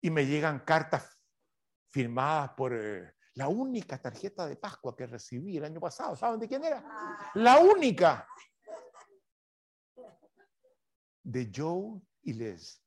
Y 0.00 0.10
me 0.10 0.26
llegan 0.26 0.60
cartas 0.60 1.18
firmadas 1.90 2.50
por 2.50 2.72
eh, 2.74 3.14
la 3.38 3.46
única 3.46 4.02
tarjeta 4.02 4.48
de 4.48 4.56
Pascua 4.56 4.96
que 4.96 5.06
recibí 5.06 5.56
el 5.58 5.64
año 5.64 5.78
pasado. 5.78 6.16
¿Saben 6.16 6.40
de 6.40 6.48
quién 6.48 6.64
era? 6.64 6.84
La 7.34 7.60
única. 7.60 8.26
De 11.22 11.48
Joe 11.54 12.00
y 12.22 12.32
Les. 12.32 12.82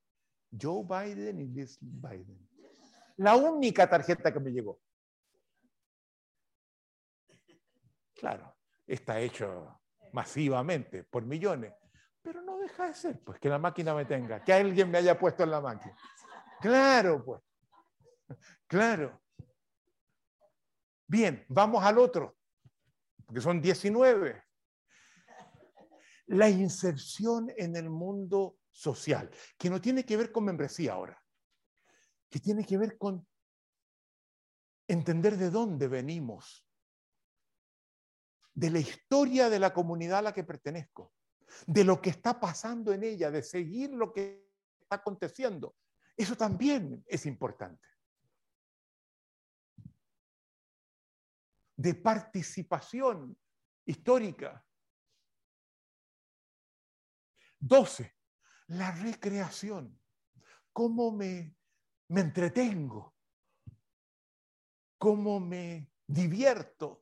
Joe 0.52 0.84
Biden 0.84 1.40
y 1.40 1.48
Les 1.48 1.78
Biden. 1.80 2.50
La 3.16 3.38
única 3.38 3.90
tarjeta 3.90 4.34
que 4.34 4.42
me 4.42 4.52
llegó. 4.52 4.82
Claro, 8.14 8.58
está 8.86 9.22
hecho 9.22 9.80
masivamente, 10.12 11.06
por 11.06 11.24
millones, 11.24 11.74
pero 12.22 12.42
no 12.42 12.58
deja 12.58 12.88
de 12.88 12.94
ser, 12.94 13.24
pues 13.24 13.40
que 13.40 13.48
la 13.48 13.58
máquina 13.58 13.96
me 13.96 14.04
tenga, 14.04 14.44
que 14.44 14.52
alguien 14.52 14.92
me 14.92 14.98
haya 14.98 15.18
puesto 15.18 15.44
en 15.44 15.52
la 15.52 15.62
máquina. 15.62 15.96
Claro, 16.60 17.24
pues. 17.24 17.42
Claro. 18.68 19.21
Bien, 21.12 21.44
vamos 21.50 21.84
al 21.84 21.98
otro, 21.98 22.38
porque 23.26 23.42
son 23.42 23.62
19. 23.62 24.46
La 26.28 26.50
inserción 26.50 27.52
en 27.58 27.76
el 27.76 27.90
mundo 27.90 28.60
social, 28.72 29.30
que 29.58 29.70
no 29.70 29.82
tiene 29.82 30.06
que 30.06 30.16
ver 30.16 30.32
con 30.32 30.46
membresía 30.46 30.94
ahora, 30.94 31.22
que 32.30 32.40
tiene 32.40 32.64
que 32.64 32.78
ver 32.78 32.98
con 32.98 33.28
entender 34.88 35.36
de 35.36 35.50
dónde 35.50 35.90
venimos, 35.90 36.66
de 38.54 38.70
la 38.70 38.80
historia 38.80 39.50
de 39.50 39.60
la 39.60 39.74
comunidad 39.74 40.20
a 40.20 40.22
la 40.22 40.34
que 40.34 40.46
pertenezco, 40.46 41.12
de 41.68 41.84
lo 41.84 42.02
que 42.02 42.12
está 42.12 42.40
pasando 42.40 42.94
en 42.94 43.04
ella, 43.04 43.30
de 43.30 43.44
seguir 43.44 43.90
lo 43.92 44.14
que 44.14 44.50
está 44.80 44.96
aconteciendo. 44.96 45.76
Eso 46.16 46.38
también 46.38 47.04
es 47.06 47.26
importante. 47.26 47.91
De 51.76 51.96
participación 51.96 53.38
histórica. 53.86 54.66
12. 57.60 58.16
La 58.68 58.92
recreación. 58.92 60.00
¿Cómo 60.74 61.12
me, 61.12 61.56
me 62.10 62.22
entretengo? 62.22 63.16
¿Cómo 64.98 65.40
me 65.40 65.92
divierto? 66.08 67.02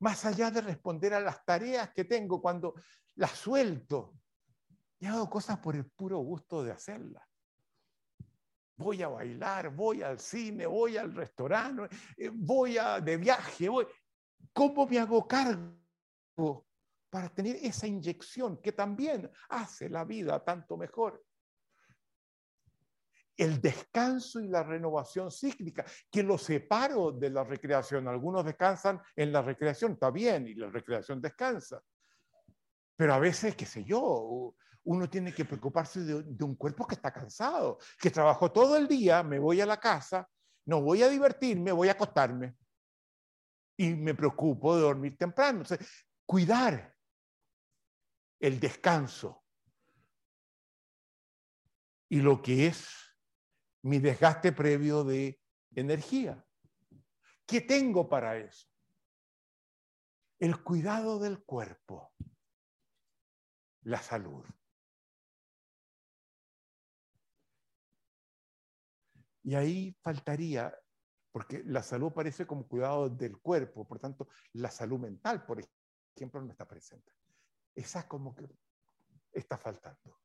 más 0.00 0.24
allá 0.24 0.50
de 0.50 0.60
responder 0.60 1.14
a 1.14 1.20
las 1.20 1.44
tareas 1.44 1.90
que 1.92 2.04
tengo 2.04 2.40
cuando 2.40 2.74
las 3.16 3.32
suelto. 3.32 4.14
Y 5.00 5.06
hago 5.06 5.28
cosas 5.28 5.58
por 5.58 5.76
el 5.76 5.86
puro 5.86 6.18
gusto 6.18 6.62
de 6.62 6.72
hacerlas. 6.72 7.27
Voy 8.78 9.02
a 9.02 9.08
bailar, 9.08 9.74
voy 9.74 10.02
al 10.02 10.18
cine, 10.18 10.64
voy 10.66 10.96
al 10.96 11.12
restaurante, 11.14 11.94
eh, 12.16 12.30
voy 12.32 12.78
a, 12.78 13.00
de 13.00 13.16
viaje. 13.16 13.68
Voy. 13.68 13.86
¿Cómo 14.52 14.86
me 14.86 14.98
hago 14.98 15.26
cargo 15.26 16.66
para 17.10 17.28
tener 17.28 17.56
esa 17.56 17.86
inyección 17.86 18.60
que 18.62 18.72
también 18.72 19.30
hace 19.48 19.88
la 19.88 20.04
vida 20.04 20.42
tanto 20.44 20.76
mejor? 20.76 21.24
el 23.38 23.60
descanso 23.60 24.40
y 24.40 24.48
la 24.48 24.64
renovación 24.64 25.30
cíclica, 25.30 25.84
que 26.10 26.24
lo 26.24 26.36
separo 26.36 27.12
de 27.12 27.30
la 27.30 27.44
recreación. 27.44 28.08
Algunos 28.08 28.44
descansan 28.44 29.00
en 29.14 29.32
la 29.32 29.42
recreación, 29.42 29.92
está 29.92 30.10
bien, 30.10 30.48
y 30.48 30.54
la 30.54 30.68
recreación 30.68 31.20
descansa. 31.20 31.80
Pero 32.96 33.14
a 33.14 33.20
veces, 33.20 33.54
qué 33.54 33.64
sé 33.64 33.84
yo, 33.84 34.56
uno 34.88 35.08
tiene 35.08 35.34
que 35.34 35.44
preocuparse 35.44 36.00
de, 36.00 36.44
un 36.44 36.54
cuerpo 36.54 36.86
que 36.86 36.94
está 36.94 37.12
cansado, 37.12 37.78
que 38.00 38.10
trabajó 38.10 38.50
todo 38.50 38.74
el 38.74 38.88
día, 38.88 39.22
me 39.22 39.38
voy 39.38 39.60
a 39.60 39.66
la 39.66 39.78
casa, 39.78 40.26
no 40.64 40.80
voy 40.80 41.02
a 41.02 41.10
divertirme, 41.10 41.72
voy 41.72 41.88
a 41.88 41.92
acostarme. 41.92 42.56
Y 43.76 43.94
me 43.94 44.14
preocupo 44.14 44.74
de 44.74 44.82
dormir 44.82 45.18
temprano. 45.18 45.60
Entonces, 45.60 45.86
cuidar 46.24 46.96
el 48.40 48.58
descanso 48.58 49.44
y 52.08 52.20
lo 52.22 52.40
que 52.40 52.68
es 52.68 52.88
mi 53.82 53.98
desgaste 53.98 54.52
previo 54.52 55.04
de 55.04 55.38
energía. 55.74 56.42
¿Qué 57.44 57.60
tengo 57.60 58.08
para 58.08 58.38
eso? 58.38 58.66
El 60.38 60.62
cuidado 60.62 61.18
del 61.18 61.44
cuerpo, 61.44 62.14
la 63.82 64.00
salud. 64.00 64.46
Y 69.48 69.54
ahí 69.54 69.96
faltaría, 70.02 70.78
porque 71.32 71.62
la 71.64 71.82
salud 71.82 72.12
parece 72.12 72.46
como 72.46 72.68
cuidado 72.68 73.08
del 73.08 73.40
cuerpo, 73.40 73.88
por 73.88 73.98
tanto, 73.98 74.28
la 74.52 74.70
salud 74.70 74.98
mental, 74.98 75.46
por 75.46 75.58
ejemplo, 76.14 76.42
no 76.42 76.50
está 76.50 76.68
presente. 76.68 77.14
Esa 77.74 78.06
como 78.06 78.36
que 78.36 78.46
está 79.32 79.56
faltando. 79.56 80.20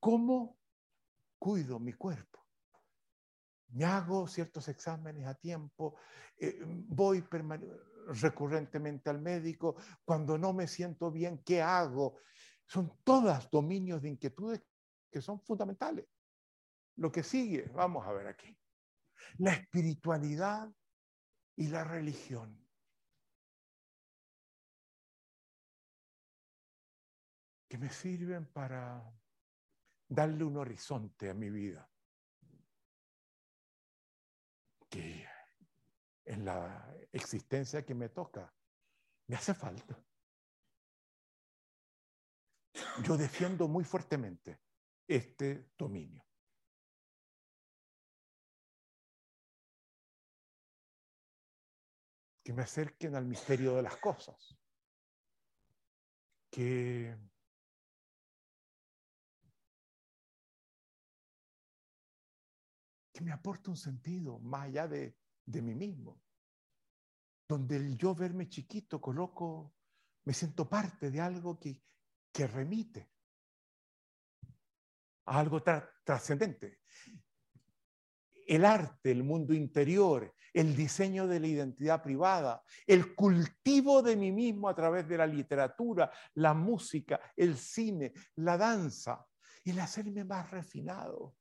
¿Cómo 0.00 0.58
cuido 1.38 1.78
mi 1.78 1.92
cuerpo? 1.92 2.42
Me 3.68 3.84
hago 3.84 4.26
ciertos 4.26 4.66
exámenes 4.68 5.26
a 5.26 5.34
tiempo, 5.34 5.96
eh, 6.38 6.58
voy 6.64 7.22
recurrentemente 8.22 9.10
al 9.10 9.20
médico, 9.20 9.76
cuando 10.06 10.38
no 10.38 10.54
me 10.54 10.66
siento 10.66 11.10
bien, 11.12 11.42
¿qué 11.44 11.60
hago? 11.60 12.16
Son 12.64 12.98
todas 13.04 13.50
dominios 13.50 14.00
de 14.00 14.08
inquietudes 14.08 14.62
que 15.10 15.20
son 15.20 15.38
fundamentales. 15.42 16.06
Lo 16.98 17.12
que 17.12 17.22
sigue, 17.22 17.70
vamos 17.74 18.06
a 18.06 18.12
ver 18.12 18.26
aquí. 18.26 18.58
La 19.38 19.52
espiritualidad 19.52 20.68
y 21.56 21.68
la 21.68 21.84
religión. 21.84 22.66
Que 27.68 27.78
me 27.78 27.88
sirven 27.90 28.46
para 28.46 29.16
darle 30.08 30.42
un 30.42 30.56
horizonte 30.56 31.30
a 31.30 31.34
mi 31.34 31.50
vida 31.50 31.88
que 34.88 35.24
en 36.24 36.44
la 36.44 36.96
existencia 37.12 37.84
que 37.84 37.94
me 37.94 38.08
toca 38.08 38.52
me 39.28 39.36
hace 39.36 39.54
falta. 39.54 40.02
Yo 43.04 43.16
defiendo 43.16 43.68
muy 43.68 43.84
fuertemente 43.84 44.62
este 45.06 45.70
dominio. 45.76 46.27
Que 52.48 52.54
me 52.54 52.62
acerquen 52.62 53.14
al 53.14 53.26
misterio 53.26 53.74
de 53.74 53.82
las 53.82 53.98
cosas. 53.98 54.56
Que 56.50 57.14
me 63.20 63.32
aporta 63.32 63.70
un 63.70 63.76
sentido 63.76 64.38
más 64.38 64.62
allá 64.62 64.88
de, 64.88 65.18
de 65.44 65.60
mí 65.60 65.74
mismo. 65.74 66.22
Donde 67.46 67.76
el 67.76 67.98
yo 67.98 68.14
verme 68.14 68.48
chiquito 68.48 68.98
coloco, 68.98 69.74
me 70.24 70.32
siento 70.32 70.66
parte 70.66 71.10
de 71.10 71.20
algo 71.20 71.60
que, 71.60 71.84
que 72.32 72.46
remite 72.46 73.12
a 75.26 75.38
algo 75.38 75.62
trascendente. 76.02 76.80
El 78.46 78.64
arte, 78.64 79.10
el 79.10 79.22
mundo 79.22 79.52
interior, 79.52 80.34
el 80.58 80.74
diseño 80.74 81.28
de 81.28 81.38
la 81.38 81.46
identidad 81.46 82.02
privada, 82.02 82.64
el 82.84 83.14
cultivo 83.14 84.02
de 84.02 84.16
mí 84.16 84.32
mismo 84.32 84.68
a 84.68 84.74
través 84.74 85.06
de 85.06 85.16
la 85.16 85.24
literatura, 85.24 86.10
la 86.34 86.52
música, 86.52 87.20
el 87.36 87.56
cine, 87.56 88.12
la 88.34 88.58
danza, 88.58 89.24
el 89.64 89.78
hacerme 89.78 90.24
más 90.24 90.50
refinado, 90.50 91.36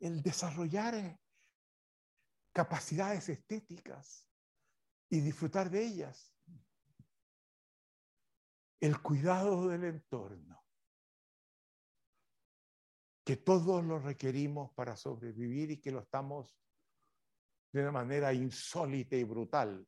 el 0.00 0.20
desarrollar 0.20 0.96
eh, 0.96 1.20
capacidades 2.52 3.28
estéticas 3.28 4.28
y 5.08 5.20
disfrutar 5.20 5.70
de 5.70 5.86
ellas. 5.86 6.36
El 8.80 9.00
cuidado 9.00 9.68
del 9.68 9.84
entorno, 9.84 10.60
que 13.24 13.36
todos 13.36 13.84
lo 13.84 14.00
requerimos 14.00 14.72
para 14.72 14.96
sobrevivir 14.96 15.70
y 15.70 15.80
que 15.80 15.92
lo 15.92 16.00
estamos 16.00 16.58
de 17.72 17.82
una 17.82 17.92
manera 17.92 18.32
insólita 18.32 19.16
y 19.16 19.24
brutal 19.24 19.86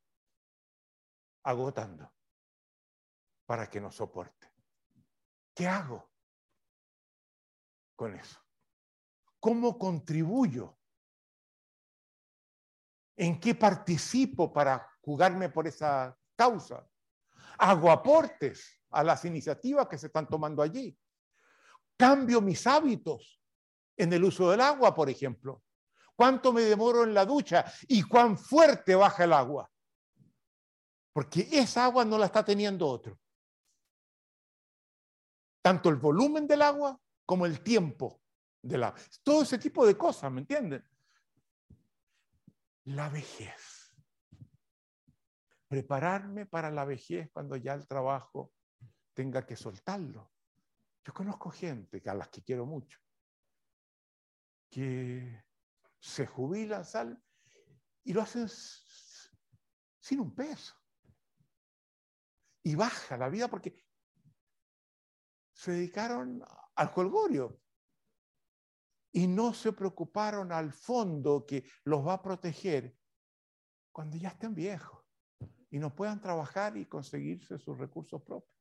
agotando 1.42 2.12
para 3.46 3.68
que 3.68 3.80
nos 3.80 3.96
soporte. 3.96 4.52
¿Qué 5.54 5.66
hago 5.66 6.10
con 7.96 8.14
eso? 8.14 8.40
¿Cómo 9.38 9.78
contribuyo? 9.78 10.78
¿En 13.16 13.40
qué 13.40 13.54
participo 13.54 14.52
para 14.52 14.86
jugarme 15.00 15.48
por 15.48 15.66
esa 15.66 16.16
causa? 16.36 16.86
Hago 17.58 17.90
aportes 17.90 18.80
a 18.90 19.02
las 19.02 19.24
iniciativas 19.24 19.88
que 19.88 19.98
se 19.98 20.06
están 20.06 20.28
tomando 20.28 20.62
allí. 20.62 20.96
Cambio 21.96 22.40
mis 22.40 22.66
hábitos 22.66 23.42
en 23.96 24.12
el 24.12 24.24
uso 24.24 24.50
del 24.50 24.60
agua, 24.60 24.94
por 24.94 25.10
ejemplo. 25.10 25.62
¿Cuánto 26.20 26.52
me 26.52 26.60
demoro 26.60 27.04
en 27.04 27.14
la 27.14 27.24
ducha 27.24 27.64
y 27.88 28.02
cuán 28.02 28.36
fuerte 28.36 28.94
baja 28.94 29.24
el 29.24 29.32
agua? 29.32 29.70
Porque 31.14 31.48
esa 31.50 31.86
agua 31.86 32.04
no 32.04 32.18
la 32.18 32.26
está 32.26 32.44
teniendo 32.44 32.86
otro. 32.86 33.18
Tanto 35.62 35.88
el 35.88 35.96
volumen 35.96 36.46
del 36.46 36.60
agua 36.60 37.00
como 37.24 37.46
el 37.46 37.62
tiempo 37.62 38.20
de 38.60 38.76
la... 38.76 38.94
Todo 39.22 39.44
ese 39.44 39.56
tipo 39.56 39.86
de 39.86 39.96
cosas, 39.96 40.30
¿me 40.30 40.42
entienden? 40.42 40.86
La 42.84 43.08
vejez. 43.08 43.96
Prepararme 45.68 46.44
para 46.44 46.70
la 46.70 46.84
vejez 46.84 47.30
cuando 47.32 47.56
ya 47.56 47.72
el 47.72 47.86
trabajo 47.86 48.52
tenga 49.14 49.46
que 49.46 49.56
soltarlo. 49.56 50.30
Yo 51.02 51.14
conozco 51.14 51.48
gente 51.50 52.02
a 52.04 52.12
las 52.12 52.28
que 52.28 52.42
quiero 52.42 52.66
mucho, 52.66 52.98
que 54.68 55.48
se 56.00 56.26
jubilan, 56.26 56.84
sal 56.84 57.22
y 58.02 58.12
lo 58.12 58.22
hacen 58.22 58.48
sin 60.00 60.20
un 60.20 60.34
peso. 60.34 60.74
Y 62.62 62.74
baja 62.74 63.16
la 63.16 63.28
vida 63.28 63.48
porque 63.48 63.86
se 65.52 65.72
dedicaron 65.72 66.42
al 66.74 66.88
jolgorio 66.88 67.60
y 69.12 69.26
no 69.26 69.52
se 69.52 69.72
preocuparon 69.72 70.52
al 70.52 70.72
fondo 70.72 71.44
que 71.46 71.64
los 71.84 72.06
va 72.06 72.14
a 72.14 72.22
proteger 72.22 72.96
cuando 73.92 74.16
ya 74.16 74.28
estén 74.28 74.54
viejos 74.54 75.04
y 75.70 75.78
no 75.78 75.94
puedan 75.94 76.20
trabajar 76.20 76.76
y 76.76 76.86
conseguirse 76.86 77.58
sus 77.58 77.78
recursos 77.78 78.22
propios. 78.22 78.56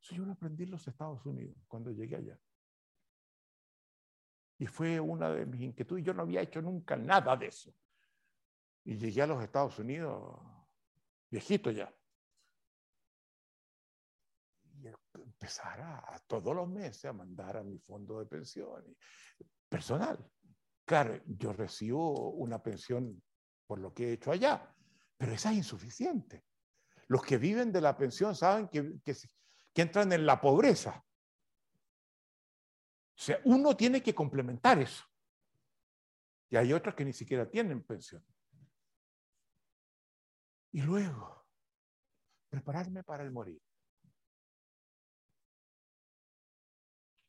Eso 0.00 0.14
yo 0.14 0.24
lo 0.24 0.32
aprendí 0.32 0.64
en 0.64 0.70
los 0.70 0.86
Estados 0.86 1.24
Unidos 1.26 1.56
cuando 1.66 1.90
llegué 1.90 2.16
allá. 2.16 2.40
Y 4.58 4.66
fue 4.66 4.98
una 4.98 5.30
de 5.30 5.46
mis 5.46 5.60
inquietudes. 5.60 6.04
Yo 6.04 6.14
no 6.14 6.22
había 6.22 6.40
hecho 6.40 6.62
nunca 6.62 6.96
nada 6.96 7.36
de 7.36 7.46
eso. 7.46 7.74
Y 8.84 8.96
llegué 8.96 9.22
a 9.22 9.26
los 9.26 9.42
Estados 9.42 9.78
Unidos 9.78 10.40
viejito 11.30 11.70
ya. 11.70 11.92
empezar 15.14 15.80
a, 15.80 16.18
todos 16.26 16.54
los 16.54 16.68
meses 16.68 17.04
a 17.04 17.12
mandar 17.12 17.56
a 17.56 17.62
mi 17.62 17.78
fondo 17.78 18.18
de 18.18 18.26
pensión 18.26 18.96
personal. 19.68 20.18
Claro, 20.84 21.20
yo 21.26 21.52
recibo 21.52 22.30
una 22.30 22.62
pensión 22.62 23.22
por 23.66 23.78
lo 23.78 23.92
que 23.92 24.08
he 24.08 24.12
hecho 24.14 24.30
allá, 24.30 24.74
pero 25.16 25.32
esa 25.32 25.50
es 25.50 25.58
insuficiente. 25.58 26.44
Los 27.08 27.22
que 27.22 27.38
viven 27.38 27.72
de 27.72 27.80
la 27.80 27.96
pensión 27.96 28.34
saben 28.34 28.68
que, 28.68 28.98
que, 29.04 29.14
que 29.72 29.82
entran 29.82 30.12
en 30.12 30.24
la 30.24 30.40
pobreza. 30.40 31.04
O 33.16 33.18
sea, 33.18 33.40
uno 33.44 33.76
tiene 33.76 34.02
que 34.02 34.14
complementar 34.14 34.78
eso. 34.78 35.04
Y 36.50 36.56
hay 36.56 36.72
otros 36.72 36.94
que 36.94 37.04
ni 37.04 37.12
siquiera 37.12 37.48
tienen 37.48 37.82
pensión. 37.82 38.24
Y 40.72 40.82
luego, 40.82 41.46
prepararme 42.50 43.02
para 43.02 43.24
el 43.24 43.30
morir. 43.30 43.60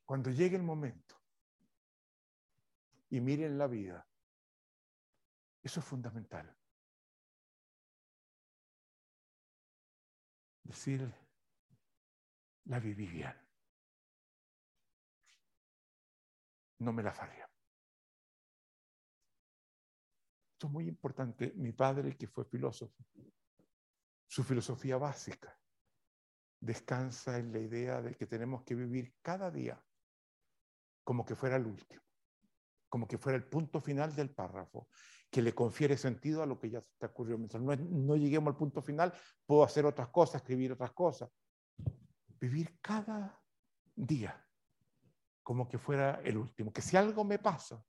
cuando 0.08 0.30
llegue 0.30 0.56
el 0.56 0.62
momento 0.62 1.20
y 3.10 3.20
miren 3.20 3.58
la 3.58 3.66
vida. 3.66 4.08
Eso 5.62 5.80
es 5.80 5.86
fundamental. 5.86 6.56
Decir, 10.62 11.12
la 12.64 12.80
viví 12.80 13.06
bien. 13.06 13.47
No 16.78 16.92
me 16.92 17.02
la 17.02 17.12
fallé. 17.12 17.44
Esto 20.52 20.66
es 20.66 20.72
muy 20.72 20.88
importante. 20.88 21.52
Mi 21.56 21.72
padre, 21.72 22.16
que 22.16 22.26
fue 22.26 22.44
filósofo, 22.44 23.04
su 24.26 24.42
filosofía 24.42 24.96
básica 24.96 25.56
descansa 26.60 27.38
en 27.38 27.52
la 27.52 27.60
idea 27.60 28.02
de 28.02 28.16
que 28.16 28.26
tenemos 28.26 28.64
que 28.64 28.74
vivir 28.74 29.14
cada 29.22 29.50
día 29.50 29.80
como 31.04 31.24
que 31.24 31.36
fuera 31.36 31.56
el 31.56 31.66
último, 31.66 32.02
como 32.88 33.06
que 33.06 33.18
fuera 33.18 33.36
el 33.36 33.48
punto 33.48 33.80
final 33.80 34.14
del 34.14 34.30
párrafo, 34.30 34.88
que 35.30 35.42
le 35.42 35.54
confiere 35.54 35.96
sentido 35.96 36.42
a 36.42 36.46
lo 36.46 36.58
que 36.58 36.70
ya 36.70 36.80
está 36.80 37.06
ocurriendo. 37.06 37.38
Mientras 37.38 37.62
no, 37.62 37.76
no 37.76 38.16
lleguemos 38.16 38.52
al 38.52 38.58
punto 38.58 38.82
final, 38.82 39.14
puedo 39.46 39.62
hacer 39.62 39.86
otras 39.86 40.08
cosas, 40.08 40.42
escribir 40.42 40.72
otras 40.72 40.92
cosas. 40.92 41.30
Vivir 42.40 42.78
cada 42.80 43.40
día 43.94 44.47
como 45.48 45.66
que 45.66 45.78
fuera 45.78 46.20
el 46.24 46.36
último, 46.36 46.70
que 46.70 46.82
si 46.82 46.94
algo 46.94 47.24
me 47.24 47.38
pasa, 47.38 47.82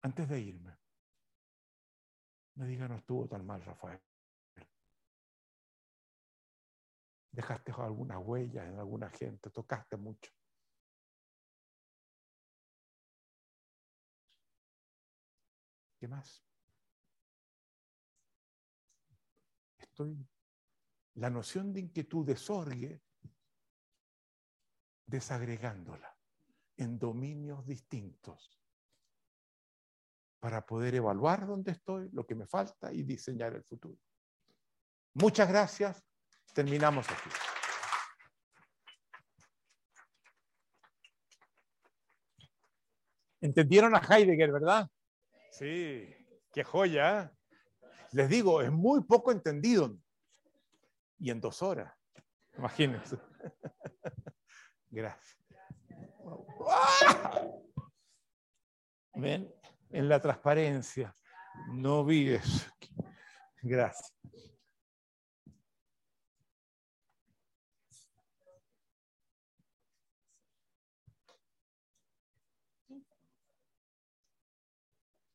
antes 0.00 0.26
de 0.26 0.40
irme, 0.40 0.74
me 2.54 2.66
diga, 2.66 2.88
no 2.88 2.96
estuvo 2.96 3.28
tan 3.28 3.44
mal, 3.44 3.62
Rafael. 3.62 4.00
Dejaste 7.30 7.72
alguna 7.72 8.18
huella 8.18 8.66
en 8.66 8.78
alguna 8.78 9.10
gente, 9.10 9.50
tocaste 9.50 9.98
mucho. 9.98 10.32
¿Qué 16.00 16.08
más? 16.08 16.42
Estoy. 19.76 20.26
La 21.16 21.28
noción 21.28 21.70
de 21.74 21.80
inquietud 21.80 22.24
desorgue, 22.24 23.02
desagregándola 25.12 26.16
en 26.78 26.98
dominios 26.98 27.66
distintos 27.66 28.58
para 30.40 30.64
poder 30.64 30.94
evaluar 30.94 31.46
dónde 31.46 31.72
estoy, 31.72 32.08
lo 32.12 32.26
que 32.26 32.34
me 32.34 32.46
falta 32.46 32.90
y 32.92 33.02
diseñar 33.02 33.54
el 33.54 33.62
futuro. 33.62 33.98
Muchas 35.14 35.48
gracias. 35.48 36.02
Terminamos 36.54 37.06
aquí. 37.10 37.30
¿Entendieron 43.42 43.94
a 43.94 43.98
Heidegger, 43.98 44.50
verdad? 44.50 44.88
Sí, 45.50 46.08
qué 46.52 46.64
joya. 46.64 47.32
Les 48.12 48.28
digo, 48.28 48.62
es 48.62 48.72
muy 48.72 49.04
poco 49.04 49.30
entendido. 49.30 49.94
Y 51.18 51.30
en 51.30 51.40
dos 51.40 51.60
horas. 51.62 51.92
Imagínense. 52.56 53.18
Gracias. 54.92 55.38
¿Ven? 59.14 59.50
En 59.88 60.08
la 60.08 60.20
transparencia. 60.20 61.16
No 61.68 62.04
vi 62.04 62.28
eso. 62.28 62.70
Gracias. 63.62 64.12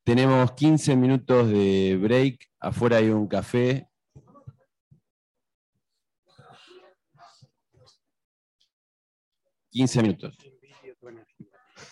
Tenemos 0.03 0.53
15 0.53 0.95
minutos 0.95 1.49
de 1.49 1.97
break. 1.99 2.47
Afuera 2.59 2.97
hay 2.97 3.09
un 3.09 3.27
café. 3.27 3.86
Quince 9.77 10.01
minutos. 10.01 10.35